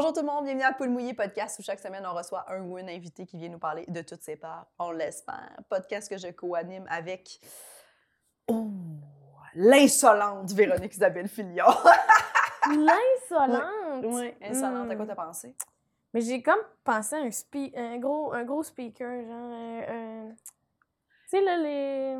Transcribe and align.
Bonjour 0.00 0.12
tout 0.12 0.20
le 0.20 0.26
monde, 0.26 0.44
bienvenue 0.44 0.62
à 0.62 0.72
Poule 0.72 0.90
Mouillé 0.90 1.12
Podcast 1.12 1.58
où 1.58 1.62
chaque 1.64 1.80
semaine 1.80 2.06
on 2.06 2.14
reçoit 2.14 2.44
un 2.52 2.62
ou 2.62 2.78
une 2.78 2.88
invité 2.88 3.26
qui 3.26 3.36
vient 3.36 3.48
nous 3.48 3.58
parler 3.58 3.84
de 3.88 4.00
toutes 4.02 4.22
ses 4.22 4.36
parts, 4.36 4.68
on 4.78 4.92
l'espère. 4.92 5.50
Podcast 5.68 6.08
que 6.08 6.16
je 6.16 6.28
co-anime 6.28 6.86
avec 6.88 7.40
oh, 8.46 8.68
l'insolente 9.56 10.52
Véronique 10.52 10.94
Isabelle 10.94 11.26
Fillon. 11.26 11.66
L'insolente! 12.70 14.04
oui, 14.04 14.32
insolente, 14.40 14.88
à 14.88 14.94
quoi 14.94 15.04
Hmm. 15.04 15.08
t'as 15.08 15.14
pensé? 15.16 15.56
Mais 16.14 16.20
j'ai 16.20 16.42
comme 16.44 16.60
pensé 16.84 17.16
à 17.16 17.18
un, 17.18 17.30
spe- 17.30 17.76
un, 17.76 17.98
gros, 17.98 18.32
un 18.32 18.44
gros 18.44 18.62
speaker, 18.62 19.24
genre 19.24 19.52
un... 19.52 19.80
un- 19.80 20.30
Tu 20.30 20.36
sais, 21.26 21.40
là, 21.40 21.56
les... 21.56 22.18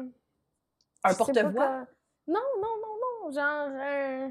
Un 1.05 1.15
porte-voix? 1.15 1.87
Non, 2.27 2.41
non, 2.61 2.77
non, 2.83 2.97
non, 3.25 3.31
genre 3.31 3.45
un... 3.45 3.81
euh, 4.27 4.29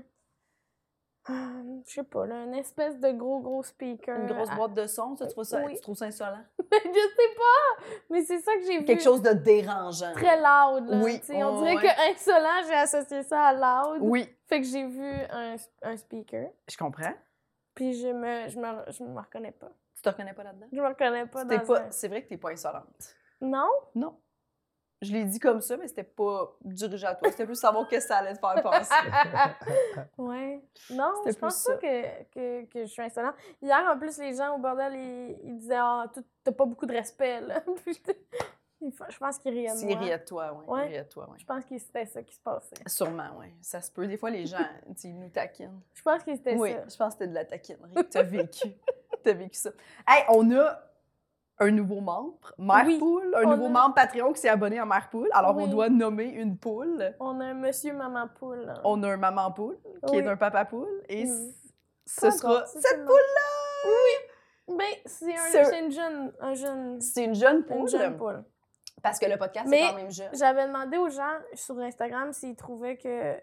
Je 1.86 1.91
sais 1.94 2.04
pas, 2.04 2.26
là, 2.26 2.44
une 2.44 2.54
espèce 2.55 2.98
de 2.99 3.12
gros, 3.12 3.40
gros 3.40 3.63
speaker. 3.63 4.17
Une 4.20 4.27
grosse 4.27 4.49
boîte 4.52 4.73
de 4.73 4.86
son, 4.88 5.16
ça, 5.16 5.26
tu, 5.27 5.34
trouves 5.34 5.44
ça, 5.44 5.62
Oui. 5.66 5.76
tu 5.76 5.81
trouves 5.81 5.95
ça 5.98 6.05
insolent? 6.05 6.44
je 6.59 6.66
sais 6.66 7.36
pas! 7.38 7.84
Mais 8.09 8.23
c'est 8.23 8.40
ça 8.40 8.53
que 8.55 8.62
j'ai 8.63 8.80
vu. 8.80 8.86
Quelque 8.86 9.03
chose 9.03 9.22
de 9.22 9.31
dérangeant. 9.31 10.13
Très 10.13 10.38
loud, 10.38 10.88
là. 10.90 10.98
Oui, 11.03 11.20
sais, 11.23 11.44
on 11.44 11.62
dirait 11.62 11.76
ouais. 11.76 11.81
que 11.81 12.12
insolent, 12.12 12.67
j'ai 12.67 12.73
associé 12.76 13.23
ça 13.23 13.42
à 13.47 13.53
loud. 13.53 14.00
Oui, 14.02 14.28
Fait 14.47 14.61
que 14.61 14.67
j'ai 14.67 14.86
vu 14.86 15.11
un, 15.31 15.56
un 15.84 15.97
speaker, 15.97 16.50
je 16.69 16.78
comprends. 16.78 17.14
puis 17.75 17.94
je 17.94 18.08
me, 18.08 18.47
je 18.50 18.58
me, 18.59 18.91
je 18.91 19.03
me 19.03 19.19
reconnais 19.19 19.52
pas. 19.52 19.72
Tu 19.95 20.02
te 20.02 20.09
reconnais 20.09 20.34
pas 20.34 20.44
là-dedans? 20.44 20.67
Je 20.72 20.80
me 20.81 20.88
reconnais 20.88 21.25
pas 21.25 21.44
dans 21.44 21.59
pas- 21.59 21.80
un- 21.81 21.91
C'est 21.91 22.08
vrai 22.08 22.23
que 22.23 22.30
t'es 22.30 22.38
pas 22.38 22.52
insolente. 22.52 23.16
Non? 23.41 23.69
Non. 23.95 24.16
Je 25.02 25.12
l'ai 25.14 25.26
dit 25.26 25.40
comme 25.40 25.62
ça, 25.62 25.78
mais 25.78 25.88
c'était 25.88 26.03
pas 26.03 26.58
dirigé 26.64 27.06
à 27.06 27.14
toi. 27.14 27.30
C'était 27.30 27.45
plus 27.45 27.53
savoir 27.59 27.88
qu'est-ce 27.88 28.08
que 28.08 28.14
ça 28.14 28.17
allait 28.17 28.34
te 28.34 28.40
faire 28.40 28.62
penser. 28.64 28.94
ouais. 30.17 30.62
Non, 30.90 31.14
je 31.26 31.34
pense 31.34 31.64
plus 31.64 31.73
pas 31.73 31.78
que, 31.80 32.23
que, 32.34 32.66
que 32.66 32.80
je 32.81 32.92
suis 32.92 33.02
insolente. 33.02 33.36
Hier, 33.62 33.84
en 33.94 33.98
plus, 33.98 34.18
les 34.18 34.36
gens 34.36 34.56
au 34.56 34.59
bordel, 34.59 34.94
ils, 34.95 35.38
ils 35.44 35.58
disaient 35.58 35.75
Ah, 35.78 36.06
tout- 36.14 36.23
t'as 36.44 36.52
pas 36.52 36.66
beaucoup 36.66 36.86
de 36.86 36.94
respect, 36.94 37.42
là. 37.42 37.64
Ils 38.80 38.94
je 39.09 39.18
pense 39.18 39.40
qu'ils 39.40 39.53
riaient 39.53 39.73
de 39.73 39.86
moi. 39.88 39.98
riait 39.98 40.20
de 40.20 40.23
toi, 40.23 40.53
oui. 40.53 40.66
Ouais. 40.68 41.00
De 41.03 41.09
toi, 41.09 41.28
oui. 41.31 41.38
Je 41.40 41.45
pense 41.45 41.66
que 41.66 41.80
c'était 41.80 42.06
ça 42.06 42.22
qui 42.22 42.36
se 42.36 42.40
passait. 42.40 42.75
Sûrement, 42.86 43.30
oui. 43.40 43.48
Ça 43.59 43.81
se 43.81 43.92
peut. 43.92 44.06
Des 44.06 44.18
fois, 44.18 44.30
les 44.30 44.45
gens, 44.45 44.59
ils 45.03 45.20
nous 45.20 45.30
taquinent. 45.30 45.81
Je 45.95 46.02
pense 46.03 46.23
que 46.23 46.36
c'était 46.36 46.56
Oui, 46.56 46.73
ça. 46.73 46.84
je 46.88 46.95
pense 46.95 47.08
que 47.16 47.20
c'était 47.20 47.28
de 47.28 47.34
la 47.34 47.45
taquinerie 47.45 47.95
que 47.95 48.02
tu 48.03 48.18
as 48.20 48.22
vécu. 48.23 48.68
tu 49.23 49.30
as 49.31 49.34
vécu 49.34 49.58
ça. 49.58 49.72
Hey, 50.08 50.25
on 50.30 50.52
a 50.56 50.80
un 51.59 51.72
nouveau 51.72 52.02
membre, 52.02 52.53
Mère 52.59 52.83
Oui, 52.86 53.00
Poule, 53.00 53.33
un 53.36 53.44
nouveau 53.45 53.66
a- 53.66 53.69
membre 53.69 53.95
Patreon 53.95 54.31
qui 54.33 54.41
s'est 54.41 54.50
abonné 54.50 54.77
à 54.80 54.86
Mère 54.86 55.09
Poule. 55.09 55.30
Alors, 55.33 55.55
on 55.58 55.63
Oui. 55.63 55.69
doit 55.69 55.89
nommer 55.89 56.25
une 56.25 56.58
poule. 56.58 57.16
On 57.19 57.39
a 57.39 57.45
un 57.45 57.53
monsieur 57.55 57.94
maman 57.94 58.27
poule. 58.39 58.59
là. 58.66 58.75
On 58.83 59.02
a 59.03 59.09
un 59.13 59.17
Maman 59.17 59.52
Poule 59.52 59.78
qui 60.08 60.11
Oui. 60.11 60.17
est 60.17 60.28
un 60.28 60.38
Papa 60.38 60.66
Poule. 60.66 61.02
Et 61.09 61.25
ce 62.05 62.30
sera 62.31 62.66
c'est 62.67 62.80
cette 62.81 63.05
poule-là! 63.05 64.75
Ben, 64.78 64.85
c'est 65.05 65.33
un, 65.33 65.38
C'est- 65.52 65.63
c'est 65.66 65.80
une 65.85 65.91
jeune, 65.91 66.33
un 66.41 66.53
jeune, 66.53 67.02
C'est 67.02 67.23
une 67.23 67.35
jeune 67.35 67.63
poule. 67.63 67.78
une 67.78 67.88
jeune 67.88 68.17
poule. 68.17 68.44
Parce 69.02 69.17
que 69.19 69.25
le 69.25 69.38
podcast 69.38 69.67
Mais- 69.69 69.81
est 69.83 69.89
quand 69.89 69.95
même 69.95 70.11
jeune. 70.11 70.30
J'avais 70.33 70.67
demandé 70.67 70.97
aux 70.97 71.09
gens 71.09 71.38
sur 71.53 71.78
Instagram 71.80 72.33
s'ils 72.33 72.55
trouvaient 72.55 72.97
que, 72.97 73.35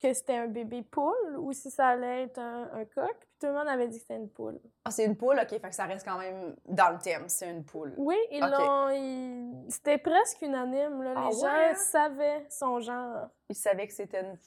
que 0.00 0.12
c'était 0.14 0.36
un 0.36 0.46
bébé 0.46 0.82
poule 0.82 1.36
ou 1.38 1.52
si 1.52 1.70
ça 1.70 1.88
allait 1.88 2.24
être 2.24 2.38
un, 2.38 2.70
un 2.72 2.84
coq. 2.84 3.14
Puis 3.18 3.28
tout 3.40 3.46
le 3.48 3.52
monde 3.54 3.68
avait 3.68 3.88
dit 3.88 3.96
que 3.96 4.02
c'était 4.02 4.16
une 4.16 4.30
poule. 4.30 4.58
Ah, 4.84 4.90
c'est 4.90 5.04
une 5.04 5.16
poule, 5.16 5.38
OK, 5.40 5.48
fait 5.48 5.60
que 5.60 5.74
ça 5.74 5.84
reste 5.84 6.06
quand 6.06 6.18
même 6.18 6.54
dans 6.66 6.90
le 6.90 6.98
thème, 6.98 7.24
c'est 7.28 7.50
une 7.50 7.64
poule. 7.64 7.94
Oui, 7.96 8.16
ils 8.30 8.42
Ok. 8.44 8.50
l'ont. 8.50 8.88
ils- 8.90 9.70
C'était 9.70 9.98
presque 9.98 10.40
unanime. 10.42 11.02
Là. 11.02 11.14
Ah 11.16 11.28
Les 11.30 11.36
ouais, 11.36 11.40
gens 11.42 11.48
hein? 11.48 11.74
savaient 11.74 12.46
son 12.50 12.80
genre. 12.80 13.28
Il 13.48 13.56
savait 13.56 13.86
que 13.86 13.92
c'était 13.92 14.20
une, 14.20 14.38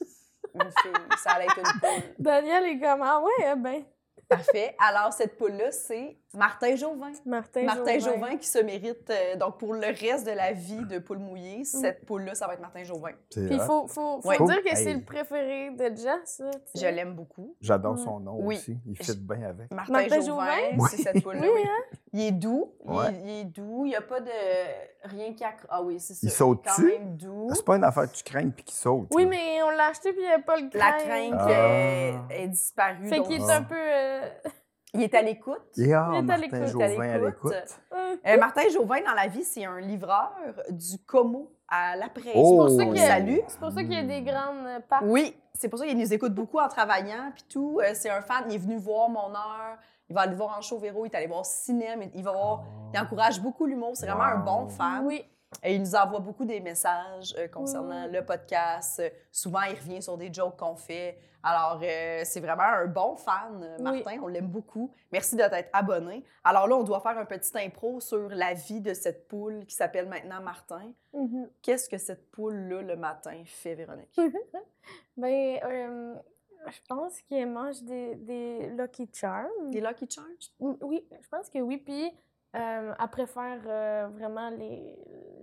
une 0.54 0.70
fille, 0.82 0.92
ça 1.22 1.32
allait 1.32 1.46
être 1.46 1.58
une 1.58 1.80
poule. 1.80 2.14
Daniel 2.18 2.64
est 2.64 2.80
comme 2.80 3.02
Ah 3.02 3.20
ouais, 3.20 3.52
eh 3.52 3.56
ben. 3.56 3.84
Parfait. 4.28 4.74
Alors, 4.78 5.12
cette 5.12 5.36
poule-là, 5.36 5.70
c'est 5.72 6.16
Martin 6.34 6.74
Jauvin. 6.76 7.12
Martin, 7.26 7.64
Martin 7.64 7.98
Jauvin. 7.98 8.14
Jauvin 8.14 8.36
qui 8.38 8.46
se 8.48 8.58
mérite, 8.60 9.10
euh, 9.10 9.36
donc 9.36 9.58
pour 9.58 9.74
le 9.74 9.86
reste 9.86 10.24
de 10.26 10.30
la 10.32 10.52
vie 10.52 10.84
de 10.86 10.98
poule 10.98 11.18
mouillée, 11.18 11.64
cette 11.64 12.06
poule-là, 12.06 12.34
ça 12.34 12.46
va 12.46 12.54
être 12.54 12.60
Martin 12.60 12.82
Jauvin. 12.84 13.10
Puis 13.30 13.46
il 13.50 13.60
faut, 13.60 13.86
faut, 13.88 14.20
faut 14.22 14.28
Ouais. 14.28 14.38
dire 14.38 14.62
que 14.62 14.68
Hey. 14.70 14.76
c'est 14.84 14.94
le 14.94 15.02
préféré 15.04 15.70
de 15.72 15.94
Jess. 15.96 16.40
Je 16.74 16.86
l'aime 16.86 17.14
beaucoup. 17.14 17.54
J'adore 17.60 17.98
son 17.98 18.20
nom 18.20 18.38
Oui. 18.40 18.56
aussi. 18.56 18.78
Il 18.86 18.96
fit 18.96 19.16
bien 19.16 19.42
avec. 19.50 19.70
Martin, 19.70 19.92
Martin 19.92 20.20
Jauvin, 20.22 20.46
Jauvin? 20.72 20.86
c'est 20.88 20.96
cette 21.02 21.22
poule-là. 21.22 21.42
Oui, 21.42 21.48
oui. 21.54 21.62
hein? 21.66 21.96
Il 22.14 22.20
est 22.20 22.30
doux. 22.32 22.72
Il, 22.84 22.90
Ouais. 22.90 23.06
est, 23.06 23.20
il 23.24 23.30
est 23.40 23.44
doux. 23.44 23.86
Il 23.86 23.88
n'y 23.90 23.96
a 23.96 24.02
pas 24.02 24.20
de 24.20 24.30
rien 25.04 25.32
qui 25.32 25.42
accro... 25.44 25.66
Ah 25.70 25.82
oui, 25.82 25.98
c'est 25.98 26.12
ça. 26.14 26.20
Il 26.22 26.28
est 26.28 26.30
saute-tu? 26.30 26.68
quand 26.70 26.82
même 26.82 27.16
doux. 27.16 27.48
C'est 27.54 27.64
pas 27.64 27.76
une 27.76 27.84
affaire 27.84 28.10
que 28.10 28.16
tu 28.16 28.22
craignes 28.24 28.50
puis 28.50 28.64
qui 28.64 28.74
saute. 28.74 29.08
Oui, 29.14 29.24
là. 29.24 29.30
mais 29.30 29.62
on 29.62 29.70
l'a 29.70 29.86
acheté 29.88 30.12
puis 30.12 30.20
il 30.22 30.26
n'y 30.26 30.32
avait 30.32 30.42
pas 30.42 30.56
le 30.56 30.68
La 30.74 30.92
crainte. 30.92 31.04
crainte 31.06 31.34
Ah. 31.38 31.48
euh, 31.50 32.12
est 32.30 32.48
disparue. 32.48 33.08
Fait 33.08 33.20
qu'il 33.22 33.40
est 33.40 33.50
Ah. 33.50 33.56
un 33.56 33.62
peu. 33.62 33.74
euh, 33.78 34.28
il 34.94 35.02
est 35.02 35.14
à 35.14 35.22
l'écoute. 35.22 35.56
Ah, 35.58 35.72
Il 35.76 35.84
est 35.90 35.94
à 35.94 36.00
Martin 36.22 36.36
l'écoute, 36.36 36.58
à 36.58 36.66
Jauvin 36.66 36.86
à 37.00 37.18
l'écoute. 37.18 37.24
l'écoute. 37.52 37.78
euh, 37.94 38.16
Euh, 38.26 38.38
Martin 38.38 38.68
Jauvin, 38.70 39.00
dans 39.00 39.14
la 39.14 39.26
vie, 39.28 39.42
c'est 39.44 39.64
un 39.64 39.80
livreur 39.80 40.34
du 40.68 40.98
Como 41.06 41.50
à 41.66 41.96
la 41.96 42.10
presse. 42.10 42.34
Oh! 42.34 42.68
C'est 42.68 42.76
pour 42.76 42.78
ça 42.78 42.82
On 42.84 42.92
qu'il 42.92 43.00
y 43.00 43.04
a- 43.04 43.06
salue. 43.08 43.38
C'est 43.48 43.58
pour 43.58 43.72
ça 43.72 43.82
qu'il 43.82 43.94
y 43.94 43.96
a 43.96 44.02
des 44.02 44.20
grandes 44.20 44.82
parcs. 44.90 45.02
Oui, 45.06 45.34
c'est 45.54 45.70
pour 45.70 45.78
ça 45.78 45.86
qu'il 45.86 45.96
nous 45.96 46.12
écoute 46.12 46.34
beaucoup 46.34 46.58
en 46.58 46.68
travaillant, 46.68 47.32
puis 47.34 47.44
tout. 47.48 47.80
C'est 47.94 48.10
un 48.10 48.20
fan, 48.20 48.44
il 48.50 48.56
est 48.56 48.58
venu 48.58 48.76
voir 48.76 49.08
mon 49.08 49.30
heure. 49.30 49.78
Il 50.12 50.14
va 50.14 50.20
aller 50.22 50.34
voir 50.34 50.58
en 50.58 50.60
show 50.60 50.78
Véro, 50.78 51.06
il 51.06 51.10
est 51.10 51.16
allé 51.16 51.26
voir 51.26 51.46
cinéma, 51.46 52.04
il 52.12 52.22
va 52.22 52.32
voir... 52.32 52.64
Il 52.92 53.00
encourage 53.00 53.40
beaucoup 53.40 53.64
l'humour, 53.64 53.92
c'est 53.96 54.04
vraiment 54.04 54.24
un 54.24 54.36
bon 54.40 54.68
fan. 54.68 55.06
Oui. 55.06 55.24
Et 55.62 55.74
il 55.74 55.80
nous 55.80 55.94
envoie 55.94 56.20
beaucoup 56.20 56.44
des 56.44 56.60
messages 56.60 57.34
euh, 57.38 57.48
concernant 57.48 58.04
Oui. 58.04 58.12
le 58.12 58.22
podcast. 58.22 59.00
Euh, 59.00 59.08
souvent, 59.30 59.62
il 59.62 59.74
revient 59.74 60.02
sur 60.02 60.18
des 60.18 60.30
jokes 60.30 60.58
qu'on 60.58 60.76
fait. 60.76 61.18
Alors, 61.42 61.80
euh, 61.82 62.20
c'est 62.24 62.40
vraiment 62.40 62.62
un 62.62 62.86
bon 62.88 63.16
fan, 63.16 63.66
Oui. 63.78 63.82
Martin. 63.82 64.18
On 64.22 64.26
l'aime 64.26 64.48
beaucoup. 64.48 64.92
Merci 65.12 65.34
de 65.34 65.44
t'être 65.44 65.70
abonné. 65.72 66.22
Alors 66.44 66.66
là, 66.68 66.76
on 66.76 66.82
doit 66.84 67.00
faire 67.00 67.16
un 67.16 67.24
petit 67.24 67.52
impro 67.58 67.98
sur 68.00 68.28
la 68.28 68.52
vie 68.52 68.82
de 68.82 68.92
cette 68.92 69.28
poule 69.28 69.64
qui 69.64 69.74
s'appelle 69.74 70.08
maintenant 70.10 70.42
Martin. 70.42 70.92
Mhm. 71.14 71.48
Qu'est-ce 71.62 71.88
que 71.88 71.96
cette 71.96 72.30
poule-là, 72.32 72.82
le 72.82 72.96
matin, 72.96 73.42
fait, 73.46 73.74
Véronique? 73.74 74.14
Ben, 75.16 75.58
euh, 75.64 76.14
je 76.70 76.80
pense 76.88 77.20
qu'il 77.22 77.46
mange 77.46 77.82
des, 77.82 78.14
des 78.16 78.68
Lucky 78.76 79.08
Charms. 79.12 79.70
Des 79.70 79.80
Lucky 79.80 80.08
Charms? 80.08 80.26
Oui, 80.82 81.06
je 81.20 81.28
pense 81.28 81.48
que 81.48 81.58
oui. 81.58 81.78
Puis, 81.78 82.10
euh, 82.56 82.92
elle 83.00 83.08
préfère 83.10 83.60
euh, 83.66 84.08
vraiment 84.12 84.50
les, 84.50 84.96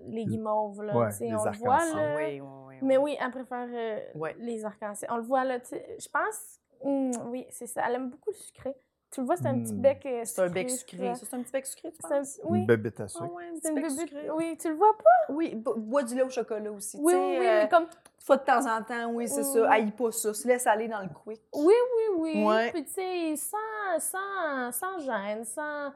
les 0.08 0.25
guimauves. 0.25 0.81
Là, 0.84 0.97
Ouais, 0.97 1.09
les 1.19 1.34
on 1.35 1.44
le 1.46 1.52
voit. 1.58 1.78
Ah, 1.81 1.85
Là, 1.96 2.16
oui, 2.18 2.40
oui, 2.41 2.47
oui. 2.68 2.75
Mais 2.81 2.97
oui, 2.97 3.18
elle 3.19 3.31
préfère 3.31 3.68
euh, 3.72 4.00
Ouais. 4.16 4.35
les 4.40 4.63
arcs-en-ciel. 4.66 5.09
On 5.12 5.18
le 5.18 5.24
voit 5.24 5.44
là. 5.44 5.58
Je 5.72 6.08
pense. 6.09 6.59
hum, 6.81 7.12
oui, 7.29 7.46
c'est 7.50 7.68
ça. 7.68 7.81
Elle 7.88 7.96
aime 7.96 8.09
beaucoup 8.09 8.29
le 8.29 8.35
sucré. 8.35 8.75
Tu 9.12 9.22
le 9.22 9.25
vois, 9.25 9.38
c'est 9.38 9.47
un 9.47 9.59
petit 9.59 9.74
Hmm. 9.74 9.81
bec 9.81 10.06
euh, 10.06 10.22
C'est 10.24 10.40
un 10.44 10.50
bec 10.50 10.69
sucré. 10.69 11.16
Ça, 11.16 11.25
c'est 11.25 11.35
un 11.35 11.41
petit 11.41 11.52
bec 11.52 11.66
sucré, 11.66 11.91
tu 11.91 11.97
C'est 12.00 12.13
un- 12.13 12.19
penses? 12.19 12.40
Oui, 12.44 12.59
Une 12.59 12.66
bébête 12.68 13.00
à 13.00 13.06
Ah 13.06 13.08
sucre. 13.08 13.34
ouais, 13.34 13.44
un 13.47 13.52
petit 13.53 13.62
c'est 13.63 13.69
une 13.69 13.75
bec 13.75 13.85
bébé- 13.85 14.00
sucré. 14.02 14.29
Oui, 14.29 14.56
tu 14.62 14.69
le 14.69 14.75
vois 14.75 14.96
pas? 14.96 15.34
Oui, 15.34 15.56
bo- 15.56 15.74
bois 15.75 16.03
du 16.03 16.13
lait 16.13 16.22
au 16.22 16.29
chocolat 16.29 16.72
aussi. 16.72 16.97
Oui, 17.02 17.13
oui, 17.16 17.38
oui. 17.40 17.47
euh, 17.47 17.63
mais 17.63 17.69
comme 17.69 17.88
Fois 18.24 18.38
de 18.38 18.44
temps 18.44 18.66
en 18.68 18.84
temps, 18.84 19.07
oui, 19.12 19.28
c'est 19.28 19.41
Oui, 19.41 19.53
ça. 19.53 19.72
Haïs 19.72 19.91
pas 19.91 20.12
ça. 20.12 20.34
Se 20.34 20.47
laisse 20.47 20.68
aller 20.68 20.88
dans 20.88 21.02
le 21.02 21.09
quick. 21.09 21.41
Oui, 21.56 21.74
oui, 21.74 22.16
oui. 22.18 22.44
Ouais. 22.46 22.72
Puis, 22.72 22.84
tu 22.85 22.91
sais, 22.94 23.35
sans, 23.35 24.00
sans, 24.00 24.72
sans 24.72 25.00
gêne, 25.00 25.44
sans. 25.46 25.91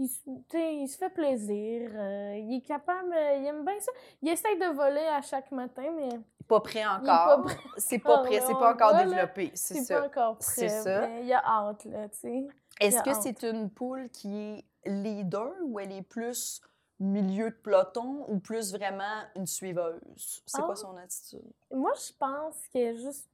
Il, 0.00 0.06
se- 0.08 0.20
tu 0.24 0.32
sais, 0.50 0.74
il 0.76 0.86
se 0.88 0.96
fait 0.98 1.08
plaisir. 1.10 1.90
euh, 1.94 2.34
il 2.36 2.58
est 2.58 2.66
capable. 2.66 3.12
il 3.36 3.46
aime 3.46 3.64
bien 3.64 3.78
ça. 3.80 3.90
Il 4.22 4.28
essaye 4.28 4.58
de 4.58 4.66
voler 4.74 5.06
à 5.06 5.20
chaque 5.22 5.50
matin, 5.50 5.90
mais 5.96 6.08
Pas 6.46 6.60
prêt 6.60 6.84
encore. 6.86 7.46
C'est 7.78 7.98
pas 7.98 8.18
prêt, 8.18 8.40
c'est 8.46 8.52
pas 8.54 8.72
encore 8.74 8.94
développé. 8.96 9.50
C'est 9.54 9.74
c'est 9.74 9.80
ça. 9.84 10.00
pas 10.00 10.06
encore 10.06 10.36
C'est 10.40 10.66
prêt. 10.66 10.80
ça. 10.82 11.00
Mais 11.08 11.24
il 11.24 11.32
a 11.32 11.42
hâte, 11.44 11.84
là, 11.86 12.08
tu 12.10 12.18
sais. 12.18 12.46
Est-ce 12.80 13.02
que 13.02 13.12
c'est 13.12 13.42
une 13.42 13.70
poule 13.70 14.08
qui 14.10 14.36
est 14.38 14.64
leader 14.88 15.50
ou 15.64 15.80
elle 15.80 15.90
est 15.92 16.02
plus 16.02 16.60
milieu 17.00 17.50
de 17.50 17.54
peloton 17.56 18.24
ou 18.28 18.38
plus 18.38 18.72
vraiment 18.74 19.22
une 19.36 19.46
suiveuse? 19.46 20.42
C'est 20.46 20.60
quoi 20.60 20.72
Ah. 20.72 20.76
son 20.76 20.96
attitude? 20.96 21.52
Moi, 21.72 21.92
je 21.94 22.12
pense 22.18 22.56
qu'elle 22.72 22.96
est 22.96 22.96
juste. 22.96 23.28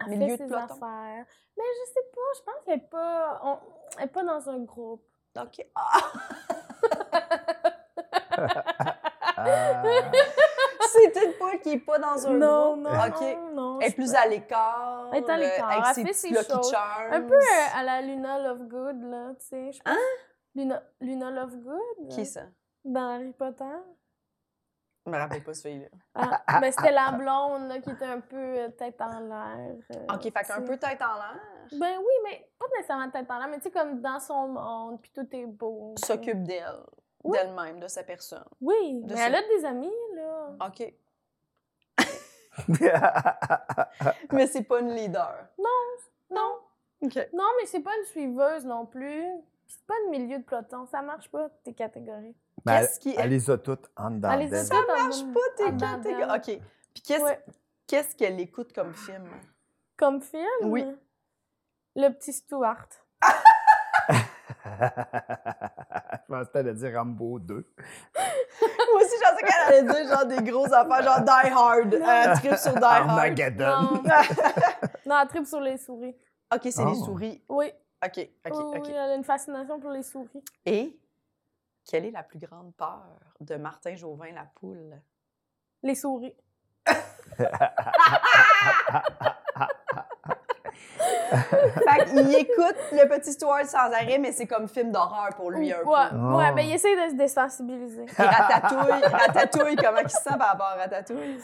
Elle 0.00 0.10
Milieu 0.18 0.36
fait 0.36 0.44
de 0.44 0.48
ses 0.48 0.54
peloton. 0.54 0.74
affaires. 0.74 1.26
Mais 1.56 1.64
je 1.86 1.92
sais 1.92 2.06
pas, 2.14 2.20
je 2.36 2.42
pense 2.42 2.54
qu'elle 2.64 2.78
est 2.78 2.88
pas. 2.90 3.40
on- 3.42 3.58
Elle 3.98 4.04
est 4.04 4.08
pas 4.08 4.22
dans 4.24 4.48
un 4.48 4.58
groupe. 4.60 5.04
OK. 5.40 5.66
Ah! 5.74 6.12
C'est 10.90 11.24
une 11.24 11.32
poule 11.34 11.60
qui 11.60 11.70
est 11.72 11.78
pas 11.78 11.98
dans 11.98 12.26
un 12.26 12.30
non, 12.32 12.72
groupe. 12.76 12.84
non, 12.92 13.06
OK. 13.06 13.20
non, 13.20 13.50
non. 13.54 13.80
Elle 13.80 13.88
est 13.90 13.94
plus 13.94 14.12
pense- 14.12 14.14
à 14.20 14.26
l'écart. 14.26 15.10
Elle 15.12 15.22
est 15.24 15.30
à 15.30 15.34
euh, 15.34 15.36
l'écart. 15.36 15.84
Elle 15.88 15.94
ses 15.94 16.04
fait 16.04 16.12
ses 16.12 16.34
choses. 16.34 16.74
Un 17.10 17.20
peu 17.22 17.34
euh, 17.34 17.66
à 17.76 17.82
la 17.82 18.00
Luna 18.02 18.38
Lovegood, 18.38 19.02
là, 19.02 19.32
tu 19.38 19.46
sais. 19.46 19.70
Hein? 19.84 19.96
Luna, 20.54 20.82
Luna 21.00 21.30
Lovegood? 21.30 22.08
Qui 22.10 22.24
ça? 22.26 22.42
Dans 22.88 23.14
Harry 23.14 23.32
Potter? 23.32 23.64
Je 25.06 25.10
me 25.10 25.16
rappelle 25.18 25.42
pas 25.42 25.54
ce 25.54 25.62
fille-là. 25.68 25.88
Ah, 26.14 26.58
mais 26.60 26.70
c'était 26.72 26.90
la 26.92 27.12
blonde 27.12 27.68
là, 27.68 27.78
qui 27.80 27.90
était 27.90 28.04
un 28.04 28.20
peu 28.20 28.36
euh, 28.36 28.68
tête 28.70 29.00
en 29.00 29.20
l'air. 29.20 29.76
euh, 29.94 30.14
Ok, 30.14 30.22
fait 30.24 30.32
qu'un 30.46 30.62
peu 30.62 30.76
tête 30.76 31.00
en 31.00 31.14
l'air? 31.14 31.40
Ben 31.72 31.98
oui, 31.98 32.12
mais 32.24 32.50
pas 32.58 32.66
nécessairement 32.76 33.10
tête 33.10 33.30
en 33.30 33.38
l'air, 33.38 33.48
mais 33.48 33.56
tu 33.56 33.64
sais, 33.64 33.70
comme 33.70 34.00
dans 34.00 34.20
son 34.20 34.48
monde, 34.48 35.00
puis 35.00 35.10
tout 35.14 35.26
est 35.34 35.46
beau. 35.46 35.94
S'occupe 36.04 36.42
d'elle. 36.42 36.82
Oui. 37.24 37.36
D'elle-même, 37.38 37.80
de 37.80 37.88
sa 37.88 38.02
personne. 38.04 38.44
Oui, 38.60 39.00
de 39.02 39.14
mais 39.14 39.20
elle 39.20 39.34
a 39.34 39.42
des 39.42 39.64
amis, 39.64 39.92
là. 40.14 40.50
OK. 40.66 40.94
Mais 44.32 44.46
c'est 44.48 44.64
pas 44.64 44.80
une 44.80 44.92
leader. 44.94 45.46
Non, 46.30 46.58
OK. 47.02 47.14
non, 47.32 47.44
mais 47.58 47.66
c'est 47.66 47.80
pas 47.80 47.96
une 47.96 48.04
suiveuse 48.06 48.64
non 48.66 48.84
plus. 48.84 49.24
C'est 49.68 49.86
pas 49.86 49.94
une 50.04 50.10
milieu 50.10 50.38
de 50.38 50.42
peloton, 50.44 50.84
ça 50.86 51.00
marche 51.02 51.30
pas, 51.30 51.48
tes 51.62 51.72
catégories. 51.72 52.34
Elle, 52.66 52.80
Qu'est-ce 52.86 53.00
qui 53.00 53.14
elle 53.16 53.30
les 53.30 53.50
a 53.50 53.58
toutes 53.58 53.90
en 53.96 54.10
dedans 54.10 54.30
Elle 54.32 54.40
les 54.40 54.54
a 54.54 54.62
d'elle. 54.64 54.68
toutes 54.68 54.90
en 54.90 54.96
marche 55.04 55.24
pas, 55.34 55.40
tes 55.56 55.72
dedans 55.72 55.86
catégories. 55.96 56.26
d'elle. 56.46 56.56
OK. 56.58 56.62
Puis 56.94 57.02
qu'est-ce 57.02 57.22
Ouais. 57.22 57.44
qu'est-ce 57.86 58.16
qu'elle 58.16 58.40
écoute 58.40 58.72
comme 58.72 58.92
film? 58.94 59.24
Comme 59.96 60.20
film? 60.20 60.46
Oui. 60.62 60.84
Le 61.96 62.08
petit 62.10 62.32
Stuart. 62.32 62.86
Je 64.80 66.32
pensais 66.34 66.50
qu'elle 66.52 66.68
allait 66.68 66.74
dire 66.74 66.92
Rambo 66.94 67.38
2. 67.38 67.54
Moi 68.92 69.02
aussi, 69.02 69.14
je 69.16 69.30
pensais 69.30 69.42
qu'elle 69.44 69.74
allait 69.74 69.82
dire 70.04 70.08
genre 70.16 70.26
des 70.26 70.42
grosses 70.50 70.72
affaires, 70.72 71.02
genre 71.02 71.20
Die 71.20 71.50
Hard. 71.52 71.94
Euh, 71.94 72.34
trip 72.36 72.54
sur 72.56 72.72
Die 72.74 72.84
Hard. 72.84 73.08
Armageddon. 73.10 73.80
Non. 73.82 74.02
non, 75.06 75.16
elle 75.22 75.28
tripe 75.28 75.46
sur 75.46 75.60
les 75.60 75.78
souris. 75.78 76.16
OK, 76.54 76.60
c'est 76.64 76.82
Oh. 76.82 76.88
les 76.90 76.94
souris. 76.96 77.42
Oui, 77.48 77.66
OK, 78.04 78.18
OK, 78.46 78.52
oui, 78.54 78.78
OK. 78.78 78.82
oui, 78.86 78.92
elle 78.92 79.10
a 79.10 79.14
une 79.14 79.24
fascination 79.24 79.78
pour 79.80 79.90
les 79.90 80.02
souris. 80.02 80.42
Et? 80.64 80.98
Quelle 81.88 82.04
est 82.04 82.10
la 82.10 82.22
plus 82.22 82.38
grande 82.38 82.74
peur 82.76 83.02
de 83.40 83.56
Martin 83.56 83.94
Jauvin, 83.96 84.30
la 84.32 84.44
poule? 84.54 85.00
Les 85.82 85.94
souris. 85.94 86.34
Fait 91.30 92.04
qu'il 92.06 92.34
écoute 92.34 92.76
le 92.92 93.08
petit 93.08 93.32
Stuart 93.32 93.64
sans 93.66 93.78
arrêt, 93.92 94.18
mais 94.18 94.32
c'est 94.32 94.46
comme 94.46 94.68
film 94.68 94.92
d'horreur 94.92 95.30
pour 95.36 95.50
lui 95.50 95.72
un 95.72 95.78
ouais, 95.78 95.82
peu. 95.84 95.88
ouais, 96.16 96.44
Ah. 96.48 96.52
ben 96.54 96.62
il 96.64 96.72
essaie 96.72 96.94
de 97.06 97.10
se 97.10 97.14
désensibiliser. 97.16 98.04
Puis 98.06 98.22
Ratatouille, 98.22 99.04
Ratatouille, 99.06 99.76
comment 99.76 99.98
il 100.00 100.10
se 100.10 100.16
sent 100.22 100.36
par 100.38 100.48
rapport 100.48 100.66
à 100.66 100.74
Ratatouille? 100.76 101.40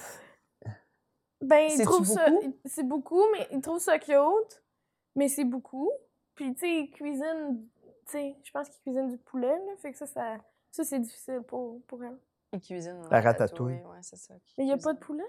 Ben, 1.40 1.68
il 1.70 1.84
trouve 1.84 2.04
ça. 2.06 2.30
beaucoup? 2.30 2.42
il- 2.64 2.70
C'est 2.70 2.82
beaucoup, 2.88 3.22
mais 3.32 3.46
il 3.50 3.60
trouve 3.60 3.78
ça 3.78 3.98
cute. 3.98 4.62
Mais 5.16 5.28
c'est 5.28 5.44
beaucoup. 5.44 5.90
Puis, 6.34 6.54
tu 6.54 6.60
sais, 6.60 6.70
il 6.80 6.90
cuisine. 6.90 7.66
Tu 8.06 8.12
sais, 8.12 8.36
je 8.42 8.50
pense 8.50 8.68
qu'il 8.68 8.80
cuisine 8.82 9.08
du 9.08 9.18
poulet, 9.18 9.48
là. 9.48 9.72
Fait 9.78 9.92
que 9.92 9.98
ça, 9.98 10.06
ça, 10.06 10.36
ça 10.70 10.84
c'est 10.84 10.98
difficile 10.98 11.42
pour, 11.46 11.82
pour 11.86 12.02
elle. 12.04 12.18
Il 12.52 12.60
cuisine. 12.60 13.02
La 13.10 13.20
ratatouille. 13.20 13.74
Ouais, 13.74 13.98
c'est 14.02 14.16
ça. 14.16 14.34
qu'il 14.44 14.54
Mais 14.58 14.64
il 14.64 14.66
n'y 14.68 14.72
a 14.72 14.76
pas 14.76 14.92
de 14.92 14.98
poulet? 14.98 15.24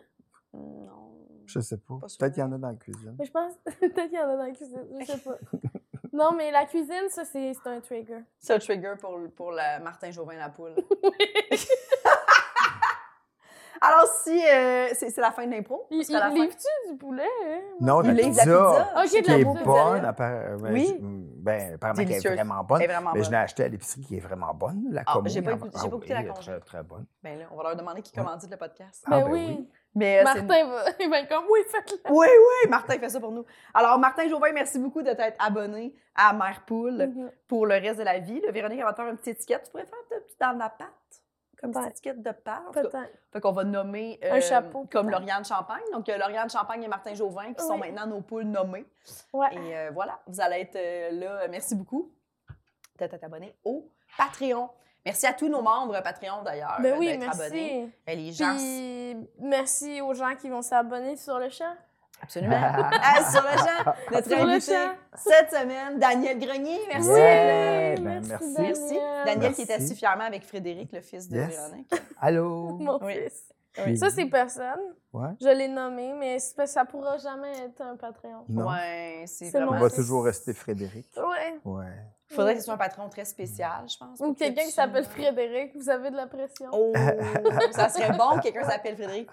Non. 0.53 1.15
Je 1.45 1.59
sais 1.59 1.77
pas. 1.77 1.99
Peut-être 1.99 2.33
qu'il 2.33 2.41
y 2.41 2.43
en 2.43 2.51
a 2.51 2.57
dans 2.57 2.69
la 2.69 2.75
cuisine. 2.75 3.15
Mais 3.17 3.25
je 3.25 3.31
pense. 3.31 3.53
Peut-être 3.79 4.09
qu'il 4.09 4.17
y 4.17 4.19
en 4.19 4.29
a 4.29 4.35
dans 4.35 4.43
la 4.43 4.51
cuisine. 4.51 4.85
Je 4.99 5.05
sais 5.05 5.17
pas. 5.17 5.37
non, 6.13 6.33
mais 6.35 6.51
la 6.51 6.65
cuisine, 6.65 7.09
ça, 7.09 7.25
c'est 7.25 7.53
c'est 7.53 7.69
un 7.69 7.81
trigger. 7.81 8.21
C'est 8.39 8.53
un 8.53 8.59
trigger 8.59 8.93
pour, 8.99 9.19
pour 9.35 9.51
la 9.51 9.79
Martin 9.79 10.11
Jauvin, 10.11 10.35
la 10.35 10.49
poule. 10.49 10.75
Alors, 13.87 14.07
si 14.23 14.45
euh, 14.45 14.87
c'est 14.93 15.09
c'est 15.09 15.21
la 15.21 15.31
fin 15.31 15.45
de 15.45 15.51
l'impro, 15.51 15.85
Il, 15.91 16.05
la 16.11 16.21
fin. 16.21 16.29
livre-tu 16.33 16.91
du 16.91 16.97
poulet? 16.97 17.23
hein? 17.45 17.59
Non, 17.81 18.01
Il 18.01 18.07
la 18.07 18.13
livre 18.13 18.27
la 18.37 18.43
pizza, 18.43 18.43
pizza. 18.43 19.01
Ok, 19.03 19.09
qui 19.09 19.21
de 19.21 19.27
la 19.27 19.37
est 19.39 19.45
pizza. 19.45 19.63
bonne, 19.63 20.13
ben, 20.17 20.71
Oui. 20.73 20.87
je- 20.99 21.41
ben, 21.43 21.73
apparemment 21.75 22.03
qu'elle 22.03 22.11
est 22.13 22.29
vraiment 22.35 22.63
bonne. 22.63 22.81
Elle 22.81 22.89
est 22.89 22.93
vraiment 22.93 23.11
Mais 23.13 23.19
je 23.19 23.25
bonne. 23.25 23.31
l'ai 23.33 23.37
acheté 23.43 23.63
à 23.63 23.67
l'épicerie 23.67 24.01
qui 24.01 24.17
est 24.17 24.19
vraiment 24.19 24.53
bonne. 24.53 24.83
La 24.91 25.03
Ah, 25.05 25.19
j'ai 25.25 25.41
pas 25.41 25.51
écouté- 25.51 25.71
j'ai 25.73 25.79
ah 25.79 25.81
pas 25.81 25.87
écouté 25.95 26.07
oui, 26.09 26.13
la 26.13 26.21
commo. 26.23 26.33
Très, 26.41 26.59
très 26.61 26.83
bonne. 26.83 27.05
Ben 27.23 27.39
là, 27.39 27.45
on 27.51 27.55
va 27.57 27.63
leur 27.63 27.75
demander 27.75 28.01
qui 28.01 28.11
Ouais. 28.17 28.23
commandite 28.25 28.49
le 28.51 28.57
podcast. 28.57 29.03
Ah, 29.07 29.11
Ben 29.11 29.23
ben 29.25 29.31
oui. 29.31 29.45
oui. 29.59 29.69
Mais, 29.97 30.19
euh, 30.19 30.23
Martin 30.23 30.45
va, 30.67 30.83
il 30.99 31.09
va 31.09 31.19
être 31.21 31.29
comme, 31.29 31.45
oui, 31.51 31.59
faites-le. 31.69 32.11
Oui, 32.11 32.27
oui, 32.27 32.69
Martin 32.69 32.99
fait 32.99 33.09
ça 33.09 33.19
pour 33.19 33.31
nous. 33.31 33.45
Alors, 33.73 33.97
Martin 33.97 34.27
Jauvin, 34.27 34.51
merci 34.53 34.77
beaucoup 34.79 35.01
de 35.03 35.11
t'être 35.13 35.37
abonné 35.39 35.95
à 36.15 36.33
Mère 36.33 36.63
Poule 36.65 37.07
Mhm. 37.07 37.31
pour 37.47 37.65
le 37.65 37.75
reste 37.75 37.99
de 37.99 38.03
la 38.03 38.19
vie. 38.19 38.41
Là, 38.41 38.51
Véronique, 38.51 38.79
elle 38.79 38.85
va 38.85 38.91
te 38.93 38.97
faire 39.01 39.07
une 39.09 39.17
petite 39.17 39.37
étiquette. 39.37 39.63
Tu 39.65 39.71
pourrais 39.71 39.85
faire 39.85 39.97
un 40.11 40.19
petit 40.19 40.35
dans 40.41 40.57
la 40.57 40.69
pâte? 40.69 40.89
Comme 41.65 41.71
une 41.71 41.77
Ouais. 41.77 41.91
petite 41.91 42.05
étiquette 42.05 42.21
de 42.23 42.31
Peut-être. 42.71 42.97
Fait 43.31 43.41
qu'on 43.41 43.51
va 43.51 43.63
nommer 43.63 44.19
Un 44.23 44.37
euh, 44.37 44.41
chapeau, 44.41 44.87
comme. 44.91 45.09
Lauriane 45.09 45.43
Champagne. 45.45 45.83
Donc, 45.91 46.07
euh, 46.09 46.17
Lauriane 46.17 46.49
Champagne 46.49 46.83
et 46.83 46.87
Martin 46.87 47.13
Jauvin 47.13 47.53
qui 47.53 47.63
sont 47.63 47.77
maintenant 47.77 48.07
nos 48.07 48.21
poules 48.21 48.43
nommées. 48.43 48.85
Ouais. 49.33 49.53
Et 49.53 49.77
euh, 49.77 49.91
voilà, 49.93 50.19
vous 50.27 50.39
allez 50.41 50.61
être 50.61 50.75
euh, 50.75 51.11
là. 51.11 51.47
Merci 51.49 51.75
beaucoup 51.75 52.11
d'être 52.97 53.21
abonné 53.23 53.55
au 53.63 53.89
Patreon. 54.17 54.69
Merci 55.05 55.27
à 55.27 55.33
tous 55.33 55.47
nos 55.49 55.61
membres 55.61 56.01
Patreon 56.01 56.41
d'ailleurs 56.43 56.77
Ben 56.81 56.97
oui, 56.97 57.07
d'être 57.17 57.29
abonnés. 57.39 57.91
merci. 58.07 58.09
Euh, 58.09 58.15
Les 58.15 58.31
gens, 58.31 58.55
Puis, 58.55 59.29
merci 59.39 60.01
aux 60.01 60.13
gens 60.15 60.35
qui 60.35 60.49
vont 60.49 60.63
s'abonner 60.63 61.15
sur 61.15 61.37
le 61.37 61.49
champ. 61.49 61.75
Absolument. 62.21 62.55
Ah, 62.91 63.31
sur 63.31 63.41
le 63.41 63.57
champ, 63.57 63.93
notre 64.11 64.27
Sur 64.27 64.45
le 64.45 64.51
invité 64.53 64.73
champ. 64.73 64.91
cette 65.15 65.51
semaine, 65.51 65.99
Daniel 65.99 66.39
Grenier. 66.39 66.79
Merci. 66.87 67.09
Ouais, 67.09 67.95
Oui, 67.97 68.03
ben, 68.03 68.25
merci, 68.27 68.55
merci. 68.59 68.95
Daniel. 69.25 69.39
Merci. 69.39 69.65
Qui 69.65 69.71
est 69.71 69.75
assis 69.75 69.95
fièrement 69.95 70.23
avec 70.25 70.43
Frédéric, 70.45 70.91
le 70.93 71.01
fils 71.01 71.27
de 71.29 71.37
Yes. 71.37 71.49
Véronique. 71.49 71.91
Allô? 72.19 72.69
Mon 72.79 72.99
Oui. 73.03 73.13
fils. 73.23 73.43
Oui. 73.85 73.97
Ça, 73.97 74.09
c'est 74.09 74.25
personne. 74.27 74.79
Ouais? 75.11 75.27
Je 75.41 75.49
l'ai 75.49 75.67
nommé, 75.67 76.13
mais 76.13 76.39
ça 76.39 76.85
pourra 76.85 77.17
jamais 77.17 77.51
être 77.65 77.81
un 77.81 77.97
Patreon. 77.97 78.45
Non. 78.47 78.69
Ouais, 78.69 79.25
c'est 79.27 79.53
On 79.61 79.77
va 79.77 79.89
toujours 79.89 80.23
rester 80.23 80.53
Frédéric. 80.53 81.07
Ouais. 81.65 81.91
Ouais. 82.31 82.35
faudrait 82.35 82.53
que 82.53 82.59
ce 82.59 82.65
soit 82.65 82.73
un 82.73 82.77
patron 82.77 83.07
très 83.09 83.25
spécial, 83.25 83.85
je 83.87 83.97
pense. 83.97 84.19
Ou 84.19 84.33
que 84.33 84.39
quelqu'un 84.39 84.61
tu- 84.61 84.67
qui 84.67 84.73
s'appelle 84.73 85.05
Frédéric, 85.05 85.75
vous 85.75 85.89
avez 85.89 86.09
de 86.09 86.15
la 86.15 86.25
pression. 86.27 86.69
Oh, 86.73 86.91
ça 87.71 87.89
serait 87.89 88.17
bon 88.17 88.37
que 88.37 88.41
quelqu'un 88.43 88.63
s'appelle 88.63 88.95
Frédéric 88.95 89.29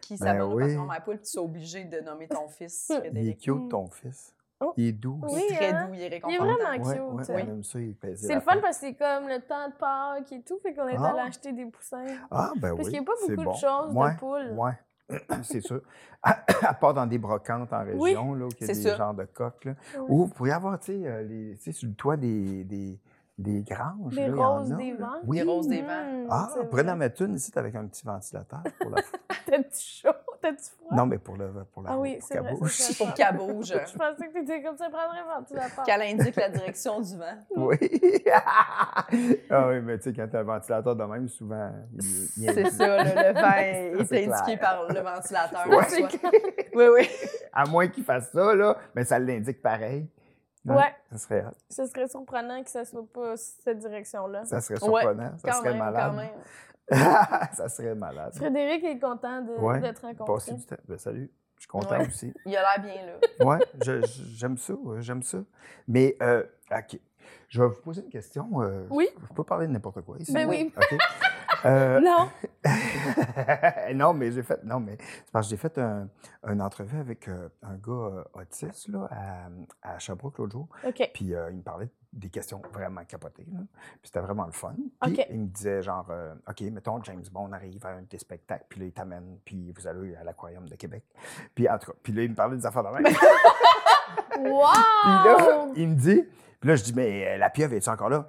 qui, 0.00 0.16
Ben 0.16 0.26
s'abonne 0.26 0.52
au 0.52 0.54
oui. 0.56 0.68
patron 0.68 0.86
Mère 0.86 1.02
Poule, 1.04 1.16
puis 1.18 1.24
tu 1.24 1.30
sois 1.30 1.42
obligé 1.42 1.84
de 1.84 2.00
nommer 2.00 2.26
ton 2.28 2.48
fils 2.48 2.86
Il 2.90 2.94
est 2.96 3.00
Frédéric. 3.00 3.38
cute, 3.40 3.68
ton 3.70 3.86
fils. 3.88 4.34
Oh. 4.64 4.72
Il 4.76 4.86
est 4.88 4.92
doux. 4.92 5.20
Il 5.28 5.34
Oui, 5.34 5.42
est 5.50 5.54
très 5.56 5.72
hein? 5.72 5.86
doux, 5.88 5.94
il 5.94 6.00
est 6.00 6.06
Il 6.06 6.06
est 6.06 6.14
réconfortant. 6.16 6.44
vraiment 6.54 6.72
cute. 6.84 6.86
ouais, 6.86 7.00
on 7.00 7.38
aime 7.38 7.62
ça, 7.64 7.80
il 7.80 7.96
pèse 7.96 8.26
C'est 8.26 8.34
le 8.34 8.40
fun 8.40 8.58
parce 8.60 8.78
que 8.78 8.86
c'est 8.86 8.94
comme 8.94 9.26
le 9.28 9.40
temps 9.40 9.68
de 9.68 9.74
Pâques 9.74 10.30
et 10.32 10.42
tout, 10.42 10.58
fait 10.62 10.72
qu'on 10.74 10.86
est 10.86 10.96
Ah. 10.98 11.10
allé 11.10 11.20
acheter 11.20 11.52
des 11.52 11.64
poussins. 11.66 12.04
Ah, 12.30 12.52
ben 12.56 12.70
oui. 12.70 12.76
Parce 12.76 12.88
qu'il 12.90 12.98
n'y 13.00 13.04
a 13.04 13.06
pas 13.06 13.12
c'est 13.26 13.34
beaucoup 13.34 13.44
bon. 13.44 13.52
de 13.52 13.56
choses 13.56 13.92
Ouais, 13.94 14.12
de 14.14 14.18
poules. 14.18 14.52
Ouais. 14.56 14.72
c'est 15.42 15.60
sûr. 15.60 15.80
À, 16.24 16.72
part 16.74 16.94
dans 16.94 17.04
des 17.06 17.18
brocantes 17.18 17.72
en 17.72 17.84
Oui, 17.96 18.10
région, 18.10 18.34
là, 18.34 18.44
où 18.46 18.48
il 18.60 18.66
y 18.66 18.70
a 18.70 18.74
des 18.74 18.96
genres 18.96 19.12
de 19.12 19.24
coques. 19.24 19.64
Là. 19.64 19.74
Oui. 19.98 20.04
Ou 20.08 20.18
vous 20.18 20.28
pourriez 20.28 20.52
avoir, 20.52 20.78
tu 20.78 20.92
sais, 20.92 21.00
euh, 21.04 21.22
les- 21.24 21.56
tu 21.56 21.62
sais, 21.64 21.72
sur 21.72 21.88
le 21.88 21.94
toit 21.96 22.16
des, 22.16 22.62
des, 22.62 22.96
des 23.42 23.60
granges. 23.62 24.14
Des 24.14 24.28
là, 24.28 24.28
il 24.28 24.36
y 24.36 24.40
en 24.42 24.56
roses 24.58 24.72
a, 24.72 24.76
des 24.76 24.92
vents. 24.92 25.06
Oui. 25.24 25.36
Des 25.38 25.42
roses 25.44 25.68
des 25.68 25.82
vents. 25.82 25.88
Mmh, 25.88 26.26
Ah, 26.30 26.48
c'est 26.52 26.60
on 26.60 26.66
pourrait 26.66 26.82
vrai. 26.82 26.92
en 26.92 26.96
mettre 26.96 27.22
une 27.22 27.34
ici 27.34 27.52
avec 27.54 27.74
un 27.74 27.86
petit 27.86 28.04
ventilateur. 28.06 28.62
Pour 28.80 28.90
la... 28.90 29.02
T'as-tu 29.46 29.78
chaud? 29.78 30.10
T'as-tu 30.40 30.64
froid? 30.76 30.96
non, 30.96 31.06
mais 31.06 31.18
pour, 31.18 31.36
le, 31.36 31.50
pour 31.72 31.82
la 31.82 31.90
Ah 31.92 31.98
oui, 31.98 32.16
pour 32.18 32.28
c'est 32.28 32.38
vrai, 32.38 32.54
c'est. 32.68 32.96
Pour 33.04 33.14
qu'elle 33.14 33.36
bouge, 33.36 33.66
Je 33.92 33.96
pensais 33.98 34.28
que 34.28 34.32
t'étais 34.32 34.62
comme 34.62 34.76
ça, 34.76 34.88
prendrais 34.88 35.18
un 35.20 35.38
ventilateur. 35.40 35.84
qu'elle 35.84 36.02
indique 36.02 36.36
la 36.36 36.48
direction 36.48 37.00
du 37.00 37.16
vent. 37.16 37.38
Oui. 37.56 37.76
ah 39.50 39.68
oui, 39.68 39.80
mais 39.82 39.98
tu 39.98 40.04
sais, 40.04 40.12
quand 40.14 40.28
tu 40.28 40.36
as 40.36 40.40
un 40.40 40.44
ventilateur 40.44 40.96
de 40.96 41.04
même, 41.04 41.28
souvent, 41.28 41.70
il, 41.94 42.00
il 42.38 42.52
C'est 42.52 42.70
ça, 42.70 43.02
le 43.04 43.32
vent 43.34 43.56
est 43.56 44.28
indiqué 44.28 44.56
par 44.56 44.88
le 44.88 45.00
ventilateur. 45.00 45.68
Ouais. 45.68 46.08
Oui, 46.74 46.84
oui. 46.94 47.08
À 47.52 47.66
moins 47.66 47.88
qu'il 47.88 48.04
fasse 48.04 48.30
ça, 48.32 48.54
là, 48.54 48.76
mais 48.94 49.04
ça 49.04 49.18
l'indique 49.18 49.60
pareil. 49.62 50.08
Ouais. 50.64 50.94
Ça 51.10 51.18
serait, 51.18 51.44
Ce 51.68 51.86
serait 51.86 52.08
surprenant 52.08 52.62
que 52.62 52.70
ça 52.70 52.84
soit 52.84 53.06
pas 53.12 53.36
cette 53.36 53.78
direction-là. 53.78 54.44
ça 54.44 54.60
serait 54.60 54.74
Ouais, 54.84 55.02
surprenant. 55.02 55.32
ça 55.38 55.50
Quand 55.50 55.58
serait 55.58 55.70
même, 55.70 55.78
malade. 55.78 56.10
quand 56.10 56.16
même. 56.16 56.30
ça 57.52 57.68
serait 57.68 57.94
malade. 57.94 58.34
Frédéric 58.34 58.84
est 58.84 58.98
content 58.98 59.40
de, 59.42 59.52
Ouais, 59.54 59.80
de 59.80 59.88
te 59.88 60.00
Passer 60.00 60.06
rencontrer. 60.18 60.54
du 60.54 60.66
temps. 60.66 60.76
Ben, 60.88 60.98
salut. 60.98 61.30
Je 61.56 61.60
suis 61.62 61.68
content 61.68 61.98
Ouais. 61.98 62.06
aussi. 62.08 62.32
Il 62.44 62.56
a 62.56 62.60
l'air 62.62 62.82
bien, 62.84 63.06
là. 63.06 63.12
Oui, 63.40 63.56
j'aime 64.36 64.56
ça. 64.58 64.74
J'aime 64.98 65.22
ça. 65.22 65.38
Mais, 65.88 66.16
euh, 66.22 66.42
OK. 66.70 66.98
Je 67.48 67.62
vais 67.62 67.68
vous 67.68 67.80
poser 67.82 68.02
une 68.02 68.08
question. 68.10 68.48
euh, 68.62 68.84
Oui. 68.90 69.08
Je 69.28 69.34
peux 69.34 69.44
parler 69.44 69.66
de 69.68 69.72
n'importe 69.72 70.00
quoi 70.02 70.16
ici. 70.18 70.32
Ben 70.32 70.48
oui. 70.48 70.72
Euh, 71.64 72.00
Non. 72.00 72.28
non, 73.94 74.12
mais 74.14 74.30
j'ai 74.30 74.42
fait. 74.42 74.62
Non, 74.64 74.80
mais 74.80 74.96
c'est 75.00 75.30
parce 75.32 75.46
que 75.46 75.50
j'ai 75.50 75.56
fait 75.56 75.78
un, 75.78 76.08
une 76.46 76.60
entrevue 76.62 76.98
avec 76.98 77.28
euh, 77.28 77.48
un 77.62 77.74
gars 77.76 77.92
euh, 77.92 78.24
autiste 78.34 78.88
là, 78.88 79.08
à, 79.10 79.94
à 79.94 79.98
Sherbrooke 79.98 80.38
l'autre 80.38 80.52
jour. 80.52 80.68
OK. 80.86 81.10
Puis 81.14 81.26
il 81.26 81.56
me 81.56 81.62
parlait 81.62 81.88
des 82.12 82.28
questions 82.28 82.60
vraiment 82.72 83.04
capotées. 83.04 83.46
là. 83.52 83.60
Puis 84.00 84.00
c'était 84.04 84.20
vraiment 84.20 84.46
le 84.46 84.52
fun. 84.52 84.74
Puis 85.02 85.18
il 85.30 85.40
me 85.40 85.46
disait 85.46 85.82
genre, 85.82 86.06
OK, 86.48 86.60
mettons, 86.62 87.02
James 87.04 87.24
Bond 87.32 87.52
arrive 87.52 87.84
à 87.86 87.90
un 87.90 88.02
de 88.02 88.06
tes 88.06 88.18
spectacles, 88.18 88.66
puis 88.68 88.80
là, 88.80 88.86
il 88.86 88.92
t'amène, 88.92 89.38
puis 89.44 89.72
vous 89.76 89.86
allez 89.86 90.14
à 90.16 90.24
l'Aquarium 90.24 90.68
de 90.68 90.74
Québec. 90.74 91.04
Puis 91.54 91.68
en 91.68 91.78
tout 91.78 91.90
cas, 91.92 91.98
puis 92.02 92.12
là, 92.12 92.22
il 92.22 92.30
me 92.30 92.34
parlait 92.34 92.56
des 92.56 92.66
affaires 92.66 92.82
de 92.84 92.88
même. 92.90 93.04
puis 94.30 94.50
Wow! 94.50 94.62
là, 95.24 95.66
il 95.76 95.88
me 95.88 95.94
dit, 95.94 96.22
puis 96.60 96.68
là, 96.68 96.76
je 96.76 96.84
dis, 96.84 96.92
mais 96.94 97.38
la 97.38 97.48
pieuvre, 97.50 97.72
est-tu 97.74 97.88
encore 97.88 98.10
là? 98.10 98.28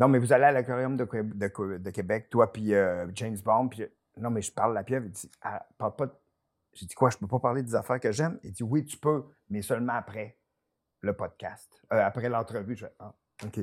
Non, 0.00 0.08
mais 0.08 0.18
vous 0.18 0.32
allez 0.32 0.44
à 0.44 0.52
l'Aquarium 0.52 0.96
de, 0.96 1.04
de 1.04 1.78
de 1.78 1.90
Québec, 1.90 2.30
toi, 2.30 2.50
puis 2.50 2.74
euh, 2.74 3.06
James 3.14 3.36
Bond, 3.44 3.68
puis 3.68 3.84
non, 4.16 4.30
mais 4.30 4.40
je 4.40 4.50
parle 4.50 4.72
la 4.72 4.82
pieuvre. 4.82 5.04
Il 5.04 5.12
dit, 5.12 5.30
Ah, 5.42 5.66
parle 5.76 5.94
pas 5.94 6.06
J'ai 6.72 6.86
dit, 6.86 6.94
quoi, 6.94 7.10
je 7.10 7.18
peux 7.18 7.26
pas 7.26 7.38
parler 7.38 7.62
des 7.62 7.74
affaires 7.74 8.00
que 8.00 8.10
j'aime? 8.10 8.38
Il 8.42 8.52
dit, 8.52 8.62
oui, 8.62 8.84
tu 8.86 8.96
peux, 8.96 9.26
mais 9.50 9.60
seulement 9.60 9.92
après 9.92 10.38
le 11.02 11.12
podcast, 11.14 11.82
Euh, 11.92 12.02
après 12.02 12.30
l'entrevue. 12.30 12.76
Je 12.76 12.86
fais, 12.86 12.92
ah, 12.98 13.12
OK. 13.44 13.60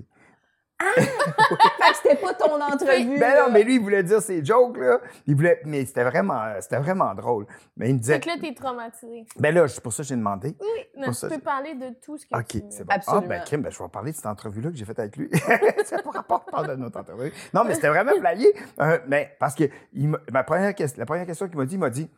Fait 0.98 1.06
que 1.06 1.96
c'était 2.04 2.16
pas 2.18 2.34
ton 2.34 2.62
entrevue. 2.62 3.18
Ben 3.20 3.36
non, 3.46 3.52
mais 3.52 3.64
lui, 3.64 3.76
il 3.76 3.82
voulait 3.82 4.04
dire 4.04 4.22
ses 4.22 4.44
jokes, 4.46 4.78
là. 4.78 5.00
Il 5.26 5.36
voulait... 5.36 5.62
Mais 5.66 5.86
c'était 5.86 6.04
vraiment, 6.04 6.42
c'était 6.60 6.78
vraiment 6.78 7.14
drôle. 7.16 7.48
Mais 7.76 7.90
il 7.90 7.96
me 7.96 8.00
disait... 8.00 8.16
Fait 8.16 8.20
que 8.22 8.28
là, 8.28 8.36
t'es 8.40 8.54
traumatisé. 8.54 9.26
Ben 9.40 9.54
là, 9.56 9.68
c'est 9.68 9.82
pour 9.82 9.92
ça 9.94 10.04
que 10.04 10.10
j'ai 10.10 10.16
demandé. 10.16 10.56
Non, 10.96 11.06
Pour 11.06 11.14
tu 11.14 11.20
ça, 11.20 11.28
peux 11.30 11.36
je- 11.36 11.40
parler 11.40 11.76
de 11.76 11.90
tout 12.04 12.18
ce 12.18 12.26
que 12.26 12.36
OK, 12.38 12.48
tu 12.48 12.62
c'est 12.70 12.84
bon. 12.84 12.94
Absolument. 12.94 13.24
Ah, 13.26 13.30
ben, 13.30 13.44
Kim, 13.44 13.62
ben, 13.62 13.72
je 13.72 13.82
vais 13.82 13.90
parler 13.90 14.12
de 14.12 14.16
cette 14.18 14.26
entrevue-là 14.28 14.70
que 14.70 14.76
j'ai 14.76 14.86
faite 14.86 15.00
avec 15.00 15.18
lui. 15.18 15.30
c'est 15.86 16.04
pas 16.04 16.12
rapport, 16.12 16.46
parle 16.46 16.68
de 16.70 16.76
notre 16.76 17.00
entrevue. 17.00 17.32
Non, 17.54 17.64
mais 17.64 17.74
c'était 17.76 17.90
vraiment 17.90 18.14
playé. 18.20 18.54
Euh, 18.80 19.00
mais 19.08 19.36
parce 19.40 19.56
que 19.56 19.64
il 19.94 20.10
m'a- 20.10 20.44
première, 20.44 20.74
ques- 20.76 20.98
la 20.98 21.06
première 21.06 21.26
question 21.26 21.48
qu'il 21.48 21.58
m'a 21.58 21.66
dit, 21.66 21.76
il 21.76 21.80
m'a 21.80 21.90
dit 21.90 22.10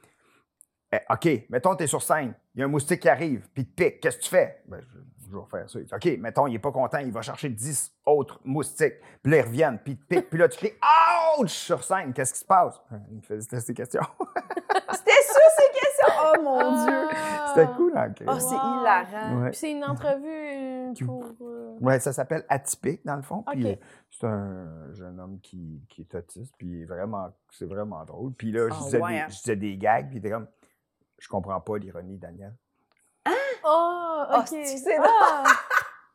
Eh, 0.93 0.97
OK, 1.09 1.45
mettons, 1.49 1.75
tu 1.75 1.83
es 1.83 1.87
sur 1.87 2.01
scène, 2.01 2.33
il 2.55 2.59
y 2.59 2.63
a 2.63 2.65
un 2.65 2.69
moustique 2.69 2.99
qui 3.01 3.09
arrive, 3.09 3.47
puis 3.53 3.63
il 3.63 3.67
te 3.73 3.83
pique, 3.83 3.99
qu'est-ce 4.01 4.17
que 4.17 4.23
tu 4.23 4.29
fais? 4.29 4.61
Ben, 4.67 4.79
je, 4.81 4.97
je 5.29 5.35
vais 5.37 5.43
faire 5.49 5.69
ça. 5.69 5.79
Il 5.79 5.85
dit, 5.85 5.93
OK, 5.93 6.19
mettons, 6.19 6.47
il 6.47 6.53
n'est 6.53 6.59
pas 6.59 6.71
content, 6.71 6.97
il 6.99 7.11
va 7.11 7.21
chercher 7.21 7.49
10 7.49 7.93
autres 8.05 8.39
moustiques, 8.43 8.95
puis 9.21 9.31
là, 9.31 9.37
ils 9.39 9.43
reviennent, 9.45 9.79
puis 9.79 9.93
il 9.93 9.97
te 9.97 10.05
pique, 10.05 10.29
puis 10.29 10.39
là, 10.39 10.47
tu 10.49 10.57
cries 10.57 10.73
Ouch! 11.39 11.49
sur 11.51 11.83
scène, 11.83 12.13
qu'est-ce 12.13 12.33
qui 12.33 12.39
se 12.39 12.45
passe? 12.45 12.79
Il 13.09 13.17
me 13.17 13.21
faisait 13.21 13.59
ces 13.59 13.73
questions. 13.73 14.01
C'était 14.91 15.11
ça, 15.11 15.39
ces 15.57 15.79
questions? 15.79 16.15
Oh 16.21 16.41
mon 16.43 16.83
Dieu. 16.85 16.93
Ah. 17.15 17.53
c'était 17.55 17.71
cool, 17.73 17.91
hein? 17.97 18.13
Oh, 18.27 18.39
c'est 18.39 18.55
Wow. 18.55 18.81
hilarant. 18.81 19.41
Ouais. 19.41 19.49
Puis 19.51 19.59
c'est 19.59 19.71
une 19.71 19.83
entrevue 19.83 20.93
Qui- 20.93 21.03
pour. 21.03 21.23
euh, 21.41 21.75
Ouais, 21.81 21.99
ça 21.99 22.11
s'appelle 22.13 22.43
Atypique, 22.49 23.05
dans 23.05 23.15
le 23.15 23.21
fond. 23.21 23.43
Puis 23.51 23.67
euh, 23.67 23.75
c'est 24.09 24.25
un 24.27 24.91
jeune 24.93 25.19
homme 25.19 25.39
qui, 25.41 25.81
qui 25.89 26.01
est 26.01 26.15
autiste, 26.15 26.53
puis 26.57 26.67
il 26.67 26.81
est 26.81 26.85
vraiment, 26.85 27.29
c'est 27.51 27.65
vraiment 27.65 28.03
drôle. 28.05 28.33
Puis 28.33 28.51
là, 28.51 28.67
je, 28.69 28.73
Ah, 28.73 28.83
disais 28.83 29.01
ouais, 29.01 29.13
des, 29.13 29.19
hein? 29.19 29.25
je 29.29 29.35
disais 29.37 29.55
des 29.55 29.77
gags, 29.77 30.07
puis 30.07 30.17
il 30.17 30.19
était 30.19 30.31
comme, 30.31 30.47
je 31.19 31.27
comprends 31.27 31.59
pas 31.61 31.77
l'ironie, 31.77 32.17
Daniel. 32.17 32.55
Oh, 33.69 34.23
Oh, 34.31 34.35
ok. 34.39 34.45
que 34.49 34.65
c'est 34.65 34.97
Ah! 35.01 35.43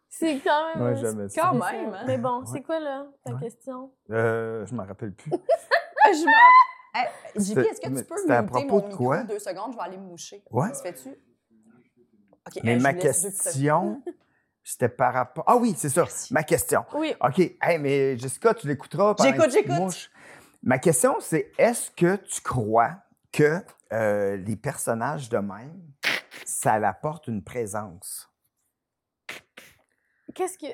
C'est 0.08 0.38
quand 0.40 0.74
même. 0.76 0.94
Ouais. 0.94 1.28
Quand 1.34 1.54
même, 1.54 1.94
hein? 1.94 2.04
Mais 2.06 2.18
bon, 2.18 2.40
Ouais. 2.40 2.46
c'est 2.52 2.62
quoi 2.62 2.80
là 2.80 3.06
ta 3.24 3.32
Ouais. 3.32 3.40
question? 3.40 3.92
Euh, 4.10 4.64
je 4.66 4.74
m'en 4.74 4.84
rappelle 4.84 5.12
plus. 5.14 5.30
Je 6.06 6.24
m'en- 6.26 7.00
Hey, 7.00 7.08
JP, 7.34 7.40
C'était- 7.42 7.60
est-ce 7.62 7.80
que 7.80 7.86
tu 7.88 8.04
peux 8.04 8.22
muter 8.22 8.42
mon 8.42 8.60
de 8.60 8.84
micro 8.84 8.96
quoi? 8.96 9.22
deux 9.24 9.38
secondes? 9.40 9.72
Je 9.72 9.76
vais 9.78 9.82
aller 9.82 9.96
me 9.96 10.04
moucher. 10.04 10.44
Ouais. 10.50 10.68
Ça 10.68 10.74
se 10.74 10.82
fait-tu? 10.82 11.08
OK, 11.08 12.60
Mais 12.62 12.72
hey, 12.74 12.78
je 12.78 12.82
ma 12.82 12.92
question, 12.94 14.00
c'était 14.62 14.88
par 14.90 15.12
rapport. 15.14 15.42
Ah 15.46 15.56
oui, 15.56 15.74
c'est 15.76 15.88
ça. 15.88 16.02
Merci. 16.02 16.32
Ma 16.32 16.42
question. 16.44 16.84
Oui. 16.94 17.14
OK. 17.20 17.38
Hey, 17.62 17.78
mais 17.78 18.16
Jessica, 18.18 18.54
tu 18.54 18.68
l'écouteras. 18.68 19.14
pendant 19.14 19.28
J'écoute, 19.28 19.46
que 19.46 19.50
tu 19.50 19.62
te 19.62 19.68
j'écoute. 19.68 19.78
mouches. 19.84 20.10
Ma 20.62 20.78
question, 20.78 21.16
c'est 21.20 21.50
est-ce 21.58 21.90
que 21.90 22.16
tu 22.16 22.40
crois 22.42 22.92
que 23.32 23.60
euh, 23.92 24.36
les 24.36 24.56
personnages 24.56 25.28
de 25.28 25.38
même, 25.38 25.72
ça 26.44 26.74
apporte 26.74 27.28
une 27.28 27.42
présence? 27.42 28.30
Qu'est-ce 30.34 30.58
que. 30.58 30.66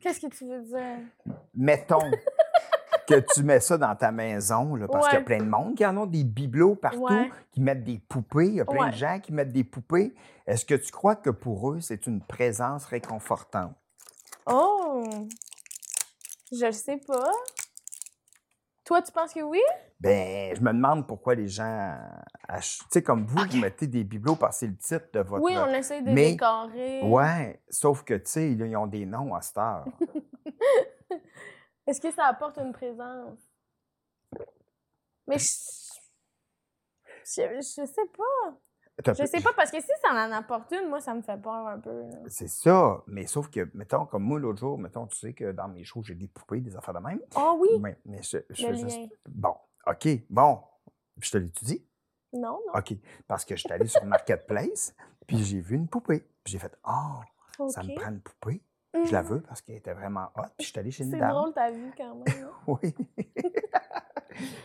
Qu'est-ce 0.00 0.20
que 0.20 0.34
tu 0.34 0.46
veux 0.46 0.62
dire? 0.62 0.98
mettons 1.54 2.10
que 3.08 3.22
tu 3.34 3.42
mets 3.42 3.60
ça 3.60 3.78
dans 3.78 3.94
ta 3.94 4.10
maison, 4.10 4.74
là, 4.74 4.88
parce 4.88 5.08
qu'il 5.08 5.18
y 5.18 5.22
a 5.22 5.24
plein 5.24 5.38
de 5.38 5.48
monde 5.48 5.76
qui 5.76 5.86
en 5.86 5.96
ont 5.96 6.06
des 6.06 6.24
bibelots 6.24 6.74
partout, 6.76 7.02
Ouais. 7.04 7.30
qui 7.52 7.60
mettent 7.60 7.84
des 7.84 7.98
poupées. 7.98 8.46
Il 8.48 8.54
y 8.54 8.60
a 8.60 8.64
plein 8.64 8.84
Ouais. 8.86 8.90
de 8.90 8.96
gens 8.96 9.20
qui 9.20 9.32
mettent 9.32 9.52
des 9.52 9.64
poupées. 9.64 10.14
Est-ce 10.46 10.64
que 10.64 10.74
tu 10.74 10.90
crois 10.90 11.14
que 11.16 11.30
pour 11.30 11.72
eux, 11.72 11.80
c'est 11.80 12.06
une 12.06 12.20
présence 12.20 12.84
réconfortante? 12.86 13.74
Oh! 14.46 15.04
Je 16.52 16.66
le 16.66 16.72
sais 16.72 16.98
pas. 17.06 17.30
Toi, 18.86 19.02
tu 19.02 19.10
penses 19.10 19.34
que 19.34 19.40
oui? 19.40 19.60
Ben, 19.98 20.54
je 20.54 20.60
me 20.60 20.72
demande 20.72 21.08
pourquoi 21.08 21.34
les 21.34 21.48
gens. 21.48 21.98
Tu 22.54 22.60
sais, 22.88 23.02
comme 23.02 23.26
vous, 23.26 23.36
vous 23.50 23.58
mettez 23.58 23.88
des 23.88 24.04
bibelots 24.04 24.36
parce 24.36 24.56
que 24.56 24.60
c'est 24.60 24.66
le 24.68 24.76
titre 24.76 25.10
de 25.12 25.20
votre. 25.20 25.42
Oui, 25.42 25.56
on 25.58 25.66
essaie 25.74 26.02
de 26.02 26.12
Mais- 26.12 26.32
décorer. 26.32 27.02
Ouais, 27.02 27.60
sauf 27.68 28.04
que, 28.04 28.14
tu 28.14 28.30
sais, 28.30 28.52
ils 28.52 28.76
ont 28.76 28.86
des 28.86 29.04
noms 29.04 29.34
à 29.34 29.40
cette 29.40 29.58
heure. 29.58 29.86
Est-ce 31.86 32.00
que 32.00 32.12
ça 32.12 32.26
apporte 32.26 32.58
une 32.58 32.72
présence? 32.72 33.40
Mais 35.26 35.38
je. 35.38 35.48
Je, 37.24 37.42
je 37.56 37.84
sais 37.86 38.06
pas. 38.16 38.56
Je 39.04 39.26
sais 39.26 39.40
pas, 39.42 39.52
parce 39.52 39.70
que 39.70 39.80
si 39.80 39.90
ça 40.02 40.10
en 40.12 40.32
apporte 40.32 40.72
une, 40.72 40.88
moi, 40.88 41.00
ça 41.00 41.12
me 41.14 41.20
fait 41.22 41.36
peur 41.40 41.66
un 41.68 41.78
peu. 41.78 42.04
C'est 42.28 42.48
ça. 42.48 43.02
Mais 43.06 43.26
sauf 43.26 43.50
que, 43.50 43.68
mettons, 43.74 44.06
comme 44.06 44.22
moi, 44.22 44.38
l'autre 44.40 44.60
jour, 44.60 44.78
mettons, 44.78 45.06
tu 45.06 45.16
sais 45.16 45.34
que 45.34 45.52
dans 45.52 45.68
mes 45.68 45.84
shows, 45.84 46.02
j'ai 46.02 46.14
des 46.14 46.28
poupées, 46.28 46.60
des 46.60 46.74
affaires 46.76 46.94
de 46.94 47.00
même. 47.00 47.20
Oh 47.36 47.58
oui! 47.60 47.68
Mais, 47.80 47.98
mais 48.06 48.22
je, 48.22 48.38
je 48.50 48.66
Le 48.68 48.72
lien. 48.72 49.06
Bon, 49.28 49.54
OK, 49.86 50.08
bon. 50.30 50.60
Je 51.20 51.30
te 51.30 51.38
l'étudie. 51.38 51.86
Non, 52.32 52.60
non. 52.66 52.78
OK. 52.78 52.94
Parce 53.26 53.44
que 53.44 53.54
je 53.54 53.60
suis 53.60 53.72
allé 53.72 53.86
sur 53.86 54.04
Marketplace, 54.04 54.94
puis 55.26 55.42
j'ai 55.44 55.60
vu 55.60 55.76
une 55.76 55.88
poupée. 55.88 56.20
Puis 56.42 56.52
j'ai 56.52 56.58
fait 56.58 56.74
Ah, 56.84 57.20
ça 57.68 57.80
Ok. 57.82 57.88
me 57.88 57.94
prend 57.94 58.10
une 58.10 58.20
poupée. 58.20 58.62
Je 59.04 59.12
la 59.12 59.22
Mhm. 59.22 59.28
veux 59.28 59.40
parce 59.42 59.60
qu'elle 59.60 59.76
était 59.76 59.92
vraiment 59.94 60.28
hot. 60.36 60.42
Puis 60.56 60.66
je 60.66 60.70
suis 60.70 60.78
allé 60.78 60.90
chez 60.90 61.04
une 61.04 61.10
C'est 61.10 61.18
dame. 61.18 61.30
drôle 61.30 61.52
ta 61.52 61.70
vie 61.70 61.90
quand 61.96 62.14
même. 62.14 62.24
hein. 62.44 62.50
Oui. 62.66 62.94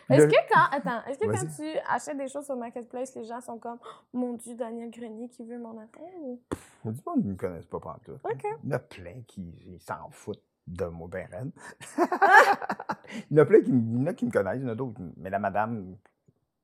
Est-ce 0.09 0.25
que 0.25 0.53
quand. 0.53 0.65
Attends, 0.77 1.05
est-ce 1.07 1.17
que 1.19 1.25
quand 1.25 1.47
tu 1.55 1.79
achètes 1.87 2.17
des 2.17 2.27
choses 2.27 2.45
sur 2.45 2.57
Marketplace, 2.57 3.15
les 3.15 3.23
gens 3.23 3.39
sont 3.39 3.57
comme 3.57 3.77
Mon 4.13 4.33
Dieu, 4.33 4.55
Daniel 4.55 4.89
Grenier 4.91 5.29
qui 5.29 5.43
veut 5.45 5.57
mon 5.57 5.77
affaire? 5.79 6.03
ou- 6.19 6.41
Il 6.83 6.87
y 6.87 6.89
a 6.89 6.91
du 6.93 7.01
monde 7.05 7.21
qui 7.21 7.27
ne 7.27 7.31
me 7.33 7.37
connaissent 7.37 7.65
pas 7.67 7.79
pantoute. 7.79 8.19
OK. 8.23 8.43
Il 8.63 8.69
y 8.69 8.73
en 8.73 8.75
a 8.75 8.79
plein 8.79 9.21
qui 9.27 9.77
s'en 9.79 10.09
foutent 10.09 10.43
de 10.67 10.85
moi, 10.85 11.07
ben 11.09 11.27
raide. 11.31 11.51
il 13.31 13.37
y 13.37 13.39
en 13.39 13.43
a 13.43 13.45
plein 13.45 13.61
qui, 13.61 13.71
me- 13.71 13.95
il 13.97 13.99
y 13.99 14.03
en 14.03 14.07
a 14.07 14.13
qui 14.13 14.25
me 14.25 14.31
connaissent, 14.31 14.57
il 14.57 14.63
y 14.63 14.65
en 14.65 14.69
a 14.71 14.75
d'autres. 14.75 14.95
qui- 14.95 15.13
Mais 15.17 15.29
la 15.29 15.39
madame, 15.39 15.95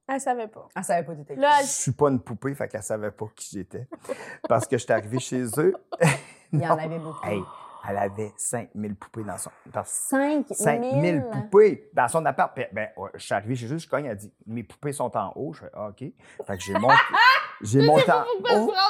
Elle 0.10 0.20
savait 0.22 0.48
pas. 0.48 0.68
Elle 0.76 0.84
savait 0.84 1.06
pas. 1.06 1.34
Là, 1.36 1.62
je 1.62 1.68
suis 1.68 1.92
pas 1.94 2.10
une 2.10 2.20
poupée, 2.20 2.54
fait 2.56 2.68
qu'elle 2.68 2.84
savait 2.84 3.12
pas 3.12 3.26
qui 3.36 3.56
j'étais. 3.58 3.88
Parce 4.50 4.66
que 4.68 4.78
j'étais 4.78 4.94
arrivé 4.94 5.20
chez 5.20 5.44
eux. 5.60 5.74
Il 6.54 6.62
y 6.62 6.68
en 6.68 6.78
avait 6.78 7.00
beaucoup. 7.00 7.26
Hey, 7.28 7.42
elle 7.90 7.98
avait 7.98 8.34
5000 8.36 8.96
poupées 8.96 9.24
dans 9.24 9.38
son. 9.38 9.50
Dans 9.74 9.84
5 9.84 10.46
5000 10.50 11.26
poupées 11.32 11.90
dans 11.94 12.08
son 12.08 12.26
appart. 12.26 12.54
Ben, 12.56 12.68
ben, 12.72 12.90
ouais, 12.98 13.10
je 13.16 13.24
suis 13.26 13.34
arrivé 13.34 13.56
chez 13.56 13.74
eux, 13.74 13.78
je 13.78 13.88
cogne, 13.88 14.06
elle 14.06 14.18
dit 14.18 14.32
Mes 14.46 14.64
poupées 14.64 14.92
sont 14.94 15.16
en 15.16 15.32
haut. 15.36 15.54
Je 15.54 15.60
fais 15.62 15.72
Ah, 15.74 15.88
OK. 15.90 16.00
Fait 16.00 16.58
que 16.58 16.64
j'ai 16.64 16.74
monté. 16.74 16.96
j'ai 17.62 17.86
monté 17.86 18.12
en 18.12 18.22
haut. 18.22 18.74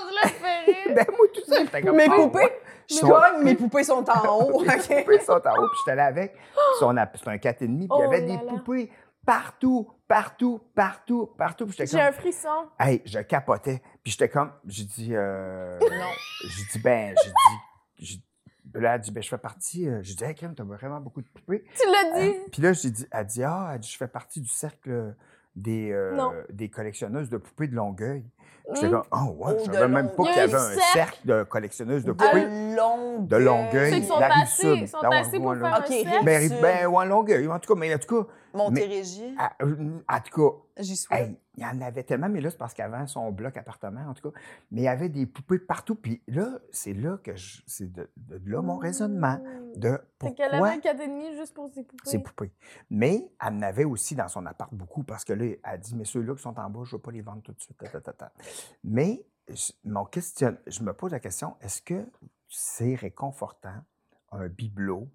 Ben, 0.96 1.06
moi, 1.10 1.28
tout 1.34 1.42
ça, 1.46 1.60
j'étais 1.60 1.82
comme 1.82 1.98
Mes 1.98 2.08
Ah, 2.10 2.16
poupées? 2.16 2.52
Je 2.90 2.96
Sont- 2.96 3.08
cogne, 3.10 3.44
mes 3.44 3.56
poupées 3.56 3.84
sont 3.84 4.06
en 4.10 4.40
haut. 4.40 4.62
Mes 4.62 4.78
poupées 4.78 5.20
sont 5.20 5.34
en 5.34 5.62
haut, 5.62 5.68
puis 5.68 5.78
j'étais 5.80 5.92
allé 5.92 6.02
avec. 6.02 6.34
Puis 6.34 6.42
C'est 6.80 6.86
un 6.86 6.94
4,5, 7.38 7.58
puis 7.58 7.68
il 7.70 7.84
y 7.84 7.88
Oh 7.90 8.02
avait 8.02 8.22
là 8.22 8.26
des 8.26 8.34
là. 8.34 8.40
poupées 8.48 8.90
partout, 9.26 9.90
partout, 10.08 10.62
partout, 10.76 11.30
partout. 11.38 11.66
Puis 11.66 11.76
j'étais 11.78 11.88
J'ai 11.92 11.98
comme. 11.98 12.08
un 12.08 12.12
frisson. 12.12 12.68
Hey, 12.80 13.02
je 13.06 13.20
capotais. 13.20 13.82
Puis 14.04 14.12
j'étais 14.14 14.30
comme. 14.30 14.52
J'ai 14.66 14.84
dit. 14.86 15.10
euh, 15.14 15.78
Non. 15.80 16.12
J'ai 16.44 16.64
dit, 16.72 16.80
ben, 16.80 17.16
j'ai 17.24 18.06
dit. 18.06 18.24
Là, 18.74 18.96
elle 18.96 19.02
dit, 19.02 19.12
ben, 19.12 19.24
je 19.24 19.30
fais 19.30 19.38
partie. 19.38 19.88
euh, 19.88 20.00
J'ai 20.04 20.14
dit, 20.14 20.24
hey, 20.24 20.36
Kim, 20.36 20.54
t'as 20.54 20.64
vraiment 20.64 21.00
beaucoup 21.00 21.22
de 21.22 21.28
poupées. 21.30 21.64
Tu 21.76 21.84
l'as 21.90 22.20
dit. 22.20 22.28
Hein? 22.30 22.34
Puis 22.52 22.62
là, 22.62 22.74
j'ai 22.74 22.92
dit, 22.92 23.06
elle 23.12 23.26
dit, 23.26 23.44
ah, 23.44 23.72
elle 23.74 23.80
dit, 23.80 23.90
je 23.90 23.98
fais 23.98 24.08
partie 24.08 24.42
du 24.42 24.50
cercle 24.50 25.16
des, 25.56 25.92
euh, 25.92 26.44
des 26.52 26.70
collectionneuses 26.70 27.30
de 27.30 27.38
poupées 27.38 27.68
de 27.68 27.76
Longueuil. 27.76 28.24
J'étais 28.74 28.88
Hmm? 28.88 28.92
comme, 28.92 29.04
oh, 29.14 29.46
ouais, 29.46 29.54
Oh, 29.56 29.64
je 29.66 29.72
savais 29.72 29.88
même 29.88 30.12
pas 30.14 30.24
qu'il 30.24 30.26
y 30.26 30.30
Il 30.34 30.36
y 30.36 30.40
a 30.40 30.44
avait 30.44 30.54
un 30.56 30.60
cercle. 30.72 30.82
cercle 30.94 31.20
de 31.28 31.44
collectionneuses 31.44 32.04
de 32.04 32.12
poupées. 32.12 32.42
De 32.42 32.76
Longueuil. 32.76 33.28
De 33.28 33.38
Longueuil. 33.38 33.92
Ceux 33.94 34.00
qui 34.02 34.06
sont 34.06 34.20
la 34.20 34.28
rive 34.28 34.44
assis, 34.44 34.62
sud. 34.62 34.88
sont 34.90 34.98
pour 35.00 35.10
faire 35.10 35.64
un 35.74 35.86
cercle. 35.86 36.26
Ben, 36.26 36.38
rive- 36.40 36.62
ben, 36.62 36.86
ouais, 36.88 37.06
Longueuil. 37.06 37.48
En 37.48 37.60
tout 37.60 37.74
cas, 37.74 37.80
mais 37.80 37.96
en 37.96 37.98
tout 37.98 38.24
cas, 38.24 38.30
Montérégie. 38.58 39.36
à- 39.38 39.56
euh, 39.64 40.00
en 40.10 40.20
tout 40.22 40.42
cas, 40.52 40.58
J'y 40.84 40.96
suis. 40.96 41.12
Hey, 41.14 41.36
il 41.56 41.64
y 41.64 41.66
en 41.66 41.82
avait 41.82 42.04
tellement, 42.04 42.30
mais 42.30 42.40
là, 42.40 42.52
c'est 42.52 42.58
parce 42.58 42.74
qu'avant, 42.76 43.08
son 43.08 43.32
bloc 43.32 43.58
appartement, 43.58 44.02
en 44.02 44.14
tout 44.14 44.30
cas. 44.30 44.40
Mais 44.70 44.82
il 44.82 44.84
y 44.84 44.88
avait 44.88 45.10
des 45.10 45.26
poupées 45.26 45.58
partout. 45.58 45.96
Puis 45.96 46.22
là, 46.28 46.60
c'est 46.72 46.94
là 46.94 47.18
que 47.18 47.36
je. 47.36 47.62
C'est 47.66 47.92
de, 47.92 48.08
de 48.18 48.40
là 48.52 48.62
mon 48.62 48.78
raisonnement. 48.78 49.40
Mmh. 49.40 49.80
De 49.80 50.00
C'est 50.22 50.34
qu'elle 50.36 50.54
avait 50.54 50.58
pourquoi 50.78 50.92
un 50.92 50.96
4,5 50.96 51.36
juste 51.36 51.54
pour 51.56 51.70
ses 51.74 51.84
poupées? 51.84 52.10
ces 52.10 52.20
poupées. 52.20 52.52
Mais 52.92 53.32
elle 53.42 53.54
en 53.56 53.62
avait 53.64 53.86
aussi 53.86 54.14
dans 54.14 54.28
son 54.28 54.46
appart 54.46 54.72
beaucoup 54.74 55.04
parce 55.04 55.24
que 55.26 55.34
là, 55.34 55.46
elle 55.46 55.60
a 55.64 55.78
dit 55.78 55.96
Mais 55.96 56.06
ceux-là 56.06 56.36
qui 56.36 56.42
sont 56.44 56.60
en 56.60 56.70
bas, 56.70 56.82
je 56.84 56.96
ne 56.96 56.98
veux 56.98 57.02
pas 57.02 57.12
les 57.12 57.22
vendre 57.22 57.42
tout 57.42 57.54
de 57.54 57.60
suite. 57.60 57.78
ta, 57.78 57.88
ta, 57.90 58.02
ta, 58.02 58.14
ta. 58.14 58.32
Mais 58.84 59.26
je, 59.50 59.72
mon 59.84 60.06
question, 60.06 60.56
je 60.68 60.84
me 60.84 60.94
pose 60.94 61.12
la 61.12 61.20
question 61.20 61.56
est-ce 61.62 61.82
que 61.82 62.06
c'est 62.50 62.94
réconfortant 62.96 63.84
un 64.32 64.48
bibelot 64.48 65.08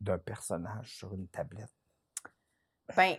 d'un 0.00 0.18
personnage 0.18 0.96
sur 0.96 1.12
une 1.12 1.28
tablette? 1.28 1.68
Ben, 2.96 3.16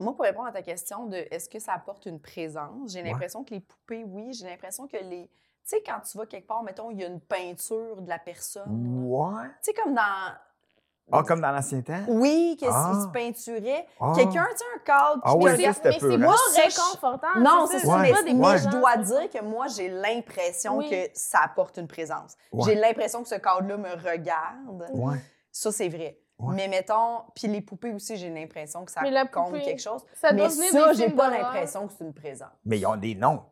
moi, 0.00 0.14
pour 0.14 0.24
répondre 0.24 0.48
à 0.48 0.52
ta 0.52 0.62
question 0.62 1.06
de 1.06 1.16
est-ce 1.30 1.48
que 1.48 1.58
ça 1.58 1.72
apporte 1.74 2.06
une 2.06 2.20
présence, 2.20 2.92
j'ai 2.92 3.02
Ouais. 3.02 3.10
l'impression 3.10 3.44
que 3.44 3.54
les 3.54 3.60
poupées, 3.60 4.04
oui. 4.04 4.32
J'ai 4.32 4.46
l'impression 4.46 4.86
que 4.86 4.96
les. 4.96 5.28
Tu 5.28 5.76
sais, 5.76 5.82
quand 5.86 6.00
tu 6.00 6.18
vas 6.18 6.26
quelque 6.26 6.46
part, 6.48 6.62
mettons, 6.64 6.90
il 6.90 7.00
y 7.00 7.04
a 7.04 7.06
une 7.06 7.20
peinture 7.20 8.02
de 8.02 8.08
la 8.08 8.18
personne. 8.18 9.04
Ouais. 9.06 9.44
Tu 9.62 9.70
sais, 9.70 9.74
comme 9.74 9.94
dans. 9.94 10.32
Ah, 11.14 11.22
comme 11.26 11.40
dans 11.40 11.50
l'ancien 11.50 11.82
temps? 11.82 12.00
Oui, 12.08 12.56
qu'il 12.58 12.68
Ah. 12.70 13.00
se 13.02 13.08
peinturait. 13.08 13.86
Ah. 14.00 14.12
Quelqu'un, 14.16 14.46
tu 14.52 14.56
sais, 14.58 14.64
un 14.74 14.78
cadre. 14.78 15.20
Ah 15.24 15.32
ça, 15.32 15.72
c'était 15.74 15.90
mais 15.90 15.98
peu, 15.98 16.10
c'est 16.10 16.18
pas 16.18 16.24
Moi, 16.24 16.36
ça, 16.52 16.68
je- 16.68 16.80
réconfortant. 16.80 17.40
Non, 17.40 17.66
c'est 17.70 17.80
ça, 17.80 17.96
Ouais. 17.98 18.12
mais, 18.24 18.58
je 18.58 18.68
dois 18.70 18.96
dire 18.96 19.28
que 19.30 19.42
moi, 19.44 19.66
j'ai 19.66 19.88
l'impression 19.88 20.78
Oui. 20.78 20.88
que 20.88 21.10
ça 21.12 21.40
apporte 21.44 21.76
une 21.76 21.88
présence. 21.88 22.34
Ouais. 22.52 22.62
J'ai 22.64 22.74
l'impression 22.76 23.22
que 23.22 23.28
ce 23.28 23.34
cadre-là 23.34 23.76
me 23.76 23.90
regarde. 24.10 24.86
Ouais. 24.94 25.18
Ça, 25.50 25.70
c'est 25.70 25.88
vrai. 25.88 26.18
Ouais. 26.42 26.54
Mais 26.54 26.68
mettons, 26.68 27.20
puis 27.34 27.46
les 27.48 27.60
poupées 27.60 27.92
aussi, 27.92 28.16
j'ai 28.16 28.30
l'impression 28.30 28.84
que 28.84 28.90
ça 28.90 29.00
Mais 29.02 29.10
la 29.10 29.26
compte 29.26 29.46
poupée, 29.52 29.62
quelque 29.62 29.80
chose. 29.82 30.02
Ça 30.14 30.32
mais 30.32 30.48
ça, 30.48 30.92
j'ai 30.92 31.10
pas 31.10 31.30
d'horreur. 31.30 31.52
l'impression 31.52 31.86
que 31.86 31.92
c'est 31.96 32.04
une 32.04 32.12
présence. 32.14 32.50
Mais 32.64 32.78
ils 32.78 32.86
ont 32.86 32.96
des 32.96 33.14
noms. 33.14 33.42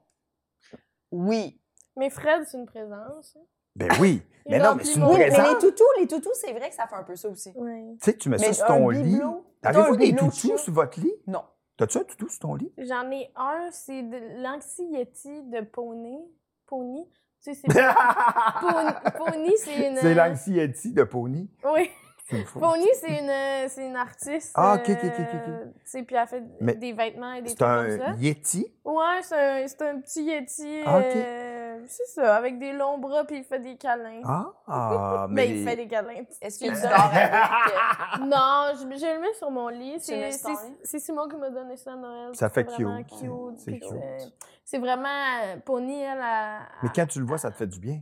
Oui. 1.11 1.61
Mais 1.97 2.11
Fred, 2.11 2.45
c'est 2.47 2.59
une 2.59 2.67
présence. 2.67 3.37
Ben 3.77 3.89
oui. 4.01 4.23
Mais 4.49 4.59
non, 4.59 4.75
mais 4.75 4.83
c'est 4.85 4.97
une 4.99 5.05
Oui, 5.05 5.19
mais 5.19 5.29
présence. 5.29 5.63
les 5.63 5.69
toutous, 5.69 5.85
les 6.01 6.07
toutous, 6.09 6.31
c'est 6.35 6.53
vrai 6.53 6.71
que 6.71 6.75
ça 6.75 6.87
fait 6.89 6.97
un 6.97 7.05
peu 7.05 7.15
ça 7.15 7.29
aussi. 7.29 7.53
Tu 7.53 7.61
sais, 8.01 8.17
tu 8.17 8.29
mets 8.31 8.39
ça 8.39 8.47
Mais 8.49 8.53
sur 8.55 8.67
ton 8.67 8.89
lit. 8.89 9.21
Avez-vous 9.63 9.97
des 9.97 10.17
toutous 10.17 10.59
sur 10.59 10.73
votre 10.73 10.99
lit? 10.99 11.13
Non. 11.27 11.45
T'as-tu 11.77 11.99
un 11.99 12.05
toutou 12.05 12.29
sur 12.29 12.41
ton 12.41 12.55
lit? 12.57 12.73
J'en 12.79 13.09
ai 13.13 13.31
un, 13.37 13.69
c'est 13.71 14.03
de 14.03 14.43
l'anxiété 14.43 15.43
de 15.43 15.61
Pony. 15.61 16.19
Pony. 16.67 17.07
Tu 17.45 17.55
sais, 17.55 17.61
c'est 17.61 17.69
Pony, 18.61 18.93
Pony, 19.19 19.53
c'est 19.59 19.89
une. 19.91 19.97
C'est 19.99 20.15
l'anxiété 20.15 20.89
de 20.91 21.05
Pony. 21.05 21.49
Oui. 21.65 21.91
C'est 22.31 22.37
une 22.39 22.45
fou. 22.45 22.61
Pony, 22.61 22.87
c'est 22.95 23.19
une, 23.19 23.69
c'est 23.69 23.87
une 23.87 23.97
artiste. 23.97 24.53
Ah, 24.55 24.75
ok, 24.77 24.89
ok, 24.91 24.99
ok, 25.05 25.19
ok, 25.19 25.49
euh, 25.49 25.65
Tu 25.65 25.71
sais, 25.85 26.03
puis 26.05 26.17
elle 26.17 26.27
fait 26.29 26.43
Mais 26.61 26.75
des 26.75 26.93
vêtements 26.93 27.33
et 27.33 27.43
des 27.43 27.49
C'est 27.51 27.57
trucs 27.57 27.69
comme 27.69 27.99
ça. 27.99 28.07
un 28.11 28.15
Yeti? 28.17 28.73
Ouais, 28.85 29.21
c'est 29.23 29.63
un, 29.65 29.67
c'est 29.67 29.83
un 29.83 30.01
petit 30.01 30.23
Yeti. 30.25 30.83
Ah, 30.87 30.99
ok. 30.99 31.05
euh, 31.17 31.79
c'est 31.87 32.07
ça, 32.07 32.37
avec 32.37 32.59
des 32.59 32.73
longs 32.73 32.99
bras, 32.99 33.25
puis 33.25 33.39
il 33.39 33.45
fait 33.45 33.59
des 33.59 33.77
câlins. 33.77 34.23
Ah, 34.25 34.47
ah, 34.69 35.27
Mais 35.31 35.47
mais... 35.49 35.59
il 35.61 35.65
fait 35.69 35.77
des 35.77 35.89
câlins. 35.89 36.23
Est-ce 36.41 36.61
que 36.61 36.67
tu 36.67 36.81
dors? 36.83 38.27
Non, 38.27 38.73
je, 38.75 38.99
je 38.99 39.15
le 39.15 39.21
mets 39.21 39.35
sur 39.35 39.51
mon 39.51 39.69
lit. 39.69 39.95
Le 39.95 39.99
C'est 40.01 40.31
c'est- 40.33 40.49
c'est 40.85 40.99
Simon 40.99 41.29
qui 41.29 41.37
m'a 41.37 41.51
donné 41.51 41.77
ça 41.77 41.93
à 41.93 41.97
Noël. 41.97 42.35
Ça 42.35 42.49
fait 42.49 42.67
C'est 42.69 42.83
vraiment 42.83 43.03
cute. 43.03 43.19
cute. 43.19 43.59
C'est 43.59 43.71
puis 43.73 43.81
cute. 43.81 43.89
c'est- 43.91 44.33
C'est 44.65 44.79
vraiment... 44.79 45.09
euh, 45.45 45.57
Pony, 45.65 46.01
elle 46.01 46.21
a... 46.21 46.61
mais 46.83 46.91
quand 46.95 47.07
tu 47.07 47.19
le 47.19 47.27
vois, 47.27 47.39
ça 47.39 47.51
te 47.51 47.57
fait 47.57 47.67
du 47.67 47.81
bien. 47.81 48.01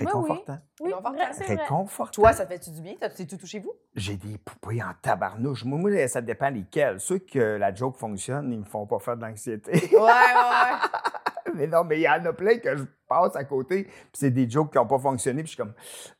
Oui. 0.00 0.06
Oui. 0.06 0.06
Réconfortant. 0.06 0.58
Oui, 0.80 0.92
Réconfortant. 0.92 2.12
c'est. 2.12 2.12
Toi, 2.14 2.32
ça 2.32 2.46
te 2.46 2.52
fait-tu 2.52 2.70
du 2.70 2.80
bien? 2.80 2.94
Tes 3.14 3.26
toutous 3.26 3.46
chez 3.46 3.60
vous? 3.60 3.72
J'ai 3.94 4.16
des 4.16 4.38
poupées 4.38 4.82
en 4.82 4.92
tabarnouche. 5.00 5.64
Moi, 5.64 5.78
moi, 5.78 6.08
ça 6.08 6.20
dépend 6.20 6.48
lesquelles. 6.50 6.98
Ceux 7.00 7.18
que 7.18 7.38
la 7.56 7.74
joke 7.74 7.96
fonctionne, 7.98 8.52
ils 8.52 8.58
me 8.60 8.64
font 8.64 8.86
pas 8.86 8.98
faire 8.98 9.16
de 9.16 9.22
l'anxiété. 9.22 9.72
Ouais, 9.72 9.98
ouais, 9.98 10.00
ouais. 10.00 11.52
mais 11.54 11.66
non, 11.66 11.84
mais 11.84 11.98
il 11.98 12.02
y 12.02 12.08
en 12.08 12.24
a 12.24 12.32
plein 12.32 12.58
que 12.58 12.74
je 12.76 12.84
passe 13.06 13.36
à 13.36 13.44
côté, 13.44 13.84
puis 13.84 13.92
c'est 14.14 14.30
des 14.30 14.48
jokes 14.48 14.72
qui 14.72 14.78
n'ont 14.78 14.86
pas 14.86 14.98
fonctionné, 14.98 15.42
puis 15.42 15.52
je 15.52 15.56
suis 15.56 15.62
comme... 15.62 15.74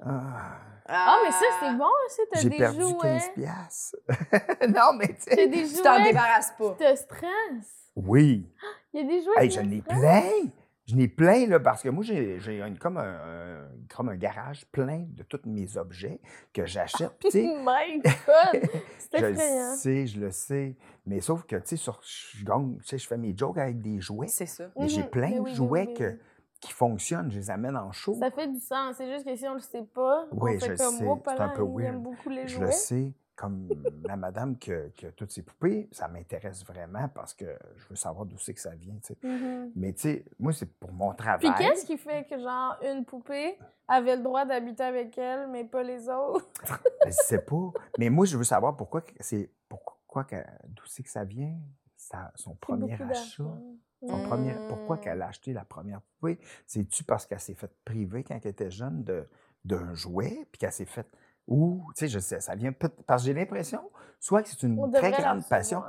Ah, 0.05 0.59
Ah, 0.87 1.19
mais 1.25 1.31
ça, 1.31 1.47
c'est 1.61 1.75
bon, 1.75 1.87
ça, 2.09 2.23
t'as 2.31 2.41
j'ai 2.41 2.51
des 2.51 2.57
perdu 2.59 2.81
jouets. 2.83 2.99
15 3.01 3.31
piastres. 3.35 3.97
non, 4.69 4.93
mais 4.99 5.09
tu 5.15 5.23
sais... 5.23 5.49
Tu 5.51 5.83
t'en 5.83 6.03
débarrasses 6.05 6.53
pas. 6.59 6.75
qui 6.79 6.85
te. 6.85 7.89
Oui. 7.97 8.47
Il 8.93 9.01
y 9.01 9.05
a 9.05 9.07
des 9.07 9.23
jouets 9.25 9.35
Hey, 9.39 9.51
j'en 9.51 9.71
ai 9.71 9.81
plein. 9.81 10.23
J'en 10.93 10.99
ai 10.99 11.09
plein, 11.09 11.47
là, 11.47 11.59
parce 11.61 11.83
que 11.83 11.89
moi, 11.89 12.05
j'ai 12.05 12.39
j'ai 12.41 12.61
une- 12.61 12.79
comme, 12.79 12.97
un, 12.99 13.03
un- 13.03 13.69
comme 13.95 14.09
un 14.11 14.17
garage 14.17 14.67
plein 14.73 15.07
de 15.09 15.23
tous 15.23 15.41
mes 15.47 15.77
objets 15.77 16.21
que 16.53 16.67
j'achète. 16.67 17.13
Sais, 17.31 17.43
My 17.65 18.01
God! 18.05 18.63
C'est 18.99 19.19
je 19.19 19.25
effrayant. 19.27 19.71
le 19.71 19.77
sais, 19.77 20.07
je 20.07 20.21
le 20.21 20.31
sais. 20.31 20.77
Mais 21.07 21.21
sauf 21.21 21.45
que, 21.45 21.57
tu 21.57 21.77
sais, 21.77 21.91
je 22.35 22.45
gagne, 22.45 22.77
tu 22.79 22.85
sais, 22.89 22.99
je 22.99 23.07
fais 23.07 23.17
mes 23.17 23.35
jokes 23.37 23.59
avec 23.59 23.81
des 23.81 24.01
jouets. 24.01 24.29
C'est 24.29 24.47
ça. 24.47 24.65
Mais 24.79 24.89
j'ai 24.89 25.03
Mhm. 25.03 25.11
plein 25.11 25.29
Mais 25.31 25.37
de 25.37 25.41
oui, 25.41 25.55
jouets 25.55 25.87
oui, 25.89 25.95
que- 25.95 26.05
oui. 26.13 26.19
qui 26.61 26.73
fonctionnent. 26.73 27.31
Je 27.31 27.39
les 27.39 27.51
amène 27.51 27.77
en 27.77 27.91
show. 27.93 28.15
Ça 28.21 28.31
fait 28.31 28.49
du 28.49 28.61
sens. 28.61 28.97
C'est 28.99 29.11
juste 29.13 29.25
que 29.27 29.35
si 29.35 29.47
on 29.49 29.55
le 29.55 29.61
sait 29.61 29.85
pas, 29.95 30.27
Oui, 30.33 30.53
on 30.57 30.61
fait 30.61 30.77
je 30.77 30.83
comme 30.83 30.95
sais. 30.97 31.05
oh, 31.09 31.23
C'est 31.27 31.41
un 31.41 31.49
peu 31.49 31.63
weird. 31.65 31.97
beaucoup 32.03 32.29
les 32.29 32.47
Je 32.47 32.55
jouets. 32.57 32.67
le 32.67 32.73
sais. 32.73 33.13
Comme 33.43 33.69
la 34.07 34.15
madame 34.17 34.57
qui 34.57 34.73
a, 34.73 34.89
qui 34.91 35.05
a 35.05 35.11
toutes 35.11 35.33
ses 35.33 35.43
poupées, 35.43 35.89
ça 35.91 36.07
m'intéresse 36.07 36.65
vraiment 36.65 37.09
parce 37.09 37.35
que 37.35 37.59
je 37.77 37.89
veux 37.89 37.97
savoir 37.97 38.25
d'où 38.25 38.39
c'est 38.39 38.55
que 38.55 38.61
ça 38.61 38.71
vient. 38.77 38.95
tu 39.05 39.15
sais. 39.15 39.19
Mhm. 39.27 39.73
Mais 39.75 39.93
tu 39.95 40.03
sais, 40.03 40.25
moi, 40.39 40.53
c'est 40.53 40.73
pour 40.79 40.93
mon 40.93 41.13
travail. 41.13 41.41
Puis 41.41 41.51
qu'est-ce 41.59 41.85
qui 41.85 41.99
fait 41.99 42.25
que, 42.31 42.39
genre, 42.39 42.77
une 42.85 43.05
poupée 43.05 43.59
avait 43.89 44.15
le 44.15 44.23
droit 44.23 44.45
d'habiter 44.45 44.85
avec 44.85 45.19
elle, 45.19 45.49
mais 45.49 45.65
pas 45.65 45.83
les 45.83 46.09
autres? 46.09 46.47
Je 47.05 47.11
sais 47.11 47.41
pas. 47.41 47.73
Mais 47.99 48.11
moi, 48.11 48.27
je 48.27 48.37
veux 48.39 48.45
savoir 48.45 48.77
pourquoi 48.77 49.03
c'est 49.19 49.51
pourquoi 49.69 50.25
d'où 50.69 50.85
c'est 50.87 51.03
que 51.03 51.11
ça 51.11 51.25
vient, 51.25 51.57
ça- 51.97 52.31
son 52.37 52.55
premier 52.55 52.93
achat. 52.95 53.43
Son 54.07 54.19
Mm. 54.19 54.23
premier, 54.23 54.55
pourquoi 54.69 54.99
qu'elle 54.99 55.21
a 55.21 55.27
acheté 55.27 55.53
la 55.53 55.65
première 55.65 56.01
poupée? 56.01 56.39
C'est-tu 56.65 57.03
parce 57.03 57.27
qu'elle 57.27 57.41
s'est 57.41 57.55
faite 57.55 57.75
priver 57.85 58.23
quand 58.23 58.39
elle 58.41 58.51
était 58.53 58.71
jeune 58.71 59.03
de- 59.03 59.29
d'un 59.65 59.95
jouet, 59.95 60.47
puis 60.53 60.61
qu'elle 60.61 60.73
s'est 60.73 60.85
faite. 60.85 61.09
Ou, 61.49 61.85
tu 61.97 62.01
sais, 62.01 62.09
je 62.09 62.19
sais, 62.19 62.41
ça 62.41 62.55
vient 62.55 62.73
peut 62.73 62.89
parce 63.07 63.23
que 63.23 63.27
j'ai 63.27 63.35
l'impression, 63.35 63.83
soit 64.21 64.43
que 64.43 64.49
c'est 64.49 64.63
une 64.63 64.79
On 64.79 64.91
très 64.91 65.11
grande 65.11 65.47
passion, 65.49 65.83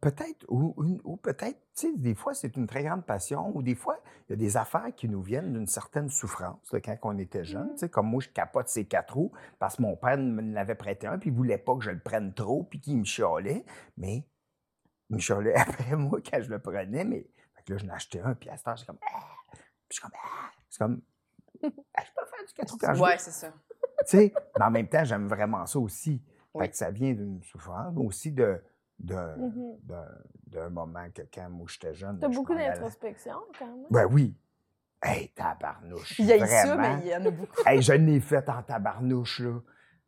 peut-être, 0.00 0.44
ou, 0.48 0.74
ou 1.04 1.16
peut-être, 1.16 1.58
tu 1.74 1.92
sais, 1.92 1.92
des 1.96 2.14
fois, 2.14 2.34
c'est 2.34 2.56
une 2.56 2.66
très 2.66 2.82
grande 2.82 3.04
passion, 3.04 3.56
ou 3.56 3.62
des 3.62 3.74
fois, 3.74 3.98
il 4.28 4.32
y 4.32 4.34
a 4.34 4.36
des 4.36 4.56
affaires 4.56 4.94
qui 4.94 5.08
nous 5.08 5.22
viennent 5.22 5.52
d'une 5.52 5.66
certaine 5.66 6.08
souffrance, 6.08 6.72
là, 6.72 6.80
quand 6.80 6.96
on 7.02 7.18
était 7.18 7.44
jeune. 7.44 7.70
Tu 7.72 7.78
sais, 7.78 7.88
comme 7.88 8.08
moi, 8.08 8.20
je 8.20 8.28
capote 8.28 8.68
ces 8.68 8.86
quatre 8.86 9.14
roues 9.14 9.32
parce 9.58 9.76
que 9.76 9.82
mon 9.82 9.96
père 9.96 10.18
me 10.18 10.42
l'avait 10.52 10.74
prêté 10.74 11.06
un, 11.06 11.18
puis 11.18 11.30
il 11.30 11.36
voulait 11.36 11.58
pas 11.58 11.74
que 11.76 11.82
je 11.82 11.90
le 11.90 12.00
prenne 12.00 12.34
trop, 12.34 12.64
puis 12.64 12.80
qu'il 12.80 12.98
me 12.98 13.04
chialait. 13.04 13.64
Mais 13.96 14.26
il 15.10 15.16
me 15.16 15.20
chialait 15.20 15.54
après 15.56 15.96
moi 15.96 16.20
quand 16.20 16.42
je 16.42 16.50
le 16.50 16.58
prenais, 16.58 17.04
mais 17.04 17.26
fait 17.56 17.62
que 17.64 17.72
là, 17.72 17.78
je 17.78 17.90
acheté 17.90 18.20
un, 18.20 18.34
puis 18.34 18.50
à 18.50 18.56
cette 18.56 18.68
heure, 18.68 18.76
j'ai 18.76 18.86
comme. 18.86 18.98
Ah! 19.02 19.20
Puis 19.52 19.62
je 19.90 19.94
suis 19.94 20.02
comme. 20.02 20.12
Ah! 20.14 20.50
C'est 20.68 20.78
comme. 20.78 21.00
Ah, 21.94 22.02
je 22.04 22.10
peux 22.12 22.26
faire 22.26 22.46
du 22.46 22.54
quatre 22.54 22.70
roues 22.70 22.78
quand 22.78 22.94
je. 22.94 23.02
Ouais, 23.02 23.18
c'est 23.18 23.32
ça. 23.32 23.52
Tu 24.06 24.16
sais, 24.16 24.34
mais 24.58 24.64
en 24.64 24.70
même 24.70 24.88
temps, 24.88 25.04
j'aime 25.04 25.26
vraiment 25.28 25.66
ça 25.66 25.78
aussi. 25.78 26.22
Fait 26.58 26.68
que 26.68 26.76
ça 26.76 26.90
vient 26.90 27.12
d'une 27.12 27.42
souffrance, 27.42 27.94
mais 27.94 28.04
aussi 28.04 28.32
de, 28.32 28.60
de, 28.98 29.16
d'un, 30.46 30.70
moment 30.70 31.06
que 31.14 31.22
quand 31.32 31.48
moi 31.50 31.66
j'étais 31.68 31.94
jeune. 31.94 32.18
T'as 32.18 32.30
je 32.30 32.36
beaucoup 32.36 32.54
d'introspection, 32.54 33.34
quand 33.58 33.66
même. 33.66 33.86
Ben 33.90 34.06
oui. 34.10 34.36
Hey, 35.00 35.28
tabarnouche. 35.28 36.18
Il 36.18 36.26
y 36.26 36.32
a 36.32 36.46
ça, 36.46 36.76
mais 36.76 37.00
il 37.02 37.08
y 37.08 37.14
en 37.14 37.24
a 37.24 37.30
beaucoup. 37.30 37.62
Hey, 37.64 37.80
je 37.80 37.92
n'ai 37.92 38.20
fait 38.20 38.48
en 38.48 38.62
tabarnouche, 38.62 39.40
là. 39.40 39.60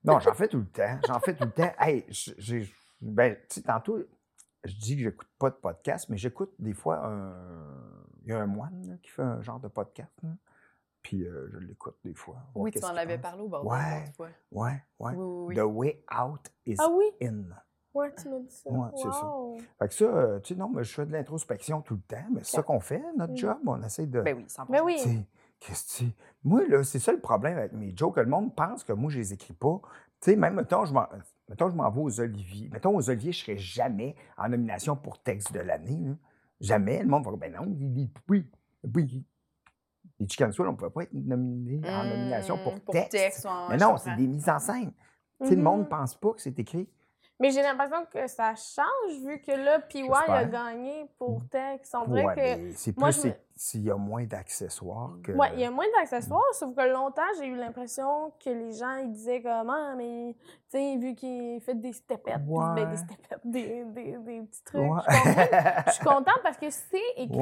Non, 0.02 0.18
j'en 0.18 0.34
fais 0.34 0.48
tout 0.48 0.58
le 0.58 0.66
temps. 0.66 0.98
J'en 1.06 1.20
fais 1.20 1.34
tout 1.34 1.44
le 1.44 1.52
temps. 1.52 1.72
Hey, 1.78 2.04
j'ai. 2.08 2.68
Ben, 3.00 3.34
tu 3.48 3.60
sais, 3.60 3.62
tantôt, 3.62 3.98
je 4.64 4.74
dis 4.76 4.96
que 4.96 5.02
j'écoute 5.02 5.28
pas 5.38 5.50
de 5.50 5.54
podcast, 5.54 6.08
mais 6.08 6.16
j'écoute 6.16 6.52
des 6.58 6.74
fois 6.74 7.06
un. 7.06 7.34
Il 8.24 8.30
y 8.30 8.32
a 8.32 8.40
un 8.40 8.46
moine 8.46 8.86
là, 8.86 8.94
qui 9.02 9.10
fait 9.10 9.22
un 9.22 9.40
genre 9.42 9.60
de 9.60 9.68
podcast. 9.68 10.12
là. 10.22 10.30
Puis 11.02 11.24
euh, 11.24 11.48
je 11.52 11.58
l'écoute 11.58 11.96
des 12.04 12.14
fois. 12.14 12.36
Oui, 12.54 12.70
tu 12.70 12.80
qu'il 12.80 12.98
avais 12.98 13.18
parlé 13.18 13.42
au 13.42 13.48
bordel 13.48 13.70
Ouais. 13.72 14.12
fois. 14.16 14.28
Ouais, 14.52 14.82
ouais. 14.98 15.12
Oui, 15.14 15.16
oui, 15.16 15.44
oui. 15.48 15.54
The 15.56 15.64
way 15.64 16.04
out 16.12 16.40
is 16.66 16.76
Ah 16.78 16.88
oui? 16.92 17.04
in. 17.22 17.44
Ouais, 17.92 18.14
tu 18.14 18.28
m'as 18.28 18.38
dit 18.38 18.50
ça. 18.54 18.70
Ouais, 18.70 18.88
c'est 18.94 19.10
ça. 19.12 19.32
Fait 19.80 19.88
que 19.88 19.94
ça, 19.94 20.04
euh, 20.04 20.38
tu 20.40 20.54
sais, 20.54 20.60
non, 20.60 20.68
mais 20.68 20.84
je 20.84 20.92
fais 20.94 21.06
de 21.06 21.12
l'introspection 21.12 21.80
tout 21.82 21.94
le 21.94 22.02
temps, 22.02 22.24
mais 22.32 22.44
c'est 22.44 22.56
ça 22.56 22.62
qu'on 22.62 22.78
fait, 22.80 23.02
notre 23.16 23.32
Mm. 23.32 23.36
job. 23.36 23.58
On 23.66 23.82
essaie 23.82 24.06
de. 24.06 24.20
Ben 24.20 24.36
oui, 24.36 24.44
100%. 24.46 24.66
Ben 24.72 24.82
oui. 24.84 25.26
Qu'est-ce 25.58 25.98
que 25.98 26.04
tu- 26.04 26.12
Moi, 26.44 26.66
là, 26.68 26.84
c'est 26.84 26.98
ça 27.00 27.12
le 27.12 27.20
problème 27.20 27.58
avec 27.58 27.72
mes 27.72 27.94
jokes. 27.96 28.16
Le 28.16 28.26
monde 28.26 28.54
pense 28.54 28.84
que 28.84 28.92
moi, 28.92 29.10
je 29.10 29.18
les 29.18 29.32
écris 29.32 29.52
pas. 29.54 29.80
Tu 30.20 30.30
sais, 30.30 30.36
même, 30.36 30.54
mettons, 30.54 30.84
je 30.84 30.94
m'en, 30.94 31.06
mettons, 31.48 31.68
je 31.68 31.74
m'en 31.74 31.90
vais 31.90 32.00
aux 32.00 32.20
Oliviers. 32.20 32.68
Mettons, 32.72 32.94
aux 32.96 33.10
Oliviers, 33.10 33.32
je 33.32 33.44
serais 33.44 33.58
jamais 33.58 34.14
en 34.38 34.48
nomination 34.48 34.96
pour 34.96 35.20
texte 35.22 35.52
de 35.52 35.60
l'année. 35.60 35.98
là. 36.08 36.14
Jamais. 36.60 37.02
Le 37.02 37.08
monde 37.08 37.24
va 37.24 37.30
dire, 37.30 37.38
ben 37.38 37.52
non, 37.52 37.64
il 37.66 37.92
dit, 37.92 38.10
oui, 38.28 38.46
oui. 38.94 39.24
Les 40.20 40.28
Chicken 40.28 40.52
Soul, 40.52 40.68
on 40.68 40.72
ne 40.72 40.76
pouvait 40.76 40.90
pas 40.90 41.02
être 41.02 41.14
nominé 41.14 41.80
en 41.90 42.04
nomination 42.04 42.58
pour, 42.62 42.74
Mmh, 42.74 42.80
texte. 43.08 43.44
ouais, 43.46 43.50
Mais 43.70 43.76
non, 43.78 43.96
c'est 43.96 44.14
des 44.16 44.26
mises 44.26 44.48
en 44.48 44.58
scène. 44.58 44.92
Tu 45.40 45.48
sais, 45.48 45.56
le 45.56 45.62
monde 45.62 45.78
ne 45.80 45.84
Mhm. 45.84 45.88
pense 45.88 46.14
pas 46.14 46.32
que 46.34 46.40
c'est 46.42 46.58
écrit. 46.58 46.88
Mais 47.42 47.50
j'ai 47.52 47.62
l'impression 47.62 48.04
que 48.12 48.26
ça 48.26 48.54
change 48.54 49.24
vu 49.24 49.40
que 49.40 49.52
là, 49.52 49.78
PY 49.80 50.06
a 50.28 50.44
gagné 50.44 51.06
pour 51.18 51.40
texte. 51.48 51.96
On 51.98 52.06
dirait 52.12 52.26
Ouais, 52.26 52.34
que. 52.34 52.72
c'est 52.76 52.94
moi, 52.98 53.08
plus 53.08 53.16
je 53.16 53.20
c'est- 53.22 53.28
me- 53.28 53.34
s'il 53.56 53.82
y 53.84 53.90
a 53.90 53.96
moins 53.96 54.24
d'accessoires 54.24 55.12
que. 55.24 55.32
Ouais, 55.32 55.48
il 55.54 55.60
y 55.60 55.64
a 55.64 55.70
moins 55.70 55.86
d'accessoires, 55.98 56.42
sauf 56.52 56.74
que 56.76 56.82
longtemps, 56.92 57.22
j'ai 57.38 57.46
eu 57.46 57.56
l'impression 57.56 58.30
que 58.44 58.50
les 58.50 58.72
gens, 58.74 58.94
ils 58.96 59.10
disaient 59.12 59.40
comment, 59.40 59.96
mais, 59.96 60.36
tu 60.38 60.78
sais, 60.78 60.96
vu 60.98 61.14
qu'il 61.14 61.62
fait 61.62 61.74
des 61.80 61.94
stepettes, 61.94 62.44
ben, 62.46 62.74
Ouais. 62.74 62.84
des 62.84 62.96
stepettes, 62.96 63.40
des, 63.42 63.84
des, 63.86 64.18
des 64.18 64.40
petits 64.42 64.64
trucs. 64.64 64.82
Ouais. 64.82 65.00
Je 65.08 65.12
suis 65.14 65.24
contente- 65.24 65.84
Je 65.86 65.92
suis 65.92 66.04
contente 66.04 66.40
parce 66.42 66.56
que 66.58 66.68
c'est 66.68 66.98
écrit. 67.16 67.38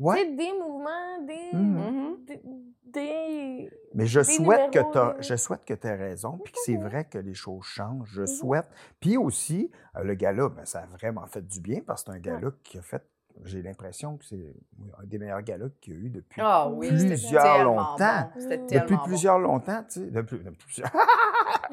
Ouais. 0.00 0.16
Tu 0.16 0.20
Ouais. 0.22 0.30
sais, 0.30 0.36
des 0.36 0.52
mouvements, 0.58 1.18
des. 1.26 1.56
Mhm. 1.56 1.76
Mhm. 1.76 2.16
des, 2.26 2.40
des- 2.86 3.70
Mais 3.94 4.06
je 4.06 4.20
Des 4.20 4.24
souhaite, 4.24 4.72
que 4.72 4.80
t'as- 4.92 5.14
je 5.20 5.36
souhaite 5.36 5.64
que 5.64 5.74
tu 5.74 5.86
aies 5.86 5.94
raison, 5.94 6.38
puis 6.42 6.52
que 6.52 6.58
c'est 6.64 6.76
Mhm. 6.76 6.88
vrai 6.88 7.04
que 7.04 7.18
les 7.18 7.34
choses 7.34 7.64
changent. 7.64 8.08
Je 8.12 8.26
souhaite. 8.26 8.66
Puis 8.98 9.16
aussi, 9.16 9.70
euh, 9.96 10.02
le 10.02 10.14
gars-là, 10.14 10.48
ben, 10.48 10.64
ça 10.64 10.80
a 10.80 10.86
vraiment 10.86 11.26
fait 11.26 11.42
du 11.46 11.60
bien 11.60 11.80
parce 11.86 12.02
que 12.02 12.10
c'est 12.12 12.18
un 12.18 12.20
Ouais. 12.20 12.40
gars-là 12.40 12.50
qui 12.64 12.78
a 12.78 12.82
fait, 12.82 13.02
j'ai 13.44 13.62
l'impression 13.62 14.16
que 14.16 14.24
c'est 14.24 14.54
un 15.00 15.04
des 15.04 15.18
meilleurs 15.18 15.42
gars-là 15.42 15.66
qu'il 15.80 15.94
y 15.94 15.96
a 15.96 16.00
eu 16.00 16.08
depuis, 16.10 16.40
Ah 16.44 16.68
oui, 16.68 16.88
Plusieurs 16.88 17.62
longtemps. 17.64 18.30
bon. 18.34 18.66
Depuis 18.68 18.96
bon. 18.96 19.02
plusieurs 19.04 19.38
longtemps. 19.38 19.84
Tu 19.88 20.00
sais, 20.00 20.06
depuis, 20.10 20.38
depuis 20.38 20.56
plusieurs- 20.66 20.90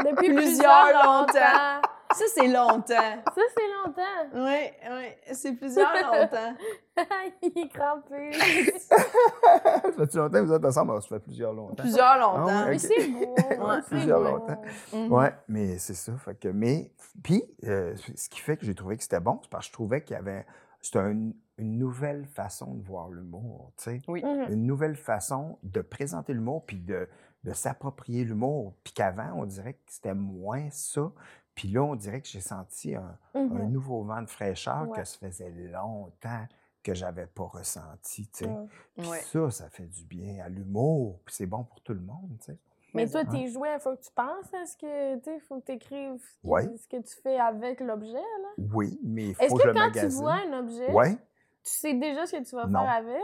Depuis 0.05 0.33
plusieurs 0.35 0.93
longtemps. 1.03 1.81
Ça, 2.17 2.25
c'est 2.33 2.47
longtemps. 2.47 2.83
Ça, 3.35 3.41
c'est 3.55 3.85
longtemps. 3.85 4.45
Oui, 4.45 4.69
oui, 4.91 5.33
c'est 5.33 5.53
plusieurs 5.53 5.93
longtemps. 5.93 6.53
Il 7.43 7.57
est 7.57 7.69
crampé. 7.69 8.31
ça 8.33 9.91
fait 9.91 10.15
longtemps 10.15 10.29
que 10.31 10.45
vous 10.45 10.53
êtes 10.53 10.65
ensemble? 10.65 10.93
Ah, 10.97 11.01
Ça 11.01 11.07
fait 11.09 11.19
plusieurs 11.19 11.53
longtemps. 11.53 11.75
Plusieurs 11.83 12.17
longtemps. 12.17 12.47
Ah 12.49 12.65
ouais, 12.65 12.69
Mais 12.71 12.75
ok. 12.75 12.91
c'est 12.97 13.07
beau. 13.09 13.65
Ouais, 13.67 13.81
plusieurs 13.87 14.19
beau. 14.21 14.27
longtemps. 14.37 14.61
Mhm. 14.93 15.11
Ouais, 15.11 15.33
mais 15.47 15.77
c'est 15.77 15.93
ça. 15.93 16.13
Fait 16.17 16.35
que, 16.35 16.47
mais, 16.49 16.91
puis, 17.23 17.43
euh, 17.65 17.95
ce 18.15 18.29
qui 18.29 18.39
fait 18.39 18.57
que 18.57 18.65
j'ai 18.65 18.75
trouvé 18.75 18.97
que 18.97 19.03
c'était 19.03 19.19
bon, 19.19 19.39
c'est 19.43 19.49
parce 19.49 19.65
que 19.65 19.69
je 19.69 19.73
trouvais 19.73 20.01
qu'il 20.03 20.15
y 20.15 20.19
avait. 20.19 20.45
C'était 20.81 20.99
un- 20.99 21.31
une 21.59 21.77
nouvelle 21.79 22.25
façon 22.27 22.75
de 22.75 22.83
voir 22.83 23.09
l'humour, 23.09 23.71
tu 23.77 23.83
sais. 23.85 24.01
Mhm. 24.07 24.47
Une 24.51 24.65
nouvelle 24.67 24.95
façon 24.95 25.57
de 25.63 25.81
présenter 25.81 26.33
l'humour, 26.33 26.63
puis 26.65 26.77
de, 26.77 27.07
de 27.43 27.53
s'approprier 27.53 28.23
l'humour. 28.23 28.73
Puis 28.83 28.93
qu'avant, 28.93 29.31
on 29.35 29.45
dirait 29.45 29.73
que 29.73 29.79
c'était 29.87 30.13
moins 30.13 30.69
ça. 30.71 31.11
Puis 31.57 31.69
là, 31.69 31.81
on 31.81 31.95
dirait 31.95 32.21
que 32.21 32.27
j'ai 32.27 32.39
senti 32.39 32.93
un, 32.95 33.17
un 33.33 33.43
Mhm. 33.43 33.71
nouveau 33.71 34.03
vent 34.03 34.21
de 34.21 34.29
fraîcheur 34.29 34.87
Ouais. 34.87 34.99
que 34.99 35.03
ça 35.03 35.17
faisait 35.17 35.49
longtemps 35.49 36.45
que 36.83 36.93
j'avais 36.93 37.25
pas 37.25 37.45
ressenti, 37.45 38.27
tu 38.29 38.45
sais. 38.45 38.45
Ouais. 38.45 38.67
Puis 38.95 39.09
Ouais. 39.09 39.19
ça, 39.21 39.49
ça 39.49 39.69
fait 39.71 39.87
du 39.87 40.03
bien 40.05 40.45
à 40.45 40.49
l'humour, 40.49 41.19
puis 41.25 41.33
c'est 41.33 41.47
bon 41.47 41.63
pour 41.63 41.81
tout 41.81 41.93
le 41.95 41.99
monde, 42.01 42.37
tu 42.39 42.51
sais. 42.51 42.57
Mais 42.93 43.07
toi, 43.09 43.25
tes 43.25 43.47
jouets, 43.49 43.73
il 43.73 43.79
faut 43.79 43.95
que 43.95 44.01
tu 44.01 44.11
penses 44.11 44.53
à 44.53 44.65
ce 44.67 44.77
que. 44.77 45.17
Tu 45.17 45.23
sais, 45.25 45.39
faut 45.41 45.59
que 45.59 45.65
tu 45.65 45.71
écrives 45.73 46.19
ce 46.21 46.41
que, 46.41 46.47
Ouais. 46.47 46.77
ce 46.77 46.87
que 46.87 47.01
tu 47.01 47.15
fais 47.21 47.37
avec 47.39 47.79
l'objet, 47.81 48.13
là. 48.13 48.49
Oui, 48.73 48.99
mais 49.03 49.25
il 49.25 49.31
Est-ce 49.31 49.49
faut 49.49 49.55
que 49.55 49.63
je 49.63 49.67
que 49.69 49.73
quand 49.73 49.91
tu 49.91 50.07
vois 50.07 50.33
un 50.35 50.53
objet, 50.59 50.91
Ouais? 50.93 51.15
tu 51.15 51.19
sais 51.63 51.93
déjà 51.95 52.25
ce 52.27 52.35
que 52.37 52.43
tu 52.43 52.55
vas 52.55 52.65
Non. 52.67 52.79
faire 52.81 52.91
avec? 52.91 53.21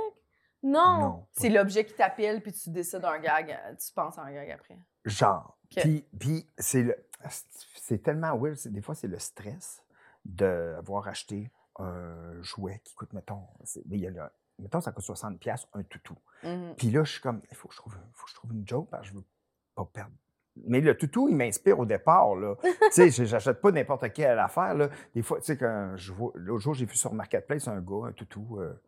Non. 0.63 0.97
Non. 0.99 1.25
C'est 1.33 1.49
l'objet 1.49 1.85
qui 1.85 1.93
t'appelle, 1.93 2.41
puis 2.41 2.51
tu 2.51 2.69
décides 2.71 3.05
un 3.05 3.19
gag, 3.19 3.57
tu 3.79 3.93
penses 3.93 4.17
à 4.17 4.23
un 4.23 4.33
gag 4.33 4.49
après. 4.51 4.77
Genre. 5.05 5.57
Puis, 5.75 6.05
puis 6.19 6.47
c'est 6.57 6.83
le. 6.83 6.95
C'est 7.29 8.01
tellement 8.03 8.37
weird. 8.37 8.57
Des 8.67 8.81
fois, 8.81 8.95
c'est 8.95 9.07
le 9.07 9.19
stress 9.19 9.83
d'avoir 10.25 11.07
acheté 11.07 11.51
un 11.79 12.41
jouet 12.41 12.81
qui 12.83 12.93
coûte, 12.95 13.13
mettons. 13.13 13.41
Mais 13.87 13.97
il 13.97 14.01
y 14.01 14.07
a 14.07 14.11
le- 14.11 14.21
mettons, 14.59 14.81
ça 14.81 14.91
coûte 14.91 15.03
60$ 15.03 15.67
un 15.73 15.83
toutou. 15.83 16.15
Mhm. 16.43 16.75
Puis 16.77 16.91
là, 16.91 17.03
je 17.03 17.11
suis 17.13 17.21
comme, 17.21 17.41
il 17.49 17.55
faut 17.57 17.67
que 17.67 17.73
je 17.73 17.79
trouve, 17.79 17.97
faut 18.13 18.25
que 18.25 18.29
je 18.31 18.35
trouve 18.35 18.53
une 18.53 18.67
joke 18.67 18.89
parce 18.89 19.03
que 19.03 19.09
je 19.09 19.13
veux 19.15 19.25
pas 19.75 19.85
perdre. 19.85 20.11
Mais 20.67 20.81
le 20.81 20.95
toutou, 20.95 21.29
il 21.29 21.35
m'inspire 21.35 21.79
au 21.79 21.85
départ, 21.85 22.35
là. 22.35 22.55
tu 22.93 23.11
sais, 23.11 23.25
j'achète 23.25 23.59
pas 23.59 23.71
n'importe 23.71 24.13
quelle 24.13 24.37
affaire, 24.37 24.75
là. 24.75 24.89
Des 25.15 25.23
fois, 25.23 25.39
tu 25.39 25.45
sais, 25.45 25.57
quand 25.57 25.93
je 25.95 26.13
vois... 26.13 26.31
L'autre 26.35 26.61
jour, 26.61 26.75
j'ai 26.75 26.85
vu 26.85 26.95
sur 26.95 27.11
Marketplace 27.13 27.67
un 27.67 27.81
gars, 27.81 28.05
un 28.07 28.11
toutou, 28.11 28.59
euh, 28.59 28.79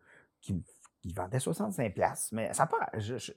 qui, 0.41 0.53
me- 0.53 0.61
qui 1.07 1.13
vendait 1.13 1.37
65$, 1.37 2.29
mais 2.31 2.53
ça 2.53 2.65
part... 2.65 2.89
Je, 2.97 3.17
je- 3.17 3.31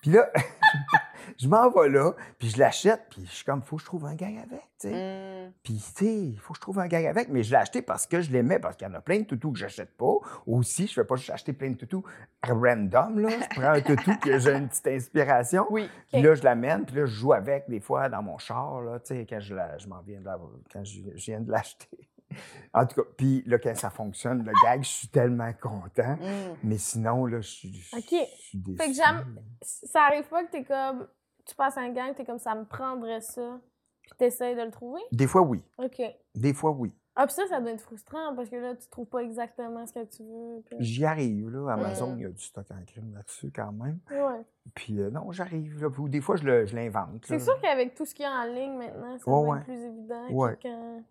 Puis 0.00 0.10
là, 0.12 0.28
je 1.38 1.48
m'en 1.48 1.68
vais 1.70 1.88
là, 1.88 2.12
puis 2.38 2.48
je 2.48 2.58
l'achète, 2.58 3.02
puis 3.10 3.24
je 3.26 3.30
suis 3.32 3.44
comme, 3.44 3.62
faut 3.62 3.76
que 3.76 3.82
je 3.82 3.86
trouve 3.86 4.06
un 4.06 4.14
gag 4.14 4.36
avec, 4.36 4.60
tu 4.78 4.88
sais. 4.88 5.46
Mm. 5.48 5.52
Puis, 5.62 5.74
tu 5.96 6.04
sais, 6.04 6.16
il 6.16 6.38
faut 6.38 6.52
que 6.52 6.58
je 6.58 6.60
trouve 6.60 6.78
un 6.78 6.86
gag 6.86 7.06
avec, 7.06 7.28
mais 7.28 7.42
je 7.42 7.50
l'ai 7.50 7.56
acheté 7.56 7.82
parce 7.82 8.06
que 8.06 8.20
je 8.20 8.30
l'aimais, 8.30 8.58
parce 8.58 8.76
qu'il 8.76 8.86
y 8.86 8.90
en 8.90 8.94
a 8.94 9.00
plein 9.00 9.18
de 9.18 9.24
toutous 9.24 9.52
que 9.52 9.58
j'achète 9.58 9.96
pas. 9.96 10.14
Aussi, 10.46 10.86
je 10.86 10.92
ne 10.92 10.94
fais 11.02 11.04
pas 11.04 11.16
juste 11.16 11.30
acheter 11.30 11.52
plein 11.52 11.70
de 11.70 11.76
toutous 11.76 12.04
random, 12.46 13.18
là. 13.18 13.28
Je 13.30 13.60
prends 13.60 13.70
un 13.72 13.80
toutou 13.80 14.16
que 14.22 14.38
j'ai 14.38 14.52
une 14.54 14.68
petite 14.68 14.86
inspiration. 14.86 15.66
Oui. 15.70 15.88
Puis 16.12 16.22
là, 16.22 16.34
je 16.34 16.42
l'amène, 16.44 16.84
puis 16.84 16.96
là, 16.96 17.06
je 17.06 17.14
joue 17.14 17.32
avec 17.32 17.68
des 17.68 17.80
fois 17.80 18.08
dans 18.08 18.22
mon 18.22 18.38
char, 18.38 18.80
là, 18.82 19.00
tu 19.00 19.14
sais, 19.14 19.26
quand 19.28 19.40
je, 19.40 19.54
la- 19.54 19.76
je 19.78 19.88
m'en 19.88 20.00
viens 20.02 20.20
de 20.20 20.24
la- 20.26 20.38
quand 20.72 20.84
je 20.84 21.00
viens 21.14 21.40
de 21.40 21.50
l'acheter. 21.50 21.88
En 22.74 22.86
tout 22.86 23.02
cas, 23.02 23.08
puis 23.16 23.42
là, 23.46 23.58
quand 23.58 23.74
ça 23.74 23.90
fonctionne, 23.90 24.44
le 24.44 24.52
gag, 24.62 24.82
je 24.82 24.88
suis 24.88 25.08
tellement 25.08 25.52
content. 25.54 26.16
Mm. 26.16 26.56
Mais 26.64 26.78
sinon, 26.78 27.24
là, 27.26 27.40
je 27.40 27.48
suis, 27.48 27.72
je 27.72 27.96
OK. 27.96 28.76
Fait 28.76 28.88
que 28.88 28.92
j'aime- 28.94 29.40
Ça 29.62 30.02
arrive 30.04 30.28
pas 30.28 30.44
que 30.44 30.50
t'es 30.50 30.64
comme. 30.64 31.06
Tu 31.46 31.54
passes 31.54 31.78
un 31.78 31.90
gang, 31.92 32.14
t'es 32.14 32.24
comme 32.26 32.38
ça 32.38 32.54
me 32.54 32.64
prendrait 32.64 33.22
ça. 33.22 33.58
Puis 34.02 34.12
t'essayes 34.18 34.54
de 34.54 34.62
le 34.62 34.70
trouver? 34.70 35.00
Des 35.12 35.26
fois, 35.26 35.42
oui. 35.42 35.62
OK. 35.78 36.02
Des 36.34 36.52
fois, 36.52 36.70
oui. 36.72 36.94
Ah, 37.20 37.26
puis 37.26 37.34
ça, 37.34 37.42
ça 37.48 37.60
doit 37.60 37.72
être 37.72 37.80
frustrant 37.80 38.34
parce 38.36 38.48
que 38.48 38.54
là, 38.56 38.76
tu 38.76 38.86
trouves 38.88 39.08
pas 39.08 39.20
exactement 39.24 39.84
ce 39.86 39.92
que 39.92 40.04
tu 40.04 40.22
veux. 40.22 40.62
puis- 40.66 40.76
J'y 40.78 41.04
arrive, 41.04 41.48
là. 41.50 41.72
Amazon, 41.72 42.12
Mm. 42.14 42.18
il 42.18 42.22
y 42.22 42.26
a 42.26 42.30
du 42.30 42.42
stock 42.42 42.66
en 42.70 42.84
crime 42.86 43.12
là-dessus, 43.14 43.50
quand 43.50 43.72
même. 43.72 43.98
Ouais. 44.10 44.44
Puis 44.74 45.00
euh, 45.00 45.10
non, 45.10 45.32
j'arrive. 45.32 45.82
là. 45.82 45.90
Puis 45.90 46.04
des 46.10 46.20
fois, 46.20 46.36
je 46.36 46.44
le- 46.44 46.66
je 46.66 46.76
l'invente. 46.76 47.24
C'est 47.26 47.40
sûr 47.40 47.58
qu'avec 47.60 47.94
tout 47.96 48.04
ce 48.04 48.14
qu'il 48.14 48.22
y 48.24 48.26
a 48.26 48.30
en 48.32 48.44
ligne 48.44 48.76
maintenant, 48.76 49.18
ça 49.18 49.30
Ouais, 49.30 49.60
plus 49.62 49.74
évident 49.82 50.28
Ouais. 50.30 50.56
que 50.56 50.62
quand. 50.68 51.02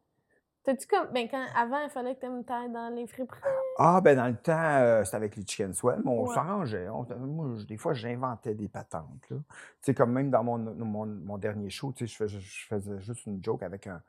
T'as-tu 0.67 0.85
comme. 0.85 1.07
Ben, 1.13 1.29
quand... 1.31 1.45
avant, 1.55 1.79
il 1.81 1.89
fallait 1.89 2.13
que 2.15 2.19
tu 2.39 2.43
taille 2.43 2.69
dans 2.73 2.93
les 2.93 3.07
friperies? 3.07 3.39
Ah, 3.77 4.01
ben 4.01 4.17
dans 4.17 4.27
le 4.27 4.35
temps, 4.35 4.51
euh, 4.81 5.01
c'était 5.05 5.15
avec 5.15 5.37
les 5.37 5.43
Chicken 5.47 5.71
Swell, 5.73 6.01
mais 6.03 6.11
on 6.11 6.23
Ouais. 6.27 6.35
s'arrangeait. 6.35 6.87
Je- 7.09 7.65
des 7.65 7.77
fois, 7.77 7.93
j'inventais 7.93 8.53
des 8.53 8.67
patentes. 8.67 9.29
là. 9.29 9.37
Tu 9.37 9.45
sais, 9.79 9.93
comme 9.93 10.11
même 10.11 10.29
dans 10.29 10.43
mon, 10.43 10.57
mon, 10.57 11.05
mon 11.05 11.37
dernier 11.37 11.69
show, 11.69 11.93
tu 11.93 12.05
sais, 12.05 12.11
je 12.11 12.17
faisais, 12.17 12.39
je 12.41 12.65
faisais 12.67 12.99
juste 12.99 13.25
une 13.27 13.41
joke 13.41 13.63
avec 13.63 13.87
un- 13.87 14.01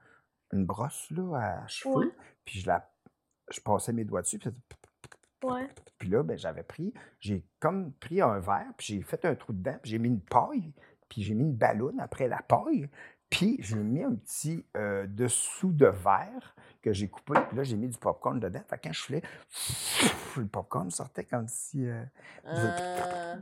une 0.53 0.67
brosse 0.67 1.09
là, 1.13 1.37
à 1.63 1.67
cheveux, 1.69 1.95
Ouais. 1.95 2.11
puis 2.45 2.59
je, 2.59 2.67
la, 2.67 2.91
je 3.53 3.61
passais 3.61 3.93
mes 3.93 4.03
doigts 4.05 4.23
dessus, 4.23 4.41
puis, 4.41 4.51
Ouais. 5.45 5.69
puis 5.97 6.09
là, 6.09 6.25
ben, 6.25 6.37
j'avais 6.37 6.65
pris, 6.65 6.93
j'ai 7.21 7.47
comme 7.61 7.93
pris 7.93 8.21
un 8.21 8.41
verre, 8.41 8.67
puis 8.77 8.87
j'ai 8.97 9.03
fait 9.03 9.25
un 9.27 9.37
trou 9.37 9.53
dedans, 9.53 9.77
puis 9.81 9.93
j'ai 9.93 9.99
mis 10.01 10.09
une 10.09 10.21
paille, 10.21 10.73
puis 11.09 11.23
j'ai 11.23 11.35
mis 11.35 11.45
une 11.45 11.55
ballonne 11.55 12.01
après 12.01 12.27
la 12.27 12.43
paille, 12.43 12.89
puis 13.31 13.57
j'ai 13.61 13.77
mis 13.77 14.03
un 14.03 14.15
petit 14.15 14.65
euh, 14.77 15.07
dessous 15.07 15.73
de 15.73 15.87
verre 15.87 16.55
que 16.83 16.93
j'ai 16.93 17.09
coupé, 17.09 17.35
puis 17.49 17.57
là, 17.57 17.63
j'ai 17.65 17.77
mis 17.77 17.89
du 17.89 17.99
popcorn 17.99 18.39
dedans. 18.41 18.63
Fait 18.69 18.77
que 18.79 18.83
quand 18.89 18.93
je 18.93 19.03
faisais, 19.05 19.23
le 20.37 20.47
popcorn 20.47 20.91
sortait 20.91 21.25
comme 21.25 21.49
si... 21.49 21.87
euh, 21.87 22.03
Euh, 22.47 23.37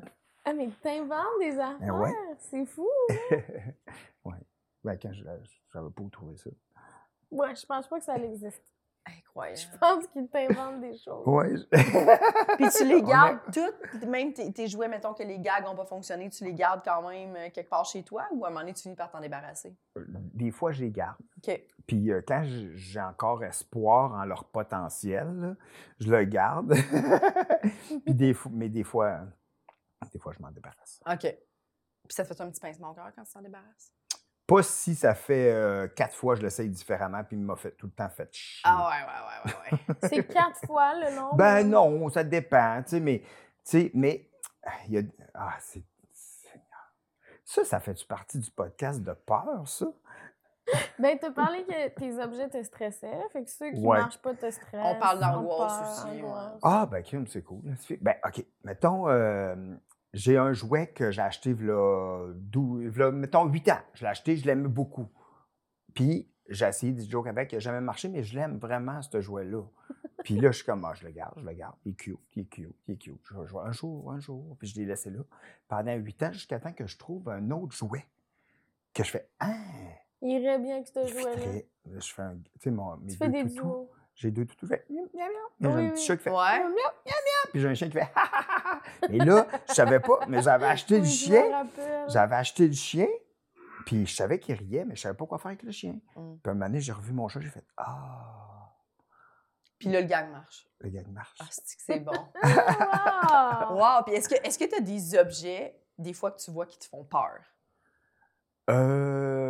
Ah, 0.45 0.53
mais 0.53 0.69
t'inventes 0.83 1.25
des 1.41 1.59
affaires! 1.59 1.79
Ben 1.81 1.91
ouais. 2.01 2.15
C'est 2.39 2.65
fou! 2.67 2.89
ouais. 4.25 4.37
Ben, 4.85 4.97
quand 5.01 5.13
je 5.13 5.25
n'avais 5.25 5.91
pas 5.91 6.03
où 6.03 6.09
trouver 6.11 6.37
ça. 6.37 6.51
Ouais, 7.31 7.55
je 7.57 7.67
pense 7.67 7.89
pas 7.89 7.99
que 7.99 8.05
ça 8.05 8.17
existe. 8.17 8.63
Incroyable. 9.07 9.59
Je 9.59 9.79
pense 9.79 10.07
qu'ils 10.09 10.29
t'inventent 10.29 10.81
des 10.81 10.97
choses. 10.99 11.27
Ouais. 11.27 11.55
Puis 12.57 12.69
tu 12.77 12.85
les 12.89 12.97
a- 12.97 13.01
gardes 13.01 13.39
toutes, 13.53 14.05
même 14.05 14.33
tes, 14.33 14.53
tes 14.53 14.67
jouets, 14.67 14.89
mettons 14.89 15.15
que 15.15 15.23
les 15.23 15.39
gags 15.39 15.65
n'ont 15.65 15.75
pas 15.77 15.85
fonctionné, 15.85 16.29
tu 16.31 16.45
les 16.45 16.55
gardes 16.55 16.83
quand 16.85 17.09
même 17.09 17.37
euh, 17.37 17.51
quelque 17.51 17.69
part 17.69 17.85
chez 17.85 18.03
toi 18.03 18.27
ou 18.33 18.45
à 18.45 18.49
un 18.49 18.51
moment 18.51 18.61
donné, 18.61 18.75
tu 18.75 18.83
finis 18.83 18.97
par 18.97 19.11
t'en 19.11 19.21
débarrasser? 19.21 19.77
Des 19.97 20.51
fois, 20.51 20.73
je 20.73 20.83
les 20.85 20.91
garde. 20.91 21.17
OK. 21.39 21.61
Puis 21.87 22.11
euh, 22.11 22.21
quand 22.27 22.43
j'ai 22.45 23.01
encore 23.01 23.45
espoir 23.45 24.13
en 24.13 24.25
leur 24.25 24.45
potentiel, 24.45 25.29
là, 25.41 25.55
je 26.01 26.11
le 26.11 26.25
garde. 26.25 26.75
Puis 28.05 28.15
des 28.15 28.35
fois, 28.35 28.51
mais 28.55 28.69
des 28.69 28.85
fois, 28.85 29.07
euh, 29.07 29.25
des 30.13 30.19
fois, 30.19 30.33
je 30.37 30.43
m'en 30.43 30.51
débarrasse. 30.51 31.01
OK. 31.07 31.21
Puis 31.21 32.15
ça 32.15 32.25
te 32.25 32.29
fait 32.35 32.41
un 32.41 32.51
petit 32.51 32.61
pincement 32.61 32.91
au 32.91 32.95
cœur 32.95 33.11
quand 33.15 33.25
tu 33.25 33.33
t'en 33.33 33.43
débarrasses? 33.43 33.93
Pas 34.47 34.63
si 34.63 34.95
ça 34.95 35.15
fait 35.15 35.51
euh, 35.53 35.89
quatre 35.89 36.15
fois 36.15 36.37
je 36.37 36.43
l'essaye 36.43 36.69
différemment, 36.69 37.25
puis 37.25 37.37
il 37.37 37.43
m'a 37.43 37.57
fait 37.57 37.73
tout 37.73 37.87
le 37.87 37.93
temps 37.93 38.09
fait 38.09 38.29
chier. 38.33 38.63
Ah 38.65 38.89
ouais, 38.89 39.51
ouais, 39.51 39.53
ouais, 39.53 39.53
ouais, 39.73 39.79
ouais. 39.89 40.09
C'est 40.09 40.25
quatre 40.33 40.65
fois 40.67 40.95
le 40.95 41.15
nombre? 41.17 41.35
Ben 41.37 41.65
non, 41.69 42.09
ça 42.11 42.23
dépend, 42.23 42.81
tu 42.85 42.91
sais, 42.91 43.01
mais, 43.01 43.21
tu 43.21 43.27
sais, 43.65 43.91
mais, 43.95 44.29
il 44.87 44.95
y 44.95 44.99
a, 44.99 45.03
ah, 45.35 45.55
c'est, 45.61 45.83
Seigneur. 46.13 46.93
ça, 47.45 47.65
ça 47.65 47.81
fait-tu 47.81 48.07
partie 48.07 48.39
du 48.39 48.51
podcast 48.51 49.03
de 49.03 49.13
peur, 49.13 49.63
ça? 49.67 49.87
Ben, 50.99 51.17
t'as 51.19 51.31
parlé 51.31 51.65
que 51.65 51.89
tes 51.91 52.21
objets 52.21 52.49
te 52.49 52.61
stressaient. 52.63 53.21
Fait 53.33 53.45
que 53.45 53.51
ceux 53.51 53.71
qui 53.71 53.81
Ouais. 53.81 53.99
marchent 53.99 54.19
pas 54.19 54.35
te 54.35 54.51
stressent. 54.51 54.81
On 54.85 54.99
parle 54.99 55.21
d'angoisse 55.21 56.05
aussi, 56.07 56.23
ouais. 56.23 56.59
Ah, 56.63 56.87
ben, 56.91 57.03
Kim, 57.03 57.25
c'est 57.29 57.43
cool. 57.43 57.63
Ben, 58.01 58.17
OK. 58.25 58.45
Mettons, 58.65 59.09
euh, 59.09 59.55
j'ai 60.17 60.39
un 60.39 60.53
jouet 60.55 60.89
que 60.89 61.11
j'ai 61.11 61.21
acheté, 61.21 61.53
v'là, 61.53 62.27
dou- 62.35 62.81
v'là, 62.91 63.11
mettons, 63.11 63.45
8 63.47 63.69
ans. 63.69 63.81
Je 63.95 64.03
l'ai 64.03 64.09
acheté, 64.09 64.37
je 64.37 64.47
l'aimais 64.47 64.69
beaucoup. 64.69 65.09
Puis, 65.95 66.29
j'ai 66.49 66.67
essayé 66.67 66.93
des 66.93 67.05
jokes 67.05 67.27
avec, 67.27 67.53
il 67.53 67.57
n'a 67.57 67.61
jamais 67.61 67.81
marché, 67.81 68.09
mais 68.09 68.23
je 68.23 68.35
l'aime 68.35 68.57
vraiment, 68.59 69.03
ce 69.03 69.21
jouet-là. 69.21 69.63
Puis 70.25 70.37
là, 70.41 70.51
je 70.51 70.57
suis 70.57 70.65
comme, 70.67 70.85
ah, 70.87 70.95
je 70.95 71.05
le 71.05 71.11
garde, 71.13 71.35
je 71.39 71.45
le 71.45 71.53
garde. 71.53 71.75
Il 71.85 71.93
est 71.93 71.95
cute, 71.95 72.19
il 72.35 72.43
est 72.43 72.47
cute, 72.47 72.75
il 72.89 72.95
est 72.95 72.97
cute. 72.97 73.21
Je 73.25 73.39
vais 73.39 73.47
jouer 73.47 73.61
un 73.67 73.73
jour, 73.73 74.11
un 74.11 74.19
jour. 74.19 74.57
Puis 74.59 74.69
je 74.69 74.81
l'ai 74.81 74.87
laissé 74.87 75.11
là 75.11 75.21
pendant 75.69 75.95
8 75.95 76.23
ans, 76.23 76.33
jusqu'à 76.33 76.59
temps 76.61 76.73
que 76.73 76.87
je 76.87 76.97
trouve 76.97 77.29
un 77.29 77.51
autre 77.51 77.75
jouet. 77.77 78.07
Que 78.95 79.05
je 79.05 79.11
fais, 79.11 79.29
ah, 79.39 79.55
Il 80.23 80.31
irait 80.41 80.59
bien 80.59 80.83
que 80.83 80.89
ce 80.89 81.07
jouet-là. 81.07 81.61
Je 81.99 82.13
fais 82.15 82.23
un, 82.23 82.37
tu 82.37 82.51
sais, 82.61 82.71
mon, 82.71 82.97
mes 82.97 83.13
Tu 83.13 83.17
fais 83.19 83.29
des 83.29 83.45
duos. 83.45 83.91
J'ai 84.17 84.31
deux 84.31 84.47
toutous. 84.47 84.67
Fait, 84.67 84.85
miam, 84.91 85.05
miam, 85.15 85.29
miam. 85.29 85.33
J'ai 85.61 85.69
Oui, 85.69 85.87
un 85.87 85.91
petit 85.91 86.05
chat 86.07 86.17
qui 86.17 86.23
fait, 86.25 86.31
Ouais. 86.31 86.59
miam, 86.59 86.73
miam, 86.73 86.73
miam. 87.07 87.51
Puis 87.53 87.61
j'ai 87.61 87.69
un 87.69 87.75
chien 87.75 87.87
qui 87.89 87.93
fait, 87.95 88.01
ha, 88.01 88.11
ha, 88.15 88.41
ha, 88.49 88.73
ha. 88.75 88.81
Et 89.11 89.19
là, 89.19 89.47
je 89.69 89.75
savais 89.75 90.01
pas, 90.01 90.21
mais 90.27 90.41
j'avais 90.43 90.67
acheté 90.67 91.01
je 91.05 91.09
chien. 91.09 91.69
J'avais 92.09 92.35
acheté 92.37 92.67
le 92.67 92.73
chien. 92.73 93.07
Puis 93.85 94.07
je 94.07 94.17
savais 94.17 94.39
qu'il 94.41 94.55
riait, 94.57 94.85
mais 94.85 94.97
je 94.97 95.03
savais 95.03 95.15
pas 95.15 95.27
quoi 95.27 95.39
faire 95.39 95.51
avec 95.51 95.63
le 95.63 95.71
chien. 95.71 95.93
Mm. 96.17 96.37
Puis 96.43 96.51
un 96.51 96.55
moment 96.55 96.67
donné, 96.67 96.81
j'ai 96.81 96.93
revu 96.93 97.13
mon 97.13 97.29
chat, 97.29 97.41
j'ai 97.41 97.51
fait, 97.51 97.65
ah, 97.77 98.73
Puis 99.79 99.91
là, 99.91 100.01
le 100.01 100.07
gag 100.07 100.31
marche. 100.31 100.67
le 100.81 100.89
gars 100.89 101.03
marche. 101.13 101.37
Ah, 101.41 101.45
c'est 101.51 101.77
que 101.77 101.83
c'est 101.83 102.01
bon? 102.01 102.13
Ah, 102.43 103.69
wow! 103.71 103.79
wow! 103.99 104.03
Puis 104.05 104.15
est-ce 104.15 104.29
que 104.29 104.35
est-ce 104.47 104.59
que 104.59 104.65
tu 104.65 104.75
as 104.77 104.81
des 104.81 105.17
objets, 105.19 105.79
des 105.99 106.15
fois, 106.15 106.31
que 106.33 106.39
tu 106.41 106.51
vois 106.51 106.65
qui 106.67 106.79
te 106.79 106.87
font 106.87 107.05
peur? 107.05 107.39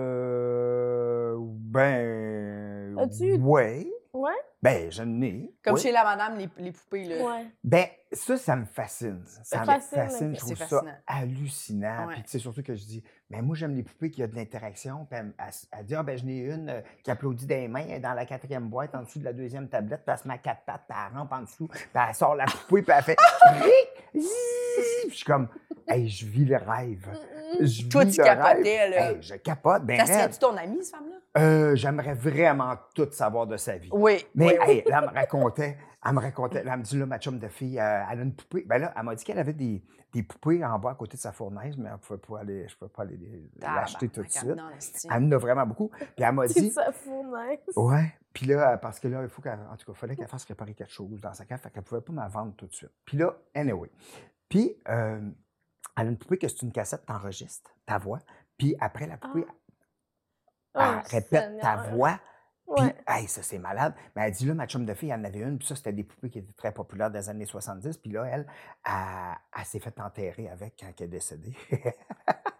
Euh. 0.07 1.37
Ben. 1.39 2.99
As-tu- 2.99 3.37
Ouais. 3.37 3.91
Ouais? 4.13 4.33
Ben, 4.63 4.91
j'en 4.91 5.21
ai. 5.23 5.53
Comme 5.63 5.75
oui. 5.75 5.81
chez 5.81 5.93
la 5.93 6.03
madame, 6.03 6.39
les, 6.39 6.49
les 6.59 6.73
poupées, 6.73 7.05
là. 7.05 7.17
Ouais. 7.25 7.47
Ben, 7.63 7.87
ça, 8.11 8.37
ça 8.37 8.57
me 8.57 8.65
fascine. 8.65 9.23
Ça 9.45 9.61
me 9.61 9.65
fascine, 9.67 9.99
fascine. 9.99 10.35
Je 10.35 10.39
trouve 10.41 10.49
C'est 10.57 10.65
ça 10.65 10.67
fascinant. 10.81 10.95
hallucinant. 11.07 12.07
Ouais. 12.09 12.15
Puis, 12.15 12.23
tu 12.25 12.31
sais, 12.31 12.39
surtout 12.39 12.63
que 12.63 12.75
je 12.75 12.85
dis, 12.85 13.05
mais 13.31 13.43
moi, 13.43 13.55
j'aime 13.55 13.75
les 13.75 13.83
poupées 13.83 14.11
qui 14.11 14.25
ont 14.25 14.27
de 14.27 14.35
l'interaction. 14.35 15.05
Puis, 15.11 15.19
elle, 15.21 15.33
elle 15.39 15.49
s- 15.49 15.69
elle 15.71 15.85
dit, 15.85 15.95
ah, 15.95 16.03
ben, 16.03 16.17
je 16.19 16.25
n'ai 16.25 16.39
une 16.39 16.69
euh, 16.71 16.81
qui 17.05 17.11
applaudit 17.11 17.47
des 17.47 17.69
mains, 17.69 17.85
elle 17.87 17.97
est 17.97 18.01
dans 18.01 18.15
la 18.15 18.25
quatrième 18.25 18.69
boîte, 18.69 18.95
en 18.95 19.03
dessous 19.03 19.19
de 19.19 19.25
la 19.25 19.33
deuxième 19.35 19.69
tablette, 19.69 20.05
puis 20.05 20.13
elle 20.15 20.19
se 20.23 20.27
met 20.29 20.35
à 20.35 20.39
quatre 20.39 20.65
pattes, 20.65 20.83
puis 20.89 20.99
elle 21.11 21.17
rampe 21.17 21.33
en 21.33 21.43
dessous, 21.43 21.69
puis 21.69 21.81
elle 21.95 22.15
sort 22.15 22.35
la 22.35 22.47
poupée, 22.47 22.83
puis 22.83 22.95
elle 22.97 23.05
fait! 23.05 23.17
Puis, 24.13 25.11
je 25.11 25.15
suis 25.17 25.25
comme, 25.25 25.49
hey, 25.89 26.09
je 26.09 26.27
vis 26.27 26.45
le 26.45 26.57
rêve. 26.57 27.07
Je 27.61 27.87
Toi, 27.89 28.05
vis 28.05 28.13
tu 28.15 28.21
le 28.21 28.27
rêve. 28.27 28.39
capotais, 28.39 28.89
là. 28.91 29.11
Hey, 29.11 29.17
je 29.23 29.35
capote, 29.37 29.85
ben, 29.85 29.99
Ça 30.05 30.07
serait-tu 30.07 30.39
ton 30.39 30.57
amie, 30.57 30.83
cette 30.83 30.95
femme-là? 30.97 31.17
Euh, 31.41 31.75
J'aimerais 31.77 32.15
vraiment 32.15 32.75
tout 32.95 33.09
savoir 33.13 33.47
de 33.47 33.57
sa 33.57 33.77
vie. 33.77 33.89
Oui. 33.93 34.25
Mais 34.35 34.46
hey, 34.69 34.83
là, 34.87 35.01
elle 35.03 35.09
me 35.11 35.15
racontait, 35.15 35.77
Elle 36.05 36.13
me 36.13 36.21
racontait, 36.21 36.63
elle 36.67 36.79
me 36.79 36.83
dit, 36.83 36.99
là, 36.99 37.07
ma 37.07 37.19
chum 37.19 37.39
de 37.39 37.49
fille, 37.49 37.79
euh, 37.81 38.05
elle 38.11 38.21
a 38.21 38.23
une 38.23 38.35
poupée. 38.35 38.65
Ben 38.67 38.79
là, 38.79 38.93
elle 38.97 39.03
m'a 39.03 39.15
dit 39.15 39.25
qu'elle 39.25 39.39
avait 39.39 39.53
des, 39.53 39.83
des 40.13 40.23
poupées 40.23 40.65
en 40.65 40.79
bas 40.79 40.91
à 40.91 40.95
côté 40.95 41.17
de 41.17 41.23
sa 41.23 41.33
fournaise, 41.33 41.77
mais 41.77 41.91
elle 41.93 41.99
pouvait 41.99 42.19
pas 42.21 42.41
aller, 42.41 42.69
je 42.69 42.75
ne 42.75 42.79
pouvais 42.79 42.91
pas 42.91 43.03
aller 43.03 43.17
les- 43.17 43.51
l'acheter 43.75 44.09
tout 44.09 44.23
de 44.23 44.29
suite. 44.31 44.57
Non, 44.57 44.71
esti. 44.71 45.09
Elle 45.11 45.25
en 45.25 45.33
a 45.33 45.37
vraiment 45.39 45.67
beaucoup. 45.67 45.89
Puis 45.89 46.07
elle 46.19 46.33
m'a 46.33 46.47
dit, 46.47 46.71
sa 46.71 46.93
fournaise. 46.93 47.59
ouais. 47.77 48.15
Puis 48.33 48.47
là, 48.47 48.73
euh, 48.73 48.77
parce 48.77 49.01
que 49.01 49.09
là, 49.09 49.23
il 49.23 49.29
faut 49.29 49.41
qu'elle, 49.43 49.59
en 49.71 49.77
tout 49.77 49.87
cas, 49.91 49.99
fallait 49.99 50.15
qu'elle 50.15 50.29
fasse 50.29 50.45
réparer 50.45 50.75
quelque 50.75 50.93
chose 50.93 51.21
dans 51.21 51.33
sa 51.33 51.45
cave, 51.45 51.59
fait 51.59 51.71
qu'elle 51.71 51.83
pouvait 51.83 52.01
pas 52.03 52.13
m'en 52.13 52.29
vendre 52.29 52.55
tout 52.57 52.67
de 52.67 52.75
suite. 52.75 52.93
Puis 53.05 53.17
là, 53.17 53.35
anyway. 53.55 53.91
Puis, 54.49 54.77
euh, 54.89 55.21
elle 55.97 56.07
a 56.07 56.11
une 56.11 56.19
poupée 56.19 56.37
que 56.39 56.47
c'est 56.47 56.63
une 56.63 56.73
cassette, 56.73 57.05
t'enregistres 57.07 57.75
ta 57.87 57.99
voix. 57.99 58.19
Puis 58.59 58.77
après, 58.81 59.07
la 59.07 59.17
poupée, 59.17 59.47
Oh, 60.75 60.81
elle 60.81 60.99
répète 61.11 61.59
ta 61.61 61.77
Seigneur. 61.83 61.97
Puis, 62.75 62.85
Ouais. 62.85 62.97
hey, 63.07 63.29
ça, 63.29 63.43
c'est 63.43 63.59
malade. 63.59 63.95
Mais 64.15 64.23
elle 64.27 64.33
dit, 64.33 64.45
là, 64.47 64.55
ma 64.55 64.67
chum 64.67 64.85
de 64.85 64.93
fille, 64.95 65.11
elle 65.11 65.21
en 65.21 65.25
avait 65.25 65.39
une. 65.39 65.57
Puis 65.59 65.69
ça, 65.69 65.77
c'était 65.77 65.93
des 65.93 66.03
poupées 66.03 66.31
qui 66.31 66.39
étaient 66.41 66.53
très 66.57 66.73
populaires 66.73 67.11
des 67.11 67.29
années 67.29 67.45
70. 67.47 67.97
Puis 67.99 68.11
là, 68.11 68.25
elle, 68.25 68.47
elle, 68.85 68.93
elle 69.59 69.65
s'est 69.65 69.79
fait 69.79 69.99
enterrer 70.01 70.49
avec 70.49 70.75
quand 70.81 70.87
elle 70.99 71.05
est 71.05 71.09
décédée. 71.09 71.57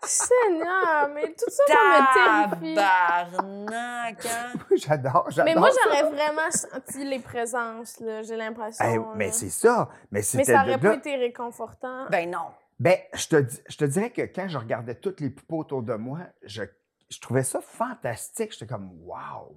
Seigneur, 0.03 1.09
mais 1.13 1.27
tout 1.33 1.51
ça, 1.51 1.63
ça 1.67 2.47
me 2.47 2.51
terrifie. 2.61 2.75
Tabarnak, 2.77 4.27
hein? 4.27 4.53
j'adore, 4.77 5.31
j'adore. 5.31 5.45
Mais 5.45 5.55
moi, 5.59 5.69
j'aurais 5.85 6.11
vraiment 6.11 6.51
senti 6.51 7.05
les 7.05 7.19
présences, 7.19 7.99
là, 8.01 8.23
j'ai 8.23 8.37
l'impression. 8.37 8.85
Hey, 8.85 8.99
mais 9.17 9.33
c'est 9.33 9.51
ça. 9.51 9.89
Mais 10.13 10.21
Mais 10.35 10.45
ça 10.45 10.63
aurait 10.63 10.79
pas 10.79 10.95
été 10.95 11.17
réconfortant. 11.17 12.07
Ben 12.11 12.31
non. 12.31 12.47
Ben, 12.79 12.99
je 13.15 13.27
te, 13.27 13.37
dis- 13.37 13.61
je 13.69 13.77
te 13.79 13.85
dirais 13.87 14.11
que 14.11 14.23
quand 14.23 14.47
je 14.49 14.59
regardais 14.59 14.95
toutes 14.95 15.21
les 15.21 15.31
poupées 15.31 15.55
autour 15.57 15.83
de 15.83 15.95
moi, 15.95 16.19
je, 16.45 16.63
je 17.09 17.21
trouvais 17.21 17.43
ça 17.43 17.61
fantastique. 17.61 18.53
J'étais 18.53 18.67
comme, 18.67 18.91
wow! 19.03 19.57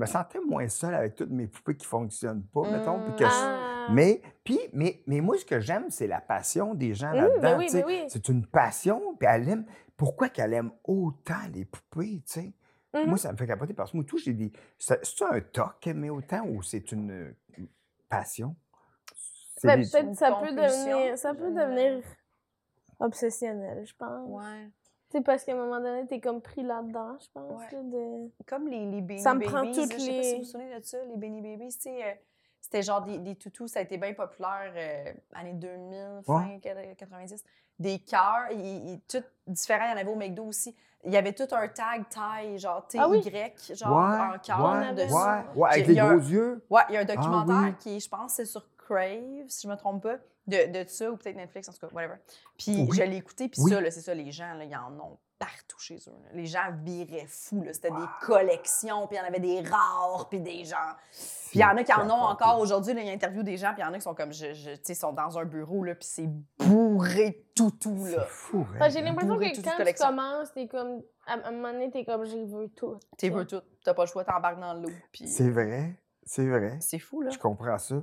Je 0.00 0.06
me 0.06 0.06
sentais 0.10 0.38
moins 0.40 0.66
seul 0.68 0.94
avec 0.94 1.14
toutes 1.14 1.28
mes 1.30 1.46
poupées 1.46 1.76
qui 1.76 1.84
fonctionnent 1.86 2.42
pas, 2.44 2.62
mettons. 2.70 3.00
Puis 3.04 3.16
que 3.16 3.24
je- 3.26 3.30
Ah. 3.30 3.88
mais, 3.92 4.22
puis, 4.42 4.58
mais, 4.72 5.02
mais 5.06 5.20
moi, 5.20 5.36
ce 5.36 5.44
que 5.44 5.60
j'aime, 5.60 5.90
c'est 5.90 6.06
la 6.06 6.22
passion 6.22 6.72
des 6.74 6.94
gens 6.94 7.10
Hum, 7.10 7.16
là-dedans. 7.16 7.58
oui, 7.58 7.68
oui. 7.84 8.04
C'est 8.08 8.28
une 8.30 8.46
passion, 8.46 9.14
puis 9.18 9.28
elle 9.30 9.46
aime. 9.48 9.66
Pourquoi 9.98 10.30
qu'elle 10.30 10.54
aime 10.54 10.70
autant 10.84 11.34
les 11.52 11.66
poupées, 11.66 12.22
tu 12.26 12.32
sais? 12.32 12.52
Moi, 13.06 13.18
ça 13.18 13.30
me 13.30 13.36
fait 13.36 13.46
capoter 13.46 13.74
parce 13.74 13.90
que 13.92 13.98
moi, 13.98 14.04
tout, 14.08 14.16
j'ai 14.16 14.32
des. 14.32 14.50
C'est 14.78 14.98
un 15.30 15.40
toc 15.42 15.86
aimer 15.86 16.08
autant 16.08 16.46
ou 16.46 16.62
c'est 16.62 16.90
une 16.92 17.10
euh, 17.10 17.36
passion? 18.08 18.56
Ben, 19.62 19.76
des- 19.80 19.84
ça 19.84 20.00
peut 20.32 20.50
devenir 20.54 21.18
ça 21.18 21.34
peut 21.34 21.50
devenir 21.52 22.02
obsessionnel, 22.98 23.84
je 23.86 23.94
pense. 23.94 24.26
Ouais. 24.26 24.70
Sais, 25.10 25.20
parce 25.22 25.44
qu'à 25.44 25.52
un 25.52 25.56
moment 25.56 25.80
donné, 25.80 26.06
t'es 26.06 26.20
comme 26.20 26.40
pris 26.40 26.62
là-dedans, 26.62 27.16
je 27.20 27.26
pense. 27.34 27.60
Ouais. 27.60 27.66
là, 27.72 27.82
de... 27.82 28.30
Comme 28.46 28.68
les, 28.68 28.86
les 28.86 29.00
Beanie 29.00 29.20
Ça 29.20 29.34
me 29.34 29.40
Babies. 29.40 29.50
prend 29.52 29.62
là, 29.62 29.72
toutes 29.74 29.92
Je 29.92 29.98
sais 29.98 30.10
pas 30.10 30.16
les- 30.16 30.22
si 30.22 30.32
vous 30.34 30.38
vous 30.42 30.44
souvenez 30.44 30.78
de 30.78 30.84
ça, 30.84 30.98
les 31.04 31.16
Beanie 31.16 31.40
Babies. 31.42 31.74
tu 31.74 31.80
sais, 31.80 32.04
euh, 32.04 32.12
C'était 32.60 32.82
genre 32.82 33.02
des, 33.02 33.18
des 33.18 33.34
toutous, 33.36 33.66
ça 33.66 33.80
a 33.80 33.82
été 33.82 33.96
bien 33.96 34.12
populaire, 34.14 34.72
euh, 34.76 35.12
années 35.34 35.54
2000, 35.54 36.20
fin 36.24 36.58
90. 36.96 37.42
Des 37.78 37.98
cœurs, 37.98 38.50
tout 39.08 39.24
différent. 39.46 39.86
Il 39.86 39.90
y 39.90 39.94
en 39.94 39.96
avait 39.96 40.10
au 40.10 40.14
McDo 40.16 40.44
aussi. 40.44 40.76
Il 41.04 41.10
y 41.12 41.16
avait 41.16 41.32
tout 41.32 41.46
un 41.52 41.66
tag 41.68 42.04
taille, 42.10 42.58
genre 42.58 42.86
TY, 42.86 42.98
Ah 43.00 43.08
oui? 43.08 43.22
genre 43.74 43.92
en 43.96 44.38
cœur 44.38 44.60
ouais, 44.80 44.94
dessus. 44.94 45.14
ouais, 45.14 45.42
ouais, 45.56 45.68
avec 45.70 45.84
Il 45.86 45.88
les 45.88 45.94
y 45.94 46.00
a 46.00 46.06
un- 46.06 46.16
gros 46.16 46.28
yeux. 46.28 46.64
Ouais, 46.68 46.82
il 46.90 46.94
y 46.94 46.98
a 46.98 47.00
un 47.00 47.04
documentaire 47.06 47.56
Ah 47.58 47.64
oui. 47.68 47.74
qui, 47.80 47.98
je 47.98 48.08
pense, 48.08 48.34
c'est 48.34 48.44
sur 48.44 48.68
Crave, 48.94 49.48
si 49.48 49.66
je 49.66 49.68
me 49.72 49.76
trompe 49.76 50.02
pas, 50.02 50.16
de, 50.46 50.82
de 50.82 50.88
ça, 50.88 51.10
ou 51.10 51.16
peut-être 51.16 51.36
Netflix, 51.36 51.68
en 51.68 51.72
tout 51.72 51.86
cas, 51.86 51.92
whatever. 51.94 52.16
Puis 52.58 52.86
Oui. 52.88 52.96
je 52.96 53.02
l'ai 53.04 53.16
écouté, 53.16 53.48
puis 53.48 53.60
Oui. 53.62 53.70
ça, 53.70 53.80
là, 53.80 53.90
c'est 53.90 54.00
ça, 54.00 54.14
les 54.14 54.32
gens, 54.32 54.54
là, 54.54 54.64
ils 54.64 54.76
en 54.76 54.92
ont 54.98 55.18
partout 55.38 55.78
chez 55.78 55.96
eux. 56.08 56.12
là. 56.24 56.28
Les 56.34 56.44
gens 56.46 56.64
viraient 56.82 57.26
fous, 57.26 57.62
là. 57.62 57.72
C'était 57.72 57.90
des 57.90 58.04
collections, 58.22 59.06
puis 59.06 59.16
il 59.16 59.20
y 59.20 59.22
en 59.22 59.26
avait 59.28 59.40
des 59.40 59.60
rares, 59.60 60.28
puis 60.28 60.40
des 60.40 60.64
gens... 60.64 60.76
Puis 61.50 61.58
il 61.58 61.60
y 61.60 61.64
en 61.64 61.76
a 61.76 61.82
qui 61.82 61.92
en 61.94 62.08
ont 62.10 62.12
encore 62.24 62.58
aujourd'hui, 62.60 62.92
il 62.96 63.04
y 63.04 63.08
a 63.08 63.12
interview 63.12 63.42
des 63.42 63.56
gens, 63.56 63.72
puis 63.72 63.82
il 63.82 63.86
y 63.86 63.88
en 63.88 63.92
a 63.92 63.96
qui 63.96 64.02
sont 64.02 64.14
comme, 64.14 64.32
je, 64.32 64.52
je- 64.52 64.70
tu 64.72 64.80
sais, 64.82 64.94
sont 64.94 65.12
dans 65.12 65.38
un 65.38 65.44
bureau, 65.44 65.82
là, 65.84 65.94
puis 65.94 66.04
c'est 66.06 66.28
bourré 66.58 67.30
de 67.30 67.44
toutou, 67.54 68.04
là. 68.06 68.24
Fou, 68.26 68.66
hein? 68.80 68.88
J'ai 68.90 69.00
l'impression 69.02 69.36
que 69.38 69.62
quand 69.62 69.84
tu 69.84 69.94
commences, 69.94 70.52
t'es 70.52 70.66
comme. 70.68 71.02
À 71.26 71.34
un 71.48 71.52
moment 71.52 71.72
donné, 71.72 71.90
t'es 71.90 72.04
comme, 72.04 72.24
j'y 72.24 72.44
veux 72.44 72.68
tout. 72.68 72.98
Tu 73.18 73.30
veux 73.30 73.46
tout, 73.46 73.62
t'as 73.84 73.94
pas 73.94 74.04
le 74.04 74.08
choix, 74.10 74.24
t'embarques 74.24 74.60
dans 74.60 74.74
l'eau, 74.74 74.90
puis 75.12 75.26
C'est 75.28 75.50
vrai, 75.50 75.94
c'est 76.24 76.46
vrai. 76.46 76.76
c'est 76.80 76.98
fou, 76.98 77.22
là. 77.22 77.30
Je 77.30 77.38
comprends 77.38 77.78
ça. 77.78 77.96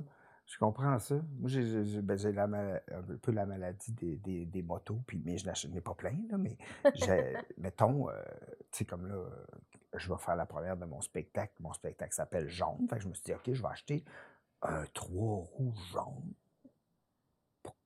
Je 0.48 0.56
comprends 0.56 0.98
ça. 0.98 1.16
Moi, 1.38 1.50
j'ai- 1.50 2.00
ben, 2.00 2.16
la 2.16 2.82
un 2.96 3.02
peu 3.20 3.32
la 3.32 3.44
maladie 3.44 3.92
des, 3.92 4.16
des, 4.16 4.46
des 4.46 4.62
motos, 4.62 5.02
puis, 5.06 5.20
mais 5.24 5.36
je 5.36 5.46
n'en 5.46 5.76
ai 5.76 5.80
pas 5.82 5.94
plein, 5.94 6.16
là, 6.30 6.38
mais 6.38 6.56
mettons, 7.58 8.08
euh, 8.08 8.22
tu 8.70 8.78
sais, 8.78 8.84
comme 8.86 9.06
là, 9.06 9.26
je 9.94 10.10
vais 10.10 10.18
faire 10.18 10.36
la 10.36 10.46
première 10.46 10.78
de 10.78 10.86
mon 10.86 11.02
spectacle. 11.02 11.52
Mon 11.60 11.74
spectacle 11.74 12.14
s'appelle 12.14 12.48
Jaune. 12.48 12.86
Fait 12.88 12.96
que 12.96 13.02
je 13.02 13.08
me 13.08 13.14
suis 13.14 13.24
dit, 13.24 13.34
OK, 13.34 13.52
je 13.52 13.60
vais 13.60 13.68
acheter 13.68 14.04
un 14.62 14.84
trois 14.94 15.44
roues 15.44 15.74
jaune, 15.92 16.32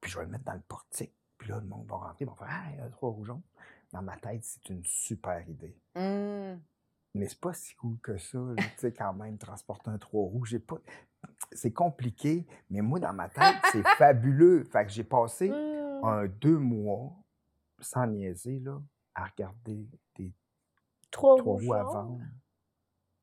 puis 0.01 0.11
je 0.13 0.19
vais 0.19 0.25
le 0.25 0.31
mettre 0.31 0.45
dans 0.45 0.55
le 0.55 0.61
portique. 0.61 1.13
Puis 1.39 1.49
là, 1.51 1.59
le 1.59 1.67
monde 1.67 1.87
va 1.89 1.97
rentrer, 1.97 2.25
ils 2.25 2.29
vont 2.29 2.37
faire, 2.37 2.49
ah, 2.49 2.85
un 2.85 2.91
trois 2.91 3.11
roues 3.11 3.25
jaune. 3.25 3.43
Dans 3.93 4.03
ma 4.03 4.17
tête, 4.19 4.45
c'est 4.45 4.69
une 4.69 4.85
super 4.85 5.47
idée. 5.49 5.77
Hum. 5.97 6.61
Mais 7.15 7.29
c'est 7.29 7.41
pas 7.41 7.53
si 7.53 7.75
cool 7.75 7.99
que 7.99 8.17
ça, 8.17 8.39
tu 8.57 8.65
sais, 8.79 8.93
quand 8.93 9.13
même, 9.13 9.37
transporter 9.37 9.91
un 9.91 9.99
trois 9.99 10.23
roues. 10.23 10.45
J'ai 10.47 10.61
pas... 10.61 10.79
C'est 11.53 11.73
compliqué, 11.73 12.47
mais 12.71 12.81
moi, 12.81 12.99
dans 12.99 13.13
ma 13.13 13.29
tête, 13.29 13.57
c'est 13.71 13.83
fabuleux. 13.97 14.65
Fait 14.65 14.85
que 14.87 14.91
j'ai 14.93 15.05
passé 15.05 15.51
Hmm. 15.51 16.05
un 16.05 16.27
deux 16.27 16.59
mois, 16.59 17.13
sans 17.79 18.07
niaiser, 18.07 18.59
là, 18.61 18.81
à 19.15 19.25
regarder 19.27 19.87
des 20.17 20.33
Trois 21.11 21.37
trois 21.37 21.55
roues 21.55 21.67
roues 21.67 21.75
à 21.75 21.83
jaunes? 21.85 21.93
vendre. 21.93 22.21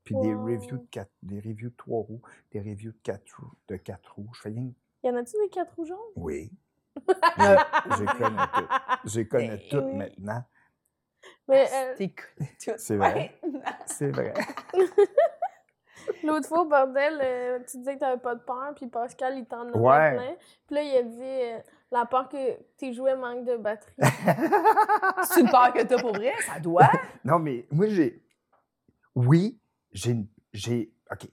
Puis 0.04 0.16
des 0.16 0.34
reviews 0.34 0.78
de 0.78 0.86
quatre, 0.90 1.12
des 1.22 1.40
reviews 1.40 1.70
de 1.70 1.76
trois 1.76 2.02
roues, 2.02 2.22
des 2.52 2.60
reviews 2.60 2.92
de 2.92 2.98
quatre 3.04 3.36
roues, 3.40 3.54
de 3.68 3.76
quatre 3.78 4.16
roues. 4.16 4.30
Je 4.34 4.42
fais 4.42 4.50
rien. 4.50 4.70
que- 4.72 5.08
Y 5.08 5.12
en 5.12 5.16
a-tu 5.18 5.34
des 5.44 5.50
quatre 5.50 5.76
roues 5.76 5.86
jaunes? 5.86 5.98
Oui. 6.16 6.52
Je, 7.38 7.44
je 7.92 8.18
connais 8.18 8.48
tout. 8.48 8.68
Je 9.06 9.22
connais 9.22 9.58
Ben 9.58 9.70
tout 9.70 9.86
oui. 9.88 9.94
maintenant. 9.98 10.44
Mais 11.48 11.68
euh, 11.74 11.96
co- 12.08 12.44
tout. 12.64 12.72
C'est 12.78 12.98
vrai. 12.98 13.40
C'est 13.86 14.12
vrai. 14.12 14.34
l'autre 16.24 16.48
fois, 16.48 16.66
bordel, 16.66 17.20
euh, 17.22 17.60
tu 17.70 17.78
disais 17.78 17.96
que 17.96 18.00
t'avais 18.00 18.20
pas 18.22 18.36
de 18.36 18.42
peur, 18.42 18.74
puis 18.76 18.88
Pascal, 18.88 19.38
il 19.38 19.46
t'en 19.46 19.68
avait 19.68 19.78
Ouais. 19.78 20.16
plein. 20.16 20.36
Puis 20.68 20.76
là, 20.76 20.82
il 20.84 20.98
a 20.98 21.04
dit 21.04 21.22
euh, 21.22 21.60
la 21.92 22.06
peur 22.06 22.30
que 22.30 22.62
tes 22.78 22.94
jouets 22.94 23.16
manquent 23.16 23.46
de 23.46 23.58
batterie. 23.58 23.94
C'est 25.24 25.42
une 25.42 25.50
peur 25.50 25.74
que 25.74 25.84
t'as 25.84 26.00
pour 26.00 26.14
vrai, 26.14 26.34
ça 26.46 26.60
doit. 26.60 26.90
Non, 27.24 27.40
mais 27.40 27.66
moi, 27.72 27.88
j'ai. 27.88 28.24
Oui, 29.16 29.60
j'ai. 29.92 30.12
une- 30.12 30.28
j'ai 30.54 30.92
OK. 31.12 31.28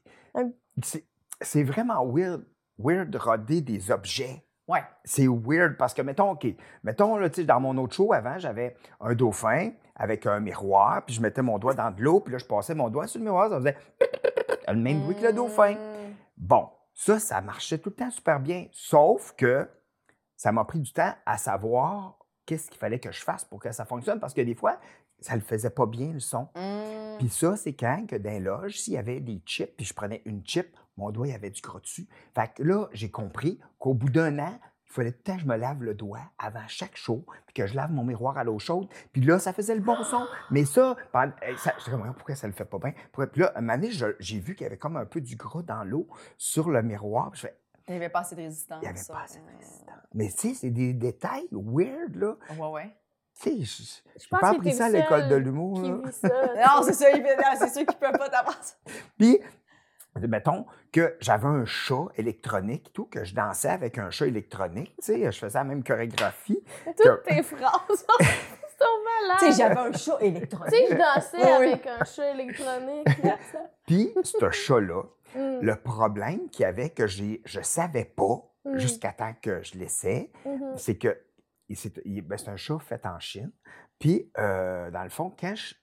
C'est 1.42 1.62
vraiment 1.62 2.04
weird, 2.06 2.44
weird 2.78 3.10
de 3.10 3.18
roder 3.18 3.60
des 3.60 3.90
objets. 3.90 4.42
Ouais. 4.68 4.82
C'est 5.04 5.28
weird 5.28 5.76
parce 5.76 5.94
que, 5.94 6.02
mettons, 6.02 6.32
OK, 6.32 6.46
mettons, 6.82 7.16
là, 7.16 7.30
tu 7.30 7.36
sais, 7.36 7.44
dans 7.44 7.60
mon 7.60 7.76
autre 7.78 7.94
show 7.94 8.12
avant, 8.12 8.38
j'avais 8.38 8.76
un 9.00 9.14
dauphin 9.14 9.70
avec 9.94 10.26
un 10.26 10.40
miroir, 10.40 11.04
puis 11.04 11.14
je 11.14 11.22
mettais 11.22 11.42
mon 11.42 11.58
doigt 11.58 11.74
dans 11.74 11.90
de 11.90 12.02
l'eau, 12.02 12.20
puis 12.20 12.32
là, 12.32 12.38
je 12.38 12.44
passais 12.44 12.74
mon 12.74 12.90
doigt 12.90 13.06
sur 13.06 13.18
le 13.18 13.24
miroir, 13.24 13.48
ça 13.48 13.58
faisait 13.58 13.76
le 14.68 14.76
même 14.76 15.00
bruit 15.02 15.16
que 15.16 15.24
le 15.24 15.32
dauphin. 15.32 15.72
Mmh. 15.72 16.14
Bon, 16.36 16.68
ça, 16.94 17.18
ça 17.18 17.40
marchait 17.40 17.78
tout 17.78 17.90
le 17.90 17.96
temps 17.96 18.10
super 18.10 18.40
bien, 18.40 18.66
sauf 18.72 19.34
que 19.36 19.68
ça 20.36 20.52
m'a 20.52 20.64
pris 20.64 20.80
du 20.80 20.92
temps 20.92 21.14
à 21.24 21.38
savoir 21.38 22.18
qu'est-ce 22.44 22.68
qu'il 22.70 22.78
fallait 22.78 22.98
que 22.98 23.10
je 23.10 23.22
fasse 23.22 23.44
pour 23.44 23.60
que 23.60 23.72
ça 23.72 23.84
fonctionne, 23.84 24.20
parce 24.20 24.34
que 24.34 24.42
des 24.42 24.54
fois, 24.54 24.78
ça 25.20 25.32
ne 25.32 25.38
le 25.38 25.44
faisait 25.44 25.70
pas 25.70 25.86
bien, 25.86 26.12
le 26.12 26.20
son. 26.20 26.48
Mmh. 26.56 27.18
Puis 27.18 27.28
ça, 27.30 27.56
c'est 27.56 27.72
quand 27.72 28.06
que 28.06 28.16
dans 28.16 28.30
les 28.30 28.40
loges, 28.40 28.78
s'il 28.80 28.94
y 28.94 28.98
avait 28.98 29.20
des 29.20 29.40
chips, 29.46 29.74
puis 29.76 29.86
je 29.86 29.94
prenais 29.94 30.20
une 30.26 30.44
chip, 30.44 30.76
mon 30.96 31.10
doigt, 31.10 31.26
il 31.28 31.32
y 31.32 31.34
avait 31.34 31.50
du 31.50 31.60
gras 31.60 31.80
dessus. 31.80 32.08
Fait 32.34 32.52
que 32.54 32.62
là, 32.62 32.88
j'ai 32.92 33.10
compris 33.10 33.60
qu'au 33.78 33.94
bout 33.94 34.08
d'un 34.10 34.38
an, 34.38 34.58
il 34.88 34.92
fallait 34.92 35.12
tout 35.12 35.18
le 35.18 35.22
temps 35.24 35.34
que 35.36 35.42
je 35.42 35.46
me 35.46 35.56
lave 35.56 35.82
le 35.82 35.94
doigt 35.94 36.20
avant 36.38 36.66
chaque 36.68 36.96
show, 36.96 37.26
puis 37.46 37.54
que 37.54 37.66
je 37.66 37.74
lave 37.76 37.90
mon 37.92 38.04
miroir 38.04 38.38
à 38.38 38.44
l'eau 38.44 38.58
chaude. 38.58 38.88
Puis 39.12 39.20
là, 39.20 39.38
ça 39.38 39.52
faisait 39.52 39.74
le 39.74 39.80
bon 39.82 40.02
son. 40.04 40.26
Mais 40.50 40.64
ça, 40.64 40.96
eh, 41.42 41.56
ça 41.58 41.74
j'étais 41.78 41.90
comme, 41.90 42.14
pourquoi 42.14 42.34
ça 42.34 42.46
le 42.46 42.52
fait 42.54 42.64
pas 42.64 42.78
bien? 42.78 42.92
Puis 43.12 43.40
là, 43.42 43.52
un 43.56 43.60
moment 43.60 43.74
donné, 43.74 43.90
je- 43.90 44.16
j'ai 44.20 44.38
vu 44.38 44.54
qu'il 44.54 44.64
y 44.64 44.66
avait 44.66 44.78
comme 44.78 44.96
un 44.96 45.04
peu 45.04 45.20
du 45.20 45.36
gras 45.36 45.62
dans 45.62 45.84
l'eau 45.84 46.08
sur 46.38 46.70
le 46.70 46.82
miroir. 46.82 47.30
Puis 47.32 47.40
je 47.42 47.46
fais, 47.48 47.58
Il 47.88 47.92
n'y 47.92 47.96
avait 47.98 48.08
pas 48.08 48.20
assez 48.20 48.34
de 48.36 48.40
résistance. 48.42 48.78
il 48.80 48.84
n'y 48.84 48.88
avait 48.88 48.98
ça. 48.98 49.12
pas 49.12 49.22
assez 49.24 49.38
de 49.40 49.46
résistance. 49.58 49.94
Mais 50.14 50.28
tu 50.30 50.48
sais, 50.48 50.54
c'est 50.54 50.70
des 50.70 50.92
détails 50.94 51.46
weird, 51.52 52.16
là. 52.16 52.36
Ouais, 52.58 52.68
ouais. 52.70 52.96
Tu 53.42 53.50
sais, 53.50 53.64
je 53.64 53.82
Je 54.18 54.24
n'ai 54.24 54.28
pense 54.30 54.40
pas 54.40 54.50
appris 54.50 54.72
ça 54.72 54.86
à 54.86 54.88
le 54.88 54.94
l'école 54.98 55.28
de 55.28 55.34
l'humour. 55.36 55.78
Non, 55.82 56.02
c'est 56.06 56.92
ça, 56.94 57.10
il 57.10 57.22
fait- 57.22 57.36
non, 57.36 57.42
c'est 57.58 57.68
sûr 57.68 57.84
qu'il 57.86 57.98
peut 57.98 58.12
pas 58.18 58.30
t'avoir 58.30 58.56
ça. 58.64 58.74
Puis, 59.18 59.38
mettons 60.26 60.66
que 60.92 61.16
j'avais 61.20 61.46
un 61.46 61.64
chat 61.64 62.06
électronique, 62.16 62.88
et 62.88 62.92
tout, 62.92 63.06
que 63.06 63.24
je 63.24 63.34
dansais 63.34 63.68
avec 63.68 63.98
un 63.98 64.10
chat 64.10 64.26
électronique, 64.26 64.94
tu 64.98 65.04
sais, 65.06 65.30
je 65.32 65.38
faisais 65.38 65.58
la 65.58 65.64
même 65.64 65.82
chorégraphie. 65.84 66.62
Toutes 66.84 67.22
tes 67.24 67.42
phrases 67.42 68.06
sont 68.78 69.02
malades. 69.04 69.38
Tu 69.40 69.46
sais, 69.46 69.52
j'avais 69.62 69.78
un 69.80 69.92
chat 69.92 70.18
électronique. 70.20 70.72
Tu 70.72 70.78
sais, 70.78 70.86
je 70.90 70.96
dansais 70.96 71.58
Oui, 71.58 71.66
avec 71.72 71.86
un 71.86 72.04
chat 72.04 72.30
électronique. 72.30 73.08
Puis, 73.86 74.12
ce 74.22 74.50
chat-là, 74.50 75.02
Mm, 75.34 75.58
le 75.60 75.74
problème 75.76 76.48
qu'il 76.50 76.62
y 76.62 76.64
avait 76.66 76.90
que 76.90 77.08
j'ai, 77.08 77.42
je 77.44 77.60
savais 77.60 78.04
pas, 78.04 78.42
Mm. 78.64 78.78
jusqu'à 78.78 79.12
temps 79.12 79.34
que 79.42 79.60
je 79.62 79.76
l'essaie, 79.76 80.30
mhm. 80.44 80.76
c'est 80.76 80.96
que 80.96 81.20
il- 81.68 81.76
c'est, 81.76 82.00
il- 82.04 82.22
ben, 82.22 82.38
c'est 82.38 82.48
un 82.48 82.56
chat 82.56 82.78
fait 82.78 83.04
en 83.04 83.18
Chine. 83.18 83.50
Puis, 83.98 84.30
euh, 84.38 84.88
dans 84.92 85.02
le 85.02 85.08
fond, 85.08 85.34
quand 85.38 85.54
je 85.56 85.74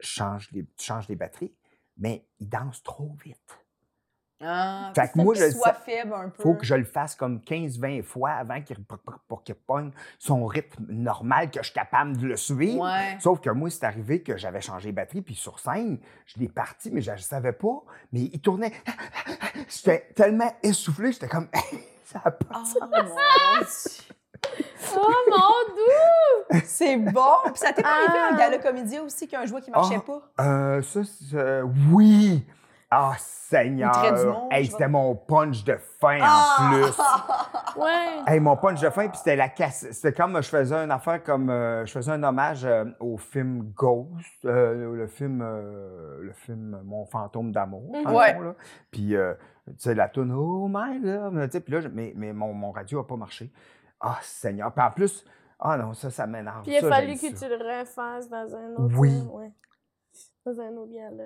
change 0.00 0.50
les, 0.52 0.64
change 0.80 1.08
les 1.08 1.16
batteries, 1.16 1.55
mais 1.96 2.26
il 2.38 2.48
danse 2.48 2.82
trop 2.82 3.14
vite. 3.24 3.58
Ah, 4.42 4.92
Fait 4.94 5.06
que 5.06 5.12
faut 5.14 5.22
moi, 5.22 5.34
qu'il 5.34 5.44
je 5.44 5.50
soit 5.52 5.72
sais- 5.72 5.80
faible 5.96 6.12
un 6.12 6.28
peu. 6.28 6.42
faut 6.42 6.54
que 6.54 6.66
je 6.66 6.74
le 6.74 6.84
fasse 6.84 7.14
comme 7.14 7.40
15-20 7.40 8.02
fois 8.02 8.32
avant 8.32 8.60
qu'il 8.60 8.76
pour, 8.84 9.42
qu'il 9.42 9.54
pogne 9.54 9.92
son 10.18 10.44
rythme 10.44 10.84
normal, 10.90 11.50
que 11.50 11.60
je 11.60 11.64
suis 11.70 11.72
capable 11.74 12.18
de 12.18 12.26
le 12.26 12.36
suivre. 12.36 12.82
Ouais. 12.82 13.16
Sauf 13.18 13.40
que 13.40 13.48
moi, 13.48 13.70
c'est 13.70 13.84
arrivé 13.84 14.22
que 14.22 14.36
j'avais 14.36 14.60
changé 14.60 14.90
de 14.90 14.94
batterie, 14.96 15.22
puis 15.22 15.34
sur 15.34 15.58
scène, 15.58 15.98
je 16.26 16.38
l'ai 16.38 16.48
parti, 16.48 16.90
mais 16.90 17.00
je 17.00 17.12
ne 17.12 17.16
savais 17.16 17.54
pas. 17.54 17.82
Mais 18.12 18.24
il 18.24 18.38
tournait. 18.42 18.72
J'étais 19.70 20.12
tellement 20.14 20.52
essoufflé, 20.62 21.12
j'étais 21.12 21.28
comme. 21.28 21.48
ça 22.04 22.20
a 22.22 22.30
pas. 22.30 22.62
Oh. 22.62 23.62
Oh 24.96 25.12
mon 25.30 25.74
doux! 26.56 26.60
C'est 26.64 26.96
bon! 26.96 27.22
Puis 27.46 27.56
ça 27.56 27.72
t'est 27.72 27.82
pas 27.82 27.88
arrivé 27.88 28.18
Ah. 28.18 28.34
un 28.34 28.36
gala 28.36 28.58
comédien 28.58 29.02
aussi 29.02 29.26
qu'un 29.28 29.44
jouet 29.46 29.60
qui 29.60 29.70
marchait 29.70 29.98
Ah. 29.98 30.04
pas? 30.36 30.42
Euh, 30.44 30.82
ça, 30.82 31.00
c'est. 31.04 31.36
euh, 31.36 31.64
oui! 31.92 32.44
Ah, 32.90 33.12
Seigneur! 33.18 33.90
Traite 33.92 34.14
du 34.20 34.26
monde, 34.26 34.48
Hey, 34.52 34.66
c'était 34.66 34.88
mon 34.88 35.14
punch 35.16 35.64
de 35.64 35.76
fin 36.00 36.18
Ah! 36.22 36.56
en 36.60 36.70
plus. 36.70 36.92
Ouais. 37.76 38.22
Hey, 38.26 38.40
mon 38.40 38.56
punch 38.56 38.80
de 38.80 38.88
fin, 38.88 39.06
puis 39.08 39.18
c'était 39.18 39.36
la 39.36 39.50
casse. 39.50 39.86
C'était 39.90 40.12
comme 40.14 40.40
je 40.42 40.48
faisais 40.48 40.74
une 40.76 40.90
affaire 40.90 41.22
comme. 41.22 41.50
euh, 41.50 41.84
je 41.84 41.92
faisais 41.92 42.10
un 42.12 42.22
hommage 42.22 42.64
euh, 42.64 42.86
au 43.00 43.18
film 43.18 43.70
Ghost, 43.76 44.46
euh, 44.46 44.94
le 44.96 45.06
film. 45.08 45.42
euh, 45.42 46.20
le 46.22 46.32
film 46.32 46.80
Mon 46.84 47.04
fantôme 47.04 47.52
d'amour. 47.52 47.90
Ouais. 47.90 48.32
fond, 48.34 48.40
là. 48.40 48.54
Puis, 48.90 49.14
euh, 49.14 49.34
tu 49.66 49.74
sais, 49.76 49.94
la 49.94 50.08
tune 50.08 50.32
Oh 50.32 50.68
my 50.70 50.98
love. 51.02 51.34
tu 51.44 51.50
sais, 51.50 51.60
Puis 51.60 51.74
là, 51.74 51.80
mais, 51.92 52.14
mais 52.16 52.32
mon, 52.32 52.54
mon 52.54 52.70
radio 52.70 53.00
n'a 53.00 53.04
pas 53.04 53.16
marché. 53.16 53.50
Ah, 54.00 54.18
Seigneur. 54.22 54.72
Puis 54.72 54.84
en 54.84 54.90
plus, 54.90 55.24
ah 55.58 55.76
non, 55.76 55.94
ça, 55.94 56.10
ça 56.10 56.26
m'énerve. 56.26 56.62
Puis 56.62 56.72
il 56.72 56.76
a 56.78 56.80
Ça, 56.82 56.88
fallu 56.90 57.14
que 57.14 57.34
ça. 57.36 57.46
tu 57.46 57.48
le 57.48 57.56
refasses 57.80 58.28
dans 58.28 58.54
un 58.54 58.72
autre. 58.74 58.94
Oui. 58.98 59.20
Ouais. 59.30 59.52
Dans 60.44 60.60
un 60.60 60.76
autre 60.76 60.92
gala. 60.92 61.24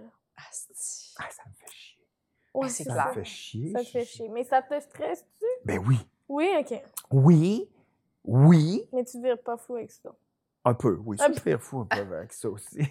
Asti. 0.49 1.15
Ah, 1.19 1.25
ça 1.31 1.43
me 1.49 1.55
fait 1.55 1.71
chier. 1.73 2.07
Ouais, 2.55 2.69
c'est 2.69 2.85
Ça 2.85 2.93
clair. 2.93 3.09
me 3.09 3.13
fait 3.13 3.25
chier. 3.25 3.73
Ça 3.73 3.79
te 3.81 3.85
fait 3.87 4.05
chier. 4.05 4.29
Mais 4.29 4.45
ça 4.45 4.63
te 4.63 4.79
stresse-tu? 4.81 5.45
Ben 5.65 5.79
oui. 5.87 5.99
Oui, 6.29 6.49
OK. 6.59 6.83
Oui. 7.11 7.71
Oui. 8.25 8.89
Mais 8.93 9.05
tu 9.05 9.21
vires 9.21 9.43
pas 9.43 9.57
fou 9.57 9.77
avec 9.77 9.91
ça. 9.91 10.11
Un 10.65 10.75
peu, 10.75 10.99
oui. 11.05 11.17
Un 11.21 11.25
Ça 11.25 11.29
me 11.31 11.35
fait 11.35 11.59
fou 11.59 11.81
un 11.81 11.87
peu 11.87 12.17
avec 12.17 12.33
ça 12.33 12.49
aussi. 12.49 12.79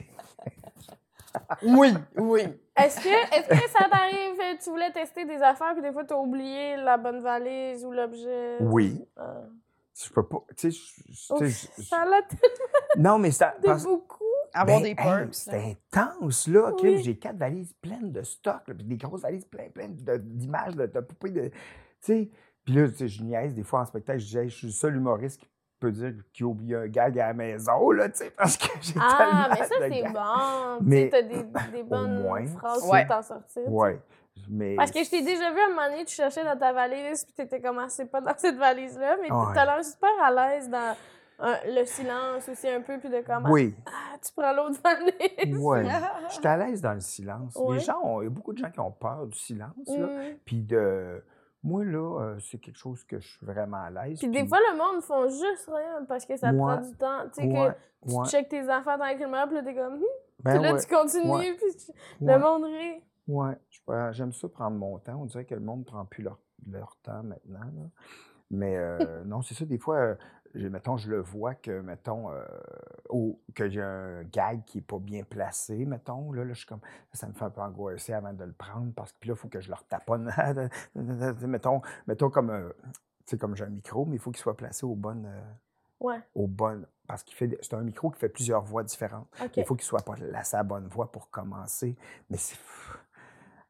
Oui, 1.61 1.93
oui. 2.17 2.41
Est-ce 2.75 2.99
que, 3.01 3.35
est 3.37 3.47
que 3.47 3.69
ça 3.69 3.87
t'arrive, 3.87 4.57
tu 4.63 4.69
voulais 4.71 4.91
tester 4.91 5.25
des 5.25 5.39
affaires, 5.43 5.73
puis 5.73 5.81
des 5.83 5.91
fois, 5.91 6.03
tu 6.03 6.11
as 6.13 6.17
oublié 6.17 6.75
la 6.77 6.97
bonne 6.97 7.21
valise 7.21 7.85
ou 7.85 7.91
l'objet? 7.91 8.57
Oui. 8.61 8.99
Ah. 9.15 9.43
Je 9.93 10.09
peux 10.13 10.25
pas. 10.27 10.43
Tu 10.55 10.71
sais, 10.71 11.49
ça 11.83 12.05
l'a 12.05 12.21
Non, 12.97 13.17
mais 13.19 13.31
ça. 13.31 13.53
de 13.61 13.65
parce- 13.65 13.83
beaucoup. 13.83 14.15
Avoir 14.53 14.79
Ben, 14.79 14.83
des 14.83 14.95
perks. 14.95 15.33
C'était 15.35 15.77
intense, 15.93 16.47
là. 16.47 16.71
Kim. 16.77 16.89
Oui. 16.89 17.03
J'ai 17.03 17.17
quatre 17.19 17.37
valises 17.37 17.73
pleines 17.81 18.11
de 18.11 18.23
stock, 18.23 18.61
là, 18.67 18.73
puis 18.73 18.83
des 18.83 18.97
grosses 18.97 19.21
valises 19.21 19.45
pleines, 19.45 19.71
pleines 19.71 19.95
d'images, 19.95 20.75
de, 20.75 20.87
de 20.87 20.99
poupées. 21.01 21.29
De, 21.29 21.49
tu 21.49 21.53
sais, 22.01 22.31
puis 22.65 22.73
là, 22.73 22.87
tu 22.89 22.95
sais, 22.95 23.07
je 23.07 23.21
niaise 23.23 23.53
des 23.53 23.61
fois 23.63 23.81
en 23.81 23.85
spectacle. 23.85 24.19
Je 24.19 24.25
dis, 24.25 24.37
Hey, 24.37 24.49
je 24.49 24.55
suis 24.55 24.67
le 24.67 24.73
seul 24.73 24.95
humoriste 24.95 25.39
qui 25.41 25.47
peut 25.79 25.91
dire 25.91 26.13
qu'il 26.33 26.45
a 26.45 26.49
oublié 26.49 26.75
un 26.77 26.87
gag 26.87 27.19
à 27.19 27.27
la 27.27 27.33
maison, 27.33 27.91
là, 27.91 28.09
tu 28.09 28.17
sais, 28.17 28.31
parce 28.31 28.57
que 28.57 28.65
j'ai 28.81 28.95
Ah, 28.99 29.15
tellement 29.17 29.49
mais 29.51 29.67
ça, 29.67 29.75
c'est 29.79 30.13
bon. 30.13 30.79
Mais- 30.81 31.09
Tu 31.09 31.15
as 31.15 31.21
des, 31.21 31.43
des 31.77 31.83
bonnes 31.83 32.23
moins, 32.23 32.45
phrases 32.47 32.83
Ouais. 32.89 33.05
pour 33.05 33.15
t'en 33.17 33.21
sortir. 33.21 33.71
Ouais. 33.71 34.01
Mais. 34.49 34.75
Parce 34.75 34.91
que 34.91 35.03
je 35.03 35.09
t'ai 35.09 35.21
déjà 35.21 35.51
vu 35.51 35.59
à 35.59 35.65
un 35.65 35.69
moment 35.69 35.89
donné, 35.89 36.05
tu 36.05 36.15
cherchais 36.15 36.43
dans 36.43 36.57
ta 36.57 36.71
valise, 36.73 37.25
puis 37.25 37.33
t'étais 37.33 37.59
comme, 37.61 37.79
Ah, 37.79 37.89
c'est 37.89 38.05
pas 38.09 38.21
dans 38.21 38.37
cette 38.37 38.57
valise-là, 38.57 39.17
mais 39.21 39.31
Ouais. 39.31 39.45
t'as 39.53 39.65
l'air 39.65 39.83
super 39.83 40.09
à 40.23 40.31
l'aise 40.31 40.69
dans 40.69 40.95
euh, 41.41 41.55
le 41.67 41.85
silence 41.85 42.49
aussi 42.49 42.67
un 42.67 42.81
peu, 42.81 42.97
puis 42.99 43.09
de 43.09 43.21
comme, 43.21 43.49
Oui. 43.49 43.73
ah, 43.87 44.17
tu 44.21 44.31
prends 44.35 44.51
l'autre 44.53 44.79
valise. 44.83 45.57
Ouais. 45.57 45.85
Je 46.29 46.33
suis 46.35 46.47
à 46.47 46.57
l'aise 46.57 46.81
dans 46.81 46.93
le 46.93 46.99
silence. 46.99 47.55
Ouais. 47.55 47.75
Les 47.77 47.79
gens, 47.79 48.21
il 48.21 48.25
y 48.25 48.27
a 48.27 48.29
beaucoup 48.29 48.53
de 48.53 48.57
gens 48.57 48.69
qui 48.71 48.79
ont 48.79 48.91
peur 48.91 49.25
du 49.27 49.37
silence, 49.37 49.71
là. 49.87 50.05
Mm. 50.07 50.37
Puis 50.45 50.61
de. 50.61 51.23
Moi, 51.61 51.83
là, 51.83 52.21
euh, 52.21 52.39
c'est 52.39 52.57
quelque 52.57 52.77
chose 52.77 53.03
que 53.03 53.19
je 53.19 53.27
suis 53.27 53.45
vraiment 53.45 53.83
à 53.83 53.89
l'aise. 53.89 54.17
Puis 54.19 54.29
des 54.29 54.47
fois, 54.47 54.59
le 54.71 54.77
monde 54.77 55.03
font 55.03 55.27
juste 55.27 55.69
rien 55.69 56.05
parce 56.07 56.25
que 56.25 56.37
ça 56.37 56.51
Ouais. 56.51 56.57
prend 56.57 56.77
du 56.77 56.95
temps. 56.95 57.23
Tu 57.35 57.41
sais, 57.41 57.47
que 57.49 58.09
tu 58.23 58.29
checkes 58.31 58.47
tes 58.47 58.69
affaires 58.69 58.97
dans 58.97 59.03
la 59.03 59.15
caméra, 59.15 59.45
puis 59.45 59.55
là, 59.57 59.63
t'es 59.63 59.75
comme, 59.75 59.95
Hum? 59.95 60.03
Ben 60.41 60.53
puis 60.53 60.63
là, 60.63 60.73
ouais, 60.73 60.79
tu 60.79 60.87
continues, 60.87 61.55
puis 61.57 61.75
tu- 61.75 61.91
le 62.25 62.37
monde 62.39 62.63
rit. 62.63 63.03
Ouais. 63.29 63.57
Je 63.69 63.79
J'aime 64.11 64.33
ça 64.33 64.49
prendre 64.49 64.77
mon 64.77 64.97
temps. 64.99 65.15
On 65.21 65.25
dirait 65.25 65.45
que 65.45 65.55
le 65.55 65.61
monde 65.61 65.79
ne 65.79 65.85
prend 65.85 66.05
plus 66.05 66.23
leur, 66.23 66.37
leur 66.69 66.95
temps 66.97 67.23
maintenant. 67.23 67.59
là. 67.59 67.89
Mais 68.51 68.75
euh, 68.77 69.23
non, 69.25 69.41
c'est 69.41 69.53
ça. 69.55 69.65
Des 69.65 69.77
fois, 69.77 69.97
euh, 69.97 70.15
j'ai- 70.55 70.69
mettons, 70.69 70.97
je 70.97 71.09
le 71.09 71.21
vois 71.21 71.53
que, 71.55 71.81
mettons, 71.81 72.31
euh, 72.31 72.43
au- 73.09 73.39
que 73.55 73.69
j'ai 73.69 73.81
un 73.81 74.23
gag 74.23 74.63
qui 74.65 74.77
n'est 74.79 74.83
pas 74.83 74.97
bien 74.99 75.23
placé, 75.23 75.85
mettons. 75.85 76.31
Là, 76.31 76.43
là, 76.43 76.53
je 76.53 76.59
suis 76.59 76.67
comme, 76.67 76.81
ça 77.13 77.27
me 77.27 77.33
fait 77.33 77.45
un 77.45 77.49
peu 77.51 77.61
angoisser 77.61 78.13
avant 78.13 78.33
de 78.33 78.43
le 78.43 78.53
prendre 78.53 78.91
parce 78.93 79.11
que 79.13 79.19
puis 79.19 79.29
là, 79.29 79.35
il 79.35 79.39
faut 79.39 79.47
que 79.49 79.61
je 79.61 79.69
le 79.69 79.75
retaponne. 79.75 80.31
mettons, 81.47 81.81
mettons 82.07 82.29
comme, 82.29 82.49
euh, 82.49 82.69
tu 83.25 83.31
sais, 83.31 83.37
comme 83.37 83.55
j'ai 83.55 83.65
un 83.65 83.69
micro, 83.69 84.05
mais 84.05 84.15
il 84.15 84.19
faut 84.19 84.31
qu'il 84.31 84.41
soit 84.41 84.57
placé 84.57 84.85
aux 84.85 84.95
bonnes. 84.95 85.25
euh, 85.27 85.41
Ouais, 85.99 86.21
bonnes. 86.47 86.87
Parce 87.07 87.23
qu'il 87.23 87.35
fait. 87.35 87.57
C'est 87.61 87.73
un 87.73 87.81
micro 87.81 88.09
qui 88.09 88.19
fait 88.19 88.29
plusieurs 88.29 88.63
voix 88.63 88.83
différentes. 88.83 89.27
OK. 89.43 89.57
Il 89.57 89.65
faut 89.65 89.75
qu'il 89.75 89.83
soit 89.83 90.01
pas 90.01 90.13
placé 90.13 90.55
à 90.55 90.59
la 90.59 90.63
bonne 90.63 90.87
voix 90.87 91.11
pour 91.11 91.29
commencer. 91.29 91.97
Mais 92.29 92.37
c'est. 92.37 92.57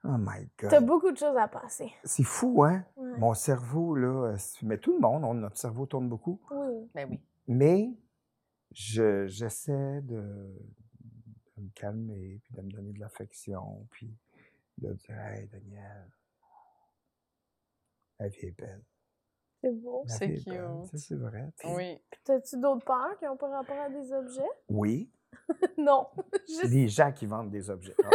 Oh 0.05 0.15
my 0.17 0.47
T'as 0.57 0.79
God. 0.79 0.85
beaucoup 0.87 1.11
de 1.11 1.17
choses 1.17 1.35
à 1.35 1.47
passer. 1.49 1.91
C'est 2.05 2.23
fou, 2.23 2.63
hein? 2.63 2.85
Ouais. 2.95 3.17
Mon 3.17 3.33
cerveau, 3.33 3.95
là. 3.95 4.35
Mais 4.61 4.77
tout 4.77 4.93
le 4.93 4.99
monde, 4.99 5.23
on- 5.25 5.33
notre 5.33 5.57
cerveau 5.57 5.85
tourne 5.85 6.07
beaucoup. 6.07 6.39
Oui. 6.51 6.89
Ben 6.93 7.09
oui. 7.09 7.19
Mais 7.47 7.89
je- 8.71 9.27
j'essaie 9.27 10.01
de, 10.01 10.21
de 11.57 11.61
me 11.61 11.69
calmer, 11.75 12.39
puis 12.43 12.53
de 12.55 12.61
me 12.61 12.71
donner 12.71 12.93
de 12.93 12.99
l'affection, 12.99 13.85
puis 13.91 14.15
de 14.77 14.93
dire 14.93 15.19
Hey, 15.19 15.47
Daniel, 15.47 16.07
la 18.19 18.27
vie 18.29 18.45
est 18.45 18.57
belle. 18.57 18.83
C'est 19.61 19.73
beau. 19.73 20.03
C'est 20.07 20.33
cute. 20.35 20.43
Ça, 20.45 20.97
C'est 20.97 21.15
vrai. 21.15 21.51
tu 21.57 21.67
sais. 21.67 21.75
Oui. 21.75 22.01
Puis 22.09 22.21
T'as-tu 22.23 22.57
d'autres 22.57 22.85
peurs 22.85 23.17
qui 23.19 23.27
ont 23.27 23.35
pas 23.35 23.49
rapport 23.49 23.77
à 23.77 23.89
des 23.89 24.13
objets? 24.13 24.49
Oui. 24.69 25.11
non. 25.77 26.07
Juste... 26.47 26.63
Les 26.65 26.87
gens 26.87 27.11
qui 27.11 27.25
vendent 27.25 27.49
des 27.51 27.69
objets. 27.69 27.95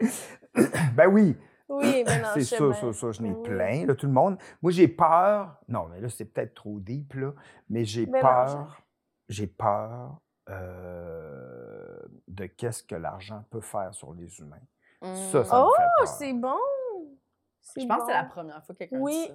ben 0.94 1.06
oui, 1.08 1.36
Oui, 1.68 2.04
mais 2.06 2.20
non, 2.22 2.28
je 2.34 2.40
c'est 2.40 2.44
sais 2.44 2.56
ça, 2.58 2.72
ça, 2.72 2.92
ça, 2.92 3.12
je 3.12 3.22
n'ai 3.22 3.30
Oui. 3.32 3.42
plein, 3.42 3.86
là, 3.86 3.94
tout 3.94 4.06
le 4.06 4.12
monde. 4.12 4.38
Moi, 4.62 4.72
j'ai 4.72 4.88
peur, 4.88 5.56
non, 5.68 5.86
mais 5.88 6.00
là, 6.00 6.08
c'est 6.08 6.24
peut-être 6.26 6.54
trop 6.54 6.78
deep, 6.80 7.14
là, 7.14 7.32
mais 7.68 7.84
j'ai 7.84 8.06
peur, 8.06 8.80
j'ai 9.28 9.46
peur 9.46 10.20
euh, 10.50 12.02
de 12.28 12.46
qu'est-ce 12.46 12.82
que 12.82 12.94
l'argent 12.94 13.44
peut 13.50 13.60
faire 13.60 13.94
sur 13.94 14.12
les 14.12 14.38
humains. 14.40 14.60
Ça, 15.02 15.44
ça 15.44 15.62
Oh, 15.64 15.70
me 15.70 15.76
fait 15.76 15.82
peur. 15.98 16.08
c'est 16.08 16.32
bon. 16.32 16.56
Je 17.76 17.86
pense 17.86 17.98
que 18.00 18.06
c'est 18.06 18.12
la 18.12 18.24
première 18.24 18.64
fois 18.64 18.74
que 18.74 18.78
quelqu'un 18.78 18.98
Oui. 18.98 19.26
dit 19.26 19.28
ça. 19.28 19.34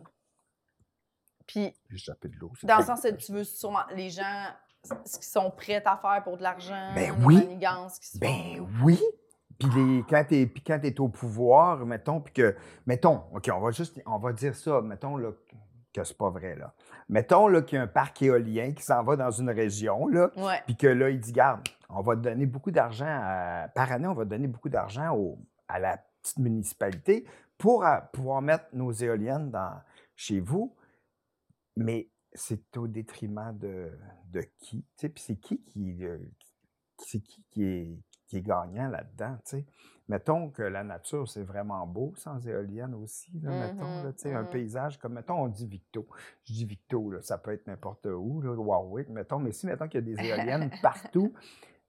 Puis, 1.47 1.73
J'ai 1.89 2.11
de 2.11 2.35
l'eau. 2.37 2.51
c'est 2.59 2.67
dans 2.67 2.77
le 2.77 2.83
sens 2.83 3.01
que 3.01 3.09
tu 3.15 3.31
veux 3.31 3.43
sûrement 3.43 3.83
les 3.95 4.11
gens 4.11 4.45
ce 4.83 5.15
qu'ils 5.17 5.23
sont 5.23 5.51
prêts 5.51 5.81
à 5.85 5.97
faire 5.97 6.21
pour 6.23 6.37
de 6.37 6.43
l'argent, 6.43 6.91
Ben 6.95 7.13
oui. 7.25 7.35
manigances 7.37 7.99
qui 7.99 8.07
se 8.07 8.17
Ben 8.19 8.57
font. 8.57 8.67
oui. 8.83 8.99
Puis 9.59 9.67
les, 9.75 10.03
quand 10.09 10.23
tu 10.29 10.35
es, 10.87 10.99
au 11.01 11.09
pouvoir, 11.09 11.85
mettons, 11.85 12.21
puis 12.21 12.33
que, 12.33 12.55
mettons, 12.85 13.23
OK, 13.33 13.49
on 13.53 13.59
va 13.59 13.71
juste, 13.71 14.01
on 14.05 14.17
va 14.17 14.31
dire 14.31 14.55
ça, 14.55 14.81
mettons 14.81 15.17
là, 15.17 15.31
que 15.93 16.03
c'est 16.03 16.17
pas 16.17 16.29
vrai, 16.29 16.55
là. 16.55 16.73
Mettons 17.09 17.47
là, 17.49 17.61
qu'il 17.61 17.75
y 17.75 17.79
a 17.79 17.83
un 17.83 17.87
parc 17.87 18.21
éolien 18.21 18.71
qui 18.71 18.83
s'en 18.83 19.03
va 19.03 19.17
dans 19.17 19.31
une 19.31 19.49
région, 19.49 20.07
là, 20.07 20.31
puis 20.65 20.77
que 20.77 20.87
là, 20.87 21.09
il 21.09 21.19
dit, 21.19 21.33
garde, 21.33 21.67
on 21.89 22.01
va 22.01 22.15
te 22.15 22.21
donner 22.21 22.45
beaucoup 22.45 22.71
d'argent, 22.71 23.05
par 23.75 23.91
année, 23.91 24.07
on 24.07 24.13
va 24.13 24.23
donner 24.23 24.47
beaucoup 24.47 24.69
d'argent 24.69 25.13
au- 25.13 25.39
à 25.67 25.79
la 25.79 25.97
petite 26.21 26.37
municipalité 26.39 27.25
pour 27.57 27.85
euh, 27.85 27.97
pouvoir 28.13 28.41
mettre 28.41 28.65
nos 28.71 28.91
éoliennes 28.93 29.51
dans, 29.51 29.73
chez 30.15 30.39
vous. 30.39 30.73
Mais 31.75 32.07
c'est 32.33 32.77
au 32.77 32.87
détriment 32.87 33.57
de, 33.57 33.91
de 34.31 34.41
qui? 34.59 34.85
Puis 34.97 35.11
c'est 35.17 35.35
qui 35.37 35.61
qui, 35.63 36.05
euh, 36.05 36.17
qui- 36.39 36.53
c'est 36.97 37.19
qui 37.19 37.43
qui 37.49 37.63
est, 37.63 37.99
qui 38.27 38.37
est 38.37 38.41
gagnant 38.41 38.89
là-dedans? 38.89 39.37
Mettons 40.07 40.49
que 40.49 40.63
la 40.63 40.83
nature, 40.83 41.27
c'est 41.27 41.43
vraiment 41.43 41.85
beau 41.85 42.13
sans 42.15 42.45
éoliennes 42.47 42.95
aussi, 42.95 43.31
là, 43.41 43.51
mettons, 43.51 44.03
là, 44.03 44.11
un 44.37 44.43
Mhm, 44.43 44.49
paysage 44.49 44.97
comme, 44.97 45.13
mettons, 45.13 45.43
on 45.43 45.47
dit 45.47 45.67
Victo. 45.67 46.07
Je 46.45 46.53
dis 46.53 46.65
Victo, 46.65 47.11
là, 47.11 47.21
ça 47.21 47.37
peut 47.37 47.51
être 47.53 47.67
n'importe 47.67 48.05
où, 48.07 48.41
là, 48.41 48.53
Warwick, 48.53 49.09
mettons, 49.09 49.37
mais 49.39 49.51
si, 49.51 49.67
mettons 49.67 49.87
qu'il 49.87 49.99
y 50.07 50.11
a 50.11 50.15
des 50.15 50.23
éoliennes 50.27 50.69
partout, 50.81 51.33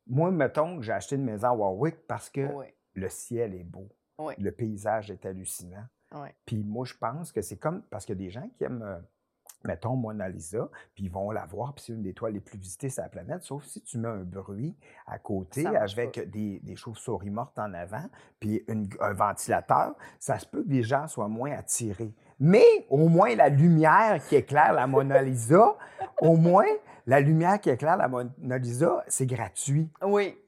moi, 0.07 0.31
mettons 0.31 0.76
que 0.76 0.83
j'ai 0.83 0.92
acheté 0.92 1.16
une 1.16 1.24
maison 1.24 1.48
à 1.48 1.53
Warwick 1.55 2.07
parce 2.07 2.29
que 2.29 2.46
Oui. 2.55 2.66
le 2.94 3.09
ciel 3.09 3.55
est 3.55 3.64
beau, 3.64 3.88
Oui. 4.18 4.35
le 4.38 4.53
paysage 4.53 5.11
est 5.11 5.24
hallucinant. 5.24 5.85
Oui. 6.12 6.29
Puis 6.44 6.59
moi, 6.62 6.85
je 6.85 6.94
pense 6.94 7.33
que 7.33 7.40
c'est 7.40 7.57
comme, 7.59 7.83
parce 7.85 8.05
qu'il 8.05 8.16
y 8.16 8.18
a 8.22 8.24
des 8.24 8.31
gens 8.31 8.48
qui 8.50 8.64
aiment, 8.64 8.83
euh, 8.83 9.00
mettons, 9.64 9.96
Mona 9.96 10.28
Lisa, 10.28 10.68
puis 10.94 11.04
ils 11.04 11.10
vont 11.10 11.30
la 11.30 11.44
voir, 11.46 11.74
puis 11.74 11.84
c'est 11.86 11.92
une 11.92 12.02
des 12.02 12.14
toiles 12.14 12.32
les 12.34 12.40
plus 12.40 12.58
visitées 12.58 12.88
sur 12.90 13.02
la 13.02 13.08
planète, 13.08 13.42
sauf 13.42 13.64
si 13.64 13.82
tu 13.82 13.98
mets 13.98 14.08
un 14.08 14.24
bruit 14.24 14.76
à 15.06 15.18
côté 15.18 15.64
avec 15.66 16.30
des, 16.30 16.61
des 16.61 16.76
chauves-souris 16.76 17.30
mortes 17.30 17.58
en 17.58 17.72
avant, 17.74 18.04
puis 18.38 18.64
une- 18.68 18.88
un 19.00 19.12
ventilateur, 19.12 19.94
ça 20.18 20.38
se 20.38 20.46
peut 20.46 20.62
que 20.62 20.68
les 20.70 20.82
gens 20.82 21.06
soient 21.08 21.28
moins 21.28 21.52
attirés. 21.52 22.14
Mais 22.38 22.86
au 22.88 23.08
moins 23.08 23.34
la 23.34 23.48
lumière 23.50 24.20
qui 24.26 24.36
éclaire 24.36 24.72
la 24.72 24.86
Mona 24.86 25.20
Lisa, 25.22 25.76
au 26.22 26.36
moins 26.36 26.66
la 27.06 27.20
lumière 27.20 27.61
qui 27.61 27.68
éclaire 27.70 27.96
la 27.98 28.08
Mona 28.08 28.58
Lisa, 28.58 29.04
c'est 29.08 29.26
gratuit. 29.26 29.90
Oui. 30.02 30.38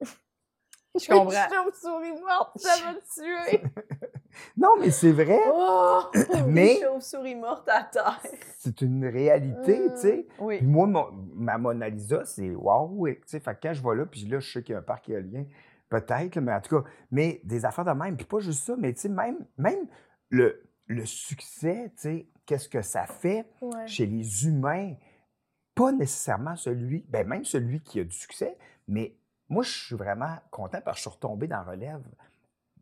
Je 0.98 1.08
comprends. 1.08 1.30
chauve-souris 1.52 2.20
morte, 2.22 2.58
ça 2.58 2.70
va 2.84 2.94
tuer. 3.14 3.62
Non, 4.56 4.70
mais 4.80 4.90
c'est 4.90 5.12
vrai. 5.12 5.40
Oh! 5.52 6.02
Mais- 6.48 6.74
Des 6.76 6.80
chauves-souris 6.82 7.34
mortes 7.36 7.68
à 7.68 7.84
terre. 7.84 8.20
C'est 8.58 8.80
une 8.82 9.06
réalité, 9.06 9.78
Mm. 9.80 9.90
tu 9.94 10.00
sais. 10.00 10.26
Oui. 10.38 10.58
Puis 10.58 10.66
moi, 10.66 10.86
mon- 10.86 11.10
ma 11.34 11.58
Mona 11.58 11.88
Lisa, 11.88 12.24
c'est 12.24 12.50
Warwick, 12.54 13.20
tu 13.26 13.30
sais. 13.32 13.40
Fait 13.40 13.54
que 13.54 13.60
quand 13.68 13.72
je 13.74 13.82
vais 13.82 13.94
là, 13.96 14.06
puis 14.06 14.24
là, 14.26 14.38
je 14.40 14.50
sais 14.52 14.62
qu'il 14.62 14.72
y 14.72 14.76
a 14.76 14.78
un 14.78 14.82
parc 14.82 15.08
éolien, 15.08 15.44
peut-être, 15.88 16.38
mais 16.38 16.52
en 16.52 16.60
tout 16.60 16.80
cas, 16.82 16.88
mais 17.10 17.40
des 17.44 17.64
affaires 17.64 17.84
de 17.84 17.92
même. 17.92 18.16
Puis 18.16 18.26
pas 18.26 18.38
juste 18.40 18.64
ça, 18.64 18.74
mais 18.76 18.92
tu 18.92 19.00
sais, 19.00 19.08
même, 19.08 19.38
même 19.58 19.86
le, 20.30 20.62
le 20.86 21.04
succès, 21.06 21.92
tu 21.96 22.02
sais, 22.02 22.28
qu'est-ce 22.44 22.68
que 22.68 22.82
ça 22.82 23.06
fait 23.06 23.44
Ouais. 23.60 23.86
chez 23.86 24.06
les 24.06 24.46
humains, 24.46 24.94
pas 25.74 25.92
nécessairement 25.92 26.56
celui, 26.56 27.04
ben 27.08 27.26
même 27.26 27.44
celui 27.44 27.80
qui 27.80 28.00
a 28.00 28.04
du 28.04 28.16
succès, 28.16 28.56
mais 28.88 29.16
moi, 29.48 29.62
je 29.62 29.70
suis 29.86 29.94
vraiment 29.96 30.34
content 30.50 30.80
parce 30.84 30.96
que 30.96 30.98
je 30.98 31.00
suis 31.02 31.10
retombé 31.10 31.46
dans 31.46 31.62
relève. 31.62 32.02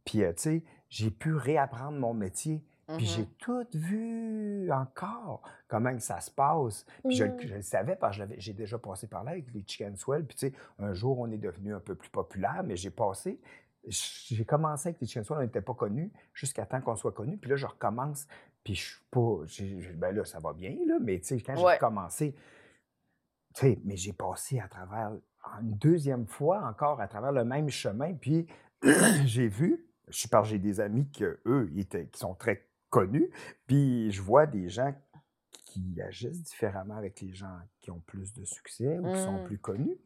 Puis, 0.05 0.23
euh, 0.23 0.33
tu 0.33 0.43
sais, 0.43 0.63
j'ai 0.95 1.11
pu 1.11 1.35
réapprendre 1.35 1.99
mon 1.99 2.15
métier. 2.15 2.63
Puis 2.99 3.07
j'ai 3.07 3.27
tout 3.39 3.67
vu 3.73 4.71
encore, 4.71 5.43
comment 5.69 5.99
ça 5.99 6.21
se 6.21 6.31
passe. 6.31 6.85
Puis 7.09 7.17
je, 7.17 7.25
le- 7.25 7.37
je 7.41 7.55
le 7.55 7.63
savais 7.63 7.97
parce 7.97 8.17
que 8.19 8.23
j'ai 8.37 8.53
déjà 8.53 8.79
passé 8.79 9.07
par 9.09 9.25
là 9.25 9.33
avec 9.33 9.53
les 9.55 9.65
Chicken 9.67 9.97
Swell. 9.97 10.25
Puis 10.27 10.37
tu 10.37 10.49
sais, 10.49 10.53
un 10.79 10.93
jour, 10.93 11.19
on 11.19 11.31
est 11.33 11.39
devenu 11.39 11.75
un 11.75 11.81
peu 11.81 11.95
plus 11.97 12.11
populaire, 12.11 12.63
mais 12.65 12.77
j'ai 12.77 12.91
passé, 12.91 13.41
j'ai 13.89 14.45
commencé 14.45 14.91
avec 14.91 15.01
les 15.01 15.07
Chicken 15.07 15.25
Swell, 15.25 15.39
on 15.41 15.43
n'était 15.43 15.63
pas 15.63 15.75
connus, 15.75 16.13
jusqu'à 16.35 16.67
temps 16.67 16.81
qu'on 16.83 16.95
soit 16.95 17.13
connus. 17.13 17.39
Puis 17.39 17.51
là, 17.51 17.57
je 17.57 17.67
recommence, 17.67 18.29
puis 18.63 18.75
je 18.77 18.83
suis 18.85 19.03
pas, 19.11 19.39
ben 19.97 20.15
là, 20.15 20.25
ça 20.27 20.39
va 20.39 20.53
bien, 20.53 20.77
là, 20.87 20.99
mais 21.01 21.19
tu 21.21 21.27
sais, 21.29 21.41
quand 21.41 21.57
j'ai 21.57 21.65
Ouais. 21.65 21.75
recommencé, 21.75 22.35
tu 23.55 23.61
sais, 23.61 23.81
mais 23.85 23.97
j'ai 23.97 24.13
passé 24.13 24.61
à 24.61 24.69
travers, 24.69 25.11
une 25.63 25.75
deuxième 25.79 26.27
fois 26.27 26.63
encore, 26.69 27.01
à 27.01 27.09
travers 27.09 27.33
le 27.33 27.45
même 27.45 27.71
chemin, 27.71 28.13
puis 28.15 28.47
j'ai 29.25 29.49
vu, 29.49 29.87
je 30.09 30.19
suis 30.19 30.29
par 30.29 30.45
j'ai 30.45 30.59
des 30.59 30.81
amis 30.81 31.11
que 31.11 31.41
eux, 31.47 31.71
étaient, 31.77 32.07
qui 32.09 32.19
sont 32.21 32.35
très 32.35 32.67
connus, 32.91 33.31
puis 33.67 34.11
je 34.13 34.23
vois 34.23 34.47
des 34.47 34.69
gens 34.69 34.95
qui 35.65 36.01
agissent 36.01 36.43
différemment 36.43 36.97
avec 36.97 37.21
les 37.21 37.33
gens 37.35 37.59
qui 37.81 37.91
ont 37.91 38.01
plus 38.01 38.33
de 38.35 38.45
succès 38.45 38.99
ou 38.99 39.13
qui 39.13 39.19
sont 39.21 39.43
Mm. 39.43 39.45
plus 39.45 39.59
connus. 39.59 39.99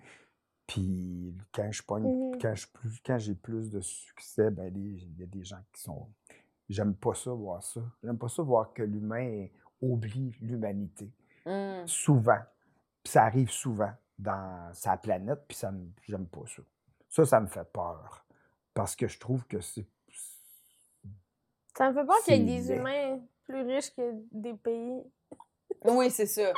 Puis 0.66 1.34
quand 1.52 1.70
je 1.72 1.82
pogne, 1.82 2.04
Mhm. 2.32 2.38
quand 2.40 2.54
je 2.54 2.66
plus, 2.68 3.00
quand 3.04 3.18
j'ai 3.18 3.34
plus 3.34 3.70
de 3.70 3.80
succès, 3.80 4.50
ben 4.50 4.72
il 4.74 5.18
y 5.18 5.22
a 5.22 5.26
des 5.26 5.42
gens 5.44 5.60
qui 5.72 5.82
sont. 5.82 6.08
J'aime 6.68 6.94
pas 6.94 7.14
ça 7.14 7.30
voir 7.32 7.62
ça. 7.62 7.80
J'aime 8.02 8.18
pas 8.18 8.28
ça 8.28 8.42
voir 8.42 8.72
que 8.74 8.82
l'humain 8.82 9.46
oublie 9.80 10.36
l'humanité. 10.40 11.10
Mm. 11.46 11.86
Souvent. 11.86 12.40
Puis 13.02 13.12
ça 13.12 13.24
arrive 13.24 13.50
souvent 13.50 13.92
dans 14.18 14.70
sa 14.74 14.96
planète, 14.98 15.44
puis 15.48 15.56
ça 15.56 15.70
me- 15.70 15.90
j'aime 16.06 16.26
pas 16.26 16.44
ça. 16.46 16.62
Ça, 17.08 17.24
ça 17.24 17.40
me 17.40 17.46
fait 17.46 17.64
peur. 17.72 18.26
Parce 18.78 18.94
que 18.94 19.08
je 19.08 19.18
trouve 19.18 19.44
que 19.48 19.60
c'est. 19.60 19.84
Ça 21.76 21.90
me 21.90 21.94
fait 21.94 22.06
peur 22.06 22.14
qu'il 22.24 22.34
y 22.34 22.36
ait 22.36 22.60
des 22.60 22.72
humains 22.72 23.18
plus 23.42 23.62
riches 23.62 23.92
que 23.92 24.12
des 24.30 24.54
pays. 24.54 25.02
Oui, 25.84 26.12
c'est 26.12 26.26
ça. 26.26 26.52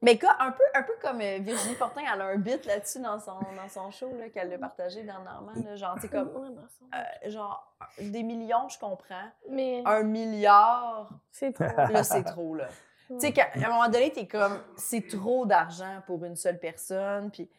Mais 0.00 0.18
quoi, 0.18 0.34
un 0.38 0.52
peu, 0.52 0.62
un 0.72 0.82
peu 0.82 0.94
comme 1.02 1.20
euh, 1.20 1.40
Virginie 1.40 1.74
Fortin, 1.74 2.00
elle 2.10 2.22
a 2.22 2.24
un 2.24 2.38
bit 2.38 2.64
là-dessus 2.64 3.00
dans 3.00 3.20
son, 3.20 3.38
dans 3.54 3.68
son 3.68 3.90
show 3.90 4.10
qu'elle 4.32 4.50
a 4.50 4.56
partagé 4.56 5.02
dernièrement. 5.02 5.52
Là, 5.62 5.76
genre, 5.76 5.98
c'est 6.00 6.08
comme, 6.08 6.30
euh, 6.94 7.30
genre, 7.30 7.76
des 8.00 8.22
millions, 8.22 8.66
je 8.70 8.78
comprends. 8.78 9.28
Mais 9.50 9.82
Un 9.84 10.04
milliard, 10.04 11.10
c'est 11.30 11.52
trop. 11.52 11.64
là, 11.92 12.02
c'est 12.02 12.24
trop, 12.24 12.54
là. 12.54 12.68
Tu 13.08 13.20
sais, 13.20 13.32
qu'à 13.34 13.50
à 13.52 13.66
un 13.66 13.68
moment 13.68 13.88
donné, 13.90 14.10
t'es 14.10 14.26
comme, 14.26 14.58
c'est 14.78 15.06
trop 15.06 15.44
d'argent 15.44 16.00
pour 16.06 16.24
une 16.24 16.36
seule 16.36 16.58
personne. 16.58 17.30
Puis 17.30 17.50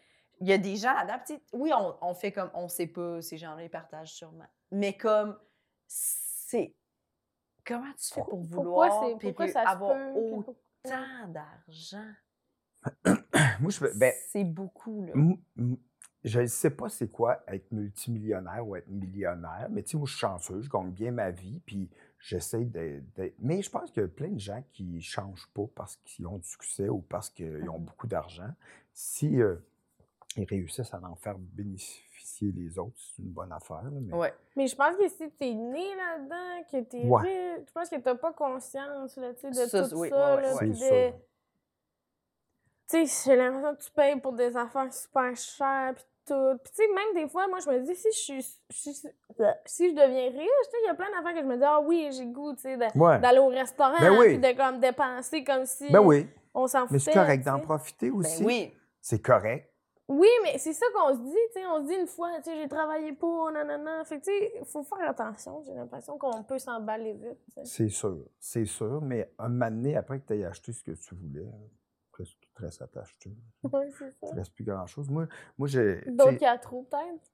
il 0.42 0.48
y 0.48 0.54
a 0.54 0.58
des 0.58 0.76
gens 0.76 0.94
là-dedans. 0.94 1.40
Oui, 1.54 1.72
on, 1.76 1.96
on 2.02 2.14
fait 2.14 2.32
comme, 2.32 2.50
on 2.54 2.68
sait 2.68 2.88
pas, 2.88 3.22
ces 3.22 3.38
gens-là, 3.38 3.64
ils 3.64 3.70
partagent 3.70 4.14
sûrement. 4.14 4.48
Mais 4.72 4.96
comme, 4.96 5.38
c'est. 5.88 6.76
Comment 7.66 7.92
tu 7.98 8.14
fais 8.14 8.22
pour 8.24 8.44
vouloir 8.44 9.18
pourquoi 9.20 9.48
ça 9.48 9.62
avoir 9.62 9.96
peut? 9.96 10.14
puis 10.14 10.30
pour- 10.32 10.56
autant 10.86 11.28
d'argent? 11.28 12.12
Moi, 13.60 13.70
je, 13.72 13.98
ben, 13.98 14.14
c'est 14.32 14.44
beaucoup, 14.46 15.04
là. 15.06 15.14
Je 16.24 16.42
ne 16.42 16.46
sais 16.48 16.70
pas 16.72 16.90
c'est 16.90 17.10
quoi 17.10 17.42
être 17.48 17.72
multimillionnaire 17.72 18.68
ou 18.68 18.76
être 18.76 18.88
millionnaire, 18.90 19.68
mais 19.70 19.84
tu 19.84 19.92
sais, 19.92 19.98
moi, 19.98 20.06
je 20.06 20.12
suis 20.12 20.20
chanceux, 20.20 20.62
je 20.62 20.70
gagne 20.70 20.92
bien 20.92 21.12
ma 21.12 21.32
vie, 21.32 21.62
puis 21.66 21.90
j'essaie 22.20 22.66
de, 22.66 23.02
de- 23.16 23.34
Mais 23.40 23.62
je 23.62 23.70
pense 23.70 23.90
qu'il 23.92 24.02
y 24.02 24.06
a 24.06 24.10
plein 24.10 24.28
de 24.30 24.40
gens 24.40 24.62
qui 24.74 24.84
ne 24.84 25.00
changent 25.00 25.48
pas 25.54 25.64
parce 25.76 25.96
qu'ils 26.04 26.28
ont 26.28 26.38
du 26.38 26.48
succès 26.48 26.90
ou 26.90 27.00
parce 27.02 27.30
qu'ils 27.30 27.70
ont 27.70 27.80
Mhm. 27.80 27.86
beaucoup 27.86 28.08
d'argent. 28.08 28.50
Si 28.94 29.42
euh, 29.42 29.56
ils 30.38 30.46
réussissent 30.46 30.94
à 30.94 31.00
en 31.02 31.16
faire 31.16 31.36
bénéficier 31.38 32.52
les 32.56 32.78
autres, 32.80 32.96
c'est 32.98 33.22
une 33.22 33.30
bonne 33.30 33.52
affaire. 33.52 33.82
là, 33.84 33.90
mais... 34.02 34.14
Ouais. 34.14 34.34
Mais 34.56 34.68
je 34.68 34.76
pense 34.76 34.96
que 34.96 35.08
si 35.10 35.30
t'es 35.32 35.54
né 35.54 35.96
là-dedans, 35.96 36.64
que 36.72 36.82
t'es 36.84 37.04
Ouais. 37.06 37.22
riche, 37.24 37.66
je 37.68 37.72
pense 37.74 37.90
que 37.90 37.96
t'as 37.98 38.16
pas 38.16 38.32
conscience 38.34 39.18
là, 39.18 39.34
tu 39.34 39.48
de 39.50 39.54
Ça, 39.54 39.88
tout 39.90 39.96
oui, 39.98 40.10
ça. 40.10 40.36
ouais, 40.36 40.42
là, 40.42 40.56
ouais, 40.56 40.68
de-. 40.68 41.14
Tu 42.88 43.06
sais, 43.08 43.30
j'ai 43.32 43.36
l'impression 43.36 43.76
que 43.76 43.84
tu 43.84 43.92
payes 43.92 44.20
pour 44.20 44.34
des 44.34 44.56
affaires 44.58 44.92
super 44.94 45.36
chères, 45.36 45.94
puis 45.96 46.04
tout. 46.26 46.58
Puis 46.64 46.72
tu 46.72 46.84
sais, 46.84 46.88
même 46.94 47.14
des 47.24 47.30
fois, 47.30 47.48
moi, 47.48 47.60
je 47.60 47.70
me 47.70 47.80
dis, 47.82 47.96
si 47.96 48.08
je 48.12 48.18
suis... 48.18 48.44
Si, 48.70 48.94
si 49.66 49.90
je 49.90 49.94
deviens 49.96 50.30
riche, 50.30 50.40
tu 50.40 50.72
sais, 50.72 50.78
il 50.84 50.88
y 50.88 50.90
a 50.90 50.96
plein 50.96 51.10
d'affaires 51.12 51.34
que 51.36 51.42
je 51.42 51.46
me 51.46 51.58
dis, 51.58 51.64
ah 51.64 51.80
oui, 51.82 52.10
j'ai 52.12 52.26
le 52.26 52.32
goût, 52.32 52.54
tu 52.54 52.62
sais, 52.62 52.78
d'aller 52.78 53.40
au 53.40 53.48
restaurant, 53.50 54.00
Ben 54.00 54.18
oui. 54.18 54.38
puis 54.40 54.40
de 54.40 54.58
comme 54.58 54.80
dépenser 54.80 55.44
comme 55.44 55.66
si 55.66 55.92
Ben 55.92 56.00
oui, 56.02 56.28
on 56.54 56.66
s'en 56.68 56.82
foutait. 56.82 56.94
mais 56.94 57.00
c'est 57.00 57.14
correct 57.14 57.44
tu 57.44 57.50
d'en 57.50 57.60
profiter 57.60 58.10
aussi. 58.12 58.40
Ben 58.42 58.46
oui. 58.48 58.74
C'est 59.02 59.22
correct. 59.22 59.69
Oui, 60.10 60.28
mais 60.42 60.58
c'est 60.58 60.74
ça 60.74 60.88
qu'on 60.92 61.14
se 61.14 61.20
dit, 61.20 61.38
tu 61.54 61.62
sais, 61.62 61.68
on 61.68 61.84
se 61.84 61.88
dit 61.88 61.94
une 61.94 62.08
fois, 62.08 62.32
tu 62.38 62.50
sais, 62.50 62.58
j'ai 62.58 62.68
travaillé 62.68 63.14
pour, 63.14 63.52
nanana. 63.52 64.04
Fait 64.06 64.20
que, 64.20 64.26
tu 64.26 64.32
sais, 64.32 64.66
faut 64.66 64.82
faire 64.82 65.08
attention, 65.08 65.62
j'ai 65.64 65.76
l'impression 65.76 66.18
qu'on 66.18 66.44
peut 66.44 66.58
s'emballer 66.58 67.14
vite, 67.14 67.38
tu. 67.54 67.60
C'est 67.64 67.90
sûr, 67.90 68.26
c'est 68.40 68.66
sûr, 68.66 69.02
mais 69.02 69.32
un 69.38 69.50
moment 69.50 69.70
donné, 69.70 69.96
après 69.96 70.20
que 70.20 70.26
tu 70.26 70.34
aies 70.34 70.46
acheté 70.46 70.74
ce 70.74 70.84
que 70.84 70.92
tu 70.94 71.14
voulais, 71.14 71.46
presque 72.12 72.40
tout 72.42 72.50
te 72.56 72.62
reste 72.64 72.82
à 72.82 72.88
t'acheter. 72.88 73.38
Ouais, 73.72 73.88
c'est 73.92 74.10
ça. 74.10 74.18
Il 74.24 74.32
ne 74.32 74.36
reste 74.38 74.54
plus 74.56 74.64
grand-chose. 74.64 75.10
Moi, 75.12 75.28
moi 75.58 75.68
j'ai. 75.68 76.02
tu 76.04 76.12
D'autres 76.12 76.38
quatre 76.38 76.62
trous, 76.62 76.88
peut-être. 76.90 77.32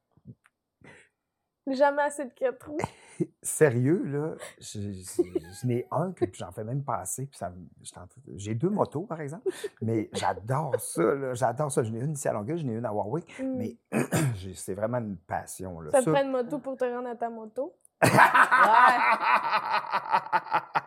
Jamais 1.68 2.04
assez 2.04 2.26
de 2.26 2.30
quatre 2.32 2.60
trous. 2.60 2.78
Sérieux, 3.42 4.04
là, 4.06 4.36
je, 4.60 4.80
je- 4.80 5.40
je 5.62 5.68
n'ai 5.68 5.88
un 5.90 6.12
que 6.12 6.26
j'en 6.34 6.52
fais 6.52 6.64
même 6.64 6.84
pas 6.84 6.98
assez. 6.98 7.26
Puis 7.26 7.38
ça, 7.38 7.52
je 7.82 7.92
j'ai 8.36 8.54
deux 8.56 8.70
motos, 8.70 9.02
par 9.04 9.20
exemple, 9.22 9.50
mais 9.82 10.10
j'adore 10.14 10.76
ça. 10.80 11.16
là, 11.16 11.34
J'adore 11.34 11.72
ça. 11.72 11.82
J'en 11.84 11.94
ai 11.96 12.00
une 12.02 12.14
ici 12.14 12.28
à 12.28 12.34
Longueuil, 12.34 12.58
j'en 12.60 12.68
ai 12.70 12.74
une 12.76 12.86
à 12.86 12.94
Warwick, 12.94 13.40
Mm. 13.40 13.58
mais 13.58 13.78
c'est 14.56 14.74
vraiment 14.76 14.98
une 15.00 15.18
passion. 15.18 15.80
Là. 15.80 15.92
Ça 15.92 16.04
te 16.04 16.10
prend 16.10 16.22
une 16.24 16.32
moto 16.32 16.60
pour 16.60 16.78
te 16.78 16.86
rendre 16.86 17.10
à 17.10 17.16
ta 17.16 17.30
moto? 17.30 17.76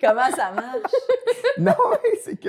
Comment 0.00 0.30
ça 0.34 0.52
marche? 0.52 0.92
non, 1.58 1.74
c'est 2.22 2.36
que 2.40 2.48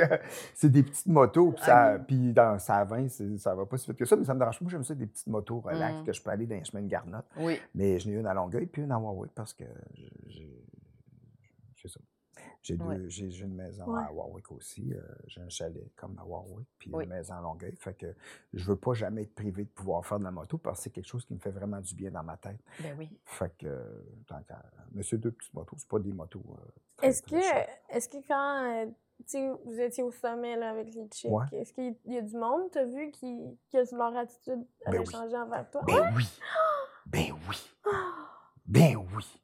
c'est 0.55 0.69
des 0.69 0.83
petites 0.83 1.07
motos, 1.07 1.51
puis, 1.51 1.63
ça, 1.65 1.97
puis 2.07 2.31
dans 2.33 2.57
ça 2.59 2.83
20, 2.83 3.09
c'est- 3.09 3.37
ça 3.37 3.53
va 3.55 3.65
pas 3.65 3.77
si 3.77 3.87
vite 3.87 3.97
que 3.99 4.05
ça, 4.05 4.15
mais 4.15 4.23
ça 4.25 4.33
me 4.33 4.39
dérange 4.39 4.57
pas. 4.59 4.63
Moi, 4.63 4.71
j'aime 4.71 4.83
ça, 4.83 4.95
des 4.95 5.07
petites 5.07 5.27
motos 5.27 5.59
relax, 5.59 5.95
Mm. 6.01 6.05
que 6.05 6.13
je 6.13 6.21
peux 6.21 6.29
aller 6.29 6.45
dans 6.47 6.55
les 6.55 6.63
chemins 6.63 6.81
de 6.83 6.87
Garnotte. 6.87 7.25
Oui. 7.37 7.59
Mais 7.75 7.99
j'en 7.99 8.09
ai 8.11 8.13
une 8.13 8.27
à 8.27 8.33
Longueuil, 8.33 8.65
puis 8.67 8.81
une 8.83 8.91
à 8.91 8.97
Warwick, 8.99 9.31
parce 9.35 9.53
que 9.53 9.65
j'ai- 9.93 10.11
j'ai 10.27 10.63
c'est 11.81 11.87
ça. 11.89 11.99
J'ai 12.63 12.77
deux- 12.77 12.85
Ouais. 12.85 13.09
j'ai 13.09 13.39
une 13.39 13.55
maison 13.55 13.85
Ouais. 13.87 14.03
à 14.03 14.11
Warwick 14.13 14.51
aussi. 14.51 14.93
euh, 14.93 15.01
j'ai 15.25 15.41
un 15.41 15.49
chalet 15.49 15.91
comme 15.95 16.17
à 16.19 16.23
Warwick, 16.25 16.67
puis 16.77 16.91
Oui. 16.93 17.03
une 17.05 17.09
maison 17.09 17.33
à 17.33 17.41
Longueuil. 17.41 17.75
Fait 17.75 17.95
que 17.95 18.13
je 18.53 18.63
veux 18.69 18.75
pas 18.75 18.93
jamais 18.93 19.23
être 19.23 19.33
privé 19.33 19.63
de 19.63 19.69
pouvoir 19.69 20.05
faire 20.05 20.19
de 20.19 20.23
la 20.25 20.31
moto 20.31 20.57
parce 20.59 20.77
que 20.79 20.83
c'est 20.83 20.89
quelque 20.91 21.07
chose 21.07 21.25
qui 21.25 21.33
me 21.33 21.39
fait 21.39 21.49
vraiment 21.51 21.81
du 21.81 21.95
bien 21.95 22.11
dans 22.11 22.21
ma 22.23 22.37
tête. 22.37 22.59
Ben 22.81 22.95
oui. 22.99 23.09
Fait 23.25 23.51
que, 23.57 24.05
tant 24.27 24.41
qu'à- 24.43 24.63
Monsieur 24.91 25.17
deux 25.17 25.31
petites 25.31 25.53
motos, 25.53 25.75
c'est 25.79 25.87
pas 25.87 25.99
des 25.99 26.11
motos. 26.13 26.43
euh, 26.49 27.07
Est-ce 27.07 27.23
que, 27.23 27.35
est-ce 27.95 28.07
que 28.09 28.17
quand 28.27 28.87
euh, 28.87 28.91
vous 29.65 29.79
étiez 29.79 30.03
au 30.03 30.11
sommet 30.11 30.55
là, 30.57 30.69
avec 30.71 30.93
les 30.93 31.07
chicks, 31.11 31.31
Ouais. 31.31 31.45
est-ce 31.53 31.73
qu'il 31.73 31.95
y 32.05 32.17
a 32.17 32.21
du 32.21 32.35
monde, 32.37 32.69
t'as 32.71 32.85
vu, 32.85 33.09
qui, 33.11 33.57
a 33.73 33.83
leur 33.95 34.15
attitude 34.17 34.65
avait 34.85 34.97
Ben 34.99 35.03
oui. 35.07 35.11
changé 35.11 35.35
envers 35.37 35.69
toi? 35.71 35.81
Ben 35.87 36.13
oui! 36.15 36.25
Ben 37.07 37.31
oui! 37.49 37.57
Ben 38.65 38.95
oui! 39.15 39.40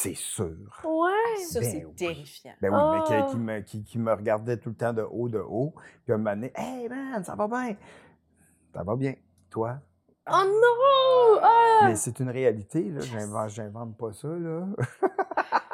C'est 0.00 0.14
sûr! 0.14 0.46
Ouais! 0.84 1.42
Ça, 1.48 1.58
Ben 1.58 1.70
c'est 1.72 1.84
oui. 1.84 1.94
terrifiant. 1.96 2.52
Ben 2.62 2.72
oui, 2.72 2.80
mais 2.92 3.00
Ah! 3.02 3.22
qui, 3.24 3.32
qui 3.32 3.36
me, 3.36 3.60
qui, 3.62 3.82
qui 3.84 3.98
me 3.98 4.12
regardait 4.12 4.56
tout 4.56 4.68
le 4.68 4.76
temps 4.76 4.92
de 4.92 5.02
haut, 5.02 5.28
de 5.28 5.40
haut. 5.40 5.74
Puis 6.04 6.12
un 6.12 6.18
moment 6.18 6.30
donné, 6.36 6.52
Hey 6.54 6.88
man, 6.88 7.24
ça 7.24 7.34
va 7.34 7.48
bien! 7.48 7.74
Ça 8.72 8.84
va 8.84 8.94
bien. 8.94 9.14
Toi? 9.50 9.80
Oh 10.30 10.44
non! 10.44 11.40
Ah! 11.42 11.80
Mais 11.86 11.96
c'est 11.96 12.20
une 12.20 12.30
réalité, 12.30 12.90
là. 12.90 13.00
J'invente, 13.00 13.50
j'invente 13.50 13.96
pas 13.98 14.12
ça, 14.12 14.28
là. 14.28 14.66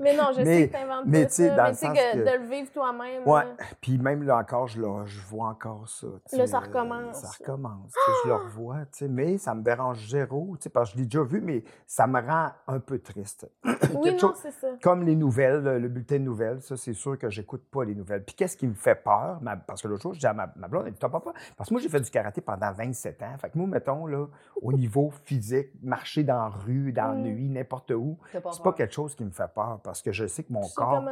Mais 0.00 0.16
non, 0.16 0.30
je 0.36 0.42
Mais- 0.42 0.62
sais 0.62 0.68
que 0.68 0.72
t'inventes 0.72 1.04
mais 1.06 1.22
pas 1.24 1.28
ça, 1.28 1.48
dans 1.48 1.56
mais 1.56 1.62
le 1.62 1.70
tu 1.70 1.76
sais 1.78 1.86
sens 1.86 1.98
que, 1.98 2.12
que- 2.12 2.18
de 2.38 2.42
le 2.42 2.48
vivre 2.50 2.72
toi-même. 2.72 3.22
Ouais. 3.26 3.44
là. 3.44 3.50
Puis 3.80 3.98
même 3.98 4.22
là 4.22 4.36
encore, 4.38 4.66
je, 4.68 4.80
le- 4.80 5.06
je 5.06 5.20
vois 5.20 5.48
encore 5.48 5.88
ça. 5.88 6.06
Là, 6.32 6.46
ça 6.46 6.56
euh, 6.58 6.60
recommence. 6.60 7.16
Ça 7.16 7.28
recommence. 7.38 7.92
Je 8.24 8.28
le 8.28 8.34
revois, 8.34 8.78
tu 8.92 8.98
sais, 8.98 9.08
mais 9.08 9.38
ça 9.38 9.54
me 9.54 9.62
dérange 9.62 10.08
zéro, 10.08 10.56
tu 10.56 10.64
sais, 10.64 10.70
parce 10.70 10.90
que 10.90 10.94
je 10.96 11.00
l'ai 11.00 11.06
déjà 11.06 11.22
vu, 11.22 11.40
mais 11.40 11.62
ça 11.86 12.06
me 12.06 12.20
rend 12.20 12.48
un 12.66 12.80
peu 12.80 12.98
triste. 12.98 13.48
Oui, 13.92 14.16
non, 14.22 14.32
c'est 14.36 14.52
ça. 14.52 14.68
Comme 14.82 15.02
les 15.02 15.16
nouvelles, 15.16 15.64
le 15.64 15.88
bulletin 15.88 16.18
de 16.18 16.22
nouvelles, 16.22 16.62
ça, 16.62 16.76
c'est 16.76 16.92
sûr 16.92 17.18
que 17.18 17.28
j'écoute 17.28 17.64
pas 17.72 17.84
les 17.84 17.94
nouvelles. 17.96 18.22
Puis 18.24 18.36
qu'est-ce 18.36 18.56
qui 18.56 18.68
me 18.68 18.74
fait 18.74 18.94
peur? 18.94 19.38
Ma- 19.42 19.56
parce 19.56 19.82
que 19.82 19.88
l'autre 19.88 20.02
jour, 20.02 20.14
je 20.14 20.20
dis 20.20 20.26
à 20.26 20.32
ma, 20.32 20.48
ma 20.54 20.68
blonde, 20.68 20.84
elle 20.86 20.92
dit, 20.92 20.98
t'as 21.00 21.08
pas 21.08 21.18
peur? 21.18 21.34
Parce 21.56 21.68
que 21.68 21.74
moi, 21.74 21.80
j'ai 21.82 21.88
fait 21.88 22.00
du 22.00 22.08
karaté 22.08 22.40
pendant 22.40 22.70
27 22.72 23.20
ans. 23.24 23.36
Fait 23.40 23.50
que 23.50 23.58
moi, 23.58 23.66
mettons, 23.66 24.06
là, 24.06 24.26
au 24.62 24.72
niveau 24.72 25.10
physique, 25.24 25.70
marcher 25.82 26.22
dans 26.22 26.38
la 26.38 26.48
rue, 26.50 26.92
dans 26.92 27.08
la 27.08 27.14
Mm. 27.14 27.22
nuit, 27.22 27.48
n'importe 27.48 27.90
où, 27.90 28.16
pas 28.16 28.28
c'est 28.32 28.40
pas 28.42 28.52
peur. 28.70 28.74
quelque 28.76 28.94
chose 28.94 29.16
qui 29.16 29.24
me 29.24 29.30
fait 29.32 29.52
peur 29.52 29.80
parce 29.90 30.02
que 30.02 30.12
je 30.12 30.28
sais 30.28 30.44
que 30.44 30.52
mon 30.52 30.68
Tu 30.68 30.74
corps, 30.76 31.04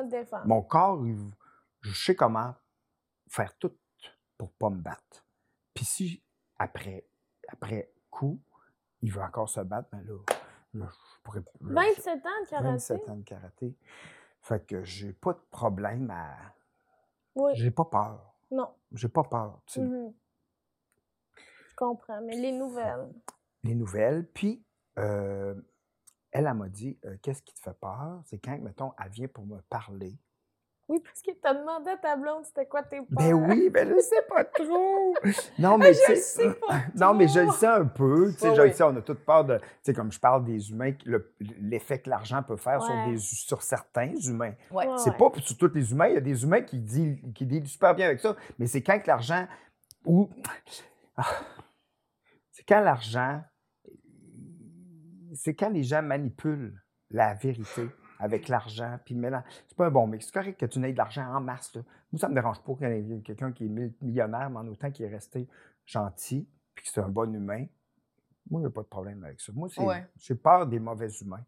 mon 0.45 0.63
corps, 0.63 1.05
je 1.81 1.93
sais 1.93 2.15
comment 2.15 2.55
faire 3.29 3.59
tout 3.59 3.77
pour 4.37 4.53
pas 4.53 4.71
me 4.71 4.81
battre. 4.81 5.27
Puis 5.75 5.85
si, 5.85 6.23
après, 6.61 7.05
après 7.49 7.93
coup, 8.09 8.41
il 9.03 9.11
veut 9.11 9.21
encore 9.21 9.49
se 9.49 9.59
battre, 9.63 9.89
ben 9.91 10.01
là, 10.07 10.15
là, 10.75 10.87
je 10.93 11.23
pourrais... 11.25 11.41
là, 11.61 11.83
27 11.97 12.25
ans 12.25 12.31
de 12.45 12.49
karaté? 12.49 12.69
27 12.69 13.09
ans 13.09 13.17
de 13.17 13.25
karaté. 13.25 13.77
Fait 14.43 14.65
que 14.65 14.85
j'ai 14.85 15.13
pas 15.13 15.33
de 15.33 15.43
problème 15.51 16.09
à... 16.13 16.37
Oui. 17.35 17.51
J'ai 17.57 17.73
pas 17.73 17.85
peur. 17.85 18.33
Non. 18.53 18.73
J'ai 18.93 19.09
pas 19.09 19.25
peur, 19.25 19.61
tu 19.67 19.73
sais. 19.73 19.81
Mhm. 19.81 20.15
Je 21.69 21.75
comprends, 21.75 22.21
mais 22.21 22.37
les 22.37 22.53
nouvelles? 22.53 23.13
Les 23.65 23.75
nouvelles. 23.75 24.25
Puis, 24.29 24.65
euh, 25.01 25.61
elle, 26.33 26.47
elle 26.47 26.55
m'a 26.55 26.69
dit, 26.69 26.99
euh, 27.05 27.17
qu'est-ce 27.23 27.43
qui 27.43 27.55
te 27.55 27.61
fait 27.61 27.79
peur? 27.81 28.21
C'est 28.27 28.39
quand, 28.39 28.59
mettons, 28.59 28.93
elle 29.03 29.11
vient 29.11 29.29
pour 29.29 29.47
me 29.47 29.59
parler. 29.71 30.19
Oui, 30.91 31.01
parce 31.05 31.21
que 31.21 31.33
t'as 31.43 31.53
demandé 31.53 31.91
à 31.91 31.97
ta 31.99 32.17
blonde 32.17 32.47
c'était 32.47 32.65
quoi 32.65 32.83
tes 32.83 32.97
peurs? 32.97 33.07
Ben 33.11 33.35
oui, 33.35 33.69
ben 33.69 33.87
je 33.95 34.01
sais 34.01 34.23
pas 34.27 34.43
trop. 34.45 35.13
Non, 35.59 35.77
mais 35.77 35.93
Je 35.93 36.01
tu 36.07 36.17
sais- 36.17 36.55
pas 36.67 36.79
Non, 36.95 37.13
mais 37.13 37.29
je 37.29 37.41
le 37.41 37.51
sais 37.51 37.67
un 37.67 37.85
peu. 37.85 38.33
Tu 38.33 38.39
sais, 38.39 38.55
je 38.55 38.63
le 38.63 38.73
sais, 38.73 38.83
on 38.85 38.97
a 38.97 39.03
toute 39.03 39.19
peur 39.23 39.45
de. 39.45 39.59
Tu 39.59 39.65
sais, 39.83 39.93
comme 39.93 40.11
je 40.11 40.19
parle 40.19 40.47
des 40.47 40.71
humains, 40.71 40.95
le- 41.05 41.35
l'effet 41.61 41.99
que 42.01 42.09
l'argent 42.09 42.43
peut 42.43 42.57
faire 42.57 42.83
sur, 42.83 42.95
des, 43.07 43.19
sur 43.19 43.61
certains 43.61 44.15
humains. 44.17 44.55
Ouais. 44.71 44.87
Ouais. 44.87 44.97
C'est 44.97 45.15
pas 45.19 45.31
sur 45.43 45.59
tous 45.59 45.75
les 45.75 45.93
humains. 45.93 46.09
Il 46.09 46.15
y 46.15 46.17
a 46.17 46.21
des 46.23 46.43
humains 46.43 46.63
qui 46.63 46.79
dealent, 46.81 47.35
qui 47.35 47.45
dealent 47.45 47.67
super 47.69 47.95
bien 47.95 48.07
avec 48.07 48.21
ça. 48.21 48.35
Mais 48.59 48.67
c'est 48.67 48.81
quand 48.83 48.99
que 48.99 49.09
l'argent. 49.09 49.47
Ou. 50.07 50.31
Ah. 51.19 51.27
C'est 52.51 52.65
quand 52.67 52.81
l'argent. 52.81 53.43
C'est 55.35 55.55
quand 55.55 55.71
les 55.71 55.83
gens 55.85 56.03
manipulent 56.03 56.81
la 57.11 57.35
vérité 57.35 57.89
avec 58.19 58.49
l'argent. 58.49 58.99
Puis 59.05 59.15
mélan- 59.15 59.43
C'est 59.67 59.77
pas 59.77 59.87
un 59.87 59.91
bon 59.91 60.07
mix. 60.07 60.27
C'est 60.27 60.33
correct 60.35 60.59
que 60.59 60.67
tu 60.67 60.79
n'aies 60.79 60.93
de 60.93 60.99
l'argent 60.99 61.25
en 61.27 61.41
masse. 61.41 61.75
Là. 61.75 61.83
Moi, 62.13 62.19
ça 62.21 62.29
me 62.29 62.35
dérange 62.35 62.61
pas 62.63 62.75
qu'il 62.75 63.07
y 63.09 63.13
ait 63.15 63.21
quelqu'un 63.23 63.53
qui 63.53 63.67
est 63.67 63.93
millionnaire, 64.03 64.51
mais 64.51 64.59
en 64.59 64.67
autant 64.69 64.91
qu'il 64.91 65.05
est 65.07 65.09
resté 65.15 65.49
gentil, 65.87 66.49
puis 66.75 66.85
que 66.85 66.91
c'est 66.91 67.01
un 67.01 67.09
bon 67.09 67.33
humain. 67.35 67.67
Moi, 68.51 68.61
il 68.61 68.65
n'y 68.65 68.67
a 68.67 68.71
pas 68.71 68.83
de 68.83 68.89
problème 68.89 69.23
avec 69.25 69.41
ça. 69.41 69.53
Moi, 69.55 69.69
c'est- 69.69 69.83
Ouais. 69.83 70.07
j'ai 70.17 70.35
peur 70.35 70.67
des 70.67 70.79
mauvais 70.79 71.09
humains. 71.21 71.45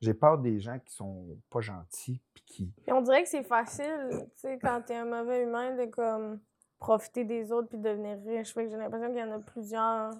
J'ai 0.00 0.14
peur 0.14 0.38
des 0.38 0.60
gens 0.60 0.78
qui 0.80 0.92
sont 0.94 1.38
pas 1.50 1.60
gentils, 1.60 2.20
puis 2.34 2.44
qui. 2.46 2.74
On 2.88 3.00
dirait 3.00 3.22
que 3.22 3.28
c'est 3.28 3.42
facile, 3.44 4.08
tu 4.10 4.26
sais, 4.36 4.58
quand 4.60 4.82
t'es 4.86 4.96
un 4.96 5.04
mauvais 5.06 5.44
humain, 5.44 5.74
de 5.76 5.86
comme 5.86 6.40
profiter 6.78 7.24
des 7.24 7.50
autres 7.52 7.68
puis 7.68 7.78
devenir 7.78 8.18
riche. 8.26 8.52
Fait 8.52 8.64
que 8.64 8.70
j'ai 8.70 8.76
l'impression 8.76 9.08
qu'il 9.08 9.18
y 9.18 9.22
en 9.22 9.32
a 9.32 9.38
plusieurs. 9.38 10.10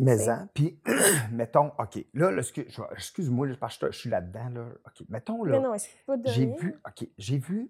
Mais 0.00 0.16
C'est- 0.18 0.28
hein, 0.30 0.48
puis, 0.54 0.80
mettons, 1.32 1.72
OK, 1.78 2.04
là, 2.14 2.30
là, 2.30 2.42
excuse-moi, 2.92 3.48
parce 3.60 3.78
que 3.78 3.90
je 3.90 3.98
suis 3.98 4.10
là-dedans, 4.10 4.48
là. 4.50 4.68
OK, 4.86 5.06
mettons, 5.08 5.44
Mais 5.44 5.58
là, 5.60 5.74
j'ai 6.26 6.46
vu, 6.46 6.74
OK, 6.86 7.08
j'ai 7.18 7.38
vu 7.38 7.68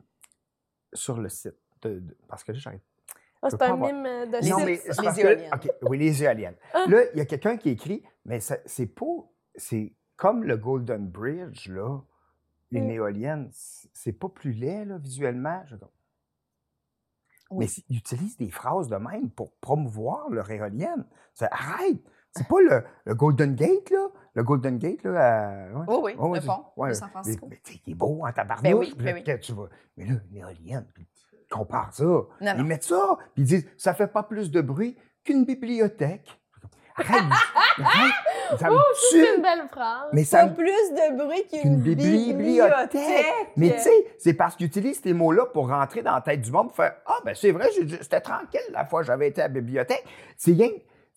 sur 0.93 1.19
le 1.21 1.29
site, 1.29 1.57
de, 1.83 2.01
de- 2.01 2.17
parce 2.29 2.45
que 2.45 2.53
là, 2.53 2.59
j'arrête. 2.59 2.83
Ah, 3.41 3.51
c'est 3.51 3.63
un 3.63 3.73
avoir- 3.73 3.93
mime 3.93 4.03
de 4.31 4.49
Non, 4.51 4.59
mais 4.65 4.81
les 4.87 5.13
que- 5.13 5.21
éoliennes. 5.21 5.51
OK, 5.55 5.71
oui, 5.83 5.99
les 5.99 6.23
éoliennes. 6.25 6.57
Ah. 6.75 6.85
Là, 6.89 7.03
il 7.13 7.19
y 7.19 7.21
a 7.21 7.25
quelqu'un 7.25 7.57
qui 7.57 7.71
écrit, 7.71 8.03
mais 8.25 8.41
c'est 8.41 8.87
pas, 8.87 9.05
c'est 9.55 9.95
comme 10.17 10.43
le 10.45 10.57
Golden 10.57 11.07
Bridge, 11.09 11.69
là, 11.69 12.01
une 12.73 12.87
Mm. 12.89 12.91
éolienne, 12.91 13.49
c'est 13.53 14.13
pas 14.13 14.29
plus 14.29 14.53
laid, 14.53 14.85
là, 14.87 14.99
visuellement. 14.99 15.63
Je- 15.67 15.77
Oui. 17.51 17.65
Mais 17.65 17.85
ils 17.89 17.97
utilisent 17.99 18.37
des 18.37 18.51
phrases 18.51 18.89
de 18.89 18.97
même 18.97 19.31
pour 19.31 19.53
promouvoir 19.57 20.29
leur 20.29 20.51
éolienne. 20.51 21.07
Arrête! 21.41 22.03
C'est 22.33 22.47
pas 22.47 22.61
le, 22.61 22.85
le 23.05 23.15
Golden 23.15 23.55
Gate, 23.55 23.91
là? 23.91 24.07
Le 24.35 24.43
Golden 24.45 24.79
Gate, 24.79 25.03
là? 25.05 25.67
à- 25.69 25.73
ouais. 25.73 26.15
Oui, 26.19 26.35
le 26.37 26.41
c'est- 26.41 26.47
pont 26.47 26.65
ouais, 26.77 26.91
de 26.91 26.95
San 26.95 27.09
Francisco. 27.11 27.47
Mais, 27.49 27.57
mais 27.57 27.61
tu 27.65 27.73
sais, 27.75 27.81
il 27.87 27.93
est 27.93 27.95
beau 27.97 28.21
en 28.25 28.33
tabarnouche. 28.33 28.63
Ben 28.71 28.75
oui, 28.79 28.95
ben 28.97 29.15
oui. 29.15 29.25
que 29.25 29.37
tu 29.39 29.53
vas- 29.53 29.69
Mais 29.97 30.05
là, 30.05 30.13
une 30.31 30.37
éolienne, 30.37 30.87
puis 30.95 31.07
compare 31.51 31.93
ça. 31.93 32.05
Non, 32.05 32.27
Ils 32.57 32.65
mettent 32.65 32.85
ça, 32.85 33.17
puis 33.35 33.43
ils 33.43 33.47
disent, 33.47 33.69
ça 33.77 33.95
fait 33.95 34.07
pas 34.07 34.23
plus 34.23 34.51
de 34.51 34.61
bruit 34.61 34.97
qu'une 35.25 35.45
bibliothèque. 35.45 36.39
Arrête! 36.97 37.23
arrête, 37.79 38.59
ça 38.59 38.69
Oh, 38.73 38.79
c'est 39.11 39.37
une 39.37 39.43
belle 39.43 39.67
phrase. 39.71 40.09
Mais 40.13 40.25
ça 40.25 40.47
Pas 40.47 40.55
plus 40.55 40.65
de 40.67 41.17
bruit 41.17 41.47
qu'une 41.49 41.61
qu'une 41.63 41.77
bibliothèque. 41.81 42.37
bibliothèque. 42.37 43.27
Mais 43.57 43.71
tu 43.77 43.83
sais, 43.83 44.07
c'est 44.19 44.35
parce 44.35 44.57
qu'ils 44.57 44.67
utilisent 44.67 45.01
ces 45.01 45.13
mots-là 45.13 45.47
pour 45.47 45.69
rentrer 45.69 46.03
dans 46.03 46.15
la 46.15 46.21
tête 46.21 46.41
du 46.43 46.51
monde, 46.51 46.69
pour 46.69 46.77
faire 46.77 46.97
Ah, 47.07 47.19
ben 47.25 47.35
c'est 47.35 47.53
vrai, 47.53 47.69
j'ai- 47.75 48.03
c'était 48.03 48.21
tranquille 48.21 48.61
la 48.73 48.85
fois 48.85 49.01
que 49.01 49.07
j'avais 49.07 49.29
été 49.29 49.41
à 49.41 49.45
la 49.45 49.55
bibliothèque. 49.55 50.05
C'est 50.37 50.53
rien, 50.53 50.71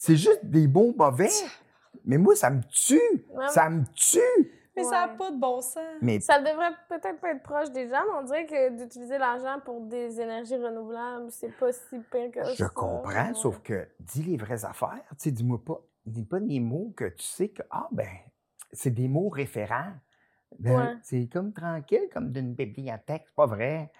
c'est 0.03 0.15
juste 0.15 0.43
des 0.43 0.67
mots 0.67 0.93
mauvais. 0.97 1.29
Mais 2.05 2.17
moi, 2.17 2.35
ça 2.35 2.49
me 2.49 2.61
tue. 2.63 2.99
Ouais. 3.29 3.47
Ça 3.49 3.69
me 3.69 3.83
tue. 3.93 4.19
Mais 4.75 4.83
ça 4.83 5.05
n'a 5.05 5.09
pas 5.09 5.29
de 5.29 5.37
bon 5.39 5.61
sens. 5.61 5.77
Mais 6.01 6.19
Ça 6.21 6.39
devrait 6.39 6.71
peut-être 6.89 7.19
pas 7.19 7.31
être 7.33 7.43
proche 7.43 7.69
des 7.71 7.87
gens, 7.87 8.01
mais 8.07 8.17
on 8.19 8.23
dirait 8.23 8.47
que 8.47 8.77
d'utiliser 8.81 9.19
l'argent 9.19 9.59
pour 9.63 9.81
des 9.81 10.19
énergies 10.19 10.55
renouvelables, 10.55 11.29
c'est 11.29 11.55
pas 11.59 11.71
si 11.71 11.99
pire 12.11 12.31
que 12.31 12.43
ça. 12.43 12.53
je 12.55 12.65
comprends, 12.65 13.03
Ouais. 13.27 13.33
sauf 13.35 13.59
que 13.61 13.87
dis 13.99 14.23
les 14.23 14.37
vraies 14.37 14.65
affaires. 14.65 15.03
Tu 15.11 15.15
sais, 15.17 15.31
dis-moi 15.31 15.61
pas, 15.63 15.79
dis 16.07 16.23
pas 16.25 16.39
des 16.39 16.59
mots 16.59 16.91
que 16.97 17.05
tu 17.05 17.23
sais 17.23 17.49
que, 17.49 17.61
ah, 17.69 17.87
ben, 17.91 18.07
c'est 18.71 18.89
des 18.91 19.07
mots 19.07 19.29
référents. 19.29 19.93
Ben, 20.57 20.75
Ouais. 20.79 20.95
C'est 21.03 21.27
comme 21.31 21.53
tranquille, 21.53 22.09
comme 22.11 22.31
d'une 22.31 22.53
bibliothèque. 22.55 23.23
C'est 23.27 23.35
pas 23.35 23.45
vrai. 23.45 23.91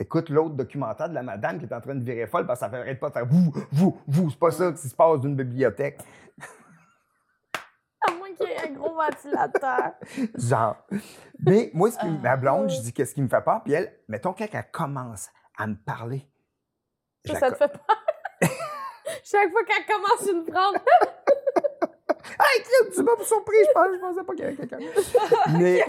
Écoute 0.00 0.30
l'autre 0.30 0.54
documentaire 0.54 1.10
de 1.10 1.14
la 1.14 1.22
madame 1.22 1.58
qui 1.58 1.66
est 1.66 1.74
en 1.74 1.80
train 1.80 1.94
de 1.94 2.02
virer 2.02 2.26
folle 2.26 2.46
parce 2.46 2.60
que 2.60 2.64
ça 2.64 2.70
fait 2.70 2.94
pas 2.94 3.08
de 3.08 3.12
faire 3.12 3.26
vous, 3.26 3.52
vous, 3.70 4.00
vous. 4.06 4.30
C'est 4.30 4.38
pas 4.38 4.50
ça 4.50 4.72
qui 4.72 4.88
se 4.88 4.94
passe 4.94 5.20
d'une 5.20 5.36
bibliothèque. 5.36 6.00
À 8.08 8.12
moins 8.12 8.32
qu'il 8.32 8.48
y 8.48 8.52
ait 8.52 8.66
un 8.66 8.72
gros 8.72 8.94
ventilateur. 8.94 9.92
Genre. 10.38 10.76
Mais 11.38 11.70
moi, 11.74 11.90
ce 11.90 11.98
qui, 11.98 12.08
ma 12.08 12.38
blonde, 12.38 12.70
je 12.70 12.80
dis 12.80 12.94
qu'est-ce 12.94 13.14
qui 13.14 13.20
me 13.20 13.28
fait 13.28 13.42
peur, 13.42 13.62
puis 13.62 13.74
elle, 13.74 13.92
mettons, 14.08 14.32
quand 14.32 14.46
elle 14.50 14.70
commence 14.72 15.28
à 15.58 15.66
me 15.66 15.76
parler. 15.76 16.26
Ça, 17.26 17.38
ça 17.38 17.50
te 17.50 17.56
fait 17.56 17.68
peur? 17.68 17.96
Chaque 19.22 19.50
fois 19.50 19.64
qu'elle 19.64 19.84
commence 19.84 20.30
une 20.30 20.50
phrase, 20.50 20.74
Hey, 22.38 22.62
tu 22.94 23.02
m'as 23.02 23.16
surpris, 23.24 23.56
je 23.66 23.72
pensais, 23.72 23.94
je 23.94 24.00
pensais 24.00 24.24
pas 24.24 24.32
qu'il 24.34 24.44
y 24.44 24.48
avait 24.48 24.56
quelqu'un. 24.56 24.78
Mais, 25.58 25.80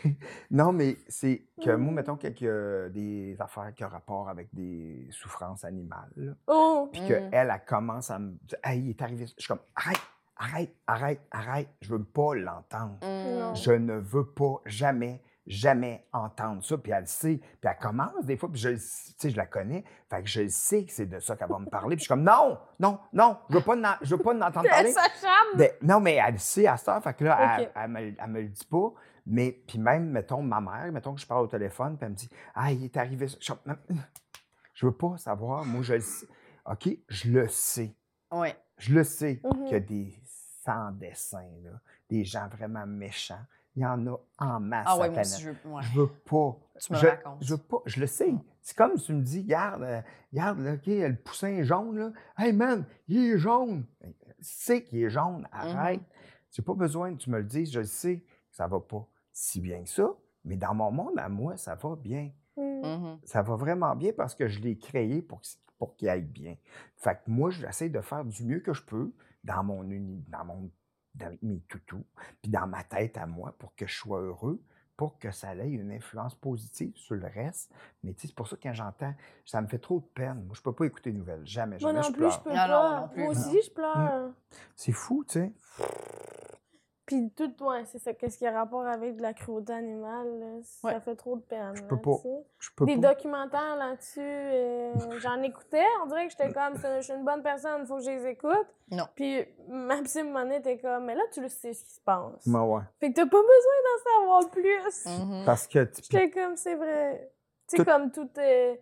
non, 0.50 0.72
mais 0.72 0.96
c'est 1.08 1.42
que 1.62 1.70
moi, 1.76 1.92
Mm. 1.92 1.94
mettons, 1.94 2.16
qu'il 2.16 2.46
y 2.46 2.48
a 2.48 2.88
des 2.88 3.36
affaires 3.40 3.72
qui 3.74 3.84
ont 3.84 3.88
rapport 3.88 4.28
avec 4.28 4.48
des 4.54 5.06
souffrances 5.10 5.64
animales, 5.64 6.36
oh, 6.46 6.88
puis 6.92 7.02
Mm. 7.02 7.06
qu'elle, 7.06 7.28
elle 7.32 7.62
commence 7.66 8.10
à 8.10 8.18
me 8.18 8.32
dire, 8.42 8.58
hey, 8.64 8.80
il 8.80 8.90
est 8.90 9.02
arrivé. 9.02 9.26
Je 9.26 9.32
suis 9.38 9.48
comme, 9.48 9.60
arrête, 9.76 10.00
arrête, 10.36 10.74
arrête, 10.86 11.20
arrête. 11.30 11.68
Je 11.80 11.90
veux 11.94 12.02
pas 12.04 12.34
l'entendre. 12.34 12.98
Mm. 13.02 13.54
Je 13.54 13.72
ne 13.72 13.94
veux 13.98 14.26
pas 14.26 14.60
jamais, 14.66 15.22
jamais 15.46 16.06
entendre 16.12 16.62
ça. 16.64 16.76
Puis 16.78 16.92
elle 16.92 17.00
le 17.00 17.06
sait. 17.06 17.36
Puis 17.38 17.70
elle 17.70 17.76
commence 17.80 18.24
des 18.24 18.36
fois, 18.36 18.50
puis 18.50 18.60
je, 18.60 18.76
je 18.76 19.36
la 19.36 19.46
connais. 19.46 19.84
Fait 20.08 20.22
que 20.22 20.28
je 20.28 20.48
sais 20.48 20.84
que 20.84 20.92
c'est 20.92 21.06
de 21.06 21.18
ça 21.20 21.36
qu'elle 21.36 21.48
va 21.48 21.58
me 21.58 21.66
parler. 21.68 21.96
Puis 21.96 22.00
je 22.00 22.04
suis 22.04 22.08
comme, 22.08 22.22
non, 22.22 22.58
non, 22.78 22.98
non, 23.12 23.38
je 23.48 23.56
veux 23.56 23.62
pas, 23.62 23.98
je 24.02 24.14
veux 24.16 24.22
pas 24.22 24.32
l'entendre 24.34 24.68
parler. 24.68 24.92
Ben, 25.56 25.70
non, 25.82 26.00
mais 26.00 26.14
elle 26.14 26.34
le 26.34 26.38
sait 26.38 26.66
à 26.66 26.76
heure. 26.88 27.02
Fait 27.02 27.14
que 27.14 27.24
là, 27.24 27.58
elle, 27.60 27.72
elle 27.74 27.88
me, 27.90 28.00
elle 28.00 28.26
me 28.30 28.40
le 28.42 28.48
dit 28.48 28.64
pas. 28.64 28.92
Mais, 29.26 29.52
puis 29.66 29.78
même, 29.78 30.10
mettons, 30.10 30.42
ma 30.42 30.60
mère, 30.60 30.90
mettons 30.92 31.14
que 31.14 31.20
je 31.20 31.26
parle 31.26 31.44
au 31.44 31.48
téléphone, 31.48 31.96
puis 31.96 32.04
elle 32.06 32.12
me 32.12 32.16
dit, 32.16 32.28
ah, 32.54 32.72
il 32.72 32.84
est 32.84 32.96
arrivé 32.96 33.28
ça. 33.28 33.36
Je, 33.40 33.52
je 34.74 34.86
veux 34.86 34.92
pas 34.96 35.16
savoir. 35.18 35.64
Moi, 35.64 35.82
je 35.82 35.94
le 35.94 36.00
sais. 36.00 36.26
OK, 36.66 36.88
je 37.08 37.30
le 37.30 37.48
sais. 37.48 37.94
Ouais. 38.32 38.56
Je 38.78 38.94
le 38.94 39.04
sais 39.04 39.40
Mhm. 39.44 39.64
qu'il 39.64 39.72
y 39.72 39.74
a 39.76 39.80
des 39.80 40.14
sans-dessins, 40.64 41.50
là, 41.62 41.70
des 42.08 42.24
gens 42.24 42.48
vraiment 42.48 42.86
méchants. 42.86 43.44
Il 43.76 43.82
y 43.82 43.86
en 43.86 44.06
a 44.06 44.16
en 44.38 44.60
masse 44.60 44.86
Ah 44.88 44.96
la 44.98 45.10
moi 45.10 45.20
aussi, 45.20 45.42
planète. 45.42 45.56
je 45.62 45.68
veux. 45.68 45.74
ouais. 45.74 45.82
Je 45.82 46.00
veux 46.00 46.08
pas. 46.08 46.56
Tu 46.80 46.92
me 46.92 46.98
je, 46.98 47.06
racontes. 47.06 47.38
Je 47.44 47.54
veux 47.54 47.60
pas. 47.62 47.82
Je 47.86 48.00
le 48.00 48.06
sais. 48.06 48.34
C'est 48.62 48.76
comme 48.76 48.96
si 48.96 49.06
tu 49.06 49.12
me 49.14 49.22
dis, 49.22 49.42
regarde, 49.42 49.82
euh, 49.82 50.00
regarde, 50.32 50.58
là, 50.60 50.72
OK, 50.74 50.86
le 50.86 51.14
poussin 51.16 51.48
est 51.48 51.64
jaune, 51.64 51.96
là. 51.96 52.12
Hey 52.36 52.52
man, 52.52 52.84
il 53.08 53.18
est 53.32 53.38
jaune. 53.38 53.86
Tu 54.02 54.08
sais 54.40 54.82
qu'il 54.82 54.98
est 55.02 55.10
jaune. 55.10 55.46
Arrête. 55.52 56.00
J'ai 56.50 56.62
pas 56.62 56.74
besoin 56.74 57.12
que 57.14 57.18
tu 57.18 57.30
me 57.30 57.38
le 57.38 57.44
dises. 57.44 57.70
Je 57.72 57.78
le 57.80 57.86
sais 57.86 58.18
que 58.20 58.26
ça 58.50 58.66
va 58.66 58.80
pas 58.80 59.06
si 59.32 59.60
bien 59.60 59.82
que 59.84 59.88
ça. 59.88 60.10
Mais 60.44 60.56
dans 60.56 60.74
mon 60.74 60.90
monde, 60.90 61.18
à 61.18 61.28
moi, 61.28 61.56
ça 61.56 61.74
va 61.74 61.96
bien 61.96 62.30
Mm. 62.56 62.82
Mhm. 62.84 63.18
ça 63.24 63.42
va 63.42 63.54
vraiment 63.54 63.94
bien 63.94 64.12
parce 64.14 64.34
que 64.34 64.48
je 64.48 64.60
l'ai 64.60 64.76
créé 64.76 65.22
pour, 65.22 65.40
qu'il- 65.40 65.58
pour 65.78 65.94
qu'il 65.94 66.08
aille 66.08 66.24
bien. 66.24 66.56
Fait 66.96 67.14
que 67.14 67.30
moi, 67.30 67.48
j'essaie 67.50 67.88
de 67.88 68.00
faire 68.00 68.24
du 68.24 68.44
mieux 68.44 68.58
que 68.60 68.72
je 68.74 68.82
peux 68.82 69.12
dans 69.44 69.62
mon 69.62 69.84
uni, 69.88 70.24
dans 70.28 70.44
mon 70.44 70.68
avec 71.20 71.42
mes 71.42 71.60
toutous, 71.68 72.04
puis 72.42 72.50
dans 72.50 72.66
ma 72.66 72.84
tête 72.84 73.16
à 73.16 73.26
moi 73.26 73.54
pour 73.58 73.74
que 73.74 73.86
je 73.86 73.94
sois 73.96 74.20
heureux. 74.20 74.60
pour 74.96 75.18
que 75.18 75.30
ça 75.30 75.54
ait 75.56 75.70
une 75.70 75.92
influence 75.92 76.34
positive 76.34 76.92
sur 76.94 77.14
le 77.14 77.26
reste. 77.26 77.72
Mais 78.02 78.12
tu 78.12 78.20
sais, 78.20 78.26
c'est 78.28 78.34
pour 78.34 78.46
ça 78.46 78.56
que 78.56 78.62
quand 78.64 78.74
j'entends, 78.74 79.14
ça 79.46 79.62
me 79.62 79.66
fait 79.66 79.78
trop 79.78 79.98
de 80.00 80.04
peine. 80.04 80.44
Moi, 80.44 80.52
je 80.54 80.60
peux 80.60 80.74
pas 80.74 80.84
écouter 80.84 81.10
les 81.10 81.16
nouvelles. 81.16 81.40
Jamais, 81.46 81.78
Moi 81.80 81.90
jamais 81.90 82.00
non 82.00 82.02
je 82.02 82.12
plus, 82.12 82.30
je 82.30 82.38
pleure. 82.38 82.42
peux 82.42 82.50
Non, 82.50 82.56
pas. 82.56 82.66
non, 82.68 82.90
moi 82.90 83.00
non 83.00 83.08
plus. 83.08 83.22
Moi 83.22 83.30
aussi, 83.32 83.62
je 83.66 83.70
pleure. 83.70 84.30
C'est 84.76 84.92
fou, 84.92 85.24
tu 85.26 85.32
sais. 85.40 85.52
Puis 87.10 87.30
tout, 87.36 87.52
ouais, 87.64 87.84
c'est 87.86 87.98
ça. 87.98 88.14
Qu'est-ce 88.14 88.38
qui 88.38 88.46
a 88.46 88.52
rapport 88.52 88.86
avec 88.86 89.16
de 89.16 89.22
la 89.22 89.34
cruauté 89.34 89.72
animale, 89.72 90.38
là, 90.38 90.46
ça 90.62 91.00
fait 91.00 91.16
trop 91.16 91.34
de 91.34 91.40
peine. 91.42 91.72
Je 91.74 91.82
peux 91.82 91.96
là, 91.96 92.00
pas. 92.00 92.14
tu 92.16 92.22
sais. 92.22 92.44
Je 92.60 92.70
peux 92.76 92.86
Des 92.86 92.96
pas. 92.98 93.08
documentaires 93.14 93.76
là-dessus, 93.76 94.20
euh, 94.20 94.92
j'en 95.20 95.42
écoutais. 95.42 95.84
On 96.04 96.06
dirait 96.06 96.26
que 96.28 96.30
j'étais 96.30 96.52
comme, 96.52 96.76
je 96.76 97.00
suis 97.02 97.12
une 97.12 97.24
bonne 97.24 97.42
personne, 97.42 97.80
il 97.80 97.86
faut 97.86 97.96
que 97.96 98.02
je 98.02 98.10
les 98.10 98.26
écoute. 98.28 98.66
Non. 98.92 99.04
Puis 99.16 99.44
ma 99.68 100.00
psy 100.02 100.22
me 100.22 100.52
était 100.56 100.78
comme, 100.78 101.06
mais 101.06 101.16
là, 101.16 101.22
tu 101.32 101.40
le 101.40 101.48
sais 101.48 101.72
ce 101.74 101.84
qui 101.84 101.92
se 101.94 102.00
passe. 102.00 102.46
Ouais, 102.46 102.60
ouais. 102.60 102.82
Fait 103.00 103.10
que 103.10 103.16
t'as 103.16 103.26
pas 103.26 103.42
besoin 103.42 103.74
d'en 103.84 104.20
savoir 104.20 104.50
plus. 104.50 105.06
Mhm. 105.06 105.42
Parce 105.46 105.66
que 105.66 105.84
tu- 105.84 106.02
J'étais 106.10 106.30
comme, 106.30 106.56
c'est 106.56 106.76
vrai. 106.76 107.32
Tu 107.68 107.76
sais, 107.76 107.84
Tout- 107.84 107.90
comme 107.90 108.10
tout 108.12 108.28
est. 108.38 108.80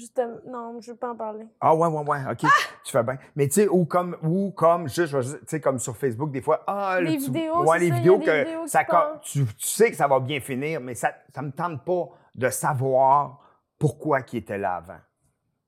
Justement, 0.00 0.38
non, 0.46 0.80
je 0.80 0.92
veux 0.92 0.96
pas 0.96 1.10
en 1.10 1.16
parler. 1.16 1.46
Ah 1.60 1.74
ouais, 1.74 1.86
ouais, 1.86 2.02
ouais, 2.08 2.18
OK, 2.30 2.38
tu 2.84 2.90
fais 2.90 3.02
bien. 3.02 3.18
Mais 3.36 3.46
tu 3.48 3.52
sais, 3.54 3.68
ou 3.68 3.84
comme, 3.84 4.16
ou 4.22 4.50
comme, 4.52 4.88
juste, 4.88 5.06
je 5.08 5.16
vais 5.18 5.22
juste- 5.22 5.40
tu 5.40 5.46
sais, 5.48 5.60
comme 5.60 5.78
sur 5.78 5.94
Facebook, 5.94 6.30
des 6.30 6.40
fois, 6.40 6.64
ah, 6.66 6.98
Les 7.02 7.18
tu- 7.18 7.24
vidéos, 7.26 7.66
ouais, 7.66 7.78
les 7.78 7.90
ça, 7.90 7.94
vidéos 7.96 8.16
des 8.16 8.24
que 8.24 8.38
vidéos 8.44 8.62
qui 8.62 8.68
ça, 8.70 8.84
tu, 9.20 9.44
tu 9.44 9.66
sais 9.66 9.90
que 9.90 9.96
ça 9.98 10.08
va 10.08 10.18
bien 10.18 10.40
finir, 10.40 10.80
mais 10.80 10.94
ça, 10.94 11.12
ça 11.34 11.42
me 11.42 11.50
tente 11.52 11.84
pas 11.84 12.08
de 12.34 12.48
savoir 12.48 13.40
pourquoi 13.78 14.20
il 14.32 14.38
était 14.38 14.56
là 14.56 14.76
avant. 14.76 14.98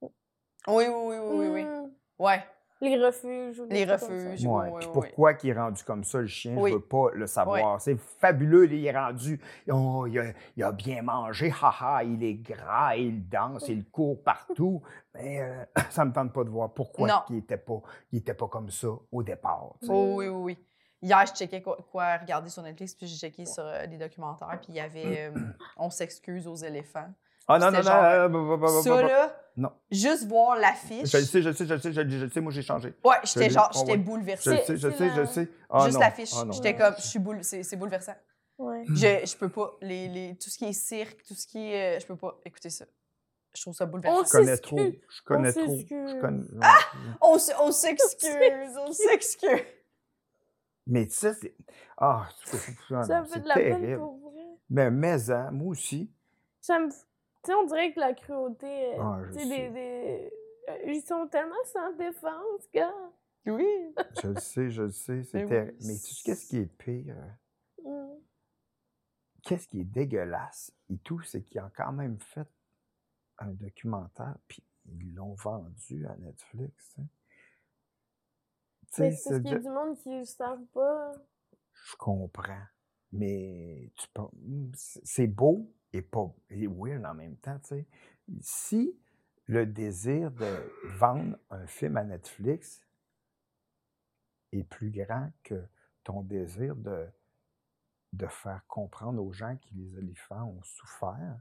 Oui, 0.00 0.10
oui, 0.66 0.86
oui, 0.88 1.16
oui, 1.20 1.36
oui, 1.36 1.48
oui. 1.52 1.64
Hmm, 1.64 1.90
Ouais, 2.18 2.42
Les 2.82 2.96
refuges. 3.02 3.60
ou 3.60 3.66
des 3.66 3.84
les 3.86 3.92
refuges. 3.92 4.44
Ouais. 4.44 4.70
pourquoi 4.92 5.34
il 5.42 5.50
est 5.50 5.52
rendu 5.52 5.84
comme 5.84 6.02
ça, 6.02 6.18
le 6.20 6.26
chien, 6.26 6.56
Oui. 6.56 6.70
je 6.72 6.76
veux 6.76 6.82
pas 6.82 7.10
le 7.14 7.28
savoir. 7.28 7.80
C'est 7.80 7.96
fabuleux, 7.96 8.70
il 8.70 8.84
est 8.84 8.96
rendu, 8.96 9.40
oh, 9.70 10.04
il, 10.08 10.18
a, 10.18 10.24
il 10.56 10.64
a 10.64 10.72
bien 10.72 11.00
mangé, 11.02 11.52
haha, 11.62 12.02
il 12.02 12.22
est 12.24 12.34
gras, 12.34 12.96
il 12.96 13.28
danse, 13.28 13.68
il 13.68 13.84
court 13.84 14.20
partout. 14.22 14.82
Mais 15.14 15.40
euh, 15.40 15.64
ça 15.90 16.04
me 16.04 16.12
tente 16.12 16.32
pas 16.32 16.42
de 16.42 16.50
voir 16.50 16.74
pourquoi 16.74 17.24
il 17.30 17.36
était 17.36 17.56
pas, 17.56 17.80
il 18.10 18.18
était 18.18 18.34
pas 18.34 18.48
comme 18.48 18.68
ça 18.70 18.88
au 19.12 19.22
départ. 19.22 19.74
tu 19.80 19.86
sais. 19.86 19.92
Oh, 19.94 20.14
oui, 20.16 20.26
oui, 20.26 20.42
oui. 20.56 20.58
Hier, 21.04 21.24
je 21.26 21.32
checkais 21.34 21.62
quoi, 21.62 21.76
quoi 21.90 22.16
regarder 22.16 22.48
sur 22.48 22.62
Netflix, 22.62 22.94
puis 22.94 23.06
j'ai 23.06 23.16
checké 23.16 23.44
sur 23.44 23.64
euh, 23.64 23.86
des 23.86 23.98
documentaires, 23.98 24.58
puis 24.60 24.72
il 24.72 24.76
y 24.76 24.80
avait 24.80 25.30
euh, 25.30 25.40
On 25.76 25.88
s'excuse 25.90 26.46
aux 26.48 26.54
éléphants. 26.56 27.12
Ah 27.48 27.58
non, 27.58 27.70
non, 27.70 27.82
non, 27.82 27.90
euh, 27.90 28.28
bah, 28.28 28.38
bah, 28.50 28.56
bah, 28.56 28.82
Ça, 28.82 29.02
là, 29.02 29.36
Non. 29.56 29.72
juste 29.90 30.26
voir 30.26 30.56
l'affiche. 30.56 31.10
Je 31.10 31.16
le 31.18 31.24
sais, 31.24 31.42
je 31.42 31.48
le 31.48 31.54
sais, 31.54 31.66
je 31.66 31.74
le 31.74 31.80
sais, 31.80 31.92
je 31.92 32.00
le 32.00 32.10
sais, 32.10 32.18
je 32.18 32.24
le 32.24 32.30
sais, 32.30 32.40
moi 32.40 32.52
j'ai 32.52 32.62
changé. 32.62 32.94
Ouais, 33.04 33.16
j'étais 33.24 33.50
genre, 33.50 33.68
Ah 33.70 33.78
j'étais 33.78 33.92
ouais. 33.92 33.98
Je 33.98 34.02
bouleversée. 34.02 34.50
le 34.50 34.56
sais, 34.64 34.76
je 34.76 34.90
sais, 34.90 35.10
je 35.14 35.24
sais. 35.24 35.48
Ah 35.68 35.86
Juste 35.86 35.98
l'affiche. 35.98 36.30
ah. 36.36 36.44
J'étais 36.52 36.76
comme, 36.76 36.94
je 36.98 37.02
suis 37.06 37.18
boule, 37.18 37.38
c'est 37.42 37.62
c'est 37.62 37.76
bouleversant. 37.76 38.14
Ouais. 38.58 38.84
Je, 38.88 39.26
je 39.26 39.36
peux 39.36 39.48
pas, 39.48 39.72
les, 39.80 40.08
les, 40.08 40.36
tout 40.36 40.48
ce 40.50 40.56
qui 40.58 40.66
est 40.66 40.72
cirque, 40.72 41.22
tout 41.26 41.34
ce 41.34 41.46
qui 41.46 41.72
est, 41.72 41.96
euh, 41.96 42.00
je 42.00 42.06
peux 42.06 42.16
pas 42.16 42.38
écouter 42.44 42.70
ça. 42.70 42.84
Je 43.54 43.60
trouve 43.60 43.74
ça 43.74 43.86
bouleversant. 43.86 44.20
On 44.20 44.24
Je 44.24 44.30
connais 44.30 44.46
s'excuse. 44.56 44.68
trop. 44.78 44.78
Je 45.10 45.22
connais 45.24 45.48
On 45.48 45.64
trop. 45.64 45.76
s'excuse. 45.76 46.10
Je 46.10 46.20
connais... 46.20 46.44
On, 47.20 47.36
s- 47.36 47.52
on 47.60 47.72
s'excuse, 47.72 48.76
on 48.78 48.92
s'excuse. 48.92 49.60
Mais 50.86 51.08
ça, 51.08 51.34
c'est. 51.34 51.54
Ah, 51.98 52.28
c'est 52.44 52.58
ah 52.94 53.02
Ça 53.04 53.20
me 53.20 53.26
fait 53.26 53.40
de 53.40 53.48
la 53.48 53.54
peine 53.54 53.80
terrible. 53.80 53.98
pour 53.98 54.18
vrai. 54.30 54.42
Mais, 54.70 54.90
mais, 54.90 55.30
hein, 55.30 55.50
moi 55.52 55.68
aussi. 55.68 56.10
Ça 56.60 56.78
me. 56.78 56.88
Tu 57.42 57.50
sais, 57.50 57.54
on 57.54 57.64
dirait 57.66 57.92
que 57.92 58.00
la 58.00 58.14
cruauté. 58.14 58.94
euh, 58.94 58.98
Ah, 59.00 59.20
je 59.26 59.32
tu 59.32 59.48
sais, 59.48 59.70
des, 59.70 60.32
Ils 60.86 61.02
sont 61.02 61.26
tellement 61.28 61.54
sans 61.72 61.92
défense, 61.94 62.70
gars. 62.72 62.94
Oui. 63.46 63.66
Je 64.22 64.28
le 64.28 64.36
sais, 64.40 64.70
je 64.70 64.82
le 64.82 64.90
sais. 64.92 65.24
C'est 65.24 65.44
Mais 65.46 65.62
oui. 65.62 65.76
Mais 65.84 65.94
tu 65.98 66.14
sais, 66.14 66.22
qu'est-ce 66.24 66.46
qui 66.48 66.58
est 66.58 66.66
pire? 66.78 67.16
Mm. 67.84 68.12
Qu'est-ce 69.42 69.66
qui 69.66 69.80
est 69.80 69.84
dégueulasse 69.84 70.72
et 70.88 70.98
tout, 70.98 71.20
c'est 71.22 71.42
qu'ils 71.42 71.60
ont 71.60 71.70
quand 71.76 71.90
même 71.92 72.20
fait 72.20 72.46
un 73.38 73.50
documentaire, 73.50 74.36
puis 74.46 74.62
ils 74.86 75.12
l'ont 75.14 75.34
vendu 75.34 76.06
à 76.06 76.14
Netflix. 76.18 76.94
hein. 77.00 77.06
C'est 78.92 79.08
parce 79.10 79.40
qu'il 79.40 79.50
y 79.50 79.54
a 79.54 79.58
du 79.58 79.68
monde 79.68 79.98
qui 79.98 80.10
ne 80.10 80.24
savent 80.24 80.64
pas. 80.72 81.12
Je 81.72 81.96
comprends. 81.96 82.62
Mais 83.10 83.90
tu 83.96 84.06
peux- 84.14 84.22
c'est 84.74 85.04
c'est 85.04 85.26
beau 85.26 85.68
et 85.92 86.02
pas 86.02 86.32
et 86.50 86.66
weird 86.66 87.04
en 87.04 87.14
même 87.14 87.36
temps, 87.36 87.58
tu 87.60 87.68
sais. 87.68 87.86
Si 88.40 88.96
le 89.46 89.66
désir 89.66 90.30
de 90.30 90.56
vendre 90.96 91.36
un 91.50 91.66
film 91.66 91.96
à 91.96 92.04
Netflix 92.04 92.86
est 94.52 94.64
plus 94.64 94.90
grand 94.90 95.30
que 95.42 95.62
ton 96.04 96.22
désir 96.22 96.76
de, 96.76 97.06
de 98.12 98.26
faire 98.26 98.64
comprendre 98.66 99.22
aux 99.22 99.32
gens 99.32 99.56
que 99.56 99.68
les 99.74 99.98
éléphants 99.98 100.44
ont 100.44 100.62
souffert, 100.62 101.40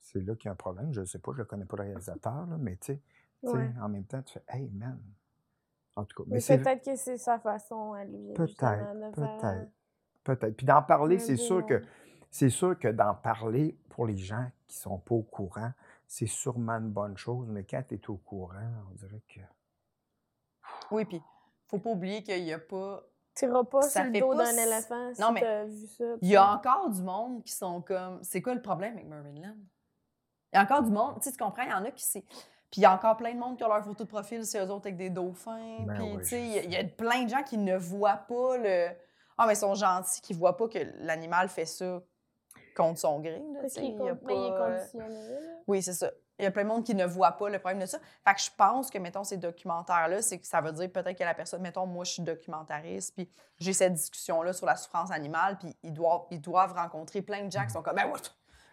c'est 0.00 0.20
là 0.20 0.34
qu'il 0.34 0.46
y 0.46 0.48
a 0.48 0.52
un 0.52 0.56
problème. 0.56 0.92
Je 0.92 1.00
ne 1.00 1.04
sais 1.06 1.18
pas, 1.18 1.32
je 1.34 1.40
ne 1.40 1.44
connais 1.44 1.64
pas 1.64 1.76
le 1.76 1.84
réalisateur, 1.84 2.46
là, 2.46 2.56
mais 2.58 2.76
tu 2.76 2.98
Ouais. 3.42 3.72
en 3.80 3.88
même 3.88 4.04
temps, 4.04 4.22
tu 4.22 4.34
fais 4.34 4.44
Hey 4.46 4.70
man! 4.70 5.02
En 5.96 6.04
tout 6.04 6.22
cas, 6.22 6.28
mais 6.28 6.38
peut-être 6.38 6.84
que 6.84 6.96
c'est 6.96 7.18
sa 7.18 7.40
façon 7.40 7.92
à 7.92 8.04
lui. 8.04 8.32
Peut-être, 8.34 9.12
peut-être. 9.12 9.70
Peut-être. 10.24 10.56
Puis 10.56 10.64
d'en 10.64 10.82
parler, 10.82 11.18
c'est 11.18 11.36
sûr 11.36 11.66
que. 11.66 11.82
C'est 12.32 12.50
sûr 12.50 12.78
que 12.78 12.88
d'en 12.88 13.14
parler 13.14 13.76
pour 13.90 14.06
les 14.06 14.16
gens 14.16 14.46
qui 14.66 14.76
sont 14.76 14.98
pas 14.98 15.14
au 15.14 15.22
courant, 15.22 15.70
c'est 16.06 16.26
sûrement 16.26 16.72
une 16.72 16.90
bonne 16.90 17.16
chose, 17.16 17.46
mais 17.48 17.62
quand 17.62 17.82
tu 17.86 17.94
es 17.94 18.10
au 18.10 18.16
courant, 18.16 18.72
on 18.90 18.94
dirait 18.94 19.22
que. 19.28 19.40
Oui, 20.90 21.04
puis 21.04 21.22
faut 21.68 21.78
pas 21.78 21.90
oublier 21.90 22.22
qu'il 22.22 22.42
y 22.42 22.52
a 22.54 22.58
pas. 22.58 23.02
Tu 23.34 23.46
n'iras 23.46 23.64
pas 23.64 23.82
Ça 23.82 24.00
sur 24.00 24.04
le 24.04 24.12
fait 24.12 24.20
dos 24.20 24.34
d'un 24.34 24.56
éléphant 24.56 25.14
si 25.14 25.20
Non, 25.20 25.32
mais 25.32 25.40
t'as 25.40 25.64
vu 25.64 25.86
ça. 25.86 26.04
Il 26.22 26.28
y 26.28 26.36
a 26.36 26.54
encore 26.54 26.90
du 26.90 27.02
monde 27.02 27.44
qui 27.44 27.52
sont 27.52 27.82
comme. 27.82 28.22
C'est 28.22 28.40
quoi 28.40 28.54
le 28.54 28.62
problème 28.62 28.94
avec 28.94 29.06
Mermaid 29.06 29.36
Land? 29.36 29.56
Il 30.52 30.56
y 30.56 30.58
a 30.58 30.62
encore 30.62 30.82
du 30.82 30.90
monde, 30.90 31.16
tu 31.16 31.24
sais, 31.24 31.32
tu 31.32 31.38
comprends, 31.42 31.62
il 31.62 31.70
y 31.70 31.74
en 31.74 31.84
a 31.84 31.90
qui 31.90 32.04
c'est. 32.04 32.24
Puis 32.70 32.80
il 32.80 32.82
y 32.82 32.86
a 32.86 32.94
encore 32.94 33.18
plein 33.18 33.34
de 33.34 33.38
monde 33.38 33.58
qui 33.58 33.64
ont 33.64 33.68
leur 33.68 33.84
photo 33.84 34.04
de 34.04 34.08
profil, 34.08 34.46
c'est 34.46 34.58
eux 34.58 34.70
autres 34.70 34.86
avec 34.86 34.96
des 34.96 35.10
dauphins. 35.10 35.84
Ben 35.84 35.94
puis, 35.94 36.12
oui, 36.12 36.18
tu 36.18 36.24
sais, 36.24 36.46
il 36.46 36.70
y 36.70 36.74
y, 36.74 36.76
a 36.76 36.84
plein 36.84 37.24
de 37.24 37.28
gens 37.28 37.42
qui 37.42 37.58
ne 37.58 37.76
voient 37.76 38.16
pas 38.16 38.56
le. 38.56 38.88
Ah, 39.36 39.46
mais 39.46 39.52
ils 39.52 39.56
sont 39.56 39.74
gentils, 39.74 40.22
qui 40.22 40.32
voient 40.32 40.56
pas 40.56 40.68
que 40.68 40.78
l'animal 41.00 41.50
fait 41.50 41.66
ça 41.66 42.02
contre 42.74 42.98
son 43.00 43.20
gré. 43.20 43.42
là, 43.52 43.60
il 43.76 44.08
a 44.08 44.14
ben, 44.14 44.34
il 44.34 44.46
est 44.46 44.50
pas, 44.50 44.60
euh, 44.68 44.76
conditionné. 44.78 45.38
Oui, 45.66 45.82
c'est 45.82 45.92
ça. 45.92 46.10
Il 46.38 46.44
y 46.44 46.48
a 46.48 46.50
plein 46.50 46.64
de 46.64 46.68
monde 46.68 46.84
qui 46.84 46.94
ne 46.94 47.04
voit 47.04 47.32
pas 47.32 47.48
le 47.50 47.58
problème 47.58 47.80
de 47.80 47.86
ça. 47.86 47.98
Fait 48.26 48.34
que 48.34 48.40
je 48.40 48.50
pense 48.56 48.90
que, 48.90 48.98
mettons, 48.98 49.22
ces 49.22 49.36
documentaires-là, 49.36 50.22
c'est 50.22 50.38
que 50.38 50.46
ça 50.46 50.60
veut 50.60 50.72
dire 50.72 50.90
peut-être 50.90 51.16
que 51.16 51.22
la 51.24 51.34
personne, 51.34 51.62
mettons, 51.62 51.86
moi, 51.86 52.04
je 52.04 52.12
suis 52.12 52.22
documentariste, 52.22 53.14
puis 53.14 53.30
j'ai 53.58 53.72
cette 53.72 53.92
discussion-là 53.94 54.52
sur 54.52 54.66
la 54.66 54.76
souffrance 54.76 55.10
animale, 55.12 55.58
puis 55.58 55.76
ils 55.82 55.92
doivent, 55.92 56.22
ils 56.30 56.40
doivent 56.40 56.72
rencontrer 56.74 57.22
plein 57.22 57.44
de 57.44 57.52
gens 57.52 57.62
qui 57.64 57.70
sont 57.70 57.82
comme, 57.82 57.94
ben, 57.94 58.06
ouais, 58.06 58.18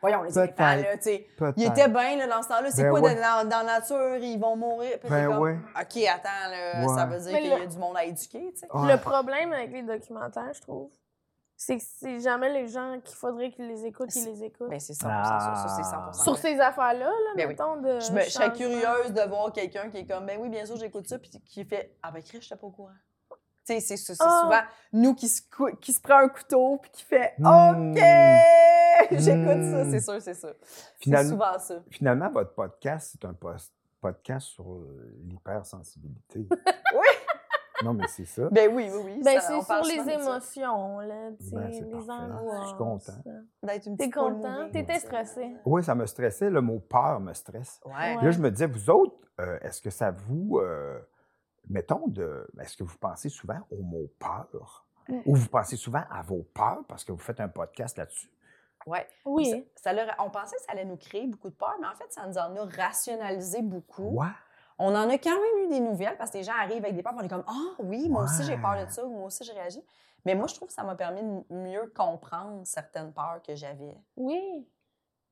voyons, 0.02 0.24
les 0.24 0.40
éléphants, 0.40 0.76
là, 0.76 0.98
tu 0.98 1.04
sais. 1.04 1.28
Peut-être. 1.38 1.58
Ils 1.58 1.66
étaient 1.68 1.90
bien, 1.90 2.16
là, 2.18 2.26
dans 2.28 2.42
ce 2.42 2.48
temps-là. 2.48 2.72
C'est 2.72 2.84
Ben 2.84 2.90
quoi, 2.90 3.02
ouais. 3.02 3.16
dans, 3.16 3.48
dans 3.48 3.58
la 3.66 3.80
nature, 3.80 4.16
ils 4.16 4.40
vont 4.40 4.56
mourir? 4.56 4.98
Puis 5.00 5.10
Ben 5.10 5.28
t'es 5.28 5.32
comme, 5.34 5.44
ouais. 5.44 5.58
OK, 5.80 6.04
attends, 6.08 6.50
là, 6.52 6.88
ça 6.96 7.06
veut 7.06 7.20
dire 7.20 7.38
qu'il 7.38 7.48
y 7.50 7.54
a 7.54 7.60
le- 7.60 7.68
du 7.68 7.78
monde 7.78 7.98
à 7.98 8.06
éduquer, 8.06 8.52
tu 8.54 8.62
sais. 8.62 8.68
Ouais. 8.74 8.92
Le 8.94 8.98
problème 9.00 9.52
avec 9.54 9.72
les 9.74 9.84
documentaires, 9.84 10.54
je 10.54 10.62
trouve, 10.62 10.90
c'est 11.62 11.76
que 11.78 11.84
c'est 11.84 12.20
jamais 12.22 12.50
les 12.54 12.70
gens 12.70 13.00
qu'il 13.04 13.18
faudrait 13.18 13.52
qu'ils 13.52 13.68
les 13.68 13.86
écoutent 13.86 14.10
qui 14.12 14.24
les 14.24 14.44
écoutent. 14.46 14.70
Ben, 14.70 14.80
c'est 14.80 14.94
100 14.94 15.02
ça, 15.02 15.40
ça, 15.56 15.68
c'est 15.76 15.84
100 15.84 15.90
Ah. 16.08 16.14
Sur 16.14 16.38
ces 16.38 16.58
affaires-là, 16.58 17.06
là, 17.10 17.12
Ben 17.36 17.44
oui. 17.44 17.48
mettons, 17.50 17.76
de 17.82 18.00
Je, 18.00 18.12
me- 18.14 18.22
je 18.22 18.30
serais 18.30 18.54
curieuse 18.54 19.12
de 19.14 19.28
voir 19.28 19.52
quelqu'un 19.52 19.90
qui 19.90 19.98
est 19.98 20.06
comme, 20.06 20.26
ben 20.26 20.40
oui, 20.42 20.48
bien 20.48 20.66
sûr, 20.66 20.78
j'écoute 20.78 21.08
ça, 21.10 21.20
puis 21.20 21.30
qui 21.30 21.66
fait, 21.66 21.94
ah 22.02 22.12
ben, 22.12 22.24
Chris, 22.24 22.40
je 22.42 22.56
pas 22.56 22.66
au 22.66 22.70
courant. 22.72 22.90
Tu 23.68 23.80
sais, 23.82 23.98
c'est 23.98 24.14
Ah. 24.22 24.40
souvent 24.44 24.62
nous 24.94 25.14
qui 25.14 25.28
se, 25.28 25.42
qui 25.82 25.92
se 25.92 26.00
prend 26.00 26.20
un 26.20 26.30
couteau, 26.30 26.78
puis 26.82 26.92
qui 26.92 27.04
fait, 27.04 27.34
Hmm. 27.38 27.92
OK, 27.92 27.98
j'écoute 29.12 29.64
ça, 29.64 29.84
Hmm. 29.84 29.92
c'est 29.92 30.00
sûr, 30.00 30.22
c'est 30.22 30.34
ça. 30.36 30.50
C'est 30.64 31.04
Finalement, 31.04 31.30
souvent 31.30 31.60
ça. 31.60 31.76
finalement, 31.92 32.30
votre 32.32 32.54
podcast, 32.54 33.10
c'est 33.12 33.26
un 33.28 33.34
post- 33.34 33.74
podcast 34.02 34.48
sur 34.48 34.64
euh, 34.72 35.14
l'hypersensibilité. 35.26 36.48
Oui. 36.96 37.06
Non, 37.84 37.94
mais 37.94 38.08
c'est 38.08 38.26
ça. 38.26 38.50
Ben 38.52 38.70
oui, 38.74 38.90
oui, 38.92 39.02
oui. 39.06 39.22
Ben, 39.24 39.40
c'est 39.40 39.62
sur 39.62 39.84
les 39.84 40.04
ça. 40.04 40.14
émotions, 40.14 41.00
là, 41.00 41.32
tu 41.40 41.46
sais, 41.46 41.56
Ben, 41.56 41.68
les 41.70 42.10
angoisses. 42.10 42.62
Je 42.64 42.68
suis 42.68 42.78
content. 42.78 43.14
D'être 43.64 43.86
une 43.88 43.98
T'es 43.98 44.10
content? 44.10 44.70
T'étais 44.72 45.00
stressé? 45.00 45.56
Oui, 45.66 45.84
ça 45.84 45.96
me 45.96 46.06
stressait. 46.06 46.50
Le 46.50 46.62
mot 46.62 46.80
peur 46.80 47.20
me 47.20 47.34
stresse. 47.34 47.80
Ouais. 47.86 48.16
Là, 48.22 48.32
je 48.32 48.40
me 48.40 48.52
disais, 48.52 48.68
vous 48.68 48.90
autres, 48.90 49.16
euh, 49.40 49.58
est-ce 49.62 49.82
que 49.82 49.90
ça 49.90 50.12
vous. 50.12 50.60
euh, 50.60 51.00
mettons, 51.70 52.08
de, 52.08 52.48
est-ce 52.60 52.76
que 52.76 52.84
vous 52.84 52.98
pensez 52.98 53.30
souvent 53.30 53.60
au 53.72 53.82
mot 53.82 54.12
peur? 54.20 54.86
Mm. 55.08 55.20
Ou 55.26 55.36
vous 55.36 55.48
pensez 55.50 55.76
souvent 55.78 56.04
à 56.12 56.22
vos 56.22 56.44
peurs 56.54 56.84
parce 56.88 57.04
que 57.06 57.12
vous 57.12 57.18
faites 57.20 57.40
un 57.40 57.48
podcast 57.48 57.98
là-dessus? 57.98 58.30
Ouais. 58.86 59.08
Oui. 59.26 59.50
Ça, 59.76 59.84
ça 59.84 59.94
leur- 59.94 60.16
on 60.20 60.30
pensait 60.30 60.56
que 60.58 60.64
ça 60.64 60.72
allait 60.72 60.86
nous 60.86 60.98
créer 60.98 61.28
beaucoup 61.28 61.50
de 61.50 61.56
peur, 61.56 61.76
mais 61.80 61.88
en 61.88 61.96
fait, 61.96 62.12
ça 62.12 62.26
nous 62.28 62.38
en 62.38 62.56
a 62.56 62.66
rationalisé 62.66 63.62
beaucoup. 63.62 64.20
Ouais. 64.20 64.28
On 64.80 64.96
en 64.96 65.10
a 65.10 65.18
quand 65.18 65.30
même 65.36 65.66
eu 65.66 65.68
des 65.68 65.80
nouvelles 65.82 66.18
parce 66.18 66.32
que 66.32 66.38
les 66.38 66.44
gens 66.44 66.54
arrivent 66.60 66.84
avec 66.84 66.96
des 66.96 67.04
peurs, 67.04 67.14
on 67.18 67.22
est 67.22 67.28
comme 67.28 67.44
Ah 67.48 67.76
oui, 67.80 68.08
moi 68.10 68.24
aussi 68.24 68.44
j'ai 68.44 68.58
peur 68.58 68.76
de 68.86 68.90
ça, 68.90 69.04
moi 69.06 69.26
aussi 69.26 69.44
j'ai 69.44 69.54
réagi. 69.54 69.84
Mais 70.26 70.36
moi, 70.36 70.48
je 70.48 70.56
trouve 70.56 70.68
que 70.68 70.74
ça 70.74 70.84
m'a 70.84 70.96
permis 70.96 71.22
de 71.22 71.56
mieux 71.56 71.94
comprendre 71.96 72.62
certaines 72.66 73.14
peurs 73.14 73.40
que 73.46 73.56
j'avais. 73.56 73.96
Oui. 74.18 74.68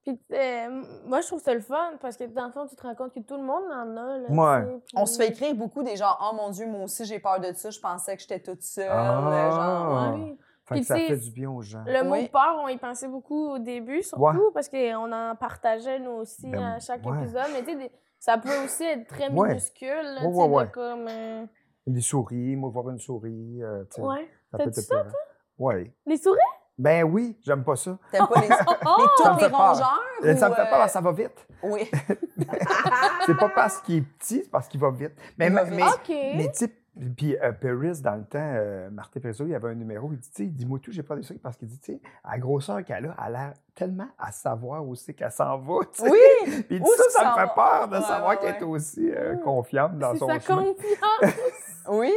Puis, 0.04 0.18
euh, 0.32 0.82
moi, 1.06 1.20
je 1.20 1.28
trouve 1.28 1.42
ça 1.42 1.54
le 1.54 1.60
fun 1.60 1.92
parce 2.00 2.16
que 2.16 2.24
dans 2.24 2.46
le 2.46 2.52
fond, 2.54 2.66
tu 2.68 2.76
te 2.78 2.82
rends 2.84 2.96
compte 2.96 3.14
que 3.14 3.20
tout 3.20 3.36
le 3.36 3.44
monde 3.44 3.64
en 3.70 3.98
a. 3.98 4.18
Là, 4.18 4.30
Ouais. 4.30 4.80
puis- 4.86 4.96
On 4.96 5.06
se 5.06 5.18
fait 5.18 5.28
écrire 5.28 5.54
beaucoup 5.56 5.84
des 5.84 5.98
gens 5.98 6.16
Oh 6.22 6.34
mon 6.34 6.50
Dieu, 6.52 6.66
moi 6.68 6.84
aussi 6.84 7.04
j'ai 7.04 7.20
peur 7.20 7.42
de 7.42 7.52
ça, 7.52 7.70
je 7.70 7.80
pensais 7.82 8.16
que 8.16 8.22
j'étais 8.22 8.40
toute 8.40 8.62
seule. 8.64 8.88
Ah. 8.90 9.50
genre, 9.52 10.14
ouais. 10.16 10.20
oui. 10.24 10.38
Fait 10.64 10.76
Puis 10.76 10.82
que 10.82 10.88
ça 10.88 10.96
fait 10.96 11.18
du 11.18 11.32
bien 11.32 11.50
aux 11.50 11.62
gens. 11.62 11.84
Le 11.86 12.02
Oui. 12.10 12.22
mot 12.24 12.28
peur, 12.30 12.58
on 12.62 12.68
y 12.70 12.78
pensait 12.78 13.08
beaucoup 13.10 13.50
au 13.52 13.58
début, 13.60 14.02
surtout, 14.04 14.24
Ouais. 14.24 14.34
parce 14.54 14.70
qu'on 14.70 15.12
en 15.12 15.36
partageait 15.36 16.00
nous 16.00 16.12
aussi 16.12 16.48
Ben, 16.50 16.64
à 16.64 16.80
chaque 16.80 17.06
ouais. 17.06 17.18
épisode. 17.20 17.48
Mais 17.54 17.64
tu 17.64 17.78
sais, 17.78 17.92
ça 18.20 18.38
peut 18.38 18.64
aussi 18.66 18.84
être 18.84 19.08
très 19.08 19.30
Ouais. 19.30 19.50
minuscule, 19.50 19.88
là, 19.88 20.22
Ouais, 20.24 20.28
tu 20.30 20.34
sais, 20.36 20.42
ouais, 20.42 20.48
de 20.48 20.54
ouais. 20.54 20.68
comme... 20.72 21.08
euh, 21.10 21.46
Des 21.88 22.02
souris, 22.02 22.56
moi, 22.56 22.70
voir 22.70 22.90
une 22.90 23.00
souris, 23.00 23.62
euh, 23.64 23.84
tu 23.86 23.96
sais, 23.96 24.02
Ouais. 24.02 24.28
ça 24.52 24.58
peut 24.58 24.72
ça, 24.72 24.82
épeurant. 24.82 25.16
Ouais. 25.60 25.94
Les 26.06 26.18
souris? 26.18 26.40
Ben 26.78 27.04
oui, 27.04 27.36
j'aime 27.44 27.64
pas 27.64 27.76
ça. 27.76 27.98
T'aimes 28.12 28.28
pas 28.28 28.40
les. 28.42 28.48
Oh! 28.86 29.08
tous 29.18 29.24
me 29.30 29.40
les 29.40 29.48
rongeurs? 29.48 30.00
Euh, 30.24 30.36
Ça 30.36 30.48
ou, 30.48 30.52
me 30.52 30.56
fait 30.56 30.62
euh, 30.62 30.70
peur, 30.70 30.90
ça 30.90 31.02
va 31.02 31.12
vite. 31.12 31.48
Oui. 31.64 31.90
C'est 33.26 33.36
pas 33.38 33.50
parce 33.50 33.80
qu'il 33.82 33.96
est 33.98 34.02
petit, 34.02 34.44
c'est 34.44 34.52
parce 34.52 34.68
qu'il 34.68 34.80
va 34.80 34.92
vite. 34.92 35.14
Mais, 35.38 35.50
mais, 35.50 35.66
mais- 35.72 35.84
OK. 35.84 36.08
mais 36.10 36.52
tu 36.52 36.66
sais, 36.66 36.72
puis 37.16 37.38
euh, 37.38 37.52
Paris, 37.54 38.02
dans 38.02 38.16
le 38.16 38.24
temps, 38.26 38.38
euh, 38.40 38.90
Martin 38.90 39.20
Perisseau, 39.20 39.46
il 39.46 39.54
avait 39.56 39.70
un 39.70 39.76
numéro, 39.76 40.12
il 40.12 40.20
dit, 40.20 40.30
tu 40.32 40.44
sais, 40.44 40.50
dis-moi 40.50 40.80
tout, 40.82 40.92
j'ai 40.92 41.04
pas 41.04 41.16
de 41.16 41.22
souris, 41.22 41.40
parce 41.40 41.56
qu'il 41.58 41.68
dit, 41.68 41.80
tu 41.80 41.94
sais, 41.94 42.02
à 42.24 42.32
la 42.34 42.40
grosseur 42.40 42.84
qu'elle 42.84 43.06
a, 43.06 43.16
elle 43.28 43.36
a 43.36 43.40
l'air 43.48 43.54
tellement 43.76 44.08
à 44.18 44.32
savoir 44.32 44.88
aussi 44.88 45.14
qu'elle 45.14 45.32
s'en 45.32 45.58
va, 45.60 45.80
tu 45.94 46.02
sais. 46.04 46.10
Oui! 46.10 46.18
Puis 46.46 46.66
il 46.72 46.80
dit, 46.80 46.84
Où 46.84 46.94
ça, 46.98 47.04
ça 47.10 47.20
qu'il 47.20 47.42
me 47.42 47.48
fait 47.48 47.54
peur 47.56 47.88
de 47.88 47.96
Ouais, 47.96 48.02
savoir 48.02 48.30
ouais, 48.32 48.38
qu'elle 48.38 48.56
est 48.56 48.64
aussi 48.64 49.12
euh, 49.12 49.36
Mm. 49.36 49.40
confiante 49.42 49.98
dans 50.00 50.16
son 50.16 50.28
sa 50.28 50.40
chemin. 50.40 50.64
confiance. 50.74 51.34
Oui. 51.90 52.12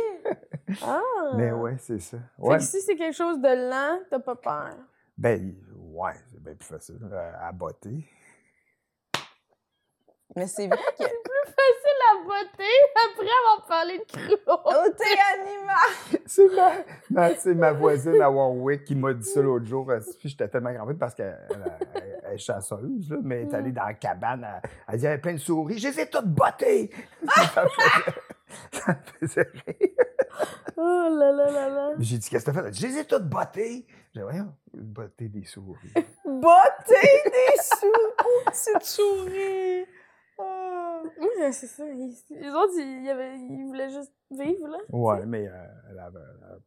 ah! 0.85 1.01
Mais 1.37 1.53
ouais, 1.53 1.77
c'est 1.79 2.01
ça. 2.01 2.17
Fait 2.45 2.57
que 2.57 2.63
si 2.63 2.81
c'est 2.81 2.97
quelque 2.97 3.15
chose 3.17 3.41
de 3.41 3.71
lent, 3.71 4.01
t'as 4.11 4.19
pas 4.19 4.35
peur. 4.35 4.71
Ben, 5.17 5.55
ouais, 5.93 6.13
c'est 6.33 6.43
bien 6.43 6.55
plus 6.55 6.67
facile 6.67 6.99
euh, 7.13 7.33
à 7.41 7.53
botter. 7.53 8.05
Mais 10.37 10.47
c'est 10.47 10.67
vrai 10.69 10.79
que. 10.99 11.05
Facile 11.51 12.03
à 12.11 12.25
botter 12.25 12.77
après 12.95 13.27
avoir 13.27 13.67
parlé 13.67 13.99
de 13.99 14.05
croc. 14.05 14.41
Oh, 14.47 14.89
t'es 14.97 15.41
animal! 15.41 16.21
C'est 16.27 16.47
ma, 16.55 16.73
ma- 17.11 17.35
c'est 17.35 17.55
ma 17.55 17.73
voisine 17.73 18.21
à 18.23 18.31
Warwick 18.31 18.85
qui 18.85 18.95
m'a 18.95 19.13
dit 19.13 19.29
ça 19.29 19.41
l'autre 19.43 19.67
jour. 19.67 19.91
euh, 19.91 19.99
Puis 20.21 20.29
j'étais 20.29 20.49
tellement 20.49 20.73
crampé 20.73 20.95
parce 20.95 21.15
qu'elle 21.15 21.37
elle- 21.51 22.21
elle 22.25 22.35
est 22.35 22.39
chasseuse, 22.39 23.11
là, 23.11 23.17
mais 23.23 23.43
elle 23.43 23.49
est 23.49 23.55
allée 23.55 23.73
dans 23.73 23.85
la 23.85 23.95
cabane. 23.95 24.47
Elle, 24.63 24.71
elle 24.89 24.95
dit 24.97 25.01
il 25.03 25.05
y 25.05 25.09
avait 25.09 25.19
plein 25.21 25.33
de 25.33 25.39
souris. 25.39 25.79
Je 25.79 25.89
les 25.89 26.01
ai 26.01 26.07
toutes 26.09 26.27
bottées! 26.29 26.91
ça, 27.53 27.65
me 27.65 27.69
faisait, 27.69 28.21
ça 28.73 28.93
me 28.93 29.27
faisait 29.27 29.51
rire. 29.67 29.91
Oh 30.77 31.09
là 31.11 31.33
là 31.33 31.51
là 31.51 31.69
là. 31.69 31.91
J'ai 31.99 32.19
dit 32.19 32.31
qu'est-ce 32.31 32.45
que 32.47 32.51
t'as 32.53 32.61
fait? 32.61 32.67
Elle 32.67 32.73
dit, 32.73 32.81
Je 32.81 32.87
les 32.87 32.99
ai 32.99 33.05
toutes 33.05 33.29
bottées! 33.29 33.87
J'ai 34.15 34.21
dit 34.21 34.23
voyons, 34.23 34.55
botter 34.73 35.29
des 35.29 35.45
souris. 35.45 35.93
Botter 36.25 37.23
des 37.25 37.63
sous! 37.63 38.47
Petite 38.47 38.83
souris! 38.85 39.87
Oh. 40.41 41.03
Oui, 41.19 41.29
c'est 41.53 41.67
ça. 41.67 41.85
Ils, 41.89 42.15
les 42.31 42.51
autres, 42.51 42.73
ils, 42.77 43.05
ils 43.05 43.09
avaient- 43.11 43.37
ils 43.39 43.65
voulaient 43.67 43.89
juste 43.91 44.13
vivre, 44.31 44.69
là. 44.69 44.79
Ouais, 44.91 45.25
mais 45.27 45.49
euh, 45.49 45.67
elle, 45.91 45.99
avait- 45.99 46.19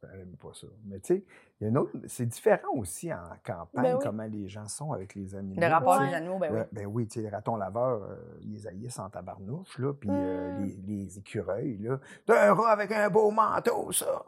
elle, 0.02 0.08
elle 0.12 0.20
aime 0.20 0.36
pas 0.36 0.52
ça. 0.52 0.66
Mais 0.84 0.98
tu 1.00 1.14
sais, 1.14 1.24
il 1.60 1.64
y 1.64 1.66
a 1.66 1.68
une 1.70 1.78
autre. 1.78 1.92
C'est 2.08 2.26
différent 2.26 2.72
aussi 2.76 3.12
en 3.12 3.18
campagne, 3.44 3.82
Ben 3.84 3.94
oui. 3.96 4.00
comment 4.02 4.24
les 4.24 4.48
gens 4.48 4.66
sont 4.66 4.92
avec 4.92 5.14
les 5.14 5.34
animaux. 5.36 5.60
Le 5.60 5.66
rapport 5.68 5.98
Ouais. 6.00 6.08
des 6.08 6.14
animaux, 6.14 6.38
ben 6.38 6.52
oui. 6.52 6.60
Ben 6.72 6.86
oui, 6.86 7.06
tu 7.06 7.14
sais, 7.14 7.22
les 7.22 7.28
ratons 7.34 7.56
laveurs, 7.56 8.02
euh, 8.02 8.16
ils 8.42 8.54
les 8.54 8.66
haïssent 8.66 8.98
en 8.98 9.08
tabarnouche, 9.08 9.78
là. 9.78 9.92
Puis 9.92 10.10
euh, 10.12 10.58
Mm. 10.58 10.64
les, 10.64 10.76
les 11.04 11.18
écureuils, 11.18 11.78
là. 11.78 11.98
T'as 12.26 12.50
un 12.50 12.54
rat 12.54 12.72
avec 12.72 12.90
un 12.92 13.08
beau 13.10 13.30
manteau, 13.30 13.92
ça! 13.92 14.24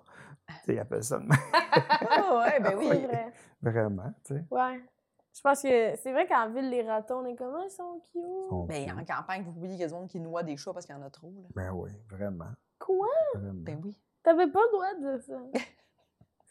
Tu 0.49 0.55
sais, 0.67 0.75
ils 0.75 0.79
appellent 0.79 1.03
ça 1.05 1.19
de 1.19 1.25
même. 1.25 1.39
Ah 2.09 2.39
ouais, 2.39 2.61
ben 2.61 2.75
oui. 2.79 3.05
vrai. 3.05 3.33
Vraiment, 3.61 4.13
tu 4.25 4.35
sais. 4.35 4.45
Ouais. 4.51 4.81
Je 5.37 5.43
pense 5.43 5.61
que 5.61 5.97
c'est 5.97 6.13
vrai 6.13 6.27
qu'en 6.27 6.49
ville, 6.49 6.71
les 6.71 6.83
ratons, 6.83 7.19
on 7.19 7.27
est 7.27 7.37
comme, 7.37 7.55
ah, 7.55 7.65
ils 7.67 7.71
sont 7.71 8.01
cute. 8.11 8.49
Sont 8.49 8.65
Mais 8.67 8.87
cute. 8.87 8.95
en 8.95 9.05
campagne, 9.05 9.43
vous 9.43 9.51
oubliez 9.51 9.77
qu'il 9.77 9.81
y 9.81 9.85
a 9.85 9.89
monde 9.95 10.09
qui 10.09 10.19
noie 10.19 10.43
des 10.43 10.57
chats 10.57 10.73
parce 10.73 10.87
qu'il 10.87 10.95
y 10.95 10.99
en 10.99 11.03
a 11.03 11.11
trop. 11.11 11.31
Là. 11.31 11.49
Ben 11.55 11.73
oui, 11.73 11.91
vraiment. 12.09 12.53
Quoi? 12.79 13.07
vraiment. 13.35 13.53
Ben 13.63 13.79
oui. 13.85 13.95
T'avais 14.23 14.47
pas 14.47 14.61
le 14.61 14.73
droit 14.73 14.95
de 14.95 15.11
dire 15.11 15.23
ça. 15.23 15.39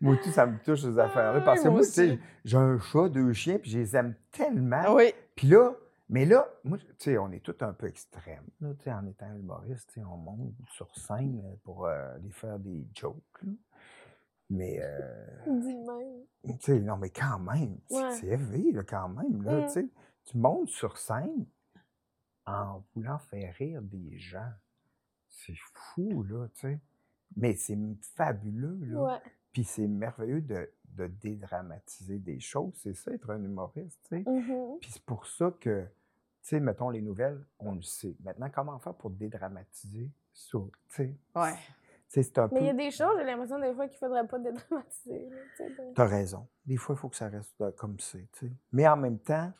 Moi, 0.00 0.16
tout, 0.22 0.30
ça 0.30 0.46
me 0.46 0.58
touche, 0.58 0.82
ces 0.82 0.98
affaires-là. 0.98 1.40
Parce 1.40 1.60
que 1.60 1.68
moi 1.68 1.78
moi, 1.78 1.86
tu 1.86 1.92
sais, 1.92 2.12
aussi. 2.12 2.20
j'ai 2.44 2.56
un 2.56 2.78
chat, 2.78 3.08
deux 3.08 3.32
chiens, 3.32 3.58
puis 3.58 3.70
je 3.70 3.78
les 3.78 3.96
aime 3.96 4.14
tellement. 4.30 4.94
Oui. 4.94 5.12
Puis 5.34 5.48
là, 5.48 5.72
mais 6.08 6.24
là, 6.24 6.46
moi, 6.62 6.78
tu 6.78 6.86
sais, 6.98 7.18
on 7.18 7.32
est 7.32 7.40
tous 7.40 7.56
un 7.64 7.72
peu 7.72 7.88
extrêmes. 7.88 8.46
Là, 8.60 8.74
tu 8.74 8.84
sais, 8.84 8.92
en 8.92 9.04
étant 9.06 9.34
humoriste, 9.34 9.88
tu 9.88 10.00
sais, 10.00 10.06
on 10.06 10.16
monte 10.18 10.54
sur 10.70 10.94
scène 10.96 11.42
euh, 11.44 11.56
pour 11.64 11.86
euh, 11.86 12.14
aller 12.14 12.30
faire 12.30 12.60
des 12.60 12.86
jokes. 12.94 13.16
là. 13.42 13.50
Mais, 14.48 14.78
euh, 14.80 15.26
tu 16.44 16.52
sais, 16.60 16.78
non, 16.80 16.96
mais 16.96 17.10
quand 17.10 17.38
même, 17.40 17.78
c'est 17.88 17.96
Ouais. 18.02 18.12
c'est 18.12 18.26
élevé, 18.28 18.72
là, 18.72 18.84
quand 18.84 19.08
même. 19.08 19.42
Là, 19.42 19.60
Mm. 19.62 19.66
tu 19.66 19.72
sais. 19.72 19.88
Tu 20.24 20.38
montes 20.38 20.68
sur 20.68 20.96
scène 20.98 21.46
en 22.46 22.82
voulant 22.94 23.18
faire 23.18 23.54
rire 23.54 23.82
des 23.82 24.16
gens. 24.18 24.52
C'est 25.28 25.56
fou, 25.56 26.22
là, 26.24 26.46
tu 26.54 26.60
sais. 26.60 26.80
Mais 27.36 27.54
c'est 27.54 27.76
fabuleux, 28.14 28.78
là. 28.84 29.02
Ouais. 29.02 29.18
Puis 29.52 29.64
c'est 29.64 29.86
merveilleux 29.88 30.40
de, 30.42 30.70
de 30.94 31.06
dédramatiser 31.08 32.18
des 32.18 32.38
choses. 32.40 32.72
C'est 32.76 32.94
ça, 32.94 33.12
être 33.12 33.30
un 33.30 33.42
humoriste, 33.42 33.98
tu 34.08 34.22
sais. 34.22 34.30
Mhm. 34.30 34.78
Puis 34.80 34.90
c'est 34.92 35.02
pour 35.04 35.26
ça 35.26 35.52
que, 35.60 35.82
tu 35.84 35.88
sais, 36.42 36.60
mettons 36.60 36.90
les 36.90 37.02
nouvelles, 37.02 37.44
on 37.58 37.74
le 37.74 37.82
sait. 37.82 38.14
Maintenant, 38.22 38.48
comment 38.50 38.78
faire 38.78 38.94
pour 38.94 39.10
dédramatiser 39.10 40.10
ça, 40.32 40.58
tu 40.88 40.94
sais? 40.94 41.14
Ouais. 41.34 41.54
C'est 42.08 42.38
un. 42.38 42.48
Mais 42.52 42.60
il 42.60 42.66
y 42.66 42.70
a 42.70 42.72
des 42.72 42.90
choses, 42.90 43.16
j'ai 43.18 43.24
l'impression 43.24 43.58
des 43.58 43.74
fois 43.74 43.88
qu'il 43.88 43.98
faudrait 43.98 44.26
pas 44.26 44.38
dédramatiser. 44.38 45.28
tu 45.56 45.64
T'as 45.94 46.04
raison. 46.06 46.46
Des 46.64 46.76
fois, 46.76 46.94
il 46.94 46.98
faut 46.98 47.08
que 47.08 47.16
ça 47.16 47.28
reste 47.28 47.60
euh, 47.60 47.72
comme 47.72 47.98
c'est. 47.98 48.28
Mais 48.72 48.86
en 48.88 48.96
même 48.96 49.18
temps, 49.18 49.52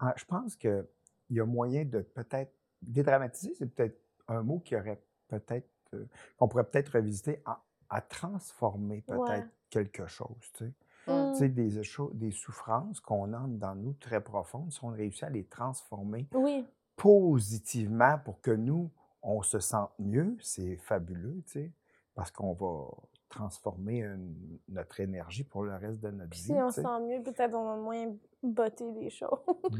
en- 0.00 0.12
je 0.16 0.24
pense 0.26 0.56
qu'il 0.56 0.86
y 1.30 1.40
a 1.40 1.46
moyen 1.46 1.84
de 1.84 2.00
peut-être... 2.00 2.52
Dédramatiser, 2.82 3.54
c'est 3.58 3.66
peut-être 3.74 4.00
un 4.28 4.42
mot 4.42 4.58
qui 4.60 4.74
aurait 4.74 5.02
peut-être... 5.28 5.68
euh, 5.94 6.06
qu'on 6.38 6.48
pourrait 6.48 6.64
peut-être 6.68 6.92
revisiter 6.94 7.42
à, 7.44 7.62
à 7.90 8.00
transformer 8.00 9.02
peut-être 9.02 9.20
Ouais. 9.20 9.46
quelque 9.68 10.06
chose, 10.06 10.50
tu 10.54 10.64
sais. 10.64 10.72
Mm. 11.06 11.32
Tu 11.32 11.38
sais, 11.38 11.48
des, 11.48 11.80
des 12.14 12.30
souffrances 12.30 13.00
qu'on 13.00 13.32
a 13.32 13.40
dans 13.48 13.74
nous 13.74 13.92
très 13.94 14.22
profondes, 14.22 14.70
si 14.72 14.82
on 14.84 14.88
réussit 14.88 15.24
à 15.24 15.30
les 15.30 15.44
transformer 15.44 16.28
Oui. 16.34 16.66
positivement 16.96 18.18
pour 18.24 18.40
que 18.40 18.50
nous, 18.50 18.90
on 19.22 19.42
se 19.42 19.58
sente 19.58 19.90
mieux, 19.98 20.36
c'est 20.40 20.76
fabuleux, 20.76 21.42
tu 21.46 21.52
sais, 21.52 21.72
parce 22.14 22.30
qu'on 22.30 22.52
va 22.54 22.86
transformer 23.28 24.00
une- 24.00 24.58
notre 24.68 24.98
énergie 24.98 25.44
pour 25.44 25.62
le 25.62 25.74
reste 25.76 26.00
de 26.00 26.10
notre 26.10 26.30
Puis 26.30 26.40
vie. 26.40 26.46
si 26.46 26.52
on 26.54 26.70
se 26.70 26.82
sent 26.82 27.00
mieux, 27.06 27.22
peut-être 27.22 27.54
on 27.54 27.64
va 27.64 27.76
moins 27.76 28.12
botter 28.42 28.90
des 28.92 29.08
choses. 29.10 29.28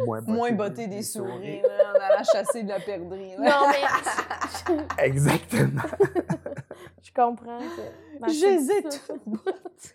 Moins 0.07 0.21
Moins 0.29 0.53
botter 0.53 0.87
des 0.87 1.03
souris, 1.03 1.61
là, 1.63 1.93
en 1.93 2.01
allant 2.01 2.23
chasser 2.25 2.63
de 2.63 2.69
la 2.69 2.79
perdrix. 2.79 3.37
là. 3.37 3.51
non, 3.51 3.67
mais 3.73 4.87
Exactement. 5.05 5.83
je 7.03 7.13
comprends 7.13 7.59
que. 7.59 8.19
ma 8.21 8.29
Je 8.29 8.47
les 8.47 8.71
ai 8.71 8.83
petite- 8.83 9.05
toutes 9.07 9.25
bottées. 9.27 9.95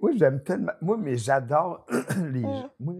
Moi, 0.00 0.10
j'aime 0.16 0.42
tellement. 0.42 0.72
Moi, 0.80 0.96
mais 0.96 1.16
j'adore 1.16 1.86
les. 2.32 2.42
Gens- 2.42 2.70
Moi, 2.80 2.94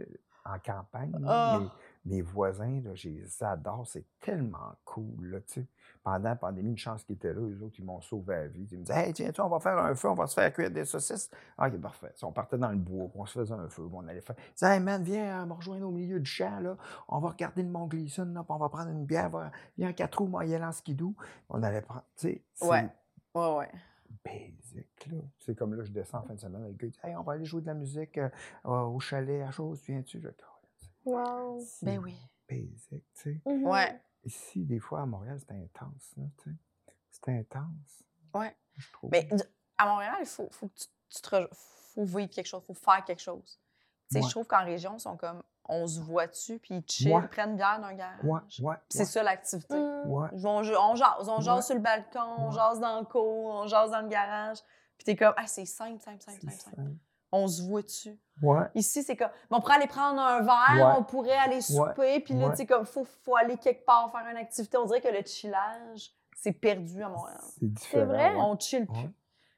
en 0.45 0.59
campagne, 0.61 1.13
Ah. 1.27 1.61
Mes, 2.05 2.21
voisins, 2.23 2.81
là, 2.85 2.95
je 2.95 3.09
les 3.09 3.43
adore. 3.43 3.87
C'est 3.87 4.05
tellement 4.21 4.75
cool, 4.85 5.27
là. 5.27 5.39
Pendant 6.03 6.31
la 6.31 6.35
pandémie, 6.37 6.71
une 6.71 6.77
chance 6.79 7.05
qu'ils 7.05 7.15
étaient 7.15 7.33
là, 7.33 7.41
eux 7.41 7.63
autres, 7.63 7.77
ils 7.79 7.85
m'ont 7.85 8.01
sauvé 8.01 8.35
la 8.35 8.49
vie. 8.49 8.67
Ils 8.73 8.79
me 8.79 8.85
disaient, 8.85 9.07
hey, 9.09 9.13
tiens, 9.13 9.31
on 9.39 9.49
va 9.49 9.61
faire 9.61 9.79
un 9.79 9.95
feu, 9.95 10.09
on 10.09 10.15
va 10.15 10.27
se 10.27 10.35
faire 10.35 10.53
cuire 10.53 10.71
des 10.71 10.85
saucisses. 10.85 11.31
Ah, 11.57 11.69
OK, 11.69 11.81
parfait. 11.81 12.11
Si 12.17 12.25
on 12.25 12.33
partait 12.33 12.59
dans 12.59 12.71
le 12.71 12.77
bois, 12.77 13.09
on 13.15 13.25
se 13.25 13.39
faisait 13.39 13.55
un 13.55 13.69
feu, 13.69 13.85
on 13.93 14.07
allait 14.09 14.21
faire. 14.21 14.35
Ils 14.49 14.53
disaient, 14.55 14.75
hey, 14.75 14.81
man, 14.81 15.03
viens 15.05 15.43
euh, 15.43 15.47
me 15.47 15.53
rejoindre 15.53 15.87
au 15.87 15.93
milieu 15.93 16.19
du 16.19 16.29
champ, 16.29 16.59
là. 16.61 16.77
On 17.09 17.21
va 17.21 17.29
regarder 17.31 17.63
le 17.63 17.69
Mont 17.69 17.87
Gleason, 17.87 18.25
là, 18.25 18.43
puis 18.43 18.53
on 18.53 18.59
va 18.59 18.69
prendre 18.69 18.91
une 18.91 19.05
bière. 19.07 19.31
va- 19.31 19.53
Viens 19.79 19.91
en 19.91 19.93
quatre 19.93 20.19
roues, 20.19 20.27
moi, 20.27 20.45
y 20.45 20.55
aller 20.57 20.65
en 20.65 20.73
skidoo. 20.73 21.15
On 21.49 21.63
allait 21.63 21.83
prendre. 21.83 22.05
Tu 22.17 22.29
sais, 22.29 22.43
c'est 22.55 22.67
Ouais. 22.69 22.89
Ouais, 23.35 23.57
ouais. 23.59 23.71
basic, 24.25 25.07
là. 25.11 25.19
C'est 25.39 25.55
comme 25.57 25.75
là, 25.75 25.85
je 25.85 25.91
descends 25.93 26.19
en 26.19 26.23
fin 26.23 26.35
de 26.35 26.41
semaine 26.41 26.63
avec 26.65 26.83
eux. 26.83 26.87
ils 26.89 26.91
disent, 26.91 27.01
Hey, 27.05 27.17
on 27.17 27.23
va 27.23 27.33
aller 27.35 27.45
jouer 27.45 27.61
de 27.63 27.67
la 27.67 27.75
musique 27.75 28.19
euh, 28.19 28.29
au 28.65 28.99
chalet 29.01 29.43
à 29.43 29.51
chose, 29.51 29.81
viens-tu? 29.87 30.21
Je 30.21 30.29
Wow. 31.05 31.63
Ben 31.83 31.99
oui. 31.99 32.17
Basic, 32.49 33.05
tu 33.15 33.23
sais. 33.23 33.41
Mhm. 33.47 33.67
Ouais. 33.67 34.01
Ici, 34.25 34.65
des 34.65 34.79
fois, 34.79 35.03
à 35.03 35.07
Montréal, 35.07 35.39
c'est 35.41 35.53
intense, 35.55 36.13
là, 36.17 36.25
tu 36.43 36.51
sais. 36.51 36.57
C'est 37.11 37.39
intense. 37.39 38.03
Ouais. 38.35 38.55
Je 38.77 38.91
trouve. 38.93 39.11
Mais 39.11 39.25
d- 39.25 39.45
à 39.79 39.87
Montréal, 39.87 40.17
il 40.21 40.27
faut, 40.27 40.49
faut 40.51 40.69
que 40.69 40.75
tu, 40.75 40.87
tu 41.11 41.21
te 41.23 41.49
faut 41.53 42.05
vivre 42.05 42.31
quelque 42.31 42.47
chose, 42.47 42.63
faut 42.65 42.75
faire 42.75 43.05
quelque 43.05 43.21
chose. 43.21 43.59
Tu 44.09 44.15
sais, 44.15 44.19
Ouais. 44.21 44.25
je 44.27 44.31
trouve 44.31 44.47
qu'en 44.47 44.65
région, 44.65 44.95
ils 44.97 45.01
sont 45.01 45.17
comme 45.17 45.43
on 45.69 45.87
se 45.87 46.01
voit-tu, 46.01 46.59
puis 46.59 46.77
ils 46.77 46.85
chillent, 46.91 47.13
Ouais. 47.15 47.23
ils 47.23 47.29
prennent 47.29 47.57
bière 47.57 47.79
dans 47.81 47.87
un 47.87 47.95
garage. 47.95 48.25
Ouais, 48.25 48.41
ouais. 48.61 48.77
C'est 48.89 49.05
ça 49.05 49.23
l'activité. 49.23 49.75
Mm. 49.77 50.11
Ouais. 50.11 50.29
Ils 50.33 50.41
vont 50.41 50.63
ju- 50.63 50.77
on 50.77 50.95
jase, 50.97 51.29
on 51.29 51.41
jase 51.41 51.57
Ouais. 51.57 51.63
sur 51.63 51.75
le 51.77 51.81
balcon, 51.81 52.21
on 52.39 52.51
jase 52.51 52.81
dans 52.81 52.99
le 53.01 53.07
cour, 53.07 53.47
on 53.55 53.67
jase 53.67 53.91
dans 53.91 54.01
le 54.03 54.09
garage. 54.09 54.59
Puis 54.97 55.05
t'es 55.05 55.17
comme, 55.17 55.35
ah, 55.37 55.47
c'est 55.47 55.65
simple, 55.67 56.01
simple, 56.01 56.23
simple, 56.23 56.41
simple, 56.41 56.53
simple. 56.53 56.91
On 57.31 57.47
se 57.49 57.63
voit 57.63 57.83
dessus. 57.83 58.19
Ouais. 58.43 58.67
Ici, 58.75 59.03
c'est 59.03 59.17
comme, 59.17 59.31
on 59.51 59.61
pourrait 59.61 59.77
aller 59.77 59.87
prendre 59.87 60.21
un 60.21 60.41
verre, 60.41 60.87
Ouais. 60.89 60.95
on 60.99 61.05
pourrait 61.05 61.37
aller 61.39 61.61
souper, 61.61 62.21
puis 62.21 62.35
là, 62.35 62.47
Ouais. 62.47 62.51
tu 62.53 62.57
sais, 62.59 62.67
comme, 62.67 62.85
faut, 62.85 63.05
faut 63.05 63.37
aller 63.37 63.57
quelque 63.57 63.85
part 63.85 64.11
faire 64.13 64.27
une 64.31 64.37
activité. 64.37 64.77
On 64.77 64.85
dirait 64.85 65.01
que 65.01 65.09
le 65.09 65.23
chillage, 65.25 66.11
c'est 66.37 66.53
perdu 66.53 67.03
à 67.03 67.09
Montréal. 67.09 67.39
C'est 67.59 67.73
différent. 67.73 68.07
vrai. 68.07 68.31
ouais. 68.35 68.41
On 68.41 68.59
chill 68.59 68.87
plus. 68.87 68.97
Ouais. 68.97 69.11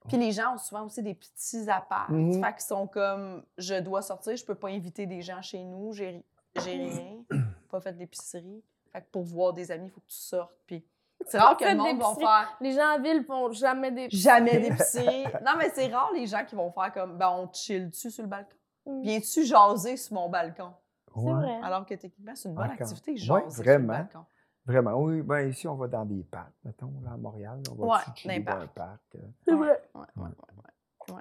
Puis 0.06 0.18
les 0.18 0.32
gens 0.32 0.54
ont 0.54 0.58
souvent 0.58 0.82
aussi 0.84 1.02
des 1.02 1.14
petits 1.14 1.68
apparts. 1.70 2.10
Mhm. 2.10 2.34
Fait 2.44 2.52
qu'ils 2.52 2.60
sont 2.60 2.86
comme, 2.86 3.42
je 3.56 3.74
dois 3.80 4.02
sortir, 4.02 4.36
je 4.36 4.44
peux 4.44 4.54
pas 4.54 4.68
inviter 4.68 5.06
des 5.06 5.22
gens 5.22 5.40
chez 5.40 5.62
nous, 5.62 5.94
j'ai 5.94 6.22
rien, 6.56 7.24
pas 7.70 7.80
fait 7.80 7.92
d'épicerie. 7.96 8.62
Fait 8.92 9.00
que 9.00 9.06
pour 9.10 9.22
voir 9.22 9.52
des 9.54 9.70
amis, 9.70 9.86
il 9.86 9.90
faut 9.90 10.00
que 10.02 10.06
tu 10.08 10.16
sortes. 10.18 10.52
Puis 10.66 10.84
C'est 11.26 11.38
rare 11.38 11.56
que 11.56 11.64
le 11.64 11.74
monde 11.74 11.86
va 11.86 11.92
d'épicerie. 11.92 12.20
faire 12.20 12.56
Les 12.60 12.72
gens 12.72 12.96
en 12.96 13.00
ville 13.00 13.24
font 13.24 13.50
jamais 13.52 13.90
des 13.92 14.08
jamais 14.10 14.58
d'épicerie. 14.60 15.24
non, 15.42 15.52
mais 15.56 15.70
c'est 15.74 15.86
rare 15.86 16.10
les 16.12 16.26
gens 16.26 16.44
qui 16.44 16.54
vont 16.54 16.70
faire 16.70 16.92
comme, 16.92 17.16
ben, 17.16 17.30
on 17.30 17.50
chill 17.50 17.88
dessus 17.88 18.10
sur 18.10 18.22
le 18.24 18.28
balcon? 18.28 18.54
Mm. 18.86 19.02
Viens-tu 19.02 19.44
jaser 19.44 19.96
sur 19.96 20.14
mon 20.14 20.28
balcon? 20.28 20.72
C'est 21.14 21.20
Ouais. 21.20 21.32
vrai. 21.32 21.60
Alors 21.62 21.86
que 21.86 21.94
techniquement, 21.94 22.34
c'est 22.34 22.48
une 22.48 22.54
bonne 22.54 22.64
Encore. 22.70 22.80
activité, 22.82 23.12
Ouais, 23.12 23.16
jaser 23.18 23.50
sur 23.50 23.62
le 23.64 23.70
vraiment. 23.70 23.86
balcon. 23.94 24.24
Vraiment, 24.66 24.92
oui. 24.94 25.22
Ben, 25.22 25.48
ici, 25.48 25.68
on 25.68 25.74
va 25.74 25.88
dans 25.88 26.04
des 26.04 26.22
parcs, 26.24 26.52
mettons, 26.64 26.92
là, 27.04 27.12
à 27.12 27.16
Montréal. 27.16 27.60
On 27.70 27.74
va 27.74 27.84
Ouais, 28.26 28.40
dans 28.40 28.52
un 28.52 28.66
parc. 28.66 29.00
euh. 29.16 29.18
C'est 29.44 29.54
vrai. 29.54 29.82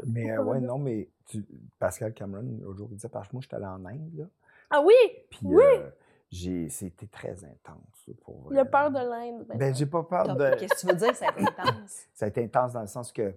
Mais 0.05 0.31
euh, 0.31 0.41
ouais, 0.43 0.61
non, 0.61 0.77
mais 0.77 1.09
tu- 1.25 1.45
Pascal 1.77 2.13
Cameron, 2.13 2.57
l'autre 2.61 2.77
jour, 2.77 2.87
il 2.91 2.95
disait, 2.95 3.09
parce 3.09 3.27
que 3.27 3.35
moi, 3.35 3.41
j'étais 3.41 3.55
allé 3.55 3.65
en 3.65 3.85
Inde, 3.85 4.11
là. 4.15 4.25
Ah 4.69 4.81
oui! 4.81 4.93
Puis 5.29 5.39
Oui. 5.43 5.61
euh, 5.61 5.89
j'ai, 6.31 6.69
c'était 6.69 7.07
très 7.07 7.43
intense, 7.43 8.03
là, 8.07 8.13
pour 8.23 8.47
Il 8.51 8.57
a 8.57 8.65
peur 8.65 8.89
de 8.91 8.97
l'Inde. 8.99 9.45
Ben, 9.55 9.75
j'ai 9.75 9.85
pas 9.85 10.03
peur 10.03 10.35
de. 10.35 10.55
Qu'est-ce 10.55 10.73
que 10.75 10.79
tu 10.79 10.87
veux 10.87 10.95
dire, 10.95 11.15
c'est 11.15 11.27
intense? 11.27 12.07
Ça 12.13 12.25
a 12.25 12.27
été 12.29 12.43
intense 12.43 12.73
dans 12.73 12.81
le 12.81 12.87
sens 12.87 13.11
que 13.11 13.33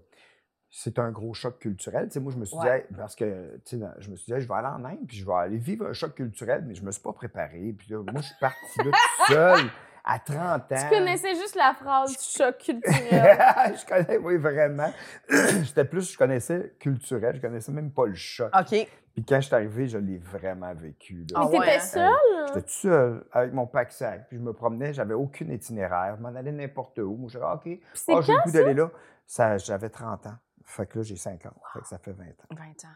c'est 0.78 0.98
un 0.98 1.10
gros 1.10 1.32
choc 1.32 1.58
culturel. 1.58 2.08
Tu 2.08 2.12
sais, 2.14 2.20
moi, 2.20 2.30
je 2.32 2.38
me 2.38 2.44
suis 2.44 2.54
Ouais. 2.58 2.62
dit, 2.64 2.68
hey, 2.68 2.96
parce 2.98 3.16
que, 3.16 3.54
tu 3.56 3.60
sais, 3.64 3.76
dans- 3.78 3.94
je 3.98 4.10
me 4.10 4.16
suis 4.16 4.30
dit, 4.30 4.38
je 4.40 4.46
vais 4.46 4.54
aller 4.54 4.68
en 4.68 4.84
Inde, 4.84 5.06
puis 5.08 5.16
je 5.16 5.24
vais 5.24 5.32
aller 5.32 5.56
vivre 5.56 5.86
un 5.86 5.94
choc 5.94 6.14
culturel, 6.14 6.64
mais 6.66 6.74
je 6.74 6.82
me 6.84 6.90
suis 6.90 7.00
pas 7.02 7.14
préparé. 7.14 7.74
Puis 7.78 7.88
là, 7.90 8.02
moi, 8.02 8.20
je 8.20 8.26
suis 8.26 8.36
parti 8.38 8.78
là 8.84 8.90
tout 8.90 9.32
seul 9.32 9.58
à 10.04 10.18
30 10.18 10.70
ans. 10.72 10.76
Tu 10.76 10.88
connaissais 10.98 11.34
juste 11.34 11.54
la 11.56 11.72
phrase 11.72 12.14
choc 12.20 12.58
culturel. 12.58 12.84
je 13.74 13.86
connais, 13.86 14.18
oui, 14.18 14.36
vraiment. 14.36 14.92
J'étais 15.62 15.86
plus, 15.86 16.12
je 16.12 16.18
connaissais 16.18 16.74
culturel, 16.78 17.36
je 17.36 17.40
connaissais 17.40 17.72
même 17.72 17.90
pas 17.90 18.04
le 18.04 18.14
choc. 18.14 18.50
OK. 18.54 18.68
Puis 19.14 19.24
quand 19.26 19.40
je 19.40 19.46
suis 19.46 19.54
arrivé, 19.54 19.86
je 19.88 19.96
l'ai 19.96 20.18
vraiment 20.18 20.74
vécu. 20.74 21.24
là. 21.32 21.48
Mais 21.50 21.58
t'étais 21.58 21.76
hein? 21.76 21.80
seul? 21.80 22.46
J'étais 22.48 22.62
tout 22.62 22.68
seul 22.68 23.24
avec 23.32 23.52
mon 23.54 23.66
pack-sac, 23.66 24.28
puis 24.28 24.36
je 24.36 24.42
me 24.42 24.52
promenais, 24.52 24.92
j'avais 24.92 25.14
aucun 25.14 25.46
itinéraire, 25.48 26.16
je 26.18 26.22
m'en 26.22 26.34
allais 26.34 26.52
n'importe 26.52 26.98
où. 26.98 27.16
Moi, 27.16 27.30
je 27.30 27.38
disais, 27.38 27.46
ah, 27.48 27.54
OK, 27.54 27.62
ah, 27.64 28.20
j'ai 28.20 28.32
le 28.34 28.42
goût 28.44 28.50
d'aller 28.52 28.74
là. 28.74 28.90
Ça, 29.26 29.56
j'avais 29.56 29.88
30 29.88 30.26
ans. 30.26 30.36
Fait 30.66 30.86
que 30.86 30.98
là, 30.98 31.02
j'ai 31.04 31.16
50. 31.16 31.54
Fait 31.72 31.80
que 31.80 31.86
ça 31.86 31.98
fait 31.98 32.12
20 32.12 32.24
ans. 32.24 32.32
20 32.50 32.84
ans. 32.84 32.94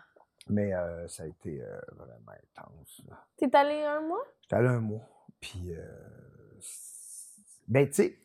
Mais 0.48 0.74
euh, 0.74 1.06
ça 1.08 1.22
a 1.22 1.26
été 1.26 1.62
euh, 1.62 1.80
vraiment 1.92 2.32
intense. 2.56 3.00
T'es 3.36 3.54
allé 3.54 3.84
un 3.84 4.00
mois? 4.00 4.24
J'étais 4.42 4.56
allé 4.56 4.68
un 4.68 4.80
mois. 4.80 5.02
Puis, 5.40 5.72
euh, 5.72 6.58
ben, 7.68 7.86
tu 7.88 7.94
sais, 7.94 8.18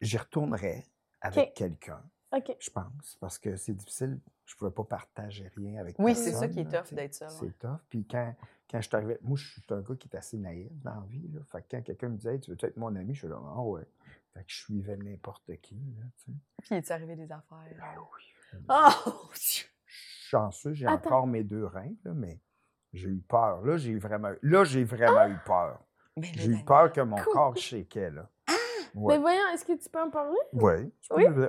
j'y 0.00 0.16
retournerais 0.18 0.84
avec 1.22 1.54
quelqu'un, 1.54 2.02
OK. 2.32 2.56
je 2.58 2.70
pense, 2.70 3.16
parce 3.20 3.38
que 3.38 3.56
c'est 3.56 3.74
difficile. 3.74 4.20
Je 4.44 4.54
ne 4.54 4.58
pouvais 4.58 4.70
pas 4.72 4.84
partager 4.84 5.48
rien 5.56 5.80
avec 5.80 5.96
Oui, 5.98 6.12
personne. 6.12 6.24
c'est 6.32 6.38
ça 6.38 6.48
qui 6.48 6.60
est 6.60 6.64
tough 6.70 6.88
tu 6.88 6.94
d'être 6.96 7.14
seul. 7.14 7.28
ouais. 7.28 7.34
C'est 7.40 7.58
tough. 7.58 7.78
Puis 7.88 8.04
quand, 8.04 8.34
quand 8.70 8.80
je 8.80 8.88
suis 8.88 8.96
arrivé, 8.96 9.18
moi, 9.22 9.36
je 9.36 9.48
suis 9.48 9.62
un 9.70 9.80
gars 9.80 9.94
qui 9.94 10.08
est 10.08 10.16
assez 10.16 10.38
naïf 10.38 10.72
dans 10.82 11.00
la 11.00 11.06
vie. 11.06 11.28
Là. 11.28 11.40
Fait 11.44 11.62
que 11.62 11.66
quand 11.70 11.82
quelqu'un 11.82 12.08
me 12.08 12.16
disait, 12.16 12.34
Hey, 12.34 12.40
tu 12.40 12.50
veux 12.50 12.56
être 12.60 12.76
mon 12.76 12.94
ami, 12.96 13.14
je 13.14 13.20
suis 13.20 13.28
là, 13.28 13.38
ah 13.40 13.62
ouais. 13.62 13.86
Fait 14.34 14.40
que 14.44 14.50
je 14.52 14.56
suivais 14.58 14.96
n'importe 14.96 15.50
qui. 15.60 15.74
Là, 15.98 16.04
tu 16.18 16.24
sais. 16.32 16.38
Puis 16.58 16.68
il 16.72 16.76
est 16.76 16.90
arrivé 16.90 17.16
des 17.16 17.30
affaires. 17.32 17.58
Ben 17.78 17.98
oui. 17.98 18.58
Oh! 18.68 19.28
Dieu. 19.34 19.64
Je 19.86 19.94
suis 19.96 20.28
chanceux, 20.30 20.72
j'ai 20.72 20.86
encore 20.86 21.26
mes 21.26 21.42
deux 21.44 21.64
reins, 21.66 21.92
là, 22.04 22.12
mais 22.14 22.40
j'ai 22.92 23.08
eu 23.08 23.20
peur. 23.20 23.62
Là, 23.62 23.76
j'ai 23.76 23.96
vraiment, 23.96 24.30
là, 24.42 24.64
j'ai 24.64 24.84
vraiment 24.84 25.26
eu 25.26 25.36
peur. 25.44 25.80
Mais 26.16 26.30
J'ai 26.34 26.50
eu 26.52 26.64
peur 26.64 26.92
que 26.92 27.00
mon 27.00 27.16
Cool. 27.16 27.32
corps 27.32 27.56
shakeait, 27.56 28.10
là. 28.10 28.28
Mais 28.92 29.02
Ouais. 29.02 29.18
voyons, 29.18 29.46
est-ce 29.54 29.64
que 29.64 29.72
tu 29.80 29.88
peux 29.88 30.00
en 30.00 30.10
parler? 30.10 30.36
Peux 30.50 30.58
Oui? 30.64 30.92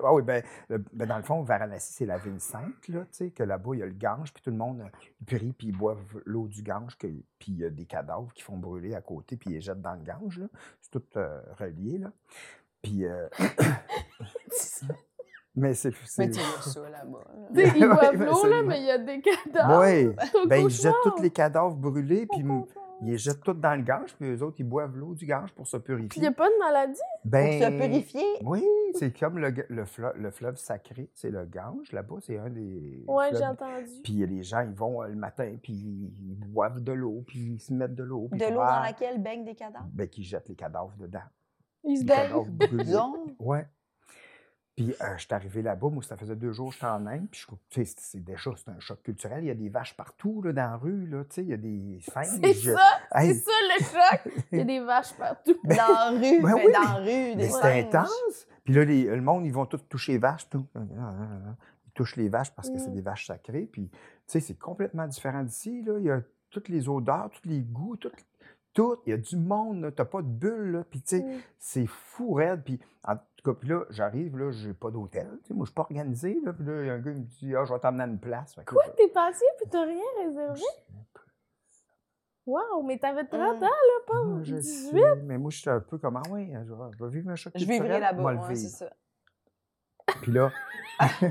Ah 0.04 0.14
oui, 0.14 0.22
ben, 0.22 0.44
le- 0.70 0.78
ben, 0.94 1.08
dans 1.08 1.18
le 1.18 1.24
fond, 1.24 1.42
Varanasi, 1.42 1.92
c'est 1.94 2.06
la 2.06 2.20
ville 2.20 2.40
sainte, 2.40 2.88
là, 2.88 3.02
tu 3.06 3.08
sais, 3.14 3.32
que 3.32 3.42
là-bas, 3.42 3.72
il 3.74 3.80
y 3.80 3.82
a 3.82 3.88
le 3.88 3.94
Gange, 3.94 4.32
puis 4.32 4.44
tout 4.44 4.52
le 4.52 4.58
monde 4.58 4.82
euh, 4.82 4.90
prie, 5.26 5.52
puis 5.52 5.68
ils 5.70 5.76
boivent 5.76 6.22
l'eau 6.26 6.48
du 6.48 6.62
Gange, 6.62 6.96
que- 7.00 7.08
puis 7.40 7.52
il 7.54 7.58
y 7.58 7.66
a 7.66 7.72
des 7.72 7.86
cadavres 7.88 8.32
qui 8.34 8.44
font 8.44 8.58
brûler 8.58 8.94
à 8.94 9.02
côté, 9.02 9.38
puis 9.38 9.50
ils 9.50 9.54
les 9.54 9.62
jettent 9.62 9.82
dans 9.82 9.96
le 9.96 10.04
Gange, 10.04 10.38
là. 10.38 10.48
C'est 10.82 10.92
tout 10.92 11.04
euh, 11.18 11.42
relié, 11.58 11.98
là. 11.98 12.12
Puis... 12.82 13.06
euh, 13.06 13.28
mais 15.56 15.74
c'est... 15.74 15.92
Mais 16.18 16.30
tu 16.30 16.40
as 16.40 16.62
ça 16.62 16.90
là-bas. 16.90 17.26
là. 17.54 17.64
Ils 17.76 17.86
Ouais, 17.86 17.88
boivent 17.88 18.24
l'eau, 18.26 18.46
là, 18.48 18.64
mais 18.64 18.80
il 18.80 18.86
y 18.86 18.92
a 18.92 18.98
des 18.98 19.22
cadavres. 19.22 19.82
Oui, 19.82 20.16
ben, 20.48 20.64
ils 20.66 20.70
jettent 20.70 20.94
tous 21.04 21.22
les 21.22 21.30
cadavres 21.32 21.76
brûlés, 21.76 22.26
puis 22.26 22.44
ils 23.04 23.12
les 23.12 23.18
jettent 23.18 23.42
tous 23.44 23.54
dans 23.54 23.76
le 23.76 23.82
Gange, 23.82 24.16
puis 24.16 24.30
eux 24.30 24.44
autres, 24.44 24.58
ils 24.60 24.64
boivent 24.64 24.96
l'eau 24.96 25.14
du 25.14 25.26
Gange 25.26 25.52
pour 25.54 25.68
se 25.68 25.76
Puis 25.78 25.94
il 25.94 26.02
n'y 26.02 26.08
purifier. 26.08 26.28
a 26.28 26.32
pas 26.32 26.48
de 26.48 26.58
maladie? 26.60 27.00
Pour 27.24 27.32
Ben, 27.32 27.62
se 27.62 27.78
purifier. 27.78 28.26
Oui, 28.44 28.66
c'est 28.98 29.18
comme 29.20 29.40
le, 29.40 29.54
le, 29.70 29.86
fleuve, 29.86 30.14
le 30.18 30.32
fleuve 30.32 30.56
sacré, 30.58 31.10
c'est 31.14 31.32
le 31.32 31.46
Gange, 31.46 31.92
là-bas, 31.92 32.16
c'est 32.22 32.38
un 32.38 32.50
des 32.50 33.04
Ouais, 33.08 33.30
j'ai 33.34 33.46
entendu. 33.46 33.90
Puis 34.04 34.26
les 34.26 34.44
gens, 34.44 34.62
ils 34.62 34.74
vont 34.74 35.04
euh, 35.04 35.08
le 35.08 35.16
matin, 35.16 35.52
puis 35.62 35.74
ils 35.74 36.36
boivent 36.48 36.82
de 36.82 36.94
l'eau, 36.94 37.24
puis 37.28 37.40
ils 37.56 37.60
se 37.60 37.74
mettent 37.74 37.96
de 37.96 38.04
l'eau. 38.04 38.30
De 38.32 38.46
l'eau 38.46 38.56
dans 38.62 38.82
laquelle 38.82 39.22
baignent 39.22 39.46
des 39.46 39.56
cadavres? 39.56 39.90
Ben, 39.92 40.08
qui 40.08 40.24
jettent 40.24 40.48
les 40.50 40.56
cadavres 40.56 40.94
dedans. 40.98 41.20
Ils 41.84 41.98
se. 42.00 42.06
Ouais. 43.40 43.68
Puis 44.76 44.96
euh, 45.02 45.18
je 45.18 45.26
suis 45.26 45.34
arrivé 45.34 45.62
là-bas, 45.62 45.90
moi, 45.90 46.02
ça 46.02 46.16
faisait 46.16 46.36
deux 46.36 46.54
jours 46.54 46.70
que 46.70 46.76
j'étais 46.76 46.86
en 46.88 47.06
Inde, 47.06 47.28
puis 47.30 47.42
je 47.42 47.46
tu 47.48 47.56
sais, 47.70 47.86
c'est- 47.86 48.00
c'est 48.00 48.24
déjà, 48.24 48.52
c'est 48.56 48.70
un 48.70 48.80
choc 48.80 49.04
culturel. 49.04 49.44
Il 49.44 49.48
y 49.48 49.52
a 49.52 49.54
des 49.54 49.68
vaches 49.70 49.96
partout, 49.98 50.42
là, 50.42 50.54
dans 50.54 50.62
la 50.62 50.78
rue, 50.78 51.08
là, 51.08 51.24
tu 51.26 51.36
sais, 51.36 51.42
il 51.44 51.50
y 51.50 51.54
a 51.54 51.58
des 51.58 52.00
C'est 52.02 52.12
singes. 52.12 52.74
ça, 52.74 52.80
Hey, 53.14 53.36
c'est 53.36 53.42
ça 53.44 53.52
le 53.52 53.84
choc. 53.84 54.34
Il 54.54 54.58
y 54.60 54.62
a 54.62 54.64
des 54.64 54.80
vaches 54.80 55.14
partout. 55.14 55.56
Dans 55.66 55.76
la 55.76 56.10
rue, 56.12 56.42
Ben 56.42 56.54
oui, 56.56 56.72
dans 56.74 56.82
la 56.82 56.94
rue, 57.00 57.06
des 57.06 57.36
Mais 57.36 57.50
c'est 57.50 57.80
intense. 57.82 58.48
Puis 58.64 58.74
là, 58.74 58.86
les- 58.86 59.04
le 59.04 59.22
monde, 59.22 59.46
ils 59.46 59.52
vont 59.54 59.66
tous 59.66 59.86
toucher 59.90 60.14
les 60.14 60.18
vaches. 60.20 60.48
Tout. 60.50 60.66
Ils 60.76 61.92
touchent 61.94 62.16
les 62.16 62.30
vaches 62.30 62.52
parce 62.56 62.70
que 62.70 62.78
c'est 62.78 62.90
Mm. 62.90 62.94
des 62.96 63.02
vaches 63.02 63.28
sacrées. 63.28 63.66
Puis, 63.70 63.90
tu 63.90 63.98
sais, 64.28 64.40
c'est 64.40 64.56
complètement 64.58 65.06
différent 65.06 65.44
d'ici. 65.44 65.82
Là. 65.84 65.96
Il 66.00 66.06
y 66.06 66.12
a 66.12 66.22
toutes 66.50 66.70
les 66.70 66.88
odeurs, 66.88 67.30
tous 67.32 67.48
les 67.48 67.60
goûts, 67.62 67.98
tout. 67.98 68.12
Tout. 68.74 68.98
Il 69.06 69.10
y 69.12 69.14
a 69.14 69.18
du 69.18 69.38
monde. 69.38 69.94
T'as 69.96 70.06
pas 70.06 70.22
de 70.22 70.28
bulle, 70.28 70.72
là. 70.72 70.84
Puis, 70.90 71.02
tu 71.02 71.18
sais, 71.18 71.24
Mm. 71.24 71.40
c'est 71.60 71.88
fou 71.88 72.34
raide. 72.34 72.64
Puis, 72.64 72.80
en 73.04 73.16
tout 73.16 73.44
cas, 73.54 73.54
puis 73.60 73.70
là, 73.70 73.86
j'arrive, 73.90 74.38
là, 74.38 74.52
j'ai 74.52 74.74
pas 74.74 74.92
d'hôtel. 74.92 75.28
Tu 75.44 75.48
sais, 75.50 75.54
moi, 75.54 75.66
je 75.66 75.70
suis 75.70 75.76
pas 75.76 75.82
organisé, 75.84 76.40
là. 76.44 76.54
Puis 76.54 76.66
là, 76.66 76.82
il 76.82 76.88
y 76.88 76.90
a 76.90 76.94
un 76.94 77.00
gars 77.00 77.12
qui 77.12 77.18
me 77.18 77.24
dit, 77.24 77.56
ah, 77.56 77.66
je 77.66 77.74
vais 77.74 77.80
t'emmener 77.80 78.04
à 78.04 78.08
une 78.08 78.20
place. 78.20 78.56
Quoi, 78.66 78.84
t'es 78.98 79.08
passé 79.10 79.46
puis 79.60 79.70
t'as 79.70 79.84
rien 79.86 80.04
réservé? 80.26 80.62
Wow, 82.46 82.82
mais 82.84 82.98
t'avais 82.98 83.24
30 83.26 83.60
Mm. 83.60 83.64
ans, 83.64 83.68
là, 83.68 84.00
pas 84.08 84.24
Moi, 84.24 84.40
je 84.44 84.56
18. 84.56 84.92
sais, 85.00 85.16
mais 85.24 85.38
moi, 85.38 85.52
je 85.52 85.58
suis 85.60 85.70
un 85.70 85.80
peu 85.80 85.98
comme, 86.00 86.18
ah 86.18 86.30
ouais, 86.32 86.52
je 86.68 86.74
vais, 86.74 86.84
je 86.98 87.04
vais 87.04 87.10
vivre 87.12 87.30
un 87.30 87.36
choc 87.36 87.54
Je 87.56 87.66
vivrai 87.66 88.00
là-bas, 88.00 88.34
ouais, 88.48 88.56
c'est 88.56 88.68
ça. 88.68 88.90
Puis 90.24 90.32
là, 90.32 90.52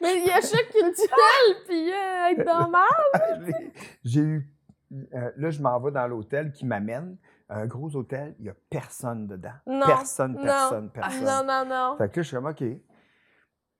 Mais 0.00 0.16
il 0.20 0.26
y 0.26 0.30
a 0.30 0.40
choc 0.40 0.66
culturel, 0.70 1.56
puis 1.66 1.90
euh, 1.90 2.28
être 2.30 2.44
normal. 2.44 3.54
J'ai 4.04 4.20
eu. 4.20 4.53
Euh, 4.92 5.32
là, 5.36 5.50
je 5.50 5.60
m'en 5.62 5.78
vais 5.80 5.90
dans 5.90 6.06
l'hôtel 6.06 6.52
qui 6.52 6.64
m'amène. 6.66 7.16
Un 7.48 7.66
gros 7.66 7.94
hôtel, 7.96 8.34
il 8.38 8.44
n'y 8.44 8.48
a 8.48 8.54
personne 8.70 9.26
dedans. 9.26 9.52
Non, 9.66 9.86
Personne, 9.86 10.32
non. 10.34 10.42
personne, 10.42 10.90
personne. 10.90 11.24
Non, 11.24 11.44
non, 11.46 11.64
non. 11.68 11.96
Fait 11.98 12.08
que 12.10 12.16
là, 12.20 12.22
je 12.22 12.28
suis 12.28 12.36
comme, 12.36 12.46
OK. 12.46 12.64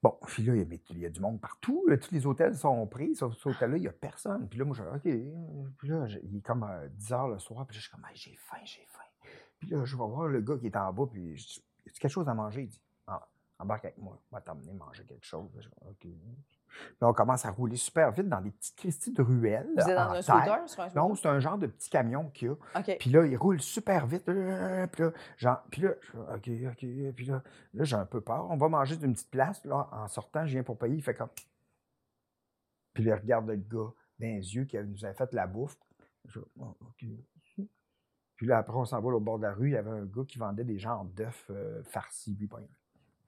Bon, 0.02 0.18
puis 0.26 0.42
là, 0.42 0.54
il 0.54 0.58
y 0.68 1.04
a- 1.04 1.08
y, 1.08 1.10
du 1.10 1.20
monde 1.20 1.40
partout. 1.40 1.82
là, 1.88 1.96
tous 1.96 2.10
les 2.12 2.26
hôtels 2.26 2.54
sont 2.56 2.86
pris. 2.86 3.14
Sur 3.16 3.34
cet 3.34 3.46
hôtel-là, 3.46 3.78
il 3.78 3.80
n'y 3.80 3.88
a 3.88 3.92
personne. 3.92 4.48
Puis 4.50 4.58
là, 4.58 4.66
moi, 4.66 4.76
je 4.76 4.82
dis, 4.82 4.88
OK. 5.64 5.72
Puis 5.78 5.88
là, 5.88 6.06
il 6.24 6.36
est 6.36 6.40
comme 6.42 6.62
euh, 6.64 6.88
10 6.88 7.12
heures 7.14 7.28
le 7.28 7.38
soir. 7.38 7.66
Puis 7.66 7.76
là, 7.76 7.80
je 7.80 7.86
suis 7.88 7.90
comme, 7.90 8.04
Hey, 8.10 8.16
j'ai 8.16 8.36
faim, 8.36 8.58
j'ai 8.64 8.84
faim. 8.86 9.30
Puis 9.58 9.70
là, 9.70 9.82
je 9.84 9.96
vais 9.96 10.04
voir 10.06 10.28
le 10.28 10.40
gars 10.42 10.58
qui 10.58 10.66
est 10.66 10.76
en 10.76 10.92
bas. 10.92 11.06
Puis 11.10 11.36
je 11.38 11.46
dis, 11.46 11.64
y 11.86 11.88
a 11.88 11.92
quelque 11.98 12.10
chose 12.10 12.28
à 12.28 12.34
manger? 12.34 12.62
Il 12.64 12.68
dit, 12.68 12.82
ah, 13.06 13.26
embarque 13.58 13.86
avec 13.86 13.96
moi. 13.96 14.20
On 14.30 14.36
va 14.36 14.42
t'emmener 14.42 14.74
manger 14.74 15.06
quelque 15.06 15.24
chose. 15.24 15.48
Je 15.56 15.68
dis, 15.68 15.74
OK. 15.88 16.06
Puis 16.74 16.96
là, 17.00 17.08
on 17.08 17.12
commence 17.12 17.44
à 17.44 17.50
rouler 17.50 17.76
super 17.76 18.10
vite 18.10 18.28
dans 18.28 18.40
des 18.40 18.50
petites 18.50 18.76
Christies 18.76 19.12
de 19.12 19.22
ruelles. 19.22 19.68
Vous 19.76 19.88
êtes 19.88 19.96
dans 19.96 20.10
un 20.10 20.22
scooter? 20.22 20.68
Sur 20.68 20.82
un 20.82 20.88
scooter? 20.88 20.96
Non, 20.96 21.14
c'est 21.14 21.28
un 21.28 21.38
genre 21.38 21.58
de 21.58 21.66
petit 21.66 21.90
camion 21.90 22.30
qu'il 22.30 22.48
y 22.48 22.50
a. 22.50 22.82
Puis 22.98 23.10
là, 23.10 23.26
il 23.26 23.36
roule 23.36 23.60
super 23.60 24.06
vite. 24.06 24.24
Puis 24.24 24.34
là, 24.34 25.12
genre, 25.36 25.62
puis 25.70 25.82
là, 25.82 25.90
OK, 26.34 26.50
OK. 26.70 27.14
Puis 27.14 27.26
là, 27.26 27.42
là 27.74 27.84
j'ai 27.84 27.96
un 27.96 28.06
peu 28.06 28.20
peur. 28.20 28.46
On 28.50 28.56
va 28.56 28.68
manger 28.68 28.96
d'une 28.96 29.14
petite 29.14 29.30
place. 29.30 29.64
Là, 29.64 29.88
en 29.92 30.08
sortant, 30.08 30.46
je 30.46 30.52
viens 30.52 30.62
pour 30.62 30.78
payer. 30.78 30.96
Il 30.96 31.02
fait 31.02 31.14
comme. 31.14 31.30
Puis 32.92 33.04
là, 33.04 33.16
il 33.16 33.20
regarde 33.20 33.46
le 33.46 33.56
gars 33.56 33.92
dans 34.18 34.26
les 34.26 34.54
yeux 34.54 34.64
qui 34.64 34.76
nous 34.78 35.04
a 35.04 35.12
fait 35.12 35.32
la 35.32 35.46
bouffe. 35.46 35.76
Je 36.26 36.40
Ah, 36.60 36.74
OK. 36.80 37.04
Puis 38.36 38.46
là, 38.46 38.58
après, 38.58 38.76
on 38.76 38.84
s'en 38.84 39.00
va 39.00 39.08
au 39.10 39.20
bord 39.20 39.38
de 39.38 39.44
la 39.44 39.52
rue. 39.52 39.68
Il 39.68 39.74
y 39.74 39.76
avait 39.76 39.90
un 39.90 40.04
gars 40.04 40.24
qui 40.26 40.38
vendait 40.38 40.64
des 40.64 40.78
genres 40.78 41.04
d'œufs 41.04 41.46
euh, 41.50 41.82
farcis. 41.84 42.34
Lui, 42.34 42.46
ben, 42.46 42.66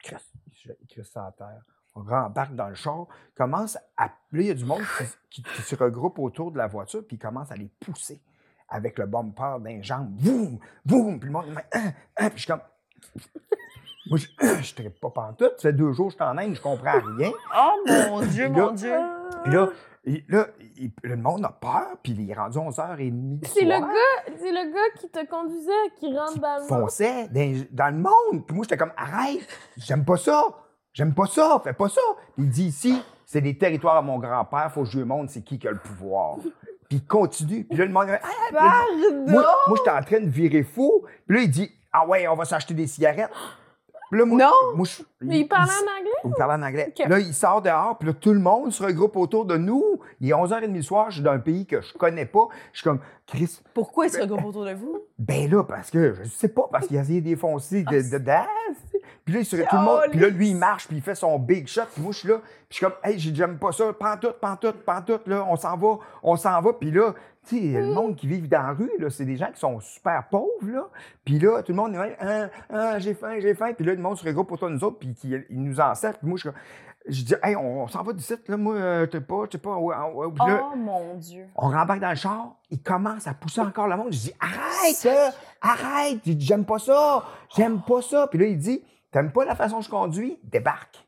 il 0.04 0.86
crisse 0.88 1.10
ça 1.10 1.26
à 1.26 1.32
terre. 1.32 1.64
On 1.96 2.02
rembarque 2.02 2.54
dans 2.54 2.68
le 2.68 2.74
char, 2.74 3.06
commence 3.36 3.76
à. 3.96 4.04
Là, 4.04 4.10
il 4.32 4.46
y 4.46 4.50
a 4.50 4.54
du 4.54 4.64
monde 4.66 4.82
qui, 5.30 5.42
qui- 5.42 5.50
qui 5.54 5.62
se 5.62 5.74
regroupe 5.74 6.18
autour 6.18 6.52
de 6.52 6.58
la 6.58 6.66
voiture, 6.66 7.02
puis 7.06 7.16
il 7.16 7.18
commence 7.18 7.50
à 7.50 7.56
les 7.56 7.70
pousser 7.80 8.20
avec 8.68 8.98
le 8.98 9.06
bumper 9.06 9.56
d'un 9.60 9.80
jambe. 9.82 10.08
Boum! 10.10 10.58
Boum! 10.84 11.18
Puis 11.18 11.28
le 11.28 11.32
monde, 11.32 11.46
ah, 11.72 11.78
ah, 12.16 12.30
puis 12.30 12.38
je 12.38 12.42
suis 12.42 12.46
comme. 12.46 12.60
Moi, 14.08 14.18
je 14.18 14.26
ne 14.46 14.74
trippe 14.74 15.00
pas 15.00 15.10
pantoute. 15.10 15.54
Ça 15.56 15.62
fait 15.70 15.72
deux 15.72 15.92
jours 15.92 16.06
que 16.08 16.12
je 16.12 16.16
suis 16.16 16.24
en 16.24 16.38
Inde, 16.38 16.54
je 16.54 16.60
comprends 16.60 17.00
rien. 17.18 17.32
Oh 17.56 17.84
mon 17.86 18.20
Dieu, 18.26 18.48
mon 18.48 18.70
Dieu! 18.72 18.94
Puis 19.44 19.52
là, 19.52 19.68
là 20.28 20.46
il- 20.76 20.92
le 21.02 21.16
monde 21.16 21.44
a 21.44 21.48
peur, 21.48 21.96
puis 22.02 22.12
il 22.12 22.30
est 22.30 22.34
rendu 22.34 22.58
11h30. 22.58 23.40
du 23.40 23.48
C'est 23.48 23.64
le 23.64 23.70
gars, 23.80 24.34
c'est 24.36 24.52
le 24.52 24.72
gars 24.72 25.00
qui 25.00 25.08
te 25.08 25.26
conduisait, 25.26 25.72
qui 25.98 26.16
rentre 26.16 26.38
dans 26.38 26.54
le 26.56 26.60
monde. 26.60 26.68
fonçait 26.68 27.28
dans, 27.28 27.66
dans 27.72 27.88
le 27.96 28.00
monde. 28.02 28.46
Puis 28.46 28.54
moi, 28.54 28.62
j'étais 28.64 28.76
comme, 28.76 28.92
arrête, 28.96 29.40
j'aime 29.76 30.04
pas 30.04 30.16
ça. 30.18 30.40
J'aime 30.96 31.12
pas 31.14 31.26
ça, 31.26 31.60
fais 31.62 31.74
pas 31.74 31.90
ça. 31.90 32.00
Puis 32.34 32.44
il 32.44 32.48
dit 32.50 32.64
ici, 32.68 33.02
c'est 33.26 33.42
des 33.42 33.58
territoires 33.58 33.96
à 33.96 34.02
mon 34.02 34.18
grand-père, 34.18 34.72
faut 34.72 34.84
que 34.84 34.88
je 34.88 34.96
lui 34.98 35.04
montre 35.04 35.30
c'est 35.30 35.42
qui 35.42 35.58
qui 35.58 35.68
a 35.68 35.72
le 35.72 35.78
pouvoir. 35.78 36.36
Puis 36.88 36.98
il 36.98 37.04
continue. 37.04 37.64
Puis 37.64 37.76
là, 37.76 37.84
le 37.84 37.92
monde, 37.92 38.06
ah, 38.10 38.18
Pardon! 38.50 39.24
moi, 39.26 39.44
moi 39.66 39.76
j'étais 39.76 39.90
en 39.90 40.02
train 40.02 40.20
de 40.20 40.30
virer 40.30 40.62
fou. 40.62 41.04
Puis 41.26 41.36
là, 41.36 41.42
il 41.42 41.50
dit, 41.50 41.70
Ah 41.92 42.06
ouais, 42.06 42.26
on 42.28 42.34
va 42.34 42.44
s'acheter 42.46 42.72
des 42.74 42.86
cigarettes. 42.86 43.30
Puis 44.08 44.20
là, 44.20 44.24
moi, 44.24 44.38
Non! 44.38 44.76
moi, 44.76 44.86
je- 44.88 45.02
Mais 45.20 45.40
il 45.40 45.48
parlait 45.48 45.72
en 45.72 45.98
anglais? 45.98 46.10
il 46.24 46.32
parlait 46.38 46.54
en 46.54 46.62
anglais. 46.62 46.94
Là, 47.08 47.18
il 47.18 47.34
sort 47.34 47.60
dehors, 47.60 47.98
puis 47.98 48.06
là, 48.08 48.14
tout 48.14 48.32
le 48.32 48.38
monde 48.38 48.72
se 48.72 48.80
regroupe 48.84 49.16
autour 49.16 49.44
de 49.46 49.56
nous. 49.56 49.82
Il 50.20 50.30
est 50.30 50.32
11h30 50.32 50.72
le 50.72 50.80
soir, 50.82 51.10
je 51.10 51.16
suis 51.16 51.24
dans 51.24 51.32
un 51.32 51.40
pays 51.40 51.66
que 51.66 51.80
je 51.82 51.92
connais 51.92 52.24
pas. 52.24 52.46
Je 52.72 52.78
suis 52.78 52.84
comme, 52.84 53.00
Chris, 53.26 53.58
Pourquoi 53.74 54.06
ils 54.06 54.10
se 54.12 54.20
regroupent 54.20 54.44
autour 54.44 54.64
de 54.64 54.74
vous? 54.74 55.00
ben 55.18 55.50
là, 55.50 55.64
parce 55.64 55.90
que, 55.90 56.14
je 56.22 56.28
sais 56.28 56.46
pas, 56.48 56.68
parce 56.70 56.86
qu'il 56.86 56.96
a 56.98 57.00
essayé 57.00 57.20
de 57.20 57.26
défoncer 57.26 57.82
de, 57.82 57.90
de, 58.12 58.18
de- 58.18 58.30
Puis 59.26 59.34
là, 59.34 59.40
il 59.40 59.44
se- 59.44 59.56
tout 59.56 59.66
le 59.76 59.82
monde, 59.82 60.00
puis 60.12 60.20
là, 60.20 60.28
lui, 60.28 60.50
il 60.50 60.56
marche, 60.56 60.86
puis 60.86 60.96
il 60.96 61.02
fait 61.02 61.14
son 61.16 61.38
big 61.38 61.66
shot, 61.66 61.82
puis 61.92 62.00
moi, 62.00 62.12
je 62.12 62.18
suis 62.18 62.28
là, 62.28 62.36
puis 62.38 62.52
je 62.70 62.74
suis 62.76 62.86
comme, 62.86 62.94
hey, 63.02 63.18
j'ai- 63.18 63.34
j'aime 63.34 63.58
pas 63.58 63.72
ça, 63.72 63.92
pantoute, 63.92 64.38
pantoute, 64.40 64.84
pantoute, 64.84 65.26
là, 65.26 65.44
on 65.50 65.56
s'en 65.56 65.76
va, 65.76 65.98
on 66.22 66.36
s'en 66.36 66.60
va, 66.62 66.72
puis 66.72 66.92
là, 66.92 67.12
tu 67.46 67.56
sais, 67.58 67.80
le 67.80 67.92
monde 67.92 68.14
qui 68.16 68.28
vit 68.28 68.40
dans 68.40 68.62
la 68.62 68.72
rue, 68.72 68.90
là, 69.00 69.10
c'est 69.10 69.24
des 69.24 69.36
gens 69.36 69.50
qui 69.52 69.58
sont 69.58 69.80
super 69.80 70.28
pauvres, 70.30 70.48
là, 70.62 70.86
puis 71.24 71.38
là, 71.40 71.60
tout 71.62 71.72
le 71.72 71.76
monde 71.76 71.94
est 71.94 71.98
là, 71.98 72.08
ah, 72.20 72.46
ah, 72.72 72.98
j'ai 73.00 73.14
faim, 73.14 73.34
j'ai 73.40 73.54
faim, 73.54 73.72
puis 73.76 73.84
là, 73.84 73.94
le 73.94 74.00
monde 74.00 74.16
se 74.16 74.24
regroupe 74.24 74.50
autour 74.52 74.68
de 74.68 74.74
nous 74.74 74.84
autres, 74.84 74.98
puis 75.00 75.12
qui- 75.12 75.34
ils 75.50 75.60
nous 75.62 75.80
encerclent, 75.80 76.20
puis 76.20 76.28
moi, 76.28 76.38
je 76.42 76.48
je 77.08 77.22
dis, 77.22 77.34
hey, 77.44 77.54
on, 77.54 77.82
on 77.84 77.86
s'en 77.86 78.02
va 78.02 78.12
d'ici, 78.12 78.34
là, 78.48 78.56
moi, 78.56 78.74
euh, 78.74 79.06
je 79.06 79.18
sais 79.18 79.20
pas, 79.24 79.44
je 79.46 79.52
sais 79.52 79.58
pas, 79.58 79.76
ouais, 79.76 79.94
ouais, 80.14 80.26
puis 80.34 80.44
là, 80.50 80.60
Oh 80.72 80.76
mon 80.76 81.14
Dieu. 81.14 81.46
on 81.54 81.68
rembarque 81.68 82.00
dans 82.00 82.10
le 82.10 82.16
char, 82.16 82.56
il 82.68 82.82
commence 82.82 83.28
à 83.28 83.34
pousser 83.34 83.60
encore 83.60 83.86
le 83.86 83.96
monde. 83.96 84.08
Je 84.12 84.18
dis 84.18 84.32
Arrête, 84.40 85.30
arrête, 85.62 86.18
j'aime 86.24 86.64
pas 86.64 86.80
ça, 86.80 87.22
j'aime 87.56 87.80
pas 87.86 88.02
ça. 88.02 88.26
Puis 88.28 88.40
là, 88.40 88.46
il 88.46 88.58
dit 88.58 88.82
T'aimes 89.16 89.32
pas 89.32 89.46
la 89.46 89.54
façon 89.54 89.76
dont 89.76 89.80
je 89.80 89.88
conduis? 89.88 90.38
Débarque. 90.42 91.02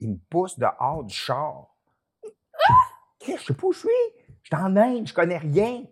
Il 0.00 0.12
me 0.12 0.16
pousse 0.30 0.58
dehors 0.58 1.04
du 1.04 1.14
char. 1.14 1.76
Qu'est-ce 3.18 3.42
je 3.42 3.44
sais 3.48 3.52
pas 3.52 3.66
où 3.66 3.72
je 3.74 3.80
suis. 3.80 3.88
Je 4.44 4.46
suis 4.46 4.64
en 4.64 4.74
Inde, 4.74 5.06
je 5.06 5.12
connais 5.12 5.36
rien. 5.36 5.84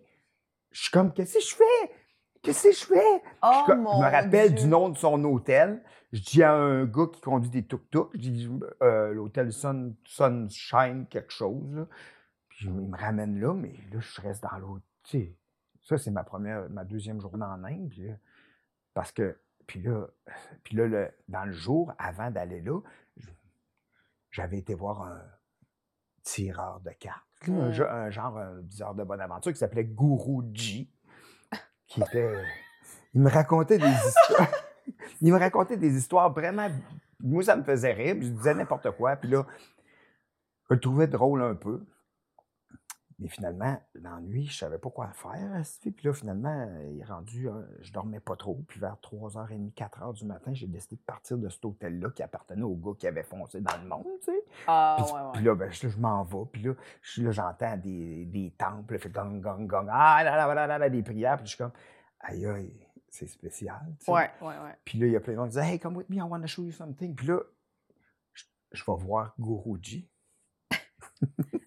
Je 0.71 0.81
suis 0.81 0.89
comme 0.89 1.13
Qu'est-ce 1.13 1.35
que 1.35 1.43
je 1.43 1.55
fais? 1.55 1.93
Qu'est-ce 2.41 2.69
que 2.69 2.73
je 2.73 2.85
fais? 2.85 3.23
Oh 3.43 3.65
je, 3.67 3.73
mon 3.73 4.01
je 4.01 4.03
me 4.03 4.11
rappelle 4.11 4.55
Dieu. 4.55 4.63
du 4.63 4.67
nom 4.67 4.89
de 4.89 4.97
son 4.97 5.23
hôtel. 5.25 5.83
Je 6.11 6.21
dis 6.21 6.41
à 6.41 6.53
un 6.53 6.85
gars 6.85 7.05
qui 7.13 7.21
conduit 7.21 7.51
des 7.51 7.67
tuk-tuk, 7.67 8.09
je 8.15 8.29
dis 8.31 8.49
euh, 8.81 9.13
l'hôtel 9.13 9.53
Sun, 9.53 9.95
Sunshine 10.05 11.05
quelque 11.07 11.31
chose. 11.31 11.71
là. 11.75 11.85
Puis 12.49 12.65
il 12.65 12.71
me 12.71 12.97
ramène 12.97 13.39
là, 13.39 13.53
mais 13.53 13.75
là, 13.91 13.99
je 13.99 14.21
reste 14.21 14.41
dans 14.41 14.57
l'autre. 14.57 14.85
Tu 15.03 15.19
sais, 15.19 15.37
ça, 15.83 15.99
c'est 15.99 16.09
ma 16.09 16.23
première, 16.23 16.67
ma 16.71 16.83
deuxième 16.83 17.21
journée 17.21 17.45
en 17.45 17.63
Inde. 17.63 17.89
puis 17.89 18.09
parce 18.95 19.11
que, 19.11 19.37
puis 19.67 19.81
là, 19.81 20.07
puis 20.63 20.75
là 20.75 20.87
le- 20.87 21.11
dans 21.27 21.45
le 21.45 21.51
jour, 21.53 21.93
avant 21.97 22.31
d'aller 22.31 22.61
là, 22.61 22.79
j'avais 24.31 24.57
été 24.57 24.73
voir 24.73 25.01
un 25.03 25.21
tireur 26.23 26.79
de 26.81 26.91
cartes. 26.91 27.23
un, 27.47 27.71
ge- 27.71 27.87
un 27.89 28.09
genre 28.09 28.37
un 28.37 28.61
bizarre 28.61 28.95
de 28.95 29.03
bonne 29.03 29.21
aventure 29.21 29.51
qui 29.51 29.57
s'appelait 29.59 29.83
Guruji, 29.85 30.89
qui 31.87 32.01
était. 32.01 32.33
Il 33.13 33.21
me 33.21 33.29
racontait 33.29 33.77
des 33.77 33.85
histoires. 34.07 34.47
il 35.21 35.31
me 35.33 35.37
racontait 35.39 35.77
des 35.77 35.95
histoires 35.97 36.31
vraiment. 36.33 36.69
Moi, 37.19 37.43
ça 37.43 37.55
me 37.55 37.63
faisait 37.63 37.93
rire, 37.93 38.15
puis 38.17 38.27
je 38.27 38.31
disais 38.33 38.53
n'importe 38.53 38.91
quoi. 38.91 39.15
Puis 39.17 39.29
là, 39.29 39.45
je 40.69 40.73
le 40.75 40.79
trouvais 40.79 41.07
drôle 41.07 41.41
un 41.43 41.55
peu. 41.55 41.85
Mais 43.19 43.27
finalement, 43.27 43.79
l'ennui, 43.93 44.45
je 44.45 44.57
savais 44.57 44.77
pas 44.77 44.89
quoi 44.89 45.11
faire. 45.13 45.61
Puis 45.81 45.95
là, 46.03 46.13
finalement, 46.13 46.67
il 46.89 46.99
est 46.99 47.05
rendu, 47.05 47.47
euh, 47.49 47.61
je 47.81 47.91
dormais 47.91 48.19
pas 48.19 48.35
trop. 48.35 48.63
Puis 48.67 48.79
vers 48.79 48.97
3h30, 49.01 49.73
4h 49.73 50.13
du 50.13 50.25
matin, 50.25 50.53
j'ai 50.53 50.67
décidé 50.67 50.95
de 50.95 51.01
partir 51.01 51.37
de 51.37 51.49
cet 51.49 51.63
hôtel-là 51.65 52.09
qui 52.09 52.23
appartenait 52.23 52.63
au 52.63 52.75
gars 52.75 52.91
qui 52.97 53.07
avait 53.07 53.23
foncé 53.23 53.61
dans 53.61 53.77
le 53.81 53.87
monde, 53.87 54.05
tu 54.19 54.31
sais. 54.31 54.43
Ah, 54.67 54.97
Puis, 54.99 55.13
ouais, 55.13 55.19
ouais. 55.21 55.31
puis 55.33 55.43
là, 55.43 55.55
ben, 55.55 55.71
je, 55.71 55.87
je 55.87 55.97
m'en 55.99 56.23
vais. 56.23 56.45
Puis 56.51 56.61
là, 56.63 56.73
je 57.01 57.23
là, 57.23 57.31
j'entends 57.31 57.77
des, 57.77 58.25
des 58.25 58.51
temples, 58.57 58.97
fait 58.97 59.09
gong, 59.09 59.39
gong, 59.41 59.65
gong, 59.67 59.87
ah, 59.89 60.23
là, 60.23 60.35
là, 60.35 60.53
là, 60.53 60.67
là, 60.67 60.77
là, 60.77 60.89
des 60.89 61.03
prières. 61.03 61.37
Puis 61.37 61.45
je 61.45 61.49
suis 61.49 61.57
comme, 61.57 61.71
aïe, 62.19 62.45
aïe, 62.45 62.87
c'est 63.09 63.27
spécial. 63.27 63.95
tu 63.99 64.05
sais. 64.05 64.11
Ouais, 64.11 64.29
ouais, 64.41 64.47
ouais. 64.47 64.75
Puis 64.83 64.97
là, 64.97 65.05
il 65.07 65.13
y 65.13 65.15
a 65.15 65.19
plein 65.19 65.33
de 65.33 65.37
gens 65.37 65.43
qui 65.43 65.49
disent, 65.51 65.59
hey, 65.63 65.79
come 65.79 65.95
with 65.95 66.09
me, 66.09 66.15
I 66.17 66.21
want 66.21 66.41
to 66.41 66.47
show 66.47 66.63
you 66.63 66.71
something. 66.71 67.15
Puis 67.15 67.27
là, 67.27 67.39
je, 68.33 68.43
je 68.71 68.83
vais 68.85 68.97
voir 68.97 69.33
Guruji. 69.39 70.09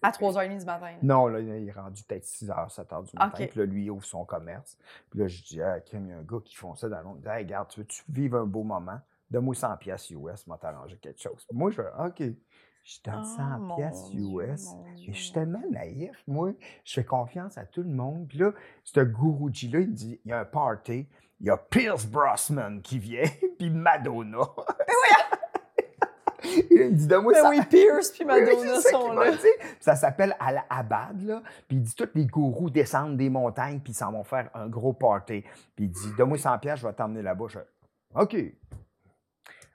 À 0.01 0.11
3h30 0.11 0.59
du 0.59 0.65
matin. 0.65 0.91
là. 0.91 0.97
Non, 1.01 1.27
là, 1.27 1.39
il 1.39 1.67
est 1.67 1.71
rendu 1.71 2.03
peut-être 2.03 2.25
6 2.25 2.49
h, 2.49 2.69
7 2.69 2.89
h 2.89 3.03
du 3.05 3.11
matin. 3.17 3.45
Puis 3.49 3.59
là, 3.59 3.65
lui, 3.65 3.83
il 3.85 3.91
ouvre 3.91 4.05
son 4.05 4.25
commerce. 4.25 4.77
Puis 5.09 5.19
là, 5.19 5.27
je 5.27 5.43
dis, 5.43 5.61
ah, 5.61 5.79
Kim, 5.79 6.05
il 6.05 6.09
y 6.09 6.13
a 6.13 6.17
un 6.17 6.23
gars 6.23 6.37
qui 6.43 6.55
font 6.55 6.75
ça 6.75 6.87
dans 6.89 7.01
l'autre. 7.01 7.17
Il 7.19 7.21
dit, 7.23 7.29
hey, 7.29 7.43
regarde, 7.43 7.67
tu 7.69 7.79
veux-tu 7.81 8.03
vivre 8.09 8.37
un 8.37 8.45
beau 8.45 8.63
moment? 8.63 8.99
Donne-moi 9.29 9.55
100 9.55 9.77
pièces 9.77 10.09
US, 10.11 10.47
moi 10.47 10.57
t'arranger 10.57 10.97
quelque 10.97 11.21
chose. 11.21 11.45
Puis 11.47 11.57
moi, 11.57 11.69
je 11.71 11.81
OK. 11.81 12.23
Je 12.83 13.01
donne 13.03 13.21
Oh, 13.21 13.35
100 13.35 13.43
mon 13.59 13.75
pièces 13.75 14.03
US. 14.13 14.67
Mais 14.85 14.93
Dieu, 14.93 15.11
je 15.13 15.19
suis 15.21 15.33
tellement 15.33 15.61
naïf, 15.69 16.23
moi. 16.25 16.51
Je 16.85 16.93
fais 16.93 17.03
confiance 17.03 17.57
à 17.57 17.65
tout 17.65 17.83
le 17.83 17.89
monde. 17.89 18.27
Puis 18.29 18.37
là, 18.37 18.53
ce 18.85 19.01
Guruji-là, 19.01 19.79
il 19.81 19.89
me 19.89 19.93
dit, 19.93 20.21
il 20.23 20.29
y 20.29 20.31
a 20.31 20.39
un 20.39 20.45
party. 20.45 21.05
Il 21.39 21.45
y 21.47 21.49
a 21.49 21.57
Pierce 21.57 22.07
Brosnan 22.07 22.79
qui 22.81 22.97
vient, 22.97 23.21
puis 23.59 23.69
Madonna. 23.69 24.39
il 26.71 26.77
me 26.91 26.91
dit, 26.91 27.07
donne-moi 27.07 27.33
Ben 27.33 27.41
100 27.43 27.49
oui, 27.49 27.65
Pierce 27.69 28.11
puis 28.11 28.25
oui, 28.25 28.33
oui, 28.35 28.41
Madonna 28.55 28.79
ça 28.81 28.89
sont 28.89 29.11
là. 29.13 29.31
dit. 29.31 29.67
Ça 29.79 29.95
s'appelle 29.95 30.35
Al-Abad, 30.39 31.21
là. 31.21 31.41
Puis 31.67 31.77
il 31.77 31.81
dit, 31.83 31.95
tous 31.95 32.09
les 32.15 32.25
gourous 32.25 32.69
descendent 32.69 33.17
des 33.17 33.29
montagnes, 33.29 33.79
puis 33.79 33.91
ils 33.91 33.95
s'en 33.95 34.11
vont 34.11 34.23
faire 34.23 34.49
un 34.53 34.67
gros 34.67 34.93
party. 34.93 35.43
Puis 35.75 35.85
il 35.85 35.89
dit, 35.89 36.13
donne-moi 36.17 36.37
100 36.37 36.59
pièces, 36.59 36.79
je 36.79 36.87
vais 36.87 36.93
t'emmener 36.93 37.21
là-bas. 37.21 37.45
Je 37.49 37.59
OK. 38.15 38.35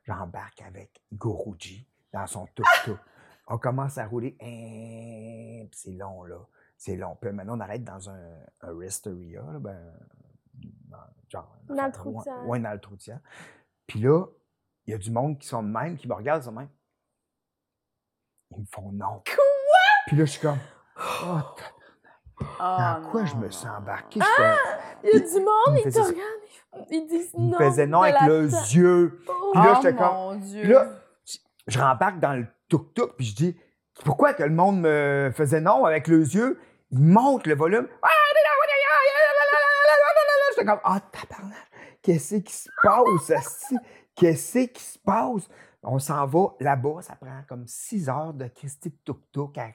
J'embarque 0.05 0.63
avec 0.63 1.01
Guruji 1.13 1.87
dans 2.13 2.27
son 2.27 2.47
tuk-tuk. 2.55 2.99
On 3.47 3.59
commence 3.59 3.99
à 3.99 4.07
rouler. 4.07 4.37
Hein, 4.41 5.67
puis 5.71 5.79
c'est 5.81 5.93
long, 5.93 6.25
là. 6.25 6.39
C'est 6.77 6.97
long. 6.97 7.17
Puis 7.21 7.31
maintenant, 7.31 7.57
on 7.57 7.61
arrête 7.61 7.85
dans 7.85 8.11
un, 8.11 8.19
un 8.63 8.79
rest 8.79 9.07
area, 9.07 9.43
là, 9.53 9.59
ben, 9.61 9.79
dans, 10.89 10.97
genre, 11.29 11.57
Dans 11.69 11.87
le 11.87 11.93
trou 11.93 12.11
de 12.11 12.17
ouais, 12.17 12.23
tiers. 12.25 12.49
ouais, 12.49 12.59
dans 12.59 12.73
le 12.73 12.81
trou 12.81 12.97
de 12.97 13.01
tiers. 13.01 13.21
Puis 13.87 14.01
là, 14.01 14.25
il 14.87 14.91
y 14.93 14.95
a 14.95 14.99
du 14.99 15.11
monde 15.11 15.39
qui 15.39 15.47
sont 15.47 15.63
de 15.63 15.69
même, 15.69 15.97
qui 15.97 16.09
me 16.09 16.15
regardent, 16.15 16.43
ils 16.45 16.51
de 16.51 16.55
même. 16.55 16.69
Ils 18.51 18.61
me 18.61 18.67
font 18.71 18.91
non. 18.93 19.23
Quoi? 19.25 19.45
Puis 20.07 20.17
là, 20.17 20.25
je 20.25 20.31
suis 20.31 20.41
comme, 20.41 20.59
oh, 20.99 21.39
Ah, 22.59 23.01
dans 23.03 23.11
quoi 23.11 23.25
je 23.25 23.35
me 23.37 23.51
suis 23.51 23.69
embarqué? 23.69 24.21
Il 25.05 25.11
y 25.11 25.17
a 25.17 25.19
du 25.21 25.41
monde, 25.41 25.79
ils 25.85 25.93
te 25.93 25.99
regardent, 25.99 26.89
ils 26.91 27.07
disent 27.09 27.33
non. 27.35 27.59
me 27.59 27.65
faisait 27.71 27.87
non 27.87 28.03
avec 28.03 28.17
tête. 28.17 28.73
yeux. 28.75 29.21
Oh. 29.29 29.51
Puis 29.53 29.63
là, 29.63 29.73
Oh, 29.73 29.81
j'étais 29.83 29.97
comme- 29.97 30.07
mon 30.15 30.35
Dieu. 30.37 30.63
Puis 30.63 30.71
là, 30.73 30.87
je 31.67 31.79
rembarque 31.79 32.19
dans 32.19 32.33
le 32.35 32.47
tuk-tuk, 32.69 33.15
puis 33.17 33.27
je 33.27 33.35
dis, 33.37 33.61
pourquoi 34.05 34.35
que 34.35 34.43
le 34.43 34.51
monde 34.51 34.81
me 34.81 35.31
faisait 35.35 35.61
non 35.61 35.85
avec 35.85 36.09
les 36.09 36.35
yeux? 36.35 36.61
Il 36.91 37.01
monte 37.01 37.47
le 37.47 37.55
volume. 37.55 37.89
J'étais 40.51 40.65
comme, 40.67 40.81
ah, 40.85 41.01
tabarnak, 41.13 41.57
qu'est-ce 42.03 42.37
qui 42.37 42.53
se 42.53 42.69
passe? 42.83 43.73
Qu'est-ce 44.15 44.67
qui 44.69 44.83
se 44.83 44.99
passe? 44.99 45.49
On 45.83 45.99
s'en 45.99 46.27
va 46.27 46.55
là-bas, 46.61 47.01
ça 47.03 47.17
prend 47.17 47.43
comme 47.49 47.67
six 47.67 48.09
heures 48.09 48.33
de 48.35 48.47
Christy 48.47 48.91
de 48.91 48.95
tuk-tuk. 49.13 49.59
à- 49.59 49.71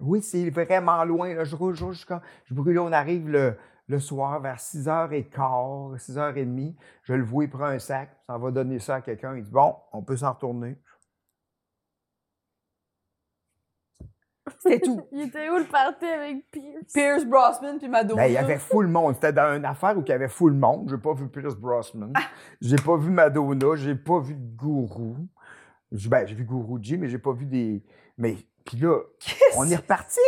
Oui, 0.00 0.20
c'est 0.22 0.50
vraiment 0.50 1.02
loin. 1.04 1.34
Là. 1.34 1.44
Je 1.44 1.56
roule, 1.56 1.76
comme- 2.06 2.20
je 2.44 2.54
brûle, 2.54 2.78
on 2.78 2.92
arrive 2.92 3.28
le, 3.28 3.56
le 3.88 3.98
soir 3.98 4.40
vers 4.40 4.60
6h15, 4.60 5.96
6h30. 5.98 6.76
Je 7.02 7.14
le 7.14 7.24
vois, 7.24 7.44
il 7.44 7.50
prend 7.50 7.64
un 7.64 7.78
sac, 7.78 8.10
ça 8.26 8.36
va 8.38 8.50
donner 8.50 8.78
ça 8.78 8.96
à 8.96 9.00
quelqu'un. 9.00 9.36
Il 9.36 9.44
dit 9.44 9.50
Bon, 9.50 9.74
on 9.92 10.02
peut 10.02 10.16
s'en 10.16 10.32
retourner. 10.32 10.76
C'était 14.58 14.80
tout. 14.80 15.00
Il 15.12 15.22
était 15.22 15.48
où 15.50 15.56
le 15.58 15.64
party 15.64 16.04
avec 16.06 16.50
Pierce? 16.50 16.92
Pierce 16.92 17.24
Brosnan 17.24 17.78
puis 17.78 17.88
Madonna. 17.88 18.22
Ben, 18.22 18.28
il 18.28 18.32
y 18.34 18.36
avait 18.38 18.58
full 18.58 18.86
monde. 18.88 19.14
C'était 19.14 19.32
dans 19.32 19.54
une 19.56 19.64
affaire 19.64 19.96
où 19.96 20.02
il 20.02 20.08
y 20.08 20.12
avait 20.12 20.28
full 20.28 20.52
monde. 20.52 20.88
J'ai 20.90 20.98
pas 20.98 21.12
vu 21.14 21.28
Pierce 21.28 21.54
Brosnan. 21.56 22.12
J'ai 22.60 22.76
pas 22.76 22.96
vu 22.96 23.10
Madonna. 23.10 23.74
J'ai 23.76 23.94
pas 23.94 24.18
vu 24.20 24.34
de 24.34 24.56
gourou. 24.56 25.16
J'ai- 25.92 26.08
Ben, 26.08 26.26
j'ai 26.26 26.34
vu 26.34 26.44
Guruji, 26.44 26.98
mais 26.98 27.08
j'ai 27.08 27.18
pas 27.18 27.32
vu 27.32 27.46
des. 27.46 27.82
Mais, 28.18 28.36
puis 28.64 28.76
là, 28.78 28.98
on 29.56 29.66
est 29.68 29.76
reparti. 29.76 30.20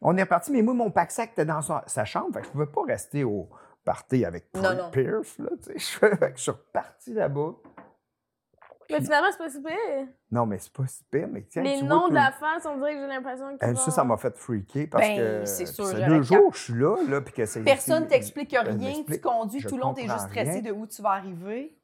On 0.00 0.16
est 0.16 0.22
reparti, 0.22 0.50
mais 0.52 0.62
moi, 0.62 0.74
mon 0.74 0.90
pack-sac 0.90 1.32
était 1.32 1.44
dans 1.44 1.62
sa, 1.62 1.82
sa 1.86 2.04
chambre. 2.04 2.32
Fait 2.34 2.40
que 2.40 2.46
je 2.46 2.50
pouvais 2.52 2.66
pas 2.66 2.82
rester 2.86 3.22
au 3.24 3.48
party 3.84 4.24
avec 4.24 4.46
Non, 4.54 4.62
Pierce, 4.62 4.78
non. 4.78 4.90
Pierce, 4.90 5.38
là, 5.38 5.50
je 6.34 6.40
suis 6.42 6.50
reparti 6.50 7.12
là-bas. 7.14 7.52
Mais 8.90 9.00
finalement, 9.00 9.28
c'est 9.30 9.38
pas 9.38 9.50
super. 9.50 10.06
Non, 10.30 10.46
mais 10.46 10.58
c'est 10.58 10.72
pas 10.72 10.86
si 10.86 11.04
pire, 11.10 11.28
mais 11.30 11.42
tiens, 11.48 11.62
Les 11.62 11.78
tu 11.78 11.86
vois 11.86 11.88
noms 11.88 12.04
de 12.08 12.14
le- 12.14 12.20
la 12.20 12.32
face, 12.32 12.66
on 12.66 12.76
dirait 12.76 12.94
que 12.94 13.00
j'ai 13.00 13.06
l'impression 13.06 13.56
que. 13.56 13.64
Euh, 13.64 13.74
Ça, 13.74 13.90
ça 13.90 14.04
m'a 14.04 14.16
fait 14.16 14.36
freaker 14.36 14.86
parce 14.90 15.06
Ben, 15.06 15.16
que 15.16 15.44
c'est 15.46 15.66
sûr, 15.66 15.92
deux 15.94 16.22
jours 16.22 16.50
que 16.52 16.56
je 16.58 16.62
suis 16.62 16.74
là, 16.74 16.96
là, 17.08 17.20
puis 17.20 17.32
que 17.34 17.46
c'est... 17.46 17.62
Personne 17.62 18.06
t'explique 18.06 18.50
rien, 18.58 19.02
tu 19.06 19.20
conduis 19.20 19.60
Je 19.60 19.68
tout 19.68 19.76
le 19.76 19.82
long, 19.82 19.94
t'es 19.94 20.02
juste 20.02 20.18
stressé 20.28 20.60
rien. 20.60 20.62
de 20.62 20.70
où 20.72 20.86
tu 20.86 21.00
vas 21.02 21.10
arriver. 21.10 21.78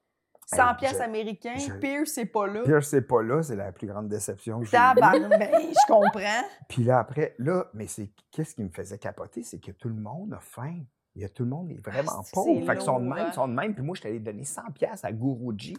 Ben, 0.53 0.57
100 0.68 0.74
pièces 0.74 0.96
je- 0.98 1.03
américains, 1.03 1.55
je- 1.59 1.72
Pierce, 1.74 2.11
c'est 2.11 2.26
pas 2.26 2.48
là. 2.48 2.62
Pierre, 2.64 2.82
c'est 2.84 3.03
pas 3.03 3.22
là, 3.22 3.40
c'est 3.40 3.55
la 3.55 3.70
plus 3.70 3.86
grande 3.86 4.09
déception 4.09 4.59
que 4.59 4.66
j'ai 4.66 4.76
ben, 4.76 5.28
je 5.30 5.86
comprends. 5.86 6.42
Puis 6.68 6.82
là, 6.82 6.98
après, 6.98 7.36
là, 7.38 7.66
mais 7.72 7.86
c'est 7.86 8.11
qu'est-ce 8.32 8.57
qui 8.57 8.64
me 8.64 8.70
faisait 8.70 8.98
capoter, 8.98 9.44
c'est 9.44 9.61
que 9.61 9.70
tout 9.70 9.88
le 9.88 9.94
monde 9.94 10.34
a 10.34 10.40
faim. 10.40 10.74
Il 11.14 11.22
y 11.22 11.24
a 11.24 11.28
tout 11.28 11.42
le 11.44 11.51
monde 11.51 11.70
est 11.70 11.80
vraiment 11.84 12.12
Ah, 12.20 12.22
pauvre. 12.32 12.64
Fait 12.66 12.72
qu'ils 12.76 12.84
sont 12.84 12.98
de 13.01 13.05
même, 13.05 13.12
hein. 13.18 13.26
ils 13.28 13.34
sont 13.34 13.48
de 13.48 13.53
même. 13.53 13.74
Puis 13.74 13.82
moi, 13.84 13.94
je 13.96 14.03
t'allais 14.03 14.18
donner 14.20 14.44
100 14.44 14.62
pièces 14.74 15.05
à 15.05 15.11
Guruji. 15.12 15.76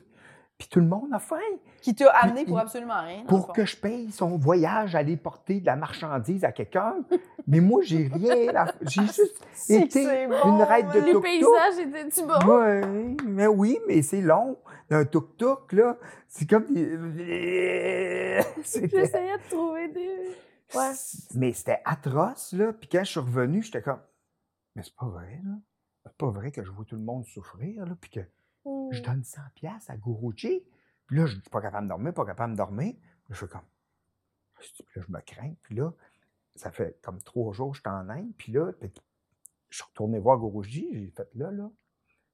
Puis 0.62 0.70
tout 0.70 0.80
le 0.80 0.86
monde 0.86 1.12
a 1.12 1.18
faim. 1.18 1.39
Qui 1.82 1.95
t'a 1.95 2.12
amené 2.12 2.45
pour 2.45 2.59
absolument 2.59 3.01
rien. 3.01 3.24
Pour 3.28 3.51
que 3.51 3.66
je 3.66 3.76
paye 3.76 4.12
son 4.12 4.38
voyage, 4.38 4.93
aller 4.93 5.18
porter 5.18 5.59
de 5.59 5.66
la 5.66 5.76
marchandise 5.76 6.43
à 6.43 6.51
quelqu'un. 6.51 6.97
Mais 7.47 7.62
moi, 7.62 7.82
j'ai 7.82 8.07
rien 8.14 8.55
à... 8.55 8.72
J'ai 8.82 9.01
juste 9.01 9.43
C'est 9.53 9.80
que 9.80 9.86
été 9.86 10.03
une 10.03 10.62
raide 10.62 10.91
de 10.91 10.99
hein. 10.99 11.03
Les 11.03 11.14
tuk-tuk. 11.14 11.24
paysages 11.24 11.80
étaient-tu 11.80 12.28
bons? 12.28 12.45
Ouais, 12.45 12.82
mais 13.26 13.47
oui, 13.47 13.80
mais 13.88 14.03
c'est 14.03 14.22
long. 14.22 14.59
Un 14.91 15.03
tuk-tuk, 15.03 15.72
là, 15.72 15.97
c'est 16.28 16.47
comme 16.47 16.68
J'essayais 16.76 18.43
de 18.93 19.49
trouver 19.49 19.88
des. 19.88 20.36
Ouais. 20.76 20.91
Mais 21.34 21.53
c'était 21.53 21.82
atroce, 21.86 22.53
là. 22.53 22.72
Puis 22.72 22.88
quand 22.88 23.03
je 23.03 23.09
suis 23.09 23.20
revenu, 23.20 23.64
j'étais 23.64 23.82
comme... 23.82 24.01
Mais 24.76 24.84
c'est 24.84 24.95
pas 24.95 25.07
vrai, 25.07 25.41
là. 25.43 25.53
C'est 26.05 26.18
pas 26.18 26.30
vrai 26.30 26.51
que 26.51 26.64
je 26.64 26.70
vois 26.70 26.86
tout 26.86 26.97
le 26.97 27.01
monde 27.01 27.26
souffrir, 27.26 27.84
là, 27.84 27.95
puis 27.99 28.12
que 28.12 28.20
Je 28.66 29.01
donne 29.01 29.24
100 29.24 29.41
pièces 29.55 29.89
à 29.89 29.97
Guruji. 29.97 30.64
Puis 31.07 31.18
là, 31.18 31.26
je 31.26 31.34
suis 31.39 31.49
pas 31.49 31.62
capable 31.62 31.86
de 31.86 31.89
dormir, 31.89 32.14
pas 32.14 32.26
capable 32.26 32.53
de 32.53 32.57
dormir. 32.57 32.95
Je 33.30 33.36
fais 33.36 33.47
comme... 33.47 33.62
Puis 34.59 34.86
là, 34.95 35.03
je 35.07 35.12
me 35.12 35.20
crains. 35.22 35.53
Puis 35.64 35.76
là, 35.76 35.91
ça 36.55 36.72
fait 36.72 36.99
comme 37.01 37.22
trois 37.22 37.53
jours 37.53 37.72
que 37.72 37.78
je 37.78 37.82
suis 37.82 37.89
en 37.89 38.09
Inde. 38.09 38.34
Puis 38.38 38.51
là, 38.51 38.72
puis 38.74 38.91
je 39.70 39.78
suis 39.78 39.84
retourné 39.86 40.20
voir 40.20 40.38
Guruji. 40.38 40.89
J'ai 40.93 41.12
fait, 41.12 41.30
là, 41.36 41.51
là, 41.51 41.72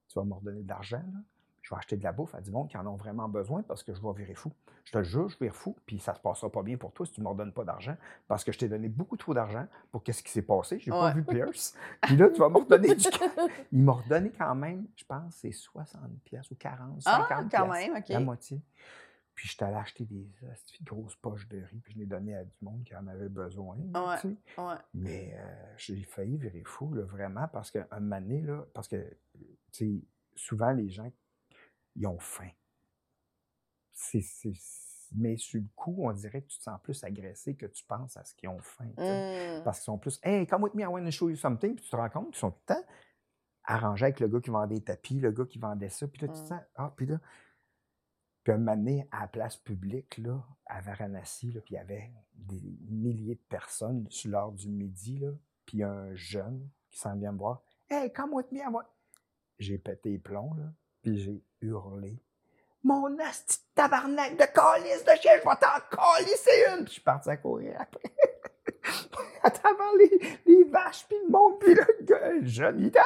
tu 0.08 0.20
vas 0.20 0.26
me 0.26 0.34
redonner 0.34 0.64
de 0.64 0.68
l'argent, 0.68 0.98
là. 0.98 1.20
Je 1.68 1.76
vais 1.76 1.80
acheter 1.80 1.98
de 1.98 2.04
la 2.06 2.14
bouffe 2.14 2.34
à 2.34 2.40
du 2.40 2.50
monde 2.50 2.70
qui 2.70 2.78
en 2.78 2.88
ont 2.88 2.96
vraiment 2.96 3.28
besoin 3.28 3.62
parce 3.62 3.84
que 3.84 3.94
je 3.94 4.02
vais 4.02 4.14
virer 4.14 4.36
fou. 4.36 4.54
Je 4.86 4.94
te 4.94 5.00
le 5.00 5.04
jure, 5.04 5.28
je 5.28 5.38
vais 5.38 5.48
virer 5.48 5.54
fou, 5.58 5.76
puis 5.86 6.00
ça 6.00 6.16
se 6.16 6.22
passera 6.22 6.50
pas 6.50 6.64
bien 6.64 6.78
pour 6.78 6.94
toi 6.94 7.06
si 7.06 7.12
tu 7.12 7.20
ne 7.20 7.26
me 7.26 7.30
redonnes 7.32 7.52
pas 7.52 7.66
d'argent 7.66 7.98
parce 8.30 8.46
que 8.46 8.54
je 8.54 8.58
t'ai 8.60 8.70
donné 8.70 8.88
beaucoup 8.88 9.18
trop 9.18 9.34
d'argent 9.34 9.68
pour 9.92 10.02
qu'est-ce 10.02 10.24
qui 10.24 10.32
s'est 10.32 10.44
passé. 10.44 10.80
J'ai 10.80 10.92
pas 10.92 11.08
Ouais. 11.08 11.14
vu 11.14 11.26
Pierce. 11.26 11.76
Puis 12.04 12.16
là, 12.16 12.30
tu 12.30 12.40
vas 12.40 12.48
me 12.48 12.60
redonner 12.60 12.96
du 12.96 13.06
Il 13.74 13.84
m'a 13.84 13.92
redonné 13.92 14.32
quand 14.32 14.56
même, 14.56 14.88
je 14.96 15.04
pense, 15.04 15.36
c'est 15.36 15.52
60 15.52 16.00
pièces 16.24 16.50
ou 16.52 16.56
40, 16.56 17.02
50 17.02 17.28
Ah, 17.30 17.44
quand 17.52 17.68
même. 17.68 18.02
La 18.08 18.20
moitié. 18.22 18.62
Puis 19.36 19.50
je 19.50 19.54
suis 19.54 19.64
allé 19.66 19.76
acheter 19.76 20.06
des 20.06 20.26
grosses 20.84 21.18
poches 21.18 21.50
de 21.50 21.58
riz, 21.62 21.82
puis 21.84 21.94
je 21.94 22.00
l'ai 22.00 22.06
donné 22.06 22.34
à 22.34 22.46
du 22.46 22.56
monde 22.62 22.82
qui 22.86 22.96
en 22.96 23.06
avait 23.08 23.28
besoin. 23.28 23.76
là, 23.94 24.08
Ouais. 24.08 24.16
tu 24.22 24.30
sais. 24.56 24.62
Ouais. 24.62 24.76
Mais 24.94 25.36
euh, 25.38 25.74
j'ai 25.76 26.02
failli 26.04 26.38
virer 26.38 26.64
fou, 26.66 26.94
là, 26.94 27.04
vraiment, 27.04 27.48
parce 27.50 27.72
qu'un 27.72 27.86
moment 28.00 28.22
donné, 28.22 28.42
là, 28.42 28.64
parce 28.74 28.88
que, 28.88 29.06
souvent, 30.36 30.72
les 30.72 30.90
gens, 30.90 31.12
ils 31.98 32.08
ont 32.08 32.20
faim. 32.20 32.50
Mais 35.16 35.38
sur 35.38 35.60
le 35.60 35.68
coup, 35.76 35.96
on 36.00 36.12
dirait 36.12 36.42
que 36.42 36.48
tu 36.48 36.58
te 36.58 36.64
sens 36.64 36.80
plus 36.82 37.02
agressé 37.04 37.56
que 37.56 37.66
tu 37.66 37.84
penses 37.86 38.18
à 38.18 38.24
ce 38.26 38.36
qu'ils 38.36 38.50
ont 38.50 38.60
faim. 38.62 38.88
tu 38.98 39.04
sais. 39.04 39.60
Mm. 39.60 39.64
Parce 39.64 39.80
qu'ils 39.80 39.86
sont 39.86 39.98
plus, 39.98 40.20
hey, 40.24 40.46
come 40.46 40.64
with 40.64 40.74
me, 40.76 40.82
I 40.84 40.88
want 40.88 41.06
to 41.06 41.12
show 41.12 41.30
you 41.30 41.36
something. 41.38 41.76
Puis 41.76 41.86
tu 41.86 41.92
te 41.92 41.96
rends 41.96 42.10
compte 42.10 42.28
qu'ils 42.28 42.40
sont 42.40 42.52
tout 42.52 42.60
le 42.70 42.76
temps 42.76 42.84
arrangés 43.64 44.06
avec 44.06 44.20
le 44.20 44.28
gars 44.28 44.40
qui 44.42 44.50
vendait 44.50 44.76
des 44.76 44.84
tapis, 44.84 45.20
le 45.20 45.32
gars 45.32 45.46
qui 45.46 45.60
vendait 45.60 45.90
ça. 45.90 46.08
Puis 46.08 46.22
là, 46.22 46.28
tu 46.28 46.34
te 46.36 46.40
Mm. 46.44 46.48
sens, 46.48 46.62
ah, 46.76 46.94
puis 46.96 47.06
là. 47.06 47.20
Puis 48.44 48.54
un 48.54 48.58
moment 48.60 49.04
à 49.12 49.22
la 49.22 49.28
place 49.28 49.58
publique, 49.58 50.18
là, 50.20 50.42
à 50.68 50.80
Varanasi, 50.82 51.52
là, 51.52 51.60
puis 51.62 51.74
il 51.76 51.78
y 51.78 51.80
avait 51.80 52.14
des 52.34 52.62
milliers 52.90 53.36
de 53.36 53.42
personnes 53.50 54.08
sur 54.10 54.32
l'heure 54.32 54.52
du 54.54 54.70
midi, 54.70 55.20
là, 55.20 55.32
puis 55.66 55.84
un 55.84 56.14
jeune 56.16 56.70
qui 56.90 57.00
s'en 57.00 57.16
vient 57.18 57.34
me 57.34 57.38
voir. 57.40 57.62
Hey, 57.90 58.12
come 58.14 58.34
with 58.34 58.50
me, 58.52 58.60
I 58.60 58.68
want. 58.68 58.84
J'ai 59.60 59.78
pété 59.78 60.12
les 60.12 60.20
plombs, 60.20 60.54
là, 60.54 60.72
puis 61.02 61.18
j'ai 61.20 61.42
hurlé. 61.62 62.18
Mon 62.84 63.18
asti 63.20 63.60
tabarnak 63.76 64.38
de 64.38 64.46
calice 64.46 65.04
de 65.04 65.12
chien, 65.22 65.32
je 65.44 65.50
vais 65.50 65.56
t'en 65.56 65.98
calisser 65.98 66.66
une! 66.70 66.78
Puis 66.86 66.88
je 66.88 66.92
suis 66.94 67.02
parti 67.02 67.30
à 67.30 67.38
courir 67.38 67.76
après. 67.80 68.14
à 69.44 69.50
travers 69.52 69.92
les, 70.00 70.20
les 70.46 70.64
vaches, 70.66 71.06
puis 71.08 71.18
le 71.26 71.30
monde, 71.32 71.60
puis 71.60 71.74
le 71.74 71.86
gars, 72.04 72.30
le 72.32 72.46
jeune, 72.46 72.80
il 72.80 72.88
était... 72.88 73.00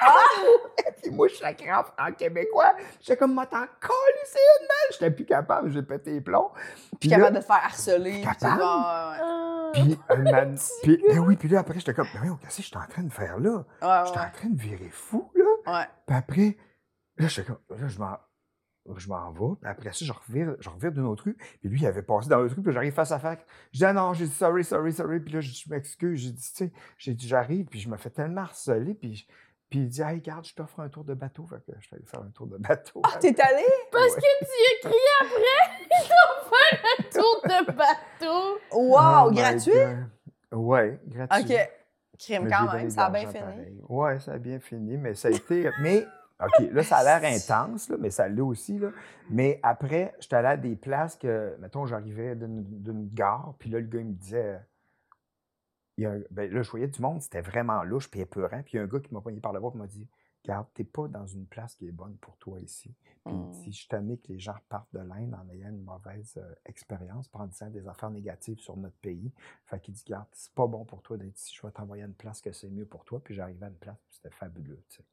Ah! 0.00 0.16
puis 1.02 1.10
moi, 1.12 1.28
je 1.28 1.34
suis 1.34 1.44
en, 1.46 1.84
en 2.06 2.12
québécois. 2.12 2.74
J'étais 3.00 3.16
comme, 3.16 3.32
moi, 3.34 3.46
t'en 3.46 3.64
calisser 3.80 4.38
une, 4.60 4.66
man! 4.66 4.88
J'étais 4.92 5.10
plus 5.10 5.24
capable, 5.24 5.70
j'ai 5.70 5.82
pété 5.82 6.12
les 6.12 6.20
plombs. 6.20 6.50
Puis 6.54 6.98
Puis 7.00 7.08
capable 7.10 7.34
là- 7.34 7.40
de 7.40 7.44
te 7.44 7.46
faire 7.46 7.64
harceler. 7.64 8.12
puis 8.12 8.22
Capable? 8.22 8.60
ouais, 8.60 8.66
Ah. 8.68 9.70
Puis, 9.72 9.98
un 10.10 10.16
man- 10.30 10.58
puis, 10.82 11.02
ben 11.08 11.18
oui, 11.20 11.36
puis 11.36 11.48
là, 11.48 11.60
après, 11.60 11.78
j'étais 11.78 11.94
comme, 11.94 12.08
ben 12.14 12.20
oui, 12.22 12.30
qu'est-ce 12.42 12.56
que 12.58 12.62
je 12.62 12.68
suis 12.68 12.76
en 12.76 12.86
train 12.86 13.02
de 13.02 13.12
faire 13.12 13.38
là? 13.38 13.64
ouais. 13.82 13.88
Ouais, 13.88 14.02
J'étais 14.06 14.18
en 14.18 14.30
train 14.30 14.48
de 14.48 14.60
virer 14.60 14.90
fou, 14.90 15.30
là. 15.34 15.44
Ouais. 15.78 15.86
Puis 16.06 16.16
après, 16.16 16.56
là, 17.18 17.28
comme, 17.46 17.78
là, 17.78 17.88
je 17.88 17.98
m'en, 17.98 18.16
je 18.96 19.08
m'en 19.08 19.30
vais. 19.32 19.56
Puis 19.60 19.70
après 19.70 19.92
ça, 19.92 20.04
je 20.04 20.12
revire, 20.12 20.56
je 20.60 20.68
revire 20.68 20.92
d'une 20.92 21.06
autre 21.06 21.24
rue. 21.24 21.36
Puis 21.60 21.68
lui, 21.68 21.80
il 21.80 21.86
avait 21.86 22.02
passé 22.02 22.28
dans 22.28 22.38
l'autre 22.40 22.54
rue, 22.56 22.62
puis 22.62 22.72
j'arrive 22.72 22.92
face 22.92 23.12
à 23.12 23.18
face. 23.18 23.38
Je 23.72 23.78
dis, 23.78 23.84
ah 23.84 23.92
non, 23.92 24.12
j'ai 24.14 24.26
dit, 24.26 24.34
sorry, 24.34 24.64
sorry, 24.64 24.92
sorry. 24.92 25.20
Puis 25.20 25.32
là, 25.34 25.40
je 25.40 25.50
je 25.52 25.68
m'excuse. 25.70 26.20
J'ai 26.20 26.30
dit, 26.32 26.42
tu 26.42 26.54
sais, 26.66 26.72
j'ai 26.98 27.14
dit, 27.14 27.26
j'arrive, 27.28 27.66
puis 27.66 27.80
je 27.80 27.88
me 27.88 27.96
fais 27.96 28.10
tellement 28.10 28.42
harceler. 28.42 28.94
Puis, 28.94 29.14
je- 29.16 29.24
puis 29.70 29.78
il 29.80 29.88
dit, 29.88 30.02
hey, 30.02 30.14
regarde, 30.18 30.44
je 30.46 30.54
t'offre 30.54 30.78
un 30.80 30.88
tour 30.88 31.02
de 31.04 31.14
bateau. 31.14 31.46
Fait 31.46 31.56
que 31.66 31.72
je 31.80 31.86
suis 31.86 31.96
allé 31.96 32.04
faire 32.04 32.20
un 32.20 32.30
tour 32.30 32.46
de 32.46 32.58
bateau. 32.58 33.00
Ah, 33.04 33.16
t'es 33.18 33.34
allé? 33.40 33.64
Parce 33.92 34.14
Ouais. 34.14 34.20
que 34.20 34.44
tu 34.44 34.50
y 34.52 34.88
as 34.88 34.90
crié 34.90 35.00
après, 35.20 35.86
ils 35.90 36.08
t'ont 36.08 36.50
fait 36.50 36.78
un 36.98 37.20
tour 37.20 37.42
de 37.44 37.72
bateau. 37.72 38.58
Wow, 38.72 39.28
Oh 39.28 39.30
gratuit? 39.32 39.72
God. 39.72 40.58
Ouais, 40.60 41.00
gratuit. 41.06 41.54
OK. 41.54 41.70
Crime 42.16 42.48
quand 42.48 42.72
même, 42.72 42.90
ça 42.90 43.06
a 43.06 43.10
bien 43.10 43.20
fini. 43.26 43.40
pareil. 43.40 43.80
Ouais, 43.88 44.20
ça 44.20 44.32
a 44.34 44.38
bien 44.38 44.60
fini, 44.60 44.96
mais 44.96 45.14
ça 45.16 45.28
a 45.28 45.30
été. 45.32 45.68
Mais, 45.80 46.06
OK, 46.40 46.70
là, 46.72 46.82
ça 46.82 46.96
a 46.98 47.04
l'air 47.20 47.32
intense, 47.36 47.88
là, 47.88 47.96
mais 47.98 48.10
ça 48.10 48.28
l'est 48.28 48.40
aussi. 48.40 48.78
Là. 48.78 48.90
Mais 49.30 49.60
après, 49.62 50.14
j'étais 50.20 50.36
allé 50.36 50.48
à 50.48 50.56
des 50.56 50.74
places 50.76 51.16
que, 51.16 51.56
mettons, 51.60 51.86
j'arrivais 51.86 52.34
d'une 52.36 53.08
gare, 53.12 53.54
puis 53.58 53.70
là, 53.70 53.78
le 53.80 53.86
gars, 53.86 54.00
il 54.00 54.06
me 54.06 54.12
disait. 54.14 54.60
il 55.96 56.02
y 56.02 56.06
a 56.06 56.10
un- 56.12 56.22
ben, 56.32 56.50
là, 56.52 56.62
je 56.62 56.70
voyais 56.70 56.88
du 56.88 57.00
monde, 57.00 57.22
c'était 57.22 57.40
vraiment 57.40 57.84
louche, 57.84 58.10
puis 58.10 58.20
épeurant. 58.20 58.62
Puis 58.64 58.72
il 58.74 58.76
y 58.76 58.78
a 58.80 58.82
un 58.82 58.86
gars 58.88 58.98
qui 58.98 59.14
m'a 59.14 59.20
poigné 59.20 59.40
par 59.40 59.52
le 59.52 59.60
bras, 59.60 59.70
et 59.74 59.78
m'a 59.78 59.86
dit 59.86 60.08
Regarde, 60.42 60.66
t'es 60.74 60.84
pas 60.84 61.08
dans 61.08 61.24
une 61.26 61.46
place 61.46 61.74
qui 61.76 61.86
est 61.88 61.92
bonne 61.92 62.16
pour 62.18 62.36
toi 62.36 62.58
ici. 62.60 62.92
Puis 63.24 63.32
il 63.34 63.40
Mm. 63.40 63.50
dit 63.52 63.72
Je 63.72 63.78
suis 63.78 63.88
tanné 63.88 64.18
que 64.18 64.28
les 64.32 64.38
gens 64.40 64.52
repartent 64.52 64.92
de 64.92 64.98
l'Inde 64.98 65.34
en 65.34 65.48
ayant 65.50 65.70
une 65.70 65.82
mauvaise 65.84 66.34
euh, 66.36 66.54
expérience, 66.66 67.30
en 67.32 67.46
disant 67.46 67.70
des 67.70 67.86
affaires 67.88 68.10
négatives 68.10 68.58
sur 68.58 68.76
notre 68.76 68.96
pays. 68.96 69.32
Fait 69.66 69.80
qu'il 69.80 69.94
dit 69.94 70.02
Regarde, 70.04 70.26
c'est 70.32 70.52
pas 70.52 70.66
bon 70.66 70.84
pour 70.84 71.00
toi 71.00 71.16
d'être 71.16 71.38
ici. 71.38 71.54
Je 71.56 71.64
vais 71.66 71.72
t'envoyer 71.72 72.02
à 72.02 72.06
une 72.06 72.12
place 72.14 72.42
que 72.42 72.52
c'est 72.52 72.68
mieux 72.68 72.84
pour 72.86 73.04
toi. 73.04 73.20
Puis 73.24 73.34
j'arrivais 73.34 73.64
à 73.64 73.68
une 73.68 73.76
place, 73.76 73.96
puis 74.08 74.16
c'était 74.16 74.34
fabuleux. 74.34 74.82
tu 74.90 74.96
sais. 74.96 75.04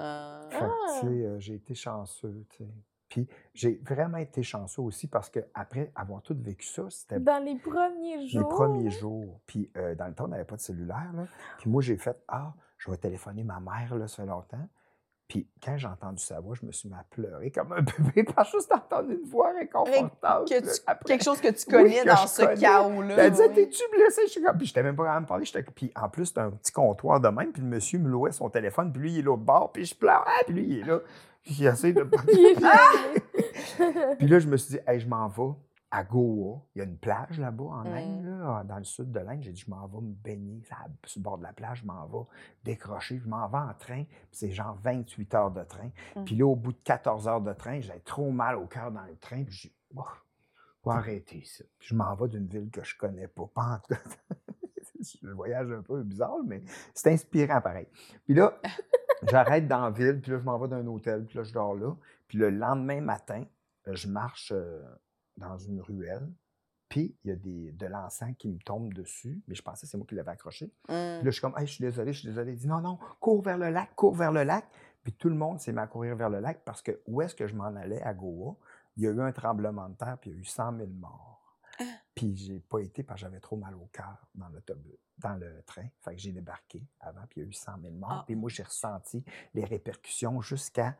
Euh, 0.00 0.50
Fait 0.50 0.58
que, 0.58 0.64
Ah. 0.64 0.98
tu 1.00 1.06
sais, 1.06 1.06
euh, 1.26 1.38
j'ai 1.38 1.54
été 1.54 1.74
chanceux. 1.74 2.44
tu 2.50 2.64
sais. 2.64 2.70
Puis 3.08 3.28
j'ai 3.52 3.80
vraiment 3.84 4.16
été 4.18 4.42
chanceux 4.42 4.82
aussi 4.82 5.06
parce 5.06 5.30
que 5.30 5.38
après 5.54 5.92
avoir 5.94 6.20
tout 6.22 6.36
vécu 6.36 6.66
ça, 6.66 6.90
c'était 6.90 7.20
Dans 7.20 7.42
les 7.44 7.54
premiers 7.56 8.16
les 8.16 8.26
jours? 8.28 8.48
premiers 8.48 8.90
jours. 8.90 9.40
Puis 9.46 9.70
euh, 9.76 9.94
dans 9.94 10.06
le 10.08 10.14
temps, 10.14 10.24
on 10.24 10.28
n'avait 10.28 10.44
pas 10.44 10.56
de 10.56 10.60
cellulaire. 10.60 11.12
Là. 11.14 11.26
Puis 11.58 11.70
moi, 11.70 11.80
j'ai 11.80 11.96
fait 11.96 12.18
Ah, 12.26 12.54
je 12.78 12.90
vais 12.90 12.96
téléphoner 12.96 13.44
ma 13.44 13.60
mère, 13.60 13.94
là, 13.94 14.08
ça 14.08 14.24
fait 14.24 14.28
longtemps. 14.28 14.68
Puis 15.26 15.48
quand 15.64 15.76
j'ai 15.78 15.86
entendu 15.88 16.22
sa 16.22 16.38
voix, 16.40 16.54
je 16.60 16.66
me 16.66 16.70
suis 16.72 16.86
mis 16.88 16.94
à 16.94 17.04
pleurer 17.10 17.50
comme 17.50 17.72
un 17.72 17.80
bébé 17.98 18.24
parce 18.24 18.52
que 18.52 18.58
juste 18.58 18.70
entendu 18.72 19.14
une 19.14 19.26
voix 19.28 19.52
réconfortante. 19.58 20.12
que 20.48 20.54
là, 20.54 20.60
tu- 20.60 20.68
après. 20.86 21.04
quelque 21.08 21.24
chose 21.24 21.40
que 21.40 21.48
tu 21.48 21.64
Oui, 21.68 21.72
connais 21.72 22.00
que 22.02 22.06
dans 22.06 22.26
ce 22.26 22.60
chaos-là. 22.60 23.14
Elle 23.18 23.30
disait, 23.30 23.48
t'es-tu 23.48 23.82
blessé? 23.90 24.22
Je 24.26 24.30
suis 24.32 24.42
comme, 24.42 24.58
puis 24.58 24.66
j'étais 24.66 24.82
même 24.82 24.96
pas 24.96 25.04
capable 25.04 25.24
de 25.24 25.28
parler. 25.28 25.44
J'étais- 25.46 25.62
Puis 25.62 25.90
en 25.96 26.08
plus, 26.10 26.26
c'était 26.26 26.40
un 26.40 26.50
petit 26.50 26.72
comptoir 26.72 27.20
de 27.20 27.28
même. 27.28 27.52
Puis 27.52 27.62
le 27.62 27.68
monsieur 27.68 27.98
me 27.98 28.08
louait 28.08 28.32
son 28.32 28.50
téléphone. 28.50 28.92
Puis 28.92 29.00
lui, 29.02 29.12
il 29.12 29.18
est 29.20 29.22
l'autre 29.22 29.42
bord. 29.42 29.72
Puis 29.72 29.86
je 29.86 29.94
pleure. 29.94 30.24
Ah, 30.26 30.42
puis 30.44 30.54
lui, 30.54 30.66
il 30.68 30.78
est 30.80 30.84
là. 30.84 31.00
Puis 31.42 31.56
il 31.60 31.66
essaie 31.66 31.92
de. 31.92 32.02
Puis 34.18 34.28
là, 34.28 34.38
je 34.38 34.46
me 34.46 34.56
suis 34.56 34.74
dit, 34.74 34.80
hey, 34.86 35.00
je 35.00 35.08
m'en 35.08 35.28
vais 35.28 35.52
à 35.94 36.02
Goa. 36.04 36.60
Il 36.74 36.78
y 36.78 36.80
a 36.82 36.84
une 36.84 36.96
plage 36.98 37.38
là-bas 37.38 37.64
en 37.64 37.84
Mm. 37.84 37.94
Inde, 37.96 38.24
là, 38.24 38.64
dans 38.64 38.78
le 38.78 38.84
sud 38.84 39.12
de 39.12 39.20
l'Inde. 39.20 39.42
J'ai 39.42 39.52
dit, 39.52 39.60
je 39.60 39.70
m'en 39.70 39.86
vais 39.86 40.00
me 40.00 40.12
baigner 40.12 40.62
ça- 40.68 40.76
sur 41.04 41.20
le 41.20 41.24
bord 41.24 41.38
de 41.38 41.42
la 41.44 41.52
plage. 41.52 41.80
Je 41.82 41.86
m'en 41.86 42.06
vais 42.06 42.26
décrocher. 42.64 43.18
Je 43.18 43.28
m'en 43.28 43.46
vais 43.48 43.58
en 43.58 43.74
train. 43.74 44.04
Puis 44.04 44.28
c'est 44.32 44.50
genre 44.50 44.76
28 44.82 45.34
heures 45.34 45.50
de 45.52 45.62
train. 45.62 45.90
Mm. 46.16 46.24
Puis 46.24 46.34
là, 46.36 46.46
au 46.46 46.56
bout 46.56 46.72
de 46.72 46.78
14 46.84 47.28
heures 47.28 47.40
de 47.40 47.52
train, 47.52 47.80
j'avais 47.80 48.00
trop 48.00 48.30
mal 48.30 48.56
au 48.56 48.66
cœur 48.66 48.90
dans 48.90 49.04
le 49.04 49.16
train. 49.16 49.44
Puis 49.44 49.54
j'ai 49.54 49.68
dit, 49.68 49.74
Oh, 49.96 50.02
faut 50.82 50.90
arrêter 50.90 51.42
ça. 51.44 51.64
Puis 51.78 51.88
je 51.90 51.94
m'en 51.94 52.14
vais 52.16 52.28
d'une 52.28 52.46
ville 52.46 52.70
que 52.70 52.82
je 52.82 52.96
connais 52.98 53.28
pas. 53.28 53.46
Pas 53.54 53.62
en 53.62 53.78
tout. 53.78 53.94
C'est 55.02 55.26
un 55.26 55.34
voyage 55.34 55.70
un 55.70 55.82
peu 55.82 56.02
bizarre, 56.02 56.38
mais 56.46 56.62
c'est 56.94 57.12
inspirant 57.12 57.60
pareil. 57.60 57.86
Puis 58.24 58.32
là, 58.34 58.58
j'arrête 59.28 59.68
dans 59.68 59.82
la 59.82 59.90
ville, 59.90 60.18
puis 60.20 60.32
là, 60.32 60.38
je 60.38 60.44
m'en 60.44 60.58
vais 60.58 60.68
d'un 60.68 60.86
hôtel, 60.86 61.26
puis 61.26 61.36
là, 61.36 61.44
je 61.44 61.52
dors 61.52 61.74
là. 61.74 61.94
Puis 62.26 62.38
le 62.38 62.48
lendemain 62.48 63.02
matin, 63.02 63.44
je 63.86 64.08
marche 64.08 64.50
euh, 64.54 64.82
dans 65.36 65.58
une 65.58 65.80
ruelle, 65.80 66.30
puis 66.88 67.16
il 67.24 67.30
y 67.30 67.32
a 67.32 67.36
des, 67.36 67.72
de 67.72 67.86
l'encens 67.86 68.36
qui 68.38 68.48
me 68.48 68.58
tombe 68.58 68.92
dessus, 68.92 69.42
mais 69.48 69.54
je 69.54 69.62
pensais 69.62 69.86
que 69.86 69.90
c'est 69.90 69.96
moi 69.96 70.06
qui 70.06 70.14
l'avais 70.14 70.30
accroché. 70.30 70.66
Mm. 70.66 70.70
Puis 70.86 70.94
là, 70.94 71.22
je 71.24 71.30
suis 71.30 71.40
comme, 71.40 71.54
hey, 71.56 71.66
je 71.66 71.72
suis 71.72 71.82
désolé, 71.82 72.12
je 72.12 72.20
suis 72.20 72.28
désolé. 72.28 72.52
Il 72.52 72.58
dit, 72.58 72.68
non, 72.68 72.80
non, 72.80 72.98
cours 73.20 73.42
vers 73.42 73.58
le 73.58 73.70
lac, 73.70 73.94
cours 73.96 74.14
vers 74.14 74.32
le 74.32 74.44
lac. 74.44 74.64
Puis 75.02 75.12
tout 75.12 75.28
le 75.28 75.34
monde 75.34 75.60
s'est 75.60 75.72
mis 75.72 75.80
à 75.80 75.86
courir 75.86 76.16
vers 76.16 76.30
le 76.30 76.40
lac 76.40 76.64
parce 76.64 76.82
que 76.82 77.00
où 77.06 77.20
est-ce 77.20 77.34
que 77.34 77.46
je 77.46 77.54
m'en 77.54 77.64
allais 77.64 78.00
à 78.02 78.14
Goa? 78.14 78.56
Il 78.96 79.02
y 79.02 79.06
a 79.06 79.10
eu 79.10 79.20
un 79.20 79.32
tremblement 79.32 79.88
de 79.88 79.96
terre, 79.96 80.18
puis 80.20 80.30
il 80.30 80.34
y 80.34 80.36
a 80.36 80.40
eu 80.40 80.44
100 80.44 80.76
000 80.76 80.88
morts. 80.90 81.58
Puis 82.14 82.36
j'ai 82.36 82.60
pas 82.60 82.78
été 82.78 83.02
parce 83.02 83.20
que 83.20 83.26
j'avais 83.26 83.40
trop 83.40 83.56
mal 83.56 83.74
au 83.74 83.88
cœur 83.92 84.28
dans 84.36 84.48
l'autobus, 84.48 84.96
dans 85.18 85.34
le 85.34 85.62
train. 85.66 85.88
Fait 86.00 86.14
que 86.14 86.20
j'ai 86.20 86.30
débarqué 86.30 86.86
avant, 87.00 87.22
puis 87.28 87.40
il 87.40 87.42
y 87.42 87.46
a 87.46 87.48
eu 87.48 87.52
100 87.52 87.80
000 87.82 87.94
morts. 87.94 88.18
Ah. 88.20 88.22
Puis 88.24 88.36
moi, 88.36 88.48
j'ai 88.48 88.62
ressenti 88.62 89.24
les 89.52 89.64
répercussions 89.64 90.40
jusqu'à 90.40 90.96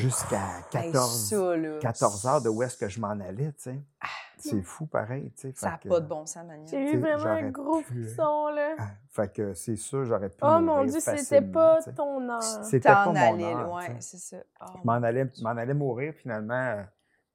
jusqu'à 0.00 0.58
Hey, 0.72 0.92
14, 0.92 1.28
ça, 1.28 1.56
là, 1.56 1.78
14 1.80 2.26
heures 2.26 2.42
de 2.42 2.48
où 2.48 2.62
est-ce 2.62 2.76
que 2.76 2.88
je 2.88 3.00
m'en 3.00 3.10
allais, 3.10 3.52
tu 3.52 3.62
sais. 3.62 3.80
Ah. 4.00 4.06
C'est 4.38 4.62
fou 4.62 4.86
pareil, 4.86 5.32
tu 5.32 5.40
sais. 5.48 5.52
Ça 5.56 5.70
n'a 5.70 5.78
pas 5.78 6.00
de 6.00 6.06
bon 6.06 6.26
sens, 6.26 6.46
Mania. 6.46 6.66
J'ai 6.70 6.92
eu 6.92 7.00
vraiment 7.00 7.24
un 7.24 7.50
gros 7.50 7.78
euh, 7.78 7.82
frisson, 7.82 8.48
là. 8.48 8.74
Ah, 8.78 8.90
Fait 9.10 9.32
que 9.32 9.54
c'est 9.54 9.76
sûr, 9.76 10.04
j'aurais 10.04 10.28
pu. 10.28 10.36
Oh 10.42 10.60
mon 10.60 10.84
Dieu, 10.84 11.00
c'était 11.00 11.40
pas 11.42 11.82
ton 11.82 12.28
heure. 12.28 12.42
C'était 12.42 12.88
pas 12.88 13.06
mon 13.06 13.16
allais, 13.16 13.44
heure, 13.44 13.80
sais. 13.82 13.96
c'est 14.00 14.18
ça. 14.18 14.36
Oh, 14.60 14.64
Je 14.78 14.86
m'en 14.86 14.92
allais, 14.92 15.30
je 15.36 15.42
m'en 15.42 15.50
allais 15.50 15.74
mourir, 15.74 16.14
finalement. 16.14 16.84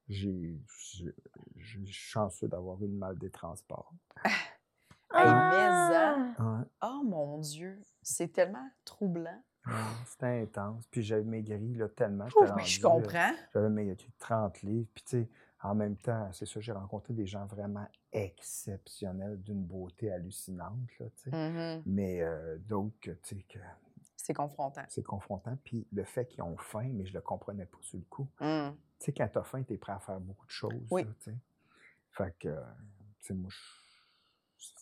J'ai, 0.07 0.59
je 1.57 1.79
chanceux 1.85 2.47
d'avoir 2.47 2.81
eu 2.83 2.87
le 2.87 2.93
mal 2.93 3.17
des 3.17 3.29
transports. 3.31 3.91
Hey, 4.25 4.31
Ah! 5.13 5.49
mais 5.49 5.95
hein? 5.95 6.33
Ouais, 6.39 6.65
Oh 6.83 7.01
mon 7.03 7.37
Dieu, 7.39 7.81
c'est 8.01 8.31
tellement 8.31 8.69
troublant. 8.85 9.41
Ouais, 9.67 9.73
C'était 10.05 10.41
intense. 10.41 10.85
Puis 10.87 11.03
j'avais 11.03 11.23
maigri 11.23 11.73
là, 11.75 11.87
tellement. 11.89 12.27
Je 12.29 12.35
rendu, 12.35 12.51
là, 12.81 12.89
comprends. 12.89 13.31
J'avais 13.53 13.69
maigri 13.69 14.11
30 14.19 14.61
livres. 14.63 14.87
Puis 14.93 15.03
tu 15.03 15.09
sais, 15.23 15.29
en 15.63 15.75
même 15.75 15.95
temps, 15.97 16.31
c'est 16.33 16.45
ça, 16.47 16.59
j'ai 16.59 16.71
rencontré 16.71 17.13
des 17.13 17.27
gens 17.27 17.45
vraiment 17.45 17.87
exceptionnels, 18.11 19.41
d'une 19.41 19.63
beauté 19.63 20.11
hallucinante, 20.11 20.89
là, 20.99 21.05
tu 21.15 21.29
sais. 21.29 21.31
Mhm. 21.35 21.83
Mais 21.85 22.21
euh, 22.21 22.57
d'autres 22.59 22.99
que, 23.01 23.11
tu 23.11 23.35
sais, 23.35 23.41
que 23.47 23.59
C'est 24.15 24.33
confrontant. 24.33 24.83
c'est 24.89 25.03
confrontant. 25.03 25.57
Puis 25.63 25.87
le 25.91 26.03
fait 26.03 26.25
qu'ils 26.25 26.43
ont 26.43 26.57
faim, 26.57 26.89
mais 26.93 27.05
je 27.05 27.13
le 27.13 27.21
comprenais 27.21 27.65
pas 27.65 27.77
sur 27.81 27.97
le 27.99 28.05
coup. 28.05 28.27
Mm. 28.39 28.69
Tu 28.99 29.05
sais, 29.05 29.13
quand 29.13 29.27
t'as 29.31 29.43
faim, 29.43 29.63
t'es 29.63 29.77
prêt 29.77 29.93
à 29.93 29.99
faire 29.99 30.19
beaucoup 30.19 30.45
de 30.45 30.51
choses. 30.51 30.87
Oui. 30.91 31.03
là, 31.03 31.09
tu 31.19 31.31
sais. 31.31 31.37
Fait 32.11 32.35
que, 32.39 32.47
euh, 32.49 32.61
tu 33.19 33.27
sais, 33.27 33.33
moi, 33.33 33.49
je- 33.51 33.80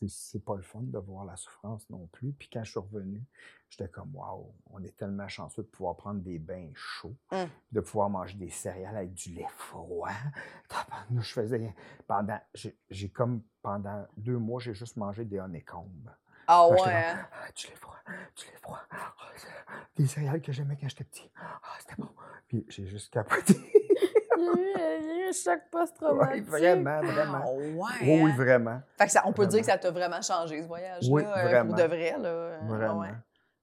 c'est- 0.07 0.43
pas 0.43 0.55
le 0.55 0.61
fun 0.61 0.81
de 0.83 0.97
voir 0.99 1.25
la 1.25 1.35
souffrance 1.35 1.89
non 1.89 2.07
plus. 2.11 2.31
Puis 2.33 2.49
quand 2.51 2.63
je 2.63 2.71
suis 2.71 2.79
revenu, 2.79 3.21
j'étais 3.69 3.87
comme, 3.87 4.15
waouh, 4.15 4.53
on 4.71 4.83
est 4.83 4.95
tellement 4.97 5.27
chanceux 5.27 5.63
de 5.63 5.67
pouvoir 5.67 5.95
prendre 5.95 6.21
des 6.21 6.39
bains 6.39 6.69
chauds, 6.73 7.15
Mm. 7.31 7.45
de 7.71 7.79
pouvoir 7.81 8.09
manger 8.09 8.35
des 8.37 8.49
céréales 8.49 8.97
avec 8.97 9.13
du 9.13 9.33
lait 9.33 9.47
froid. 9.57 10.09
Tabarnouche, 10.69 11.29
Je 11.29 11.33
faisais 11.41 11.75
pendant, 12.07 12.39
j'ai 12.89 13.09
comme 13.09 13.41
pendant 13.61 14.05
deux 14.17 14.37
mois, 14.37 14.59
j'ai 14.59 14.73
juste 14.73 14.97
mangé 14.97 15.25
des 15.25 15.39
honeycombs. 15.39 16.09
Ah 16.47 16.67
ouais. 16.67 16.77
hein? 16.93 17.27
Ah, 17.31 17.51
du 17.55 17.67
lait 17.67 17.75
froid, 17.75 17.95
du 18.35 18.45
lait 18.45 18.57
froid. 18.61 18.79
Ah, 18.91 19.13
des 19.95 20.07
céréales 20.07 20.41
que 20.41 20.51
j'aimais 20.51 20.77
quand 20.79 20.87
j'étais 20.89 21.03
petit. 21.03 21.29
Ah, 21.39 21.61
c'était 21.79 22.01
bon. 22.01 22.09
Puis 22.47 22.65
j'ai 22.69 22.87
juste 22.87 23.11
capoté. 23.13 23.53
Il 24.39 24.45
y 24.45 24.49
a 24.79 24.97
eu, 24.97 24.99
il 25.01 25.05
y 25.07 25.11
a 25.11 25.25
eu 25.25 25.29
un 25.29 25.31
choc 25.31 25.59
oui, 25.63 25.69
post-traumatique. 25.71 26.45
vraiment, 26.45 27.01
vraiment. 27.01 27.41
Ah 27.43 27.51
ouais. 27.51 27.73
Oui, 28.01 28.21
oui, 28.23 28.31
vraiment. 28.35 28.81
Fait 28.97 29.05
que 29.05 29.11
ça, 29.11 29.23
on 29.25 29.33
peut 29.33 29.45
dire 29.47 29.59
que 29.59 29.65
ça 29.65 29.77
t'a 29.77 29.91
vraiment 29.91 30.21
changé, 30.21 30.61
ce 30.61 30.67
voyage-là. 30.67 31.09
Oui, 31.11 31.23
euh, 31.23 31.29
vraiment. 31.43 31.69
Pour 31.69 31.75
de 31.77 31.83
vrai, 31.87 32.17
là. 32.17 32.59
Ah 32.61 32.65
Vraiment. 32.65 32.99
ouais. 32.99 33.13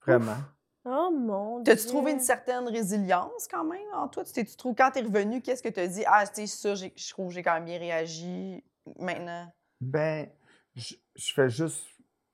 Vraiment. 0.07 0.37
Oh 0.85 1.11
mon 1.13 1.61
dieu. 1.61 1.75
T'as-tu 1.75 1.87
trouvé 1.89 2.13
une 2.13 2.21
certaine 2.21 2.69
résilience 2.69 3.49
quand 3.51 3.65
même 3.65 3.81
en 3.93 4.07
toi? 4.07 4.25
Tu 4.25 4.33
t'es- 4.33 4.45
tu 4.45 4.55
trouves, 4.57 4.75
quand 4.77 4.91
t'es 4.93 5.01
revenu, 5.01 5.43
qu'est-ce 5.43 5.63
que 5.63 5.69
t'as 5.69 5.87
dit? 5.89 6.05
Ah, 6.07 6.25
tu 6.27 6.47
sais, 6.47 6.47
ça, 6.47 6.75
je 6.77 7.11
trouve 7.11 7.29
que 7.29 7.35
j'ai 7.35 7.43
quand 7.43 7.55
même 7.55 7.65
bien 7.65 7.79
réagi 7.79 8.63
maintenant. 8.99 9.53
Ben, 9.81 10.29
je, 10.77 10.95
je 11.17 11.33
fais 11.35 11.49
juste 11.49 11.85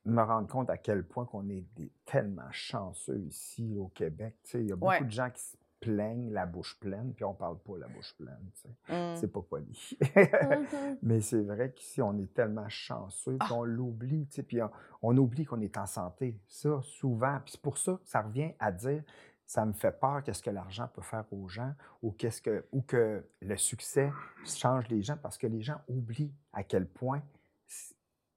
me 0.04 0.20
rendre 0.20 0.48
compte 0.48 0.68
à 0.68 0.76
quel 0.76 1.02
point 1.04 1.24
qu'on 1.24 1.48
est 1.48 1.64
des- 1.76 1.90
tellement 2.04 2.50
chanceux 2.50 3.20
ici 3.20 3.74
au 3.78 3.88
Québec. 3.88 4.34
Tu 4.44 4.50
sais, 4.50 4.60
il 4.60 4.68
y 4.68 4.72
a 4.72 4.76
beaucoup 4.76 4.90
Ouais. 4.90 5.00
de 5.04 5.10
gens 5.10 5.30
qui 5.30 5.40
se 5.40 5.56
plaignent 5.82 6.30
la 6.32 6.46
bouche 6.46 6.78
pleine, 6.80 7.12
puis 7.12 7.24
on 7.24 7.34
parle 7.34 7.58
pas 7.58 7.76
la 7.76 7.88
bouche 7.88 8.14
pleine. 8.16 8.50
tu 8.54 8.62
sais. 8.62 9.12
Mm. 9.12 9.16
C'est 9.16 9.28
pas 9.32 9.42
poli. 9.42 9.98
Mais 11.02 11.20
c'est 11.20 11.42
vrai 11.42 11.72
qu'ici, 11.72 12.00
on 12.00 12.16
est 12.18 12.32
tellement 12.32 12.68
chanceux, 12.68 13.36
puis 13.38 13.48
Ah. 13.50 13.54
on 13.54 13.64
l'oublie, 13.64 14.26
tu 14.28 14.36
sais, 14.36 14.42
puis 14.42 14.62
on, 14.62 14.70
on 15.02 15.16
oublie 15.18 15.44
qu'on 15.44 15.60
est 15.60 15.76
en 15.76 15.86
santé. 15.86 16.38
Ça, 16.46 16.80
souvent. 16.82 17.38
Puis 17.44 17.52
c'est 17.52 17.60
pour 17.62 17.78
ça 17.78 17.94
que 18.02 18.08
ça 18.08 18.22
revient 18.22 18.52
à 18.60 18.70
dire, 18.72 19.02
ça 19.44 19.66
me 19.66 19.72
fait 19.72 19.92
peur 19.98 20.22
qu'est-ce 20.22 20.42
que 20.42 20.50
l'argent 20.50 20.88
peut 20.94 21.02
faire 21.02 21.24
aux 21.32 21.48
gens 21.48 21.74
ou, 22.00 22.12
qu'est-ce 22.12 22.40
que, 22.40 22.64
ou 22.72 22.80
que 22.82 23.22
le 23.40 23.56
succès 23.56 24.10
change 24.46 24.88
les 24.88 25.02
gens 25.02 25.16
parce 25.20 25.36
que 25.36 25.46
les 25.48 25.60
gens 25.62 25.80
oublient 25.88 26.32
à 26.52 26.62
quel 26.62 26.86
point 26.86 27.22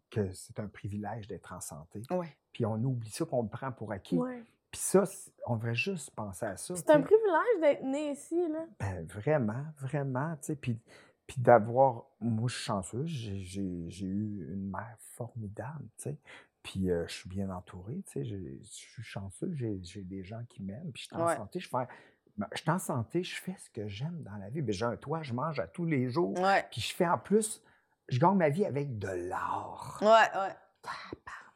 que 0.09 0.31
c'est 0.34 0.59
un 0.59 0.67
privilège 0.67 1.27
d'être 1.27 1.53
en 1.53 1.59
santé. 1.59 2.01
Ouais. 2.09 2.35
Puis 2.51 2.65
on 2.65 2.76
oublie 2.84 3.09
ça, 3.09 3.26
qu'on 3.26 3.43
le 3.43 3.49
prend 3.49 3.72
pour 3.72 3.91
acquis. 3.91 4.17
Ouais. 4.17 4.43
Puis 4.76 4.81
ça, 4.84 5.06
on 5.47 5.56
devrait 5.56 5.73
juste 5.73 6.11
penser 6.11 6.45
à 6.45 6.57
ça. 6.57 6.76
C'est 6.76 6.89
un 6.89 6.99
privilège 6.99 7.61
d'être 7.61 7.84
né 7.85 8.11
ici, 8.11 8.45
là. 8.49 8.65
Ben, 8.81 9.06
vraiment, 9.06 9.64
vraiment, 9.80 10.35
tu 10.35 10.47
sais, 10.47 10.56
puis, 10.57 10.77
puis 11.26 11.38
d'avoir, 11.39 12.07
moi, 12.19 12.49
je 12.49 12.56
suis 12.56 12.65
chanceux, 12.65 13.06
j'ai, 13.06 13.61
eu 13.61 14.49
une 14.52 14.69
mère 14.69 14.97
formidable, 14.99 15.85
tu 15.95 16.03
sais, 16.03 16.18
puis 16.61 16.91
euh, 16.91 17.07
je 17.07 17.14
suis 17.14 17.30
bien 17.30 17.49
entouré, 17.52 18.03
tu 18.06 18.11
sais, 18.11 18.26
je 18.26 18.61
suis 18.64 19.02
chanceux, 19.02 19.49
j'ai, 19.53 19.80
des 20.02 20.26
gens 20.26 20.43
qui 20.49 20.61
m'aiment, 20.61 20.91
puis 20.91 21.03
je 21.03 21.07
suis 21.07 21.15
en 21.15 21.26
Ouais. 21.26 21.38
santé, 21.38 21.61
je 21.61 21.69
fais, 21.69 21.88
ben, 22.35 22.47
je 22.52 22.60
suis 22.60 22.69
en 22.69 22.80
santé, 22.80 23.23
je 23.23 23.35
fais 23.39 23.56
ce 23.57 23.69
que 23.69 23.88
j'aime 23.88 24.23
dans 24.23 24.35
la 24.35 24.49
vie, 24.49 24.61
ben, 24.61 24.73
j'ai 24.73 24.84
un 24.84 24.97
toit, 24.97 25.23
je 25.23 25.31
mange 25.31 25.57
à 25.57 25.68
tous 25.68 25.85
les 25.85 26.10
jours, 26.10 26.38
Ouais. 26.38 26.68
puis 26.69 26.81
je 26.81 26.93
fais 26.93 27.07
en 27.07 27.18
plus, 27.18 27.64
je 28.10 28.19
gagne 28.19 28.35
ma 28.35 28.49
vie 28.49 28.65
avec 28.65 28.99
de 28.99 29.07
l'art. 29.07 29.99
Ouais, 30.02 30.38
ouais. 30.38 30.56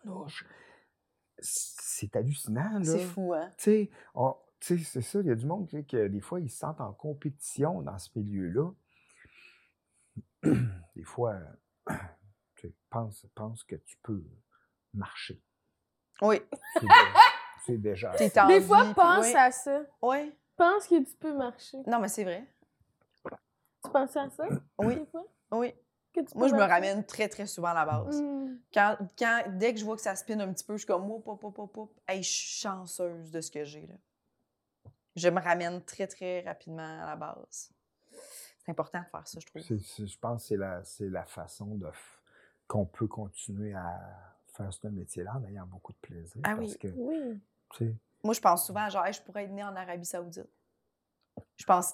Tabarnouche. 0.06 0.46
C'est 2.00 2.16
hallucinant, 2.16 2.80
là. 2.80 2.84
C'est 2.86 3.00
fou, 3.04 3.34
hein? 3.34 3.52
Tu 3.58 3.64
sais, 3.64 3.90
on- 4.14 4.38
tu 4.62 4.78
sais, 4.80 4.84
c'est 4.86 5.02
ça, 5.02 5.20
il 5.20 5.28
y 5.28 5.32
a 5.32 5.36
du 5.36 5.46
monde 5.46 5.70
sais, 5.70 5.84
que 5.84 6.08
des 6.08 6.22
fois, 6.22 6.40
ils 6.40 6.50
se 6.50 6.58
sentent 6.60 6.80
en 6.80 6.94
compétition 6.94 7.82
dans 7.82 7.98
ce 7.98 8.10
milieu-là. 8.16 8.72
des 10.96 11.04
fois, 11.04 11.38
tu 12.56 12.68
sais, 12.70 12.74
pense, 12.90 13.26
pense 13.36 13.64
que 13.66 13.76
tu 13.76 13.98
peux 14.02 14.24
marcher. 14.94 15.42
Oui. 16.22 16.42
C'est 17.66 17.78
déjà, 17.82 18.16
Des 18.48 18.62
fois, 18.62 18.94
pense 18.96 19.26
oui. 19.26 19.34
à 19.36 19.52
ça. 19.52 19.82
Ouais. 20.02 20.34
Pense 20.56 20.88
que 20.88 21.04
tu 21.04 21.16
peux 21.18 21.34
marcher. 21.36 21.78
Non, 21.86 22.00
mais 22.00 22.08
c'est 22.08 22.24
vrai. 22.24 22.46
Tu 23.84 23.92
penses 23.92 24.16
à 24.16 24.30
ça? 24.30 24.48
Oui. 24.80 24.96
Des 24.96 25.06
fois? 25.06 25.26
Oui. 25.52 25.74
Que 26.14 26.22
tu 26.22 26.38
Moi, 26.38 26.48
je 26.48 26.56
me 26.56 26.62
ramène 26.64 27.06
très, 27.06 27.30
très 27.30 27.46
souvent 27.46 27.70
à 27.70 27.74
la 27.74 27.86
base. 27.86 28.22
Mm. 28.22 28.58
Quand, 28.74 28.98
quand, 29.18 29.44
dès 29.58 29.74
que 29.74 29.80
je 29.80 29.86
vois 29.86 29.96
que 29.96 30.02
ça 30.02 30.16
spinne 30.16 30.42
un 30.42 30.52
petit 30.52 30.64
peu, 30.64 30.74
je 30.74 30.80
suis 30.80 30.88
comme, 30.88 31.10
hop, 31.10 31.28
hop, 31.28 31.44
hop, 31.44 31.60
hop, 31.60 31.78
hop. 31.78 32.00
Hey, 32.08 32.24
je 32.24 32.30
suis 32.30 32.60
chanceuse 32.62 33.32
de 33.32 33.42
ce 33.42 33.52
que 33.52 33.64
j'ai, 33.64 33.86
là. 33.88 33.96
Je 35.16 35.30
me 35.30 35.40
ramène 35.42 35.84
très, 35.84 36.08
très 36.08 36.42
rapidement 36.42 37.02
à 37.04 37.06
la 37.08 37.16
base. 37.16 37.72
C'est 38.64 38.72
important 38.72 39.00
de 39.00 39.06
faire 39.06 39.28
ça, 39.28 39.40
je 39.40 39.46
trouve. 39.46 39.62
Je 39.62 40.18
pense 40.18 40.42
que 40.44 40.48
c'est 40.48 40.58
la, 40.58 40.84
c'est 40.84 41.10
la 41.10 41.26
façon 41.26 41.76
de 41.76 41.88
f- 41.88 42.20
qu'on 42.68 42.86
peut 42.86 43.08
continuer 43.08 43.74
à 43.74 44.00
faire 44.48 44.72
ce 44.74 44.88
métier-là 44.88 45.36
en 45.36 45.44
ayant 45.46 45.66
beaucoup 45.66 45.92
de 45.94 45.98
plaisir. 45.98 46.42
Ah 46.44 46.56
parce 46.56 46.72
oui. 46.72 46.78
que, 46.78 46.88
Oui. 46.96 47.40
tu 47.72 47.78
sais, 47.88 47.96
Moi, 48.24 48.34
je 48.34 48.40
pense 48.42 48.66
souvent, 48.66 48.88
genre, 48.90 49.06
Hey, 49.06 49.14
je 49.14 49.22
pourrais 49.22 49.44
être 49.46 49.52
née 49.52 49.64
en 49.64 49.76
Arabie 49.76 50.06
Saoudite. 50.06 50.48
Je 51.58 51.66
pense 51.66 51.94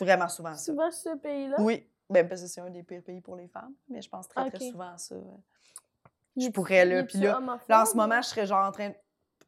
vraiment 0.00 0.28
souvent 0.28 0.50
à 0.50 0.54
ça. 0.54 0.72
Sur 0.72 0.92
ce 0.92 1.16
pays-là? 1.16 1.56
Oui. 1.60 1.88
Ben, 2.08 2.28
parce 2.28 2.42
que 2.42 2.46
c'est 2.46 2.60
un 2.60 2.70
des 2.70 2.82
pires 2.82 3.02
pays 3.02 3.20
pour 3.20 3.36
les 3.36 3.48
femmes, 3.48 3.74
mais 3.88 4.00
je 4.00 4.08
pense 4.08 4.28
très, 4.28 4.48
très 4.50 4.70
souvent 4.70 4.92
à 4.92 4.98
ça. 4.98 5.16
Je 6.36 6.48
pourrais, 6.50 6.84
là, 6.84 7.02
puis 7.04 7.18
là- 7.18 7.40
Là, 7.68 7.82
en 7.82 7.86
ce 7.86 7.96
moment, 7.96 8.20
je 8.22 8.28
serais 8.28 8.46
genre 8.46 8.64
en 8.66 8.72
train. 8.72 8.90
de- 8.90 8.94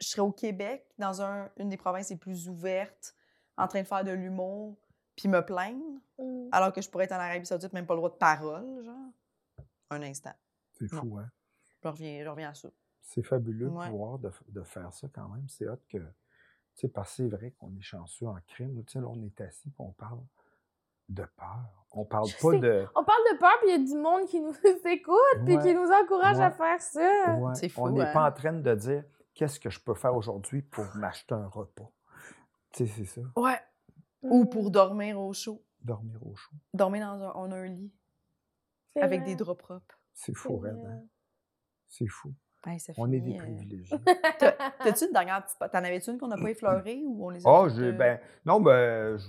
Je 0.01 0.07
serais 0.09 0.23
au 0.23 0.31
Québec, 0.33 0.87
dans 0.97 1.23
un- 1.23 1.51
une 1.59 1.69
des 1.71 1.77
provinces 1.77 2.11
les 2.11 2.17
plus 2.17 2.49
ouvertes, 2.49 3.15
en 3.57 3.67
train 3.67 3.83
de 3.83 3.87
faire 3.87 4.05
de 4.05 4.13
l'humour, 4.13 4.77
puis 5.17 5.29
me 5.29 5.45
plaindre, 5.45 6.01
Mm. 6.19 6.49
alors 6.53 6.73
que 6.73 6.81
je 6.81 6.89
pourrais 6.89 7.05
être 7.07 7.13
en 7.13 7.17
Arabie 7.17 7.45
Saoudite, 7.47 7.73
même 7.73 7.85
pas 7.87 7.95
le 7.95 7.99
droit 7.99 8.11
de 8.11 8.15
parole, 8.17 8.85
genre. 8.85 9.11
Un 9.91 10.03
instant. 10.03 10.33
c'est 10.75 10.93
Non. 10.93 11.01
fou, 11.01 11.19
hein? 11.19 11.29
Je 11.83 11.89
reviens, 11.89 12.23
je 12.23 12.29
reviens 12.29 12.51
à 12.51 12.55
ça. 12.55 12.69
C'est 13.03 13.25
fabuleux 13.25 13.67
Ouais. 13.69 13.87
de 13.87 13.91
pouvoir 13.91 14.19
de, 14.21 14.63
faire 14.63 14.93
ça 14.95 15.09
quand 15.13 15.29
même. 15.31 15.49
C'est 15.49 15.69
hot 15.69 15.79
que, 15.89 15.99
tu 15.99 16.05
sais, 16.75 16.89
parce 16.89 17.11
que 17.11 17.17
c'est 17.25 17.29
vrai 17.37 17.51
qu'on 17.59 17.75
est 17.77 17.81
chanceux 17.83 18.27
en 18.29 18.37
crime. 18.47 18.85
Tu 18.85 18.93
sais, 18.93 19.01
là, 19.01 19.09
on 19.09 19.21
est 19.25 19.41
assis 19.41 19.69
et 19.71 19.73
on 19.79 19.91
parle 19.91 20.21
de 21.09 21.23
peur. 21.37 21.59
On 21.93 22.05
parle 22.05 22.27
Je 22.29 22.37
pas 22.37 22.51
sais. 22.53 22.59
de... 22.59 22.87
On 22.95 23.03
parle 23.05 23.23
de 23.33 23.39
peur, 23.39 23.51
puis 23.61 23.71
il 23.71 23.81
y 23.81 23.83
a 23.83 23.87
du 23.87 23.97
monde 23.97 24.27
qui 24.27 24.41
nous 24.41 24.53
écoute, 24.85 25.17
puis 25.45 25.57
Ouais, 25.57 25.63
qui 25.63 25.75
nous 25.75 25.91
encourage 25.91 26.39
à 26.39 26.51
faire 26.51 26.81
ça. 26.81 27.35
ouais, 27.39 27.55
C'est 27.55 27.69
fou, 27.69 27.83
on 27.87 27.91
n'est 27.91 28.13
pas 28.13 28.25
hein? 28.25 28.29
en 28.29 28.33
train 28.33 28.53
de 28.53 28.75
dire 28.75 29.05
qu'est-ce 29.35 29.59
que 29.59 29.71
je 29.71 29.81
peux 29.81 29.95
faire 29.95 30.15
aujourd'hui 30.15 30.63
pour 30.63 30.85
m'acheter 30.97 31.35
un 31.35 31.47
repas? 31.47 31.91
Tu 32.73 32.87
sais, 32.87 32.93
c'est 33.05 33.21
ça. 33.21 33.21
Ouais. 33.37 33.59
Ou 34.23 34.45
Mm. 34.45 34.49
pour 34.51 34.71
dormir 34.71 35.19
au 35.19 35.33
chaud. 35.33 35.63
Dormir 35.83 36.19
au 36.27 36.35
chaud. 36.35 36.55
Dormir 36.75 37.07
dans 37.07 37.23
un, 37.23 37.33
on 37.37 37.53
a 37.53 37.57
un 37.57 37.67
lit, 37.69 37.93
avec 39.01 39.21
vrai, 39.23 39.31
des 39.31 39.37
draps 39.37 39.59
propres. 39.63 39.99
C'est 40.13 40.35
fou, 40.35 40.59
raide, 40.59 40.77
hein? 40.87 41.03
C'est 41.87 42.09
fou. 42.09 42.35
Hey, 42.67 42.81
ça 42.81 42.93
On 42.99 43.11
est 43.13 43.21
des 43.21 43.35
euh, 43.35 43.39
privilégiés. 43.39 43.97
T'as- 44.39 44.53
T'as-tu 44.83 45.07
une 45.07 45.13
dernière 45.13 45.43
petite. 45.45 45.59
T'en 45.59 45.79
avais-tu 45.79 46.11
une 46.11 46.19
qu'on 46.19 46.27
n'a 46.27 46.37
pas 46.37 46.51
effleurée 46.51 47.01
ou 47.07 47.25
on 47.27 47.31
les 47.31 47.47
a 47.47 47.49
Oh, 47.51 47.69
j'ai... 47.69 47.85
euh, 47.87 47.93
Ben, 47.93 48.21
non, 48.45 48.61
ben... 48.61 49.17
je- 49.17 49.27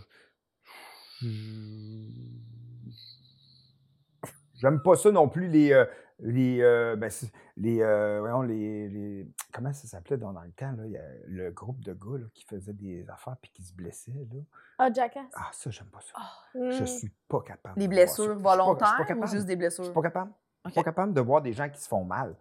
J'aime 4.56 4.82
pas 4.82 4.96
ça 4.96 5.12
non 5.12 5.30
plus, 5.30 5.48
les... 5.48 5.72
euh, 5.74 5.86
les, 6.22 6.62
euh, 6.62 6.98
ben, 6.98 7.10
les, 7.56 7.82
euh, 7.82 8.20
voyons, 8.20 8.42
les, 8.42 8.90
les- 8.90 9.28
Comment 9.54 9.72
ça 9.72 9.88
s'appelait 9.88 10.18
dans, 10.18 10.34
dans 10.34 10.42
le 10.44 10.52
temps, 10.52 10.72
là? 10.74 10.86
Il 10.86 10.92
y 10.92 10.98
a 10.98 11.04
le 11.28 11.50
groupe 11.52 11.80
de 11.80 11.94
gars 11.94 12.18
là, 12.20 12.26
qui 12.34 12.44
faisaient 12.44 12.74
des 12.74 13.10
affaires 13.10 13.38
puis 13.42 13.52
qui 13.52 13.64
se 13.64 13.74
blessaient, 13.74 14.12
là. 14.34 14.42
Ah, 14.80 14.92
Jackass. 14.92 15.24
Ah, 15.34 15.50
ça, 15.54 15.70
j'aime 15.70 15.88
pas 15.88 16.02
ça. 16.02 16.20
Mm. 16.60 16.72
Je 16.72 16.84
suis 16.84 17.12
pas 17.30 17.42
capable. 17.42 17.80
Des 17.80 17.88
de 17.88 17.94
voir 17.96 18.08
ça. 18.10 18.26
blessures 18.26 18.26
Je 18.26 18.34
suis 18.34 18.44
pas- 18.44 18.50
je 18.50 18.56
suis 18.56 18.58
pas 18.58 18.64
volontaires 18.66 18.96
ou 19.00 19.06
capable. 19.06 19.28
juste 19.32 19.46
des 19.46 19.54
Je 19.54 19.58
blessures? 19.58 19.84
suis 19.86 19.94
pas 19.94 20.02
capable. 20.02 20.32
Je 20.66 20.70
suis 20.72 20.76
pas 20.76 20.84
capable 20.84 21.14
de 21.14 21.22
voir 21.22 21.42
des 21.42 21.54
gens 21.54 21.70
qui 21.70 21.80
se 21.82 21.88
font 21.88 22.04
mal. 22.04 22.36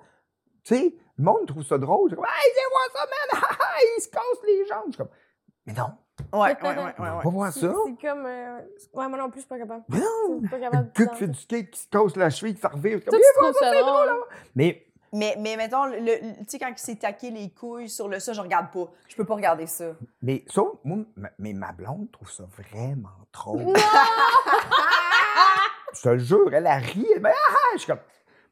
Tu 0.65 0.75
sais, 0.75 0.97
le 1.17 1.25
monde 1.25 1.47
trouve 1.47 1.63
ça 1.63 1.79
drôle. 1.79 2.11
Je 2.11 2.17
dis, 2.17 2.21
hey, 2.21 2.53
viens 2.55 2.69
voir 2.71 2.89
ça, 2.93 3.07
man! 3.41 3.59
Ils 3.97 4.03
se 4.03 4.09
cassent 4.09 4.45
les 4.45 4.67
jambes. 4.67 4.83
Je 4.89 4.91
suis 4.93 4.99
comme, 4.99 5.09
mais 5.67 5.73
non, 5.73 5.91
Ouais, 6.33 6.39
ouais, 6.41 6.47
ouais, 6.51 6.57
on 6.63 6.65
ouais. 6.85 6.93
va 7.09 7.17
ouais. 7.17 7.23
pas 7.23 7.29
voir 7.31 7.53
C'est 7.53 7.61
ça? 7.61 7.73
c'est 7.87 8.07
comme. 8.07 8.27
euh, 8.27 8.59
Ouais, 8.95 9.09
moi 9.09 9.19
non 9.19 9.31
plus, 9.31 9.41
je 9.41 9.47
suis 9.47 9.49
pas 9.49 9.59
capable. 9.59 9.83
Mais 9.89 9.99
non! 9.99 10.05
Je 10.35 10.39
suis 10.41 10.49
pas 10.49 10.59
capable 10.61 10.91
gars 10.95 11.05
de 11.07 11.11
qui 11.11 11.17
fait 11.17 11.29
du 11.29 11.39
skate, 11.39 11.71
qui 11.71 11.81
se 11.81 11.87
casse 11.89 12.17
la 12.17 12.31
cheville, 12.31 12.55
qui 12.55 12.61
s'en 12.61 12.69
revient. 12.69 13.01
Tu 13.01 13.11
trouves 13.11 13.53
ça 13.59 13.81
drôle? 13.81 14.09
hein? 14.11 14.17
Mais 14.55 14.85
Mais, 15.13 15.37
mais 15.39 15.57
mettons, 15.57 15.87
le, 15.87 15.99
le- 16.01 16.19
tu 16.21 16.45
sais, 16.49 16.59
quand 16.59 16.69
il 16.69 16.77
s'est 16.79 16.97
taqué 16.97 17.31
les 17.31 17.49
couilles 17.51 17.89
sur 17.89 18.09
le 18.09 18.19
ça, 18.21 18.33
je 18.35 18.41
regarde 18.43 18.71
pas. 18.71 18.89
Je 19.09 19.17
peux 19.17 19.25
pas 19.25 19.35
regarder 19.37 19.67
ça. 19.67 19.87
Mais 20.21 20.45
ça, 20.49 20.63
moi, 20.85 20.99
ma, 21.17 21.31
mais 21.39 21.55
ma 21.55 21.73
blonde 21.73 22.11
trouve 22.13 22.31
ça 22.31 22.45
vraiment 22.59 23.09
trop. 23.33 23.57
Non! 23.59 23.73
Je 25.95 26.03
te 26.03 26.09
le 26.11 26.19
jure, 26.19 26.53
elle 26.53 26.67
a 26.67 26.77
ri. 26.77 27.07
Elle, 27.15 27.23
ben, 27.23 27.33
ah, 27.35 27.53
ah! 27.55 27.69
je 27.75 27.79
suis 27.79 27.87
comme, 27.87 27.99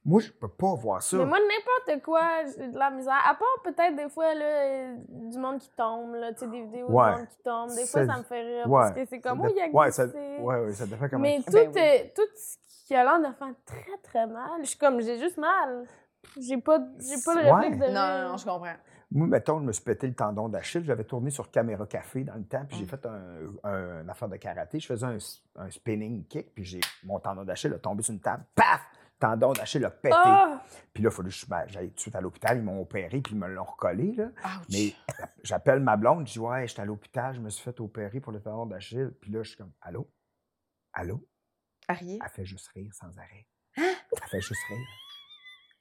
Moi, 0.08 0.20
je 0.20 0.30
peux 0.30 0.48
pas 0.48 0.72
voir 0.74 1.02
ça. 1.02 1.16
Mais 1.16 1.24
moi, 1.26 1.38
n'importe 1.40 2.02
quoi, 2.04 2.22
j'ai 2.56 2.68
de 2.68 2.78
la 2.78 2.90
misère. 2.90 3.18
À 3.28 3.34
part 3.34 3.48
peut-être 3.64 3.96
des 3.96 4.08
fois, 4.08 4.32
là, 4.34 4.44
euh, 4.44 4.96
du 5.08 5.36
monde 5.36 5.58
qui 5.58 5.68
tombe, 5.76 6.14
là, 6.14 6.32
tu 6.32 6.38
sais, 6.38 6.46
des 6.46 6.62
vidéos 6.62 6.86
Ouais. 6.90 7.10
du 7.12 7.18
monde 7.18 7.28
qui 7.28 7.42
tombe. 7.42 7.68
Des 7.70 7.86
fois, 7.86 8.06
Ça- 8.06 8.12
ça 8.12 8.18
me 8.18 8.22
fait 8.22 8.40
rire. 8.42 8.70
ouais. 8.70 8.80
Parce 8.82 8.92
que 8.92 9.04
c'est 9.06 9.20
comme, 9.20 9.40
oh, 9.40 9.48
il 9.50 9.56
y 9.56 9.60
a 9.62 9.68
ouais, 9.68 9.90
ça, 9.90 10.06
ouais, 10.06 10.40
ouais, 10.60 10.72
ça 10.72 10.86
dépend 10.86 11.08
comment. 11.08 11.22
Mais 11.22 11.38
tout, 11.44 11.52
Ben 11.52 11.72
oui. 11.74 11.80
euh, 11.82 12.04
tout 12.14 12.22
ce 12.36 12.56
qui 12.86 12.94
a 12.94 13.02
l'air 13.02 13.18
de 13.18 13.34
faire 13.36 13.52
très, 13.64 13.98
très 14.04 14.26
mal, 14.28 14.60
je 14.60 14.66
suis 14.68 14.78
comme, 14.78 15.00
j'ai 15.00 15.18
juste 15.18 15.38
mal. 15.38 15.84
J'ai 16.40 16.58
pas, 16.58 16.78
j'ai 17.00 17.20
pas 17.24 17.34
le 17.34 17.40
Ouais. 17.42 17.52
réflexe 17.52 17.78
de 17.78 17.92
non, 17.92 18.30
non, 18.30 18.36
je 18.36 18.44
comprends. 18.44 18.74
Moi, 19.10 19.26
mettons, 19.28 19.58
je 19.60 19.64
me 19.64 19.72
suis 19.72 19.82
pété 19.84 20.06
le 20.08 20.14
tendon 20.14 20.48
d'Achille. 20.48 20.84
J'avais 20.84 21.04
tourné 21.04 21.30
sur 21.30 21.50
Caméra 21.50 21.86
Café 21.86 22.24
dans 22.24 22.34
le 22.34 22.44
temps, 22.44 22.64
puis 22.68 22.78
j'ai 22.78 22.84
Mm. 22.84 22.88
fait 22.88 23.06
un, 23.06 23.20
un- 23.70 24.02
une 24.02 24.10
affaire 24.10 24.28
de 24.28 24.36
karaté. 24.36 24.78
Je 24.80 24.86
faisais 24.86 25.06
un, 25.06 25.16
un 25.56 25.70
spinning 25.70 26.24
kick, 26.26 26.52
puis 26.54 26.64
j'ai 26.64 26.80
mon 27.04 27.18
tendon 27.20 27.44
d'Achille 27.44 27.72
a 27.72 27.78
tombé 27.78 28.02
sur 28.02 28.12
une 28.14 28.20
table. 28.20 28.44
Paf! 28.54 28.80
Tendon 29.18 29.52
d'Achille 29.52 29.84
a 29.84 29.90
pété. 29.90 30.14
Ah! 30.16 30.62
Puis 30.92 31.02
là, 31.02 31.08
il 31.10 31.14
fallu 31.14 31.28
que 31.30 31.34
je- 31.34 31.46
ben, 31.46 31.64
j'aille 31.68 31.88
tout 31.88 31.94
de 31.94 32.00
suite 32.00 32.14
à 32.16 32.20
l'hôpital. 32.20 32.58
Ils 32.58 32.62
m'ont 32.62 32.80
opéré, 32.82 33.20
puis 33.20 33.32
ils 33.32 33.38
me 33.38 33.46
l'ont 33.48 33.64
recollé. 33.64 34.12
Là. 34.12 34.24
Ouch. 34.26 34.66
Mais 34.70 34.92
j'appelle 35.42 35.80
ma 35.80 35.96
blonde, 35.96 36.26
je 36.26 36.32
dis 36.34 36.38
Ouais, 36.38 36.66
j'étais 36.68 36.82
à 36.82 36.84
l'hôpital, 36.84 37.34
je 37.34 37.40
me 37.40 37.48
suis 37.48 37.62
fait 37.64 37.80
opérer 37.80 38.20
pour 38.20 38.32
le 38.32 38.40
tendon 38.42 38.66
d'Achille. 38.66 39.10
Puis 39.20 39.30
là, 39.30 39.42
je 39.42 39.48
suis 39.48 39.56
comme 39.58 39.72
Allô? 39.80 40.10
Allô? 40.92 41.26
Arié? 41.88 42.18
Elle 42.22 42.30
fait 42.30 42.44
juste 42.44 42.68
rire 42.68 42.92
sans 42.94 43.16
arrêt. 43.18 43.46
Elle 43.76 44.28
fait 44.30 44.40
juste 44.40 44.62
rire. 44.68 44.86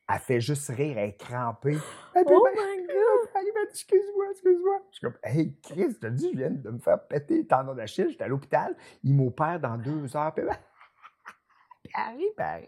Elle 0.08 0.20
fait 0.20 0.40
juste 0.40 0.68
rire, 0.70 0.98
elle 1.00 1.10
est 1.10 1.18
crampée. 1.18 1.78
Elle 2.14 2.24
Oh 2.28 2.46
Ben, 2.46 2.62
my 2.78 2.86
god! 2.88 3.30
elle 3.36 3.44
m'a 3.54 3.66
dit, 3.66 3.70
excuse-moi, 3.72 4.26
excuse-moi. 4.32 4.82
Je 4.92 4.98
suis 4.98 5.02
comme, 5.08 5.18
hey, 5.24 5.60
Chris, 5.62 5.98
t'as 6.00 6.12
dit, 6.12 6.30
je 6.32 6.38
viens 6.38 6.52
de 6.52 6.70
me 6.70 6.78
faire 6.78 7.08
péter 7.08 7.40
le 7.40 7.48
tendon 7.48 7.74
d'Achille, 7.74 8.08
j'étais 8.12 8.24
à 8.26 8.28
l'hôpital, 8.28 8.78
il 9.04 9.16
m'opère 9.16 9.60
dans 9.60 9.78
deux 9.78 10.16
heures. 10.16 10.32
Puis 10.36 10.44
elle- 11.98 12.18
puis 12.18 12.68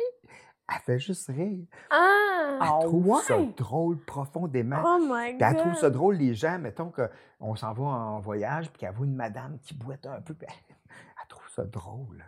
elle 0.69 0.81
fait 0.81 0.99
juste 0.99 1.27
rire. 1.27 1.65
Ah! 1.89 2.57
Ah 2.59 2.79
Elle 2.81 2.87
trouve 2.87 3.21
ça 3.23 3.37
drôle 3.55 3.97
profondément. 3.99 4.81
Oh 4.83 4.99
my 5.01 5.35
Puis 5.37 5.43
elle 5.47 5.53
god! 5.53 5.57
trouve 5.57 5.75
ça 5.75 5.89
drôle, 5.89 6.15
les 6.15 6.33
gens, 6.33 6.57
mettons 6.59 6.91
qu'on 6.91 7.55
s'en 7.55 7.73
va 7.73 7.83
en 7.83 8.19
voyage, 8.19 8.69
puis 8.71 8.79
qu'elle 8.79 8.93
voit 8.93 9.05
une 9.05 9.15
madame 9.15 9.59
qui 9.59 9.73
boite 9.75 10.05
un 10.05 10.21
peu, 10.21 10.33
puis 10.33 10.47
elle, 10.49 10.75
elle 11.21 11.27
trouve 11.27 11.47
ça 11.49 11.63
drôle. 11.65 12.25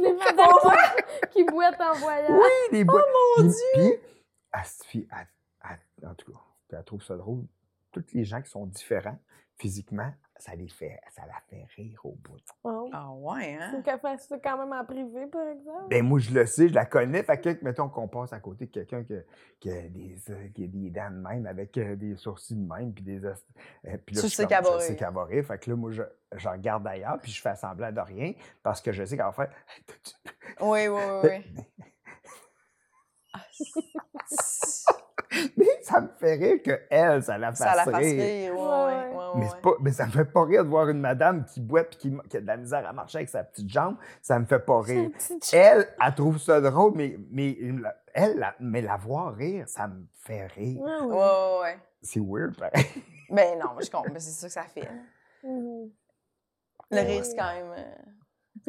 Les 0.00 0.12
madames 0.12 0.96
qui 1.32 1.44
boitent 1.44 1.80
en 1.80 1.94
voyage. 1.94 2.30
Oui, 2.30 2.48
les 2.72 2.84
boîtes. 2.84 3.04
Oh 3.08 3.42
mon 3.42 3.48
Puis- 3.48 3.54
Puis, 3.74 3.92
elle 4.52 4.64
se 4.64 4.84
fie- 4.84 5.08
elle- 5.10 5.26
elle- 6.02 6.08
en 6.08 6.14
tout 6.14 6.30
cas, 6.32 6.38
elle 6.72 6.84
trouve 6.84 7.02
ça 7.02 7.16
drôle. 7.16 7.44
Tous 7.92 8.04
les 8.12 8.24
gens 8.24 8.40
qui 8.42 8.50
sont 8.50 8.66
différents 8.66 9.18
physiquement, 9.56 10.12
ça 10.40 10.54
les 10.54 10.68
fait, 10.68 11.00
ça 11.10 11.22
la 11.26 11.38
fait 11.48 11.64
rire 11.76 12.00
au 12.04 12.12
bout. 12.12 12.40
Oh. 12.64 12.88
Ah 12.92 13.10
ouais, 13.12 13.54
hein? 13.60 13.70
Faut 13.72 13.82
qu'elle 13.82 14.00
fasse 14.00 14.26
ça 14.26 14.38
quand 14.38 14.56
même 14.58 14.72
en 14.72 14.84
privé, 14.84 15.26
par 15.26 15.46
exemple. 15.46 15.88
Ben 15.90 16.02
moi, 16.04 16.18
je 16.18 16.32
le 16.32 16.46
sais, 16.46 16.68
je 16.68 16.74
la 16.74 16.86
connais. 16.86 17.22
Fait 17.22 17.40
que, 17.40 17.62
mettons 17.62 17.88
qu'on 17.88 18.08
passe 18.08 18.32
à 18.32 18.40
côté 18.40 18.66
de 18.66 18.70
quelqu'un 18.70 19.04
qui, 19.04 19.14
a- 19.14 19.22
qui 19.60 19.70
a 19.70 19.82
des, 19.88 20.16
euh, 20.30 20.48
qui 20.54 20.64
a 20.64 20.66
des 20.66 20.90
dents 20.90 21.10
de 21.10 21.16
même, 21.28 21.46
avec 21.46 21.76
euh, 21.78 21.94
des 21.94 22.16
sourcils 22.16 22.56
de 22.56 22.66
même, 22.74 22.92
puis 22.92 23.04
des... 23.04 23.24
euh, 23.24 23.34
puis 23.82 24.16
là, 24.16 24.22
Tu 24.22 24.28
je 24.28 24.34
sais 24.34 24.42
comme, 24.44 24.48
qu'elle 24.48 24.64
va 24.64 24.78
je 24.78 24.78
sais 24.82 24.88
rire. 24.92 24.96
qu'elle 24.98 25.14
va 25.14 25.24
rire. 25.24 25.44
Fait 25.44 25.58
que 25.58 25.70
là, 25.70 25.76
moi, 25.76 25.90
je, 25.92 26.02
je 26.34 26.48
regarde 26.48 26.86
ailleurs, 26.86 27.18
puis 27.20 27.30
je 27.30 27.40
fais 27.40 27.54
semblant 27.56 27.92
de 27.92 28.00
rien, 28.00 28.32
parce 28.62 28.80
que 28.80 28.92
je 28.92 29.04
sais 29.04 29.16
qu'elle 29.16 29.26
va 29.26 29.32
faire... 29.32 29.50
Oui, 30.62 30.88
oui, 30.88 31.00
oui, 31.22 31.42
oui. 31.54 31.64
Mais 35.56 35.66
ça 35.82 36.00
me 36.00 36.08
fait 36.18 36.34
rire 36.34 36.62
que 36.62 36.80
elle, 36.90 37.22
ça 37.22 37.38
la 37.38 37.50
fasse 37.50 37.58
ça 37.58 37.76
la 37.76 37.84
fasse 37.84 37.96
rire. 37.96 38.22
rire, 38.22 38.52
ouais, 38.54 38.58
Ouais, 38.60 38.66
ouais, 38.66 39.08
ouais. 39.10 39.16
ouais, 39.16 39.30
Mais, 39.36 39.60
pas, 39.62 39.70
mais 39.80 39.92
ça 39.92 40.06
me 40.06 40.10
fait 40.10 40.24
pas 40.24 40.44
rire 40.44 40.64
de 40.64 40.68
voir 40.70 40.88
une 40.88 41.00
madame 41.00 41.44
qui 41.44 41.60
boite 41.60 41.94
et 41.94 41.96
qui, 41.98 42.12
qui 42.28 42.36
a 42.36 42.40
de 42.40 42.46
la 42.46 42.56
misère 42.56 42.86
à 42.88 42.92
marcher 42.92 43.18
avec 43.18 43.28
sa 43.28 43.44
petite 43.44 43.68
jambe. 43.68 43.96
Ça 44.22 44.38
me 44.38 44.44
fait 44.44 44.58
pas 44.58 44.80
rire. 44.80 45.10
Elle, 45.52 45.86
elle 46.04 46.14
trouve 46.14 46.38
ça 46.38 46.60
drôle, 46.60 46.92
mais, 46.96 47.16
mais 47.30 47.56
la- 47.80 47.96
elle, 48.12 48.38
la, 48.38 48.54
mais 48.58 48.82
la 48.82 48.96
voir 48.96 49.34
rire, 49.34 49.68
ça 49.68 49.86
me 49.86 50.04
fait 50.14 50.46
rire. 50.48 50.80
Ouais, 50.80 50.90
Ouais, 51.00 51.00
ouais. 51.06 51.14
ouais, 51.16 51.60
ouais. 51.62 51.78
C'est 52.02 52.20
weird, 52.20 52.56
pareil. 52.58 52.84
Ben 53.30 53.58
non, 53.58 53.70
je 53.80 53.88
comprends. 53.90 54.12
C'est 54.18 54.30
ça 54.32 54.46
que 54.48 54.52
ça 54.52 54.62
fait. 54.62 54.88
Mhm. 55.44 55.90
Le 56.90 56.96
Ouais. 56.96 57.02
rire, 57.02 57.24
c'est 57.24 57.36
quand 57.36 57.52
même 57.54 57.72
euh, 57.78 57.94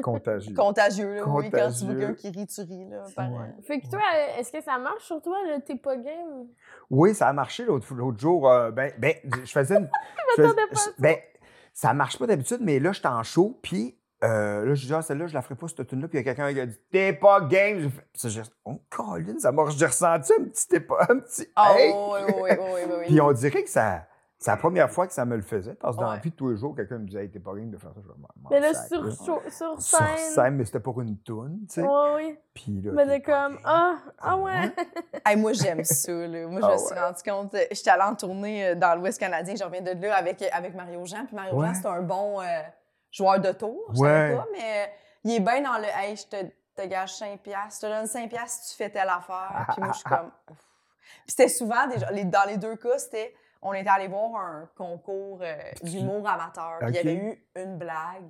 Contagieux. 0.02 0.56
contagieux, 0.56 1.16
là. 1.16 1.24
Oui, 1.28 1.50
quand 1.52 1.70
tu 1.72 1.86
vois 1.86 1.96
quelqu'un 1.96 2.14
qui 2.14 2.30
rit, 2.30 2.48
tu 2.48 2.62
ris, 2.62 2.86
là. 2.90 3.04
par- 3.16 3.32
Ouais. 3.32 3.54
Fait 3.64 3.80
que 3.82 3.90
toi, 3.90 4.02
est-ce 4.38 4.52
que 4.52 4.62
ça 4.62 4.78
marche 4.78 5.04
sur 5.04 5.22
toi, 5.22 5.38
le 5.48 5.62
t'es 5.62 5.76
pas 5.76 5.98
game? 5.98 6.48
Oui, 6.90 7.14
ça 7.14 7.28
a 7.28 7.34
marché 7.34 7.66
l'autre 7.66 7.88
jour. 8.18 8.50
euh, 8.50 8.72
ben, 8.72 8.92
ben, 8.98 9.14
je 9.44 9.52
faisais 9.52 9.76
une. 9.78 9.90
je 10.38 10.44
faisais- 10.44 10.56
pas 10.56 10.92
ben, 11.00 11.16
ça 11.74 11.94
marche 11.94 12.18
pas 12.20 12.28
d'habitude, 12.28 12.60
mais 12.62 12.80
là, 12.80 12.92
j'étais 12.92 13.08
en 13.08 13.24
show, 13.24 13.60
puis 13.62 13.98
euh, 14.24 14.66
là, 14.66 14.74
je 14.76 14.86
dis, 14.86 14.94
ah, 14.94 15.02
celle-là, 15.02 15.26
je 15.26 15.34
la 15.34 15.42
ferai 15.42 15.56
pas, 15.56 15.68
cette 15.68 15.88
tune 15.88 16.00
là 16.00 16.08
puis 16.08 16.20
il 16.20 16.26
y 16.26 16.30
a 16.30 16.34
quelqu'un 16.36 16.54
qui 16.54 16.60
a 16.60 16.66
dit, 16.68 16.78
t'es 16.92 17.12
pas 17.12 17.42
game. 17.42 17.80
J'ai 17.80 17.90
fait, 17.90 18.02
Puis 18.14 18.22
ça, 18.22 18.30
j'ai 18.30 18.42
oh, 18.66 18.80
Colin, 18.90 19.40
ça 19.40 19.52
m'a, 19.52 19.64
j'ai 19.72 19.86
ressenti 19.88 20.32
un 20.40 20.44
petit, 20.44 20.68
t'es 20.68 20.80
pas, 20.80 21.08
un 21.10 21.18
petit, 21.20 21.48
Ah, 21.56 21.74
hey! 21.76 21.92
oui, 21.92 22.20
oui, 22.28 22.34
oui, 22.36 22.50
oui, 22.52 22.58
oui, 22.60 22.94
oui. 23.00 23.06
Puis 23.08 23.20
on 23.22 23.32
dirait 23.32 23.64
que 23.64 23.70
ça, 23.70 24.06
c'est 24.44 24.50
la 24.52 24.58
première 24.58 24.90
fois 24.90 25.06
que 25.06 25.14
ça 25.14 25.24
me 25.24 25.36
le 25.36 25.44
faisait, 25.44 25.76
parce 25.76 25.96
que 25.96 26.02
dans 26.02 26.10
la 26.12 26.18
vie 26.18 26.32
de 26.32 26.36
tous 26.36 26.50
les 26.50 26.58
jours, 26.58 26.76
quelqu'un 26.76 26.98
me 26.98 27.06
disait, 27.06 27.24
hey, 27.26 27.30
t'es 27.32 27.40
pas 27.40 27.54
game 27.54 27.70
de 27.70 27.78
faire 27.78 27.92
ça. 27.94 28.00
Je 28.02 28.08
vais 28.08 28.18
m'en- 28.18 28.28
m'en 28.42 28.50
Mais 28.50 28.60
là, 28.60 28.74
sur, 28.74 29.04
là. 29.04 29.12
sur, 29.12 29.42
sur 29.52 29.80
Sur 29.82 29.82
scène. 30.00 30.18
scène, 30.18 30.56
mais 30.56 30.66
c'était 30.66 30.80
pour 30.80 31.00
une 31.00 31.18
toune, 31.20 31.60
tu 31.70 31.76
sais. 31.76 31.82
Ouais, 31.88 32.14
oui. 32.16 32.40
Puis 32.54 32.82
là. 32.82 32.92
Mais 32.94 33.06
t'es 33.06 33.20
de 33.20 33.26
comme, 33.26 33.60
ah, 33.64 33.98
ah 33.98 34.12
Ah 34.20 34.38
ouais. 34.38 34.72
Hey, 35.26 35.36
moi, 35.38 35.54
j'aime 35.54 35.84
ça. 35.84 36.12
Là. 36.12 36.48
Moi, 36.48 36.60
je 36.60 36.66
Ah 36.66 36.72
me 36.74 36.78
suis 36.78 36.94
ouais. 36.96 37.00
rendu 37.00 37.22
compte. 37.24 37.54
euh, 37.54 37.66
J'étais 37.72 37.90
allée 37.92 38.02
en 38.04 38.16
tournée 38.16 38.68
euh, 38.70 38.76
dans 38.76 38.96
l'Ouest 39.00 39.20
canadien. 39.20 39.54
Je 39.56 39.64
reviens 39.64 39.82
de 39.82 39.92
là 39.92 40.16
avec, 40.16 40.42
avec 40.52 40.74
Mario 40.74 41.06
Jean. 41.06 41.26
Puis 41.28 41.36
Mario 41.36 41.56
Ouais. 41.60 41.68
Jean, 41.68 41.74
c'est 41.76 41.88
un 41.88 42.02
bon 42.02 42.42
euh, 42.42 42.46
joueur 43.12 43.40
de 43.40 43.52
tour. 43.52 43.80
Je 43.94 44.00
Ouais. 44.02 44.08
savais 44.10 44.36
pas, 44.38 44.48
mais 44.52 44.60
euh, 44.60 44.92
il 45.26 45.32
est 45.36 45.40
bien 45.40 45.62
dans 45.62 45.78
le 45.78 45.86
Hey, 45.86 46.16
je 46.16 46.26
te, 46.26 46.46
te 46.82 46.88
gage 46.88 47.12
5$, 47.14 47.38
piastres, 47.38 47.86
je 47.86 47.88
te 47.88 47.92
donne 47.94 48.06
5$ 48.06 48.28
piastres 48.28 48.64
si 48.64 48.72
tu 48.72 48.84
fais 48.84 48.90
telle 48.90 49.08
affaire. 49.10 49.68
Puis 49.74 49.82
moi, 49.84 49.92
je 49.92 49.98
suis 50.00 50.04
comme. 50.10 50.32
Ouf. 50.50 50.58
Puis 50.58 51.36
c'était 51.36 51.48
souvent, 51.50 51.86
déjà, 51.88 52.10
les- 52.12 52.26
dans 52.26 52.48
les 52.48 52.58
deux 52.58 52.76
cas, 52.76 52.98
c'était. 52.98 53.36
On 53.62 53.74
était 53.74 53.90
allé 53.90 54.08
voir 54.08 54.36
un 54.36 54.70
concours 54.76 55.40
euh, 55.42 55.56
d'humour 55.84 56.28
amateur. 56.28 56.80
Puis 56.80 56.90
il 56.90 56.96
y 56.96 57.00
avait 57.00 57.16
eu 57.16 57.44
une 57.56 57.78
blague 57.78 58.30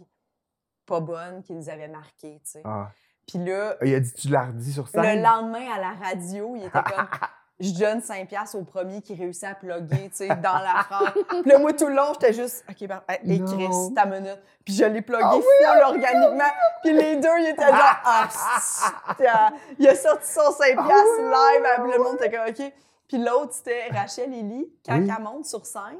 pas 0.85 0.99
bonne 0.99 1.41
qui 1.43 1.53
les 1.53 1.69
avait 1.69 1.87
marqués, 1.87 2.41
tu 2.43 2.51
sais. 2.51 2.61
Ah. 2.65 2.89
Puis 3.27 3.39
là, 3.39 3.75
Il 3.81 3.95
a 3.95 3.99
dit, 3.99 4.13
tu 4.13 4.27
l'as 4.27 4.45
redit 4.47 4.73
sur 4.73 4.87
scène? 4.87 5.03
le 5.03 5.23
lendemain, 5.23 5.71
à 5.73 5.79
la 5.79 5.93
radio, 6.05 6.55
il 6.55 6.63
était 6.63 6.83
comme 6.83 7.07
je 7.61 7.79
donne 7.79 8.01
5 8.01 8.27
piastres 8.27 8.57
au 8.57 8.63
premier 8.63 9.01
qui 9.01 9.13
réussit 9.13 9.43
à 9.43 9.53
plugger, 9.53 10.09
tu 10.09 10.15
sais, 10.15 10.27
dans 10.27 10.57
la 10.59 10.83
phrase. 10.83 11.13
Puis 11.43 11.51
là, 11.51 11.59
moi, 11.59 11.73
tout 11.73 11.87
le 11.87 11.95
long, 11.95 12.13
j'étais 12.13 12.33
juste, 12.33 12.65
OK, 12.67 12.87
ben. 12.87 13.01
Chris, 13.07 13.93
ta 13.95 14.05
minute. 14.05 14.41
Puis 14.65 14.73
je 14.73 14.85
l'ai 14.85 15.01
plugué 15.01 15.21
Ah 15.23 15.35
oui, 15.35 15.43
full 15.43 15.81
organiquement. 15.83 16.51
Puis 16.83 16.93
les 16.93 17.15
deux, 17.17 17.39
ils 17.39 17.49
étaient 17.49 17.67
genre, 17.67 18.01
ah. 18.03 18.27
Il 19.77 19.87
a 19.87 19.95
sorti 19.95 20.27
son 20.27 20.51
5 20.51 20.75
Ah 20.77 20.83
piastres 20.83 21.19
oui, 21.19 21.23
live, 21.23 21.65
ah 21.65 21.81
puis 21.81 21.91
le 21.91 22.03
monde 22.03 22.15
était 22.15 22.31
comme, 22.31 22.47
OK. 22.49 22.73
Puis 23.11 23.21
l'autre, 23.21 23.51
c'était 23.53 23.89
Rachel 23.91 24.33
Ellie, 24.33 24.71
quand 24.85 24.97
Oui. 24.97 25.09
elle 25.17 25.21
monte 25.23 25.45
sur 25.45 25.65
scène, 25.65 25.99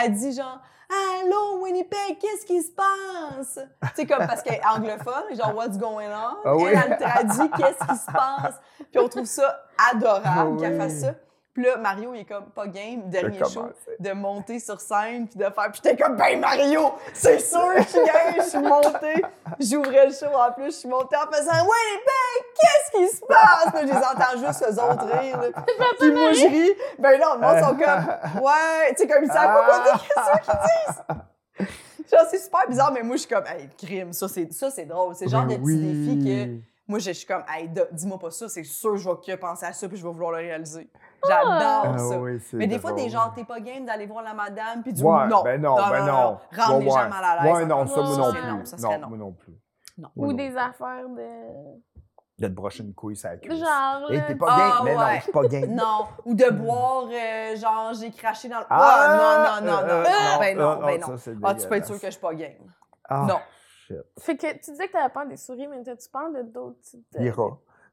elle 0.00 0.12
dit 0.12 0.32
genre, 0.32 0.60
Allô, 0.88 1.62
Winnipeg, 1.64 2.18
qu'est-ce 2.20 2.46
qui 2.46 2.62
se 2.62 2.70
passe? 2.70 3.58
Tu 3.82 3.88
sais, 3.96 4.06
comme 4.06 4.24
parce 4.24 4.40
qu'elle 4.42 4.54
est 4.60 4.64
anglophone, 4.66 5.34
genre, 5.36 5.56
what's 5.56 5.76
going 5.76 6.06
on? 6.08 6.36
Ah 6.44 6.54
oui. 6.54 6.66
Elle, 6.72 6.76
elle 6.92 6.98
traduit 6.98 7.50
qu'est-ce 7.50 7.84
qui 7.92 7.96
se 7.98 8.12
passe. 8.12 8.54
Puis 8.92 9.00
on 9.00 9.08
trouve 9.08 9.24
ça 9.24 9.64
adorable 9.90 10.24
Ah 10.24 10.60
qu'elle 10.60 10.74
oui. 10.74 10.78
fasse 10.78 11.00
ça. 11.00 11.14
Puis 11.56 11.64
là, 11.64 11.78
Mario, 11.78 12.12
il 12.12 12.20
est 12.20 12.24
comme 12.26 12.50
pas 12.50 12.66
game, 12.66 13.08
dernier 13.08 13.38
De 13.38 13.44
show, 13.46 13.60
commencer. 13.60 13.96
de 13.98 14.12
monter 14.12 14.58
sur 14.60 14.78
scène 14.78 15.26
puis 15.26 15.38
de 15.38 15.44
faire. 15.44 15.70
Puis 15.72 15.80
j'étais 15.82 15.96
comme, 15.96 16.14
ben 16.14 16.38
Mario, 16.38 16.92
c'est 17.14 17.38
sûr 17.38 17.72
que 17.74 17.82
je 17.82 17.88
suis 17.88 18.04
game, 18.04 18.34
je 18.36 18.42
suis 18.42 18.58
montée. 18.58 19.24
J'ouvrais 19.58 20.06
le 20.08 20.12
show 20.12 20.26
en 20.36 20.52
plus, 20.52 20.66
je 20.66 20.70
suis 20.80 20.88
montée 20.90 21.16
en 21.16 21.32
faisant, 21.32 21.52
ouais, 21.52 22.02
ben, 22.04 22.44
qu'est-ce 22.60 22.90
qui 23.10 23.16
se 23.16 23.24
passe? 23.24 23.68
Puis 23.72 23.80
je 23.80 23.86
les 23.86 23.96
entends 23.96 24.46
juste 24.46 24.66
eux 24.68 24.82
autres 24.82 25.18
rire. 25.18 25.40
là. 25.40 25.48
Puis 25.98 26.12
moi, 26.12 26.32
je 26.34 26.46
ris. 26.46 26.72
Ben 26.98 27.18
là, 27.18 27.34
le 27.36 27.40
monde 27.40 27.58
sont 27.64 27.74
comme, 28.34 28.42
ouais, 28.44 28.90
tu 28.90 28.96
sais, 28.98 29.08
comme 29.08 29.24
ils 29.24 29.32
savent 29.32 29.54
pas 29.54 29.64
quoi 29.64 29.82
dire, 29.84 30.04
qu'est-ce 30.14 30.50
qu'ils 30.50 30.58
disent? 31.56 32.08
Genre, 32.12 32.26
c'est 32.30 32.38
super 32.38 32.68
bizarre, 32.68 32.92
mais 32.92 33.02
moi, 33.02 33.16
je 33.16 33.22
suis 33.22 33.30
comme, 33.30 33.46
hey, 33.46 33.68
crime, 33.78 34.12
ça, 34.12 34.28
c'est 34.28 34.52
ça, 34.52 34.70
c'est 34.70 34.84
drôle. 34.84 35.14
C'est 35.14 35.24
le 35.24 35.30
genre 35.30 35.44
de 35.46 35.56
Ben 35.56 35.62
petit 35.64 35.76
défi 35.78 36.18
que. 36.18 36.50
oui. 36.50 36.62
Moi, 36.88 37.00
je 37.00 37.10
suis 37.10 37.26
comme, 37.26 37.42
hey, 37.52 37.68
de- 37.68 37.88
dis-moi 37.90 38.16
pas 38.16 38.30
ça, 38.30 38.48
c'est 38.48 38.62
sûr, 38.62 38.96
je 38.96 39.08
vais 39.08 39.16
que 39.26 39.34
penser 39.40 39.66
à 39.66 39.72
ça, 39.72 39.88
puis 39.88 39.96
je 39.96 40.04
vais 40.06 40.12
vouloir 40.12 40.30
le 40.30 40.36
réaliser. 40.36 40.88
J'adore 41.26 41.94
Ah 41.94 41.98
ça. 41.98 42.18
oui, 42.18 42.40
c'est 42.40 42.56
Mais 42.56 42.66
des 42.66 42.78
fois, 42.78 42.92
des 42.92 43.02
drôle. 43.08 43.10
gens, 43.10 43.30
t'es 43.34 43.44
pas 43.44 43.60
game 43.60 43.84
d'aller 43.84 44.06
voir 44.06 44.22
la 44.22 44.34
madame, 44.34 44.82
puis 44.82 44.92
du 44.92 45.02
Ouais, 45.02 45.26
non. 45.26 45.42
ben 45.42 45.60
non, 45.60 45.76
ben 45.76 46.04
non. 46.06 46.38
Rendre 46.56 46.78
Ouais, 46.78 46.84
les 46.84 46.90
gens 46.90 46.96
ouais. 47.02 47.08
mal 47.08 47.24
à 47.24 47.42
l'aise. 47.44 47.52
Ouais, 47.54 47.66
non, 47.66 47.86
ça, 47.86 48.02
moi 48.02 48.16
non 48.16 48.32
plus. 48.32 48.42
non, 48.42 48.64
ça 48.64 48.78
serait 48.78 48.94
non, 48.98 49.00
non. 49.02 49.08
moi 49.08 49.18
non 49.18 49.32
plus. 49.32 49.54
Non. 49.98 50.08
Ou 50.16 50.26
non 50.28 50.32
des 50.34 50.56
affaires 50.56 51.08
de. 51.08 51.80
De 52.38 52.48
te 52.48 52.52
brocher 52.52 52.82
une 52.82 52.92
couille, 52.94 53.16
ça 53.16 53.34
cuisse. 53.38 53.58
Genre. 53.58 54.10
Hey, 54.10 54.18
là, 54.18 54.24
t'es 54.26 54.34
pas 54.34 54.46
Ah, 54.50 54.58
game. 54.58 54.84
Mais 54.84 54.94
non, 54.94 55.00
ouais. 55.00 55.16
je 55.16 55.22
suis 55.22 55.32
pas 55.32 55.42
game. 55.48 55.74
Non. 55.74 56.04
Ou 56.26 56.34
de 56.34 56.50
boire, 56.50 57.06
euh, 57.10 57.56
genre, 57.56 57.94
j'ai 57.94 58.10
craché 58.10 58.48
dans 58.50 58.58
le. 58.58 58.66
Ah, 58.68 59.56
Ah, 59.56 59.60
non, 59.62 59.66
non, 59.66 59.72
non, 59.72 59.86
non. 59.86 59.88
euh, 59.94 60.02
non, 60.04 60.38
ben 60.40 60.58
non, 60.58 60.70
euh, 60.82 60.86
ben 60.86 61.16
ça, 61.16 61.30
non. 61.32 61.40
Ah, 61.44 61.54
tu 61.54 61.66
peux 61.66 61.74
être 61.76 61.86
sûr 61.86 61.98
que 61.98 62.06
je 62.06 62.10
suis 62.10 62.20
pas 62.20 62.34
game. 62.34 62.52
Ah, 63.08 63.24
Non. 63.26 63.38
Shit. 63.86 63.96
Fait 64.18 64.36
que 64.36 64.52
tu 64.52 64.70
disais 64.72 64.86
que 64.88 64.92
t'avais 64.92 65.08
peur 65.08 65.26
des 65.26 65.36
souris, 65.38 65.66
mais 65.68 65.82
t'as-tu 65.82 66.10
peur 66.10 66.30
de 66.30 66.42
d'autres 66.42 66.78
types 66.82 67.06
de. 67.14 67.20
Les 67.20 67.30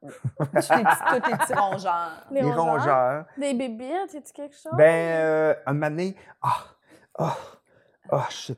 Je 0.54 0.60
des 0.78 0.84
petits- 0.84 1.04
tous 1.08 1.14
les 1.32 1.38
petits 1.38 1.54
rongeurs. 1.54 2.12
Les 2.32 2.42
Les 2.42 2.52
rongeurs? 2.52 2.66
rongeurs. 2.66 3.26
Des 3.38 3.54
bébites, 3.54 4.14
y 4.14 4.18
a-tu 4.18 4.34
quelque 4.34 4.56
chose? 4.56 4.72
Ben, 4.74 5.16
euh, 5.16 5.54
un 5.66 5.74
moment 5.74 5.90
donné, 5.90 6.16
ah, 6.42 6.58
ah, 7.20 7.36
Oh, 8.12 8.18
shit. 8.30 8.56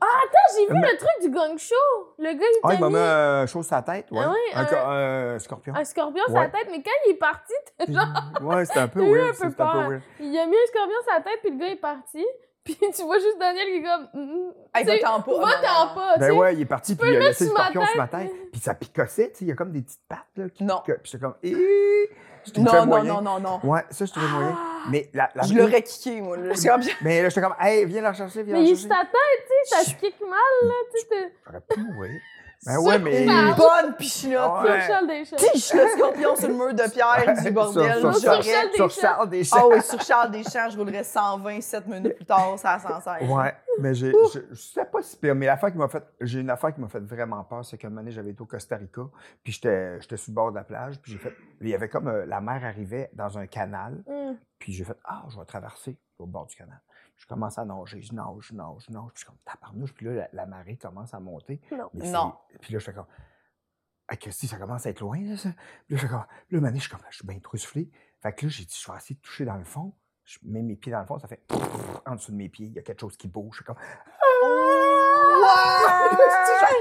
J'ai 0.56 0.66
vu 0.66 0.72
Mais- 0.74 0.90
le 0.90 0.96
truc 0.98 1.08
du 1.22 1.30
gong 1.30 1.56
show. 1.56 1.74
Le 2.18 2.32
gars, 2.32 2.44
il 2.50 2.60
Ah, 2.64 2.74
il 2.74 2.80
m'a 2.80 2.88
mis 2.90 2.96
un 2.98 3.46
chose 3.46 3.64
sur 3.64 3.76
la 3.76 3.82
tête, 3.82 4.10
ouais. 4.10 4.18
Ah 4.22 4.30
oui, 4.32 4.38
un, 4.54 4.60
un- 4.60 4.64
co- 4.64 4.76
un 4.76 5.38
scorpion. 5.38 5.74
un 5.76 5.84
scorpion 5.84 6.24
Ouais. 6.30 6.50
tête, 6.50 6.66
mais 6.68 6.82
quand 6.82 6.90
il 7.06 7.12
est 7.12 7.14
parti, 7.14 7.52
t'es 7.78 7.92
genre, 7.92 8.06
Ouais, 8.42 8.64
c'était 8.64 8.80
un 8.80 8.88
peu 8.88 9.00
weird. 9.08 9.28
un 9.28 9.28
peu 9.28 9.34
C'était 9.34 9.46
un 9.46 9.50
peu 9.50 9.56
peur. 9.78 9.88
weird. 9.88 10.02
il 10.18 10.36
a 10.38 10.46
mis 10.46 10.56
un 10.56 10.66
scorpion 10.66 10.96
sur 11.04 11.12
la 11.14 11.20
tête, 11.20 11.38
puis 11.42 11.50
le 11.52 11.58
gars 11.58 11.68
est 11.68 11.76
parti. 11.76 12.26
Puis 12.66 12.76
tu 12.94 13.02
vois 13.04 13.18
juste 13.18 13.38
Daniel 13.38 13.66
qui 13.68 13.76
est 13.76 13.82
comme. 13.82 14.08
mm, 14.12 14.50
Hey, 14.74 14.84
tu 14.84 14.90
sais, 14.90 14.98
va-t'en 15.00 15.22
pas. 15.22 15.38
Va-t'en 15.40 15.94
pas, 15.94 16.16
Ben 16.18 16.32
ouais, 16.32 16.54
il 16.54 16.60
est 16.60 16.64
parti, 16.66 16.94
puis 16.96 17.08
il 17.10 17.16
a 17.16 17.20
laissé 17.20 17.44
le 17.44 17.50
scorpion 17.50 17.86
sur 17.86 17.96
ma 17.96 18.08
tête. 18.08 18.30
tête. 18.32 18.50
Puis 18.52 18.60
ça 18.60 18.74
picossait, 18.74 19.30
tu 19.30 19.38
sais, 19.38 19.44
il 19.44 19.48
y 19.48 19.52
a 19.52 19.54
comme 19.54 19.72
des 19.72 19.80
petites 19.82 20.00
pattes, 20.08 20.26
là, 20.36 20.48
qui 20.50 20.64
Non. 20.64 20.80
picotent. 20.84 21.00
Puis 21.02 21.12
j'étais 21.12 21.24
comme, 21.24 21.36
eh, 21.42 21.52
Non, 22.58 22.86
non, 22.86 23.02
non, 23.04 23.20
non, 23.22 23.40
non. 23.40 23.60
Ouais, 23.64 23.82
ça, 23.90 24.04
je 24.04 24.10
trouvais 24.12 24.28
moyen. 24.28 24.54
Ah! 24.56 24.84
Mais 24.90 25.08
la, 25.14 25.30
la 25.34 25.42
Je 25.44 25.54
l'aurais 25.54 25.82
kické, 25.82 26.20
moi. 26.20 26.36
Le 26.36 26.54
scorpion. 26.54 26.92
Mais 27.02 27.22
là, 27.22 27.28
j'étais 27.28 27.40
comme, 27.40 27.56
hey, 27.60 27.84
viens 27.86 28.02
la 28.02 28.12
chercher, 28.12 28.42
viens 28.44 28.54
Mais 28.54 28.62
la 28.62 28.68
il 28.68 28.76
chercher. 28.76 28.82
sur 28.82 28.90
ta 28.90 29.02
tête, 29.04 29.46
tu 29.46 29.68
sais, 29.68 29.74
ça 29.76 29.90
se 29.90 29.94
kick 29.96 30.20
mal, 30.20 30.30
là, 30.62 30.74
tu 30.92 31.00
sais. 31.00 31.06
t'es- 31.08 31.32
J'aurais 31.46 31.60
pu, 31.60 31.80
oui. 32.00 32.08
Ben 32.64 32.78
ouais, 32.78 32.98
mais. 32.98 33.24
Une 33.24 33.54
bonne 33.54 33.94
pichinotte. 33.96 34.62
Ouais. 34.64 34.80
Sur 34.80 34.88
Charles 34.88 35.06
Deschamps. 35.08 35.36
Tiche 35.36 35.74
le 35.74 35.86
scorpion 35.88 36.36
sur 36.36 36.48
le 36.48 36.54
mur 36.54 36.74
de 36.74 36.90
pierre 36.90 37.42
du 37.42 37.50
bordel. 37.50 38.00
Sur, 38.00 38.14
sur, 38.14 38.20
Sur 38.20 38.42
Charles- 38.42 38.70
sur. 38.74 38.90
Charles 38.90 39.30
Deschamps. 39.30 39.56
Ah 39.60 39.66
oui, 39.68 39.82
sur 39.82 40.00
Charles 40.02 40.30
Deschamps, 40.32 40.70
je 40.70 40.78
roulerais 40.78 41.04
127 41.04 41.86
minutes 41.86 42.16
plus 42.16 42.24
tard, 42.24 42.58
ça 42.58 42.78
s'en 42.78 43.00
sert. 43.00 43.30
Ouais, 43.30 43.54
mais 43.80 43.94
j'ai, 43.94 44.10
je, 44.32 44.40
je 44.50 44.54
sais 44.54 44.84
pas 44.84 45.02
si 45.02 45.16
pire, 45.16 45.34
mais 45.34 45.46
l'affaire 45.46 45.70
qui 45.70 45.78
m'a 45.78 45.88
fait, 45.88 46.02
j'ai 46.20 46.40
une 46.40 46.50
affaire 46.50 46.74
qui 46.74 46.80
m'a 46.80 46.88
fait 46.88 47.00
vraiment 47.04 47.44
peur, 47.44 47.64
c'est 47.64 47.76
qu'un 47.78 47.88
moment 47.88 48.00
donné, 48.00 48.10
j'avais 48.10 48.30
été 48.30 48.40
au 48.40 48.46
Costa 48.46 48.76
Rica, 48.76 49.02
puis 49.44 49.52
j'étais, 49.52 50.00
j'étais 50.00 50.16
sur 50.16 50.30
le 50.30 50.34
bord 50.34 50.50
de 50.50 50.56
la 50.56 50.64
plage, 50.64 50.98
puis 51.00 51.12
j'ai 51.12 51.18
fait, 51.18 51.34
il 51.60 51.68
y 51.68 51.74
avait 51.74 51.88
comme, 51.88 52.08
euh, 52.08 52.24
la 52.26 52.40
mer 52.40 52.64
arrivait 52.64 53.10
dans 53.12 53.38
un 53.38 53.46
canal, 53.46 54.02
Hum. 54.08 54.36
puis 54.58 54.72
j'ai 54.72 54.84
fait, 54.84 54.96
ah, 55.04 55.22
je 55.28 55.38
vais 55.38 55.44
traverser 55.44 55.96
au 56.18 56.26
bord 56.26 56.46
du 56.46 56.56
canal. 56.56 56.80
Je 57.16 57.26
commence 57.26 57.58
à 57.58 57.64
nager, 57.64 58.02
je 58.02 58.12
nage, 58.12 58.26
je 58.40 58.54
nage, 58.54 58.84
je 58.88 58.92
nage, 58.92 59.08
puis 59.08 59.12
je 59.14 59.18
suis 59.20 59.26
comme, 59.26 59.38
tabarnouche, 59.44 59.94
puis 59.94 60.06
là, 60.06 60.12
la, 60.12 60.28
la 60.32 60.46
marée 60.46 60.76
commence 60.76 61.14
à 61.14 61.20
monter. 61.20 61.60
Non. 61.72 61.90
Mais 61.94 62.10
Non. 62.10 62.34
Puis 62.60 62.72
là, 62.72 62.78
je 62.78 62.84
fais 62.84 62.92
comme, 62.92 63.06
ah, 64.08 64.16
Christy, 64.16 64.46
ça 64.46 64.58
commence 64.58 64.86
à 64.86 64.90
être 64.90 65.00
loin, 65.00 65.18
là, 65.20 65.36
ça. 65.36 65.50
Puis 65.86 65.94
là, 65.94 65.96
je 65.96 66.06
fais 66.06 66.08
comme, 66.08 66.26
puis 66.48 66.56
là, 66.56 66.60
donné, 66.60 66.76
je 66.78 66.82
suis 66.82 66.90
comme, 66.90 67.04
je 67.10 67.16
suis 67.16 67.26
bien 67.26 67.38
trop 67.40 67.56
soufflé. 67.56 67.90
Fait 68.20 68.32
que 68.34 68.46
là, 68.46 68.50
j'ai 68.50 68.64
dit, 68.64 68.78
je 68.78 68.90
vais 68.90 68.96
essayer 68.98 69.14
de 69.16 69.20
toucher 69.20 69.44
dans 69.44 69.56
le 69.56 69.64
fond. 69.64 69.94
Je 70.24 70.38
mets 70.42 70.62
mes 70.62 70.76
pieds 70.76 70.92
dans 70.92 71.00
le 71.00 71.06
fond, 71.06 71.18
ça 71.18 71.28
fait 71.28 71.40
en 72.04 72.16
dessous 72.16 72.32
de 72.32 72.36
mes 72.36 72.48
pieds, 72.48 72.66
il 72.66 72.72
y 72.72 72.78
a 72.78 72.82
quelque 72.82 73.00
chose 73.00 73.16
qui 73.16 73.28
bouge. 73.28 73.52
Je 73.52 73.56
suis 73.58 73.64
comme, 73.64 73.76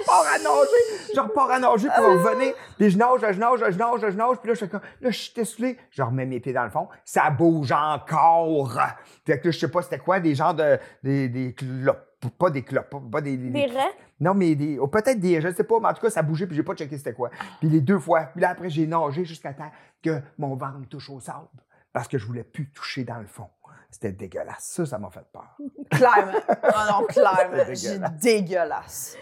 je 0.06 0.10
repars 0.12 0.26
à 0.34 0.38
nager, 0.38 1.14
je 1.14 1.20
repars 1.20 1.52
à 1.52 1.60
nager 1.60 1.88
pour 1.95 2.06
revenir. 2.06 2.53
Puis 2.78 2.90
je 2.91 2.98
nage, 2.98 3.20
je 3.22 3.40
nage, 3.40 3.60
je 3.70 3.78
nage, 3.78 3.99
je 4.02 4.18
nage. 4.18 4.38
Puis 4.38 4.48
là, 4.49 4.53
je 4.53 4.60
fais 4.60 4.68
comme, 4.68 4.82
là, 5.02 5.10
je 5.10 5.18
suis 5.18 5.34
essoufflé. 5.41 5.78
Je 5.91 6.02
remets 6.03 6.26
mes 6.26 6.40
pieds 6.40 6.53
dans 6.53 6.64
le 6.64 6.70
fond. 6.70 6.88
Ça 7.03 7.30
bouge 7.30 7.72
encore. 7.72 8.80
Fait 9.26 9.40
que 9.40 9.48
là, 9.48 9.52
je 9.52 9.60
sais 9.60 9.68
pas 9.72 9.82
c'était 9.82 9.99
quoi, 9.99 10.20
des 10.20 10.36
genres 10.36 10.53
de, 10.53 10.78
des, 11.03 11.30
des 11.30 11.53
clopes. 11.53 12.02
Pas 12.40 12.49
des 12.49 12.64
clopes, 12.64 12.95
pas 13.12 13.22
des... 13.22 13.38
des- 13.38 13.49
Des 13.52 13.68
non, 14.20 14.34
mais 14.34 14.56
des, 14.56 14.80
oh, 14.80 14.88
peut-être 14.88 15.20
des, 15.20 15.40
je 15.41 15.52
sais 15.53 15.64
pas, 15.64 15.76
mais 15.80 15.90
en 15.90 15.94
tout 15.94 16.02
cas, 16.02 16.10
ça 16.10 16.24
bougeait, 16.24 16.48
puis 16.48 16.56
j'ai 16.56 16.64
pas 16.64 16.74
checké 16.74 16.98
c'était 16.98 17.14
quoi. 17.14 17.30
Puis 17.60 17.70
les 17.70 17.82
deux 17.82 17.99
fois, 17.99 18.22
puis 18.34 18.41
là, 18.41 18.49
après, 18.49 18.68
j'ai 18.70 18.88
nagé 18.88 19.26
jusqu'à 19.26 19.53
temps 19.53 19.70
que 20.03 20.20
mon 20.40 20.56
ventre 20.56 20.80
me 20.80 20.86
touche 20.86 21.07
au 21.12 21.20
sable, 21.20 21.45
parce 21.96 22.10
que 22.10 22.18
je 22.18 22.26
voulais 22.26 22.44
plus 22.44 22.70
toucher 22.72 23.06
dans 23.06 23.20
le 23.20 23.26
fond. 23.26 23.50
C'était 23.90 24.12
dégueulasse. 24.12 24.66
Ça, 24.66 24.86
ça 24.86 25.00
m'a 25.00 25.10
fait 25.10 25.24
peur. 25.32 25.56
Clairement. 25.90 26.34
Ah 26.62 26.88
non, 26.92 27.06
clairement. 27.08 27.64
C'est 27.74 27.76
J'ai 27.76 28.00
dégueulasse. 28.20 29.18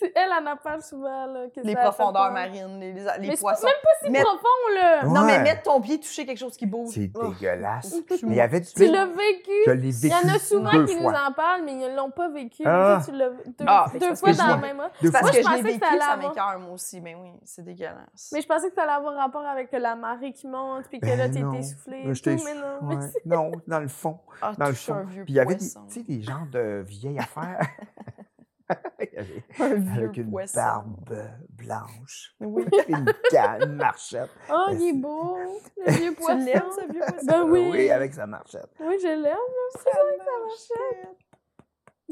C'est 0.00 0.12
elle, 0.16 0.30
elle 0.40 0.48
en 0.48 0.56
parle 0.56 0.82
souvent, 0.82 1.26
là. 1.26 1.46
que 1.54 1.60
Les 1.60 1.74
ça 1.74 1.82
profondeurs 1.82 2.32
marines, 2.32 2.80
les, 2.80 2.92
les, 2.94 3.00
les 3.02 3.28
Mais 3.28 3.36
c'est 3.36 3.40
poissons. 3.42 3.66
même 3.66 3.74
pas 3.82 4.04
si 4.06 4.10
Mais- 4.10 4.22
profond, 4.22 4.74
là. 4.74 5.04
Non, 5.04 5.24
mais 5.26 5.32
Ouais. 5.36 5.42
mettre 5.42 5.62
ton 5.62 5.80
pied, 5.80 6.00
toucher 6.00 6.24
quelque 6.24 6.38
chose 6.38 6.56
qui 6.56 6.64
bouge. 6.66 6.94
C'est 6.94 7.10
Oh. 7.14 7.28
dégueulasse. 7.28 7.94
Mais 8.22 8.30
il 8.30 8.34
y 8.36 8.40
avait 8.40 8.62
Tu 8.62 8.86
l'as 8.90 9.04
vécu. 9.06 9.50
Je 9.66 9.70
l'ai 9.72 9.88
Il 9.88 9.94
vécu 10.10 10.14
y 10.14 10.30
en 10.30 10.34
a 10.34 10.38
souvent 10.38 10.72
deux 10.72 10.86
qui 10.86 10.96
nous 10.96 11.08
en 11.08 11.32
parlent, 11.32 11.62
mais 11.64 11.72
ils 11.72 11.90
ne 11.92 11.96
l'ont 11.96 12.10
pas 12.10 12.28
vécu. 12.30 12.62
Ah. 12.64 13.00
Tu 13.04 13.12
l'as 13.12 13.28
deux, 13.28 13.64
Ah, 13.66 13.86
deux 13.92 14.14
fois 14.14 14.28
que 14.30 14.34
je 14.34 14.38
dans 14.38 14.46
la 14.46 14.56
même 14.56 14.80
heure. 14.80 14.90
Deux 15.02 15.10
Parce 15.12 15.30
que 15.30 15.36
je 15.36 15.42
je 15.42 15.48
l'ai 15.48 15.56
pensais 15.56 15.62
que 15.78 15.84
vécu, 15.84 15.98
ça 16.00 16.16
m'écoeure, 16.16 16.58
moi 16.60 16.72
aussi. 16.72 17.00
Mais 17.00 17.14
oui, 17.14 17.30
c'est 17.44 17.62
dégueulasse. 17.64 18.30
Mais 18.32 18.40
je 18.40 18.46
pensais 18.48 18.68
que 18.70 18.74
ça 18.74 18.82
allait 18.84 18.92
avoir 18.92 19.14
rapport 19.16 19.44
avec 19.44 19.70
la 19.72 19.94
marée 19.96 20.32
qui 20.32 20.46
monte, 20.46 20.84
puis 20.88 20.98
que 20.98 21.06
Ben 21.06 21.18
là, 21.18 21.58
essoufflé. 21.58 22.02
Et 22.06 22.14
j'étais 22.14 22.36
tout, 22.36 22.42
mais 22.44 22.54
non. 22.54 22.88
Ouais. 22.88 22.96
Non, 23.26 23.52
dans 23.66 23.80
le 23.80 23.88
fond. 23.88 24.18
Ah, 24.40 24.52
Dans 24.56 24.66
le 24.66 24.72
fond. 24.72 25.04
Puis 25.10 25.24
il 25.28 25.34
y 25.34 25.40
avait 25.40 25.56
tu 25.58 26.02
des 26.04 26.22
genres 26.22 26.46
de 26.50 26.82
vieilles 26.86 27.18
affaires. 27.18 27.60
Il 29.00 29.08
y 29.12 29.16
avait- 29.18 29.44
Un 29.58 29.74
vieux 29.74 30.04
avec 30.04 30.16
une 30.16 30.30
poisson. 30.30 30.60
barbe 30.60 31.28
blanche. 31.50 32.34
Oui. 32.40 32.64
une 32.88 33.12
canne, 33.30 33.62
une 33.62 33.76
marchette. 33.76 34.30
Oh, 34.50 34.66
Ben, 34.68 34.78
il 34.80 34.88
est 34.88 34.92
beau, 35.00 35.38
le 35.76 35.92
vieux 35.92 36.10
Tu 36.10 36.14
poisson. 36.16 36.38
l'aimes, 36.44 36.62
ce 36.76 36.92
vieux 36.92 37.00
poisson? 37.06 37.26
Ben 37.26 37.42
oui. 37.44 37.68
Oui, 37.72 37.90
avec 37.90 38.14
sa 38.14 38.26
marchette. 38.26 38.68
Oui, 38.80 38.96
je 39.00 39.06
l'aime. 39.06 39.22
vrai 39.22 40.18
que 40.18 40.24
ça 40.24 40.38
marchait. 40.46 41.16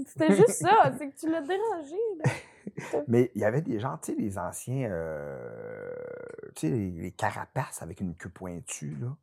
C'était 0.06 0.35
juste 0.36 0.51
ça, 0.62 0.93
c'est 0.97 1.10
que 1.10 1.16
tu 1.16 1.28
l'as 1.30 1.40
dérangé. 1.43 1.97
là. 2.24 2.30
Mais 3.09 3.32
il 3.35 3.40
y 3.40 3.44
avait 3.44 3.62
des 3.62 3.80
gens, 3.80 3.98
tu 3.98 4.12
sais, 4.14 4.18
les 4.20 4.39
anciens, 4.39 4.89
euh, 4.90 5.90
tu 6.55 6.68
sais, 6.68 6.70
les, 6.70 6.90
les 6.93 7.10
carapaces 7.12 7.82
avec 7.82 8.01
une 8.01 8.14
queue 8.14 8.28
pointue, 8.28 8.94
là. 9.01 9.16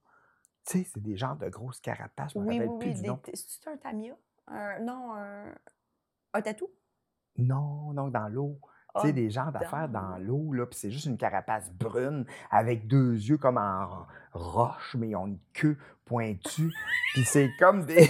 Tu 0.68 0.80
sais, 0.84 0.90
c'est 0.94 1.02
des 1.02 1.16
genres 1.16 1.38
de 1.38 1.48
grosses 1.48 1.80
carapaces. 1.80 2.34
Je 2.34 2.40
me 2.40 2.46
Oui, 2.46 2.60
oui, 2.60 2.80
plus 2.80 3.02
oui. 3.10 3.16
C'est 3.36 3.70
un 3.70 3.78
tamia? 3.78 4.16
Un, 4.48 4.80
non, 4.80 5.14
un, 5.16 5.54
un 6.34 6.42
tatou? 6.42 6.70
Non, 7.38 7.94
non, 7.94 8.08
dans 8.08 8.28
l'eau. 8.28 8.60
Tu 8.96 9.02
sais, 9.02 9.10
Ah, 9.10 9.12
des 9.12 9.30
genres 9.30 9.52
d'affaires 9.52 9.90
dans 9.90 10.12
dans 10.12 10.18
l'eau, 10.18 10.54
là, 10.54 10.66
puis 10.66 10.80
c'est 10.80 10.90
juste 10.92 11.06
une 11.06 11.18
carapace 11.18 11.70
brune 11.74 12.26
avec 12.50 12.88
deux 12.88 13.14
yeux 13.14 13.38
comme 13.38 13.58
en 13.58 14.06
roche, 14.32 14.96
mais 14.98 15.10
ils 15.10 15.16
ont 15.18 15.28
une 15.28 15.40
queue 15.54 15.78
pointue. 16.06 16.72
puis 17.14 17.26
c'est 17.26 17.50
comme 17.60 17.86
des... 17.86 18.10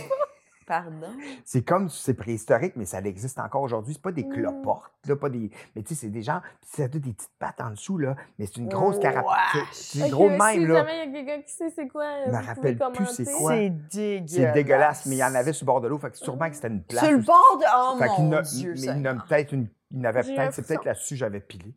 Pardon? 0.65 1.11
C'est 1.43 1.63
comme, 1.63 1.89
c'est 1.89 2.15
préhistorique, 2.15 2.73
mais 2.75 2.85
ça 2.85 2.99
existe 2.99 3.37
encore 3.37 3.61
aujourd'hui. 3.61 3.93
C'est 3.93 4.01
pas 4.01 4.11
des 4.11 4.23
Mm. 4.23 4.33
cloportes, 4.33 4.91
là, 5.07 5.15
pas 5.15 5.29
des... 5.29 5.51
Mais 5.75 5.83
tu 5.83 5.89
sais, 5.93 6.01
c'est 6.01 6.09
des 6.09 6.23
gens... 6.23 6.41
Puis 6.61 6.71
ça 6.73 6.83
a 6.83 6.87
des 6.87 6.99
petites 6.99 7.29
pattes 7.37 7.61
en 7.61 7.69
dessous, 7.69 7.97
là, 7.99 8.15
mais 8.39 8.47
c'est 8.47 8.57
une 8.57 8.67
grosse 8.69 8.97
carapace. 8.99 9.35
C'est 9.73 9.99
Fait 9.99 10.09
gros 10.09 10.27
que 10.27 10.33
de 10.33 10.37
même, 10.37 10.61
si 10.61 10.65
là. 10.67 10.75
jamais 10.79 11.05
il 11.05 11.13
y 11.13 11.17
a 11.17 11.23
quelqu'un 11.23 11.41
qui 11.43 11.53
sait 11.53 11.69
c'est 11.69 11.87
quoi, 11.87 12.25
Je 12.25 12.31
me 12.31 12.43
rappelle 12.45 12.77
plus 12.95 13.05
c'est 13.07 13.31
quoi. 13.31 13.51
C'est 13.51 13.69
dégueulasse. 13.69 14.31
C'est 14.31 14.51
dégueulasse, 14.53 15.05
mais 15.05 15.15
il 15.17 15.19
y 15.19 15.23
en 15.23 15.35
avait 15.35 15.53
sur 15.53 15.65
le 15.65 15.67
bord 15.67 15.81
de 15.81 15.87
l'eau, 15.87 15.99
fait 15.99 16.09
que 16.11 16.17
sûrement 16.17 16.49
que 16.49 16.55
c'était 16.55 16.69
une 16.69 16.83
place. 16.83 17.03
Sur 17.03 17.11
le 17.11 17.17
bord 17.23 17.57
de. 17.59 17.65
Oh 17.77 17.97
Fait 17.99 18.21
mon 18.21 18.31
a- 18.33 18.41
Dieu, 18.41 18.73
mais 18.75 18.81
il 18.81 18.85
y 18.85 19.07
en 19.09 19.17
a 19.19 19.23
peut-être 19.23 19.51
une... 19.53 19.67
Il 19.91 19.97
y 19.97 20.01
en 20.01 20.05
avait 20.05 20.23
peut-être, 20.23 20.53
c'est 20.53 20.65
peut-être 20.65 20.83
là-dessus 20.85 21.13
que 21.13 21.19
j'avais 21.19 21.39
pilé. 21.41 21.75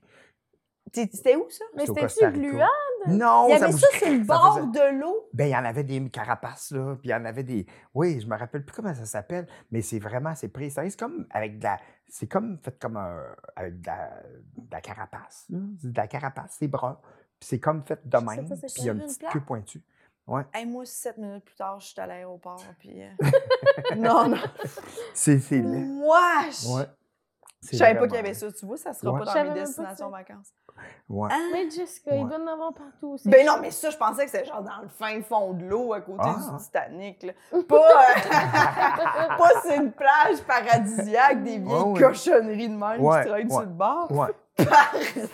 C'était 0.95 1.37
où, 1.37 1.45
ça? 1.51 1.65
Mais 1.77 1.83
c'était-tu 1.85 2.01
Costa 2.01 2.29
Rica. 2.29 2.39
gluant? 2.41 2.67
Non, 3.07 3.47
Il 3.49 3.53
y 3.53 3.55
avait 3.55 3.71
vous- 3.71 3.79
ça 3.79 3.87
sur 3.99 4.09
le 4.11 4.19
ça 4.19 4.25
bord 4.25 4.59
faisait- 4.59 4.67
de 4.93 4.99
l'eau. 5.01 5.29
Ben, 5.33 5.47
il 5.47 5.51
y 5.51 5.57
en 5.57 5.65
avait 5.65 5.85
des 5.85 6.11
carapaces, 6.11 6.73
là, 6.73 6.97
puis 6.97 7.09
il 7.09 7.13
y 7.13 7.15
en 7.15 7.25
avait 7.25 7.45
des... 7.45 7.67
Oui, 7.95 8.21
je 8.21 8.27
me 8.27 8.37
rappelle 8.37 8.65
plus 8.65 8.75
comment 8.75 8.95
ça 8.95 9.07
s'appelle, 9.07 9.47
mais 9.71 9.83
c'est 9.83 9.99
vraiment, 9.99 10.35
c'est 10.35 10.49
préhistorique. 10.49 10.91
C'est 10.93 10.99
comme 11.01 11.27
avec 11.31 11.59
de 11.59 11.65
la... 11.65 11.79
C'est 12.09 12.27
comme 12.27 12.59
fait 12.63 12.79
comme 12.79 12.97
un... 12.97 13.23
avec 13.57 13.81
de 13.81 13.87
la, 13.87 14.11
de 14.57 14.71
la 14.73 14.81
carapace, 14.81 15.47
là. 15.51 15.59
De 15.61 15.97
la 15.97 16.07
carapace, 16.09 16.57
c'est 16.59 16.69
brun. 16.69 16.99
Puis 17.39 17.49
c'est 17.51 17.61
comme 17.61 17.83
fait 17.85 18.01
de 18.07 18.17
même, 18.19 18.49
puis 18.49 18.59
il 18.79 18.85
y 18.85 18.89
a 18.89 18.93
une 18.93 19.01
petite 19.01 19.29
queue 19.31 19.41
pointue. 19.41 19.83
Ouais. 20.27 20.43
Hey, 20.53 20.67
moi, 20.67 20.85
sept 20.85 21.17
minutes 21.17 21.45
plus 21.45 21.55
tard, 21.55 21.81
je 21.81 21.87
suis 21.87 22.01
à 22.01 22.07
l'aéroport. 22.07 22.63
Puis. 22.79 23.03
euh, 23.03 23.09
non, 23.97 24.29
non. 24.29 24.37
C'est... 25.15 25.39
c'est. 25.39 25.61
Wesh! 25.61 26.67
Ouais. 26.67 26.85
Je 27.71 27.77
savais 27.77 27.99
pas 27.99 28.07
qu'il 28.07 28.15
y 28.17 28.19
avait 28.19 28.35
ça. 28.35 28.53
Tu 28.53 28.65
vois, 28.67 28.77
ça 28.77 28.93
sera 28.93 29.13
Ouais. 29.13 29.25
pas 29.25 29.35
dans 29.35 29.45
mes 29.53 29.61
destinations 29.61 30.11
vacances. 30.11 30.53
Ouais. 31.09 31.29
Hein? 31.33 31.41
Mais 31.53 31.69
Jessica, 31.69 32.13
Ouais. 32.13 32.21
il 32.21 32.29
doit 32.29 32.39
en 32.39 32.47
avoir 32.47 32.73
partout. 32.73 33.17
c'est 33.19 33.29
Ben 33.29 33.45
non, 33.45 33.55
mais 33.61 33.73
ça, 33.73 33.91
je 33.91 33.97
pensais 33.97 34.27
que 34.27 34.31
c'était 34.31 34.45
genre 34.45 34.63
dans 34.63 34.81
le 34.83 34.89
fin 34.89 35.21
fond 35.23 35.53
de 35.55 35.65
l'eau, 35.65 35.93
à 35.93 36.01
côté 36.01 36.21
Ah. 36.23 36.37
du 36.53 36.65
Titanic. 36.65 37.23
Là. 37.25 37.33
Pas, 37.69 37.77
euh, 37.77 38.19
pas 39.39 39.61
sur 39.63 39.73
une 39.73 39.91
plage 39.93 40.41
paradisiaque, 40.47 41.43
des 41.43 41.59
vieilles 41.59 41.75
Ah 41.81 41.85
oui. 41.85 42.01
cochonneries 42.01 42.69
de 42.69 42.77
même 42.77 43.01
Ouais, 43.01 43.23
qui 43.25 43.29
traînent 43.29 43.47
ouais. 43.49 43.51
sur 43.53 43.61
le 43.63 43.67
bord. 43.67 44.13
Ouais. 44.13 44.29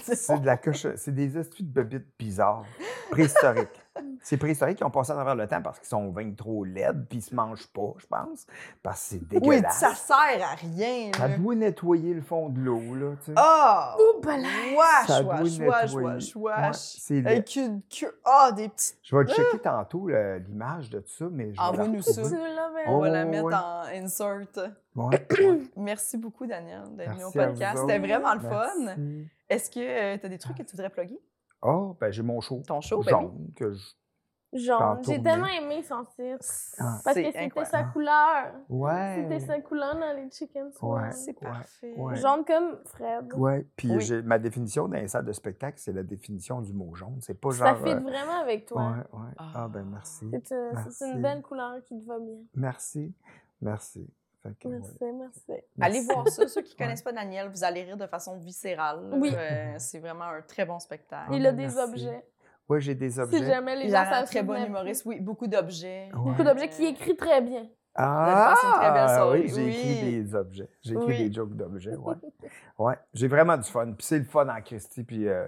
C'est 0.03 0.41
de 0.41 0.47
la 0.47 0.57
coche... 0.57 0.87
C'est 0.97 1.15
des 1.15 1.37
astuces 1.37 1.67
de 1.67 1.83
bébites 1.83 2.09
bizarres. 2.19 2.65
Préhistoriques. 3.11 3.84
C'est 4.23 4.37
préhistorique 4.37 4.79
qui 4.79 4.85
ont 4.85 4.91
passé 4.91 5.12
à 5.12 5.15
travers 5.15 5.35
le 5.37 5.47
temps 5.47 5.62
parce 5.62 5.79
qu'ils 5.79 5.89
sont 5.89 6.09
bien 6.09 6.31
trop 6.33 6.65
laides 6.65 7.07
puis 7.09 7.19
ils 7.19 7.23
se 7.23 7.35
mangent 7.35 7.66
pas, 7.69 7.93
je 7.99 8.07
pense. 8.07 8.47
Parce 8.83 9.01
que 9.03 9.07
c'est 9.09 9.21
Oui, 9.21 9.27
dégueulasse. 9.57 9.79
ça 9.79 9.95
sert 9.95 10.16
à 10.51 10.55
rien. 10.55 11.11
Ça 11.16 11.29
là. 11.29 11.37
doit 11.39 11.55
nettoyer 11.55 12.15
le 12.15 12.23
fond 12.23 12.49
de 12.49 12.61
l'eau, 12.61 12.95
là, 12.95 13.12
tu 13.21 13.27
sais. 13.27 13.33
Ah! 13.37 13.97
Oh. 13.99 14.21
Wesh, 14.25 15.07
Ça 15.07 15.23
wesh, 15.23 16.35
wesh, 16.37 16.75
c'est. 16.75 17.27
Avec 17.27 17.55
une 17.57 17.83
queue. 17.83 18.19
Ah, 18.25 18.51
des 18.53 18.69
petites. 18.69 18.99
Je 19.03 19.16
vais 19.16 19.25
te 19.25 19.33
checker 19.33 19.59
tantôt 19.59 20.09
là, 20.09 20.39
l'image 20.39 20.91
de 20.91 21.03
ça, 21.07 21.27
mais 21.31 21.53
je 21.55 21.61
Envoie-nous 21.61 22.03
ça. 22.03 22.23
On 22.87 22.99
va 23.01 23.09
la 23.11 23.25
Oh, 23.27 23.31
mettre 23.31 23.45
en 23.47 23.83
insert. 23.95 24.47
Ouais. 24.97 25.27
Merci 25.77 26.16
beaucoup, 26.19 26.47
Daniel, 26.47 26.83
d'être 26.97 27.12
venu 27.12 27.25
au 27.25 27.31
podcast. 27.31 27.79
C'était 27.81 27.99
vraiment 27.99 28.35
le 28.35 28.41
fun. 28.41 28.97
Est-ce 29.49 29.71
que 29.71 30.16
tu 30.16 30.27
as 30.27 30.29
des 30.29 30.39
trucs 30.39 30.57
que 30.57 30.62
tu 30.62 30.73
voudrais 30.77 30.91
plugger? 30.91 31.21
Oh, 31.65 31.97
ben 32.01 32.11
j'ai 32.12 32.23
mon 32.23 32.41
show. 32.41 32.62
Ton 32.66 32.81
show, 32.81 33.03
ben 33.03 33.11
jaune, 33.11 33.53
que 33.57 33.73
je... 33.73 33.82
Jaune. 34.57 35.01
J'ai 35.05 35.20
tellement 35.20 35.49
aimé 35.49 35.82
son 35.82 36.05
titre. 36.05 36.47
Ah. 36.78 37.01
Parce 37.05 37.16
que 37.16 37.24
c'était 37.32 37.65
sa 37.65 37.82
couleur. 37.85 38.53
Ouais. 38.69 39.16
C'était 39.23 39.41
sa 39.41 39.61
couleur 39.61 39.97
dans 39.99 40.15
les 40.15 40.31
chicken 40.31 40.70
swans. 40.70 40.95
Ouais. 41.03 41.11
C'est 41.11 41.31
Ouais, 41.43 41.49
parfait. 41.51 41.95
ouais. 41.97 42.15
Jaune 42.15 42.45
comme 42.45 42.78
Fred. 42.85 43.32
Ouais, 43.35 43.66
puis 43.74 43.91
Oui. 43.91 44.01
j'ai- 44.01 44.23
ma 44.23 44.39
définition 44.39 44.86
d'un 44.86 45.09
salle 45.09 45.24
de 45.24 45.32
spectacle, 45.32 45.78
c'est 45.81 45.93
la 45.93 46.05
définition 46.05 46.61
du 46.61 46.73
mot 46.73 46.95
jaune. 46.95 47.19
C'est 47.20 47.35
pas 47.41 47.51
Ça 47.51 47.74
genre. 47.74 47.82
fit 47.85 47.91
euh, 47.95 47.99
vraiment 47.99 48.41
avec 48.43 48.66
toi. 48.66 48.82
Ouais, 48.93 49.19
ouais. 49.20 49.31
Ah, 49.39 49.66
ben 49.69 49.85
merci. 49.91 50.31
C'est 50.45 50.73
Merci. 50.73 51.05
une 51.05 51.20
belle 51.20 51.43
couleur 51.43 51.82
qui 51.82 51.99
te 51.99 52.07
va 52.07 52.20
bien. 52.20 52.39
Merci. 52.55 53.12
Merci. 53.61 54.09
Fait 54.45 54.51
que, 54.61 54.69
ouais. 54.69 54.79
Merci, 54.79 54.99
merci. 55.19 55.62
Allez 55.81 56.01
voir 56.03 56.29
ça. 56.29 56.47
Ceux 56.47 56.61
qui 56.62 56.75
ne 56.75 56.75
Ouais. 56.79 56.85
connaissent 56.85 57.03
pas 57.03 57.12
Daniel, 57.12 57.49
vous 57.49 57.65
allez 57.65 57.83
rire 57.83 57.97
de 57.97 58.07
façon 58.07 58.37
viscérale. 58.37 59.01
Oui. 59.15 59.35
Euh, 59.37 59.75
c'est 59.79 59.99
vraiment 59.99 60.25
un 60.27 60.43
très 60.43 60.65
bon 60.66 60.79
spectacle. 60.79 61.35
Il 61.35 61.47
a 61.47 61.53
des 61.53 61.62
merci. 61.62 61.79
objets. 61.79 62.25
Ouais, 62.69 62.81
j'ai 62.81 62.95
des 62.95 63.19
objets. 63.19 63.39
Si 63.39 63.45
jamais 63.45 63.77
les 63.77 63.85
Il 63.87 63.91
gens 63.91 63.97
a 63.99 64.01
un 64.03 64.11
savent 64.11 64.27
très 64.27 64.43
bon 64.43 64.55
humoriste. 64.62 65.05
Oui, 65.07 65.19
beaucoup 65.21 65.47
d'objets. 65.47 66.11
Ouais. 66.15 66.19
Beaucoup 66.31 66.43
d'objets 66.45 66.69
qui 66.69 66.85
écrit 66.87 67.16
très 67.16 67.41
bien. 67.41 67.66
Ah, 67.97 68.55
très 68.57 68.93
belle 68.93 69.43
oui, 69.43 69.49
j'ai 69.55 69.65
Oui. 69.65 69.71
écrit 69.71 70.23
des 70.23 70.35
objets. 70.35 70.69
J'ai 70.83 70.95
écrit 70.95 71.07
Oui. 71.07 71.29
des 71.29 71.33
jokes 71.33 71.55
d'objets, 71.55 71.95
ouais. 71.95 72.15
ouais, 72.79 72.95
j'ai 73.12 73.29
vraiment 73.29 73.57
du 73.57 73.71
fun. 73.71 73.87
Puis 73.93 74.05
c'est 74.07 74.19
le 74.19 74.25
fun 74.25 74.49
en 74.49 74.61
Christie, 74.62 75.05
puis 75.05 75.29
euh, 75.29 75.47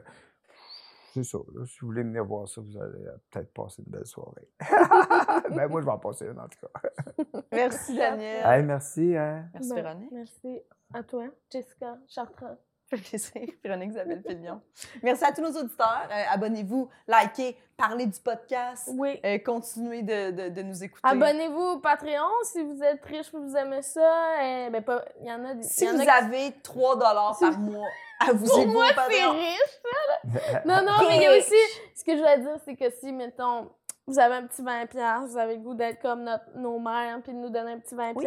c'est 1.17 1.25
ça. 1.25 1.39
là. 1.55 1.65
si 1.67 1.81
vous 1.81 1.87
voulez 1.87 2.03
venir 2.03 2.25
voir 2.25 2.49
ça, 2.49 2.61
vous 2.61 2.77
allez 2.77 3.07
euh, 3.07 3.17
peut-être 3.31 3.53
passer 3.55 3.83
une 3.87 3.91
belle 3.91 4.07
soirée. 4.07 4.49
ben 5.51 5.69
moi, 5.69 5.81
je 5.81 5.87
vais 5.87 5.93
en 5.93 5.99
passer 5.99 6.27
une, 6.27 6.39
en 6.39 6.49
tout 6.49 6.59
cas. 6.61 7.43
Merci, 7.53 7.97
Daniel. 7.97 8.45
Hey, 8.45 8.63
merci, 8.63 9.17
hein. 9.17 9.49
Merci, 9.55 9.71
Ben, 9.71 9.83
Véronique. 9.83 10.13
Merci 10.13 10.61
à 10.93 11.03
toi, 11.03 11.25
Jessica 11.51 11.99
Chartrand. 12.09 12.59
Ça 12.91 12.97
fait 12.97 13.09
plaisir. 13.09 13.49
Véronique 13.65 13.91
Isabelle 13.91 14.23
Pilion. 14.23 14.61
Merci 15.03 15.25
à 15.25 15.33
tous 15.33 15.41
nos 15.43 15.51
auditeurs. 15.61 16.07
Euh, 16.11 16.23
Abonnez-vous, 16.31 16.89
likez, 17.09 17.57
parlez 17.77 18.07
du 18.07 18.21
podcast. 18.21 18.89
Oui. 18.97 19.19
Euh, 19.25 19.39
continuez 19.45 20.03
de, 20.03 20.31
de- 20.31 20.49
de 20.51 20.63
nous 20.63 20.85
écouter. 20.85 21.01
Abonnez-vous 21.03 21.61
au 21.61 21.79
Patreon 21.81 22.29
si 22.45 22.63
vous 22.63 22.81
êtes 22.85 23.05
riche 23.05 23.27
et 23.35 23.37
vous 23.37 23.57
aimez 23.57 23.83
ça. 23.83 24.35
Eh, 24.41 24.71
ben, 24.71 24.83
pas, 24.85 25.05
il 25.21 25.27
y 25.27 25.33
en 25.33 25.45
a 25.45 25.55
des. 25.55 25.65
Si 25.65 25.85
il 25.85 25.89
y 25.89 25.91
en 25.91 25.95
vous 25.97 26.09
a 26.09 26.13
avez 26.13 26.53
3 26.63 26.99
par 27.01 27.59
mois 27.59 27.89
à 28.21 28.33
vous 28.33 28.47
Pour 28.47 28.67
moi, 28.69 28.87
c'est 29.11 29.25
riche. 29.27 29.81
Non, 30.65 30.83
non, 30.85 31.09
mais 31.09 31.17
il 31.17 31.23
y 31.23 31.27
a 31.27 31.37
aussi. 31.37 31.55
Ce 31.95 32.05
que 32.05 32.13
je 32.13 32.19
voulais 32.19 32.39
dire, 32.39 32.57
c'est 32.65 32.77
que 32.77 32.89
si, 32.91 33.13
mettons, 33.13 33.69
vous 34.07 34.19
avez 34.21 34.37
un 34.37 34.47
petit 34.47 34.63
20$, 34.63 35.27
vous 35.27 35.37
avez 35.37 35.57
le 35.57 35.61
goût 35.61 35.75
d'être 35.75 36.01
comme 36.01 36.23
notre, 36.23 36.45
nos 36.55 36.79
mères, 36.79 37.21
puis 37.25 37.33
de 37.33 37.39
nous 37.39 37.51
donner 37.51 37.73
un 37.73 37.81
petit 37.81 37.95
20$, 37.97 38.13
Oui. 38.15 38.25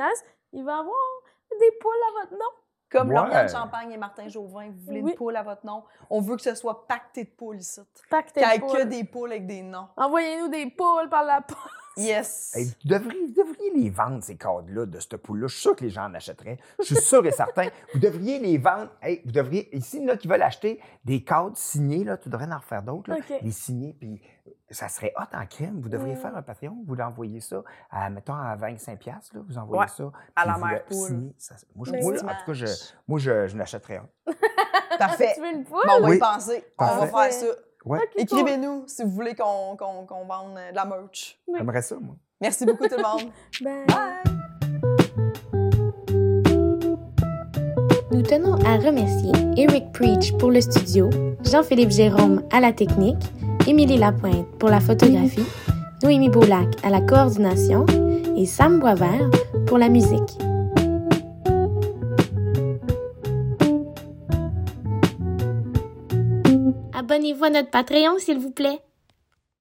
il 0.54 0.64
va 0.66 0.72
y 0.74 0.80
avoir 0.80 0.96
des 1.60 1.72
poules 1.80 1.92
à 2.10 2.22
votre 2.22 2.34
nom. 2.34 2.52
Comme 2.92 3.10
Ouais. 3.10 3.16
Lauriane 3.16 3.48
Champagne 3.50 3.92
et 3.92 3.98
Martin 3.98 4.28
Jauvin, 4.28 4.68
vous 4.68 4.80
voulez 4.86 5.02
Oui. 5.02 5.12
une 5.12 5.16
poule 5.18 5.36
à 5.36 5.44
votre 5.44 5.66
nom. 5.66 5.84
On 6.10 6.22
veut 6.22 6.36
que 6.36 6.42
ce 6.42 6.56
soit 6.56 6.88
pacté 6.88 7.24
de 7.26 7.30
poules 7.30 7.58
ici. 7.58 7.82
Pactez 8.10 8.40
Qu'il 8.42 8.50
n'y 8.50 8.56
ait 8.56 8.58
de 8.58 8.64
que 8.64 8.68
poules. 8.82 8.90
des 8.90 9.04
poules 9.04 9.32
avec 9.32 9.46
des 9.46 9.62
noms. 9.62 9.88
Envoyez-nous 9.96 10.48
des 10.48 10.66
poules 10.72 11.08
par 11.10 11.24
la 11.24 11.42
poste. 11.42 11.60
Yes. 12.00 12.52
Vous, 12.56 12.90
devriez, 12.90 13.26
vous 13.28 13.34
devriez 13.34 13.72
les 13.76 13.90
vendre, 13.90 14.24
ces 14.24 14.36
cadres-là, 14.38 14.86
de 14.86 15.00
cette 15.00 15.18
poule-là. 15.18 15.48
Je 15.48 15.54
suis 15.54 15.62
sûr 15.62 15.76
que 15.76 15.84
les 15.84 15.90
gens 15.90 16.06
en 16.06 16.14
achèteraient. 16.14 16.58
Je 16.80 16.86
suis 16.86 16.96
sûr 16.96 17.26
et 17.26 17.32
certain. 17.32 17.68
Vous 17.94 18.00
devriez 18.00 18.40
les 18.40 18.58
vendre. 18.58 18.90
Hey, 19.02 19.22
vous 19.26 19.32
devriez, 19.32 19.76
ici, 19.76 20.04
là, 20.06 20.18
qui 20.18 20.28
veulent 20.28 20.42
acheter 20.42 20.80
des 21.06 21.24
cadres 21.24 21.56
signés, 21.58 22.04
là, 22.04 22.18
tu 22.18 22.30
devrais 22.30 22.52
en 22.52 22.58
refaire 22.58 22.82
d'autres, 22.84 23.10
là, 23.10 23.18
OK. 23.18 23.34
les 23.42 23.52
signer, 23.52 23.94
puis 24.00 24.22
ça 24.72 24.88
serait 24.88 25.14
hot 25.18 25.36
en 25.36 25.46
crème. 25.46 25.80
Vous 25.82 25.90
devriez 25.90 26.16
Mm. 26.16 26.20
faire 26.20 26.36
un 26.38 26.42
Patreon, 26.42 26.78
vous 26.86 26.96
l'envoyez 26.96 27.40
ça, 27.42 27.64
à, 27.92 28.10
mettons, 28.10 28.34
à 28.36 28.56
25$, 28.56 29.34
là, 29.34 29.42
vous 29.48 29.58
envoyez 29.58 29.82
Ouais, 29.82 29.88
ça. 29.88 30.12
à 30.36 30.46
la 30.46 30.58
mère 30.58 30.82
le 30.90 30.96
poule. 30.96 31.34
Ça- 31.38 31.56
moi, 31.76 31.86
je, 31.88 31.92
moi, 32.04 32.14
en 32.14 32.18
tout 32.18 32.46
cas, 32.46 32.54
je, 32.54 32.66
moi, 33.08 33.20
je, 33.20 33.48
je 33.48 33.58
l'achèterais. 33.58 33.98
un. 33.98 34.10
Parfait. 34.98 35.32
Tu 35.36 35.42
veux 35.42 35.52
une 35.54 35.64
poule? 35.64 35.84
Bon, 35.86 35.94
on 35.98 36.02
va 36.02 36.10
Oui. 36.10 36.16
y 36.18 36.20
penser. 36.20 36.64
On 36.78 36.86
va 36.86 37.08
faire 37.08 37.34
ça. 37.34 37.46
Ouais, 37.86 38.00
Ok, 38.00 38.10
cool. 38.14 38.22
Écrivez-nous 38.22 38.84
si 38.88 39.04
vous 39.04 39.10
voulez 39.12 39.36
qu'on 39.36 39.76
qu'on- 39.78 40.06
qu'on 40.06 40.26
vende 40.26 40.58
euh, 40.58 40.72
de 40.72 40.76
la 40.76 40.86
merch. 40.86 41.40
j'aimerais 41.56 41.82
ça, 41.82 41.96
moi. 42.00 42.16
Merci 42.42 42.66
beaucoup 42.66 42.88
tout 42.88 42.96
le 42.98 43.04
monde. 43.04 43.32
Ben, 43.62 43.86
Bye! 43.88 45.30
Nous 48.12 48.22
tenons 48.24 48.56
à 48.66 48.78
remercier 48.78 49.32
Eric 49.56 49.92
Preach 49.94 50.34
pour 50.38 50.52
le 50.52 50.62
studio, 50.62 51.10
Jean-Philippe 51.44 51.92
Jérôme 51.92 52.44
à 52.52 52.60
la 52.60 52.74
technique, 52.74 53.22
Émilie 53.68 53.98
Lapointe 53.98 54.48
pour 54.60 54.70
la 54.70 54.80
photographie, 54.80 55.46
Noémie 56.04 56.30
Boulac 56.30 56.68
à 56.84 56.90
la 56.90 57.02
coordination 57.02 57.86
et 58.36 58.46
Sam 58.46 58.80
Boisvert 58.80 59.30
pour 59.68 59.78
la 59.78 59.90
musique. 59.90 60.38
Abonnez-vous 67.20 67.44
à 67.44 67.50
notre 67.50 67.70
Patreon, 67.70 68.18
s'il 68.18 68.40
vous 68.40 68.52
plaît. 68.52 68.80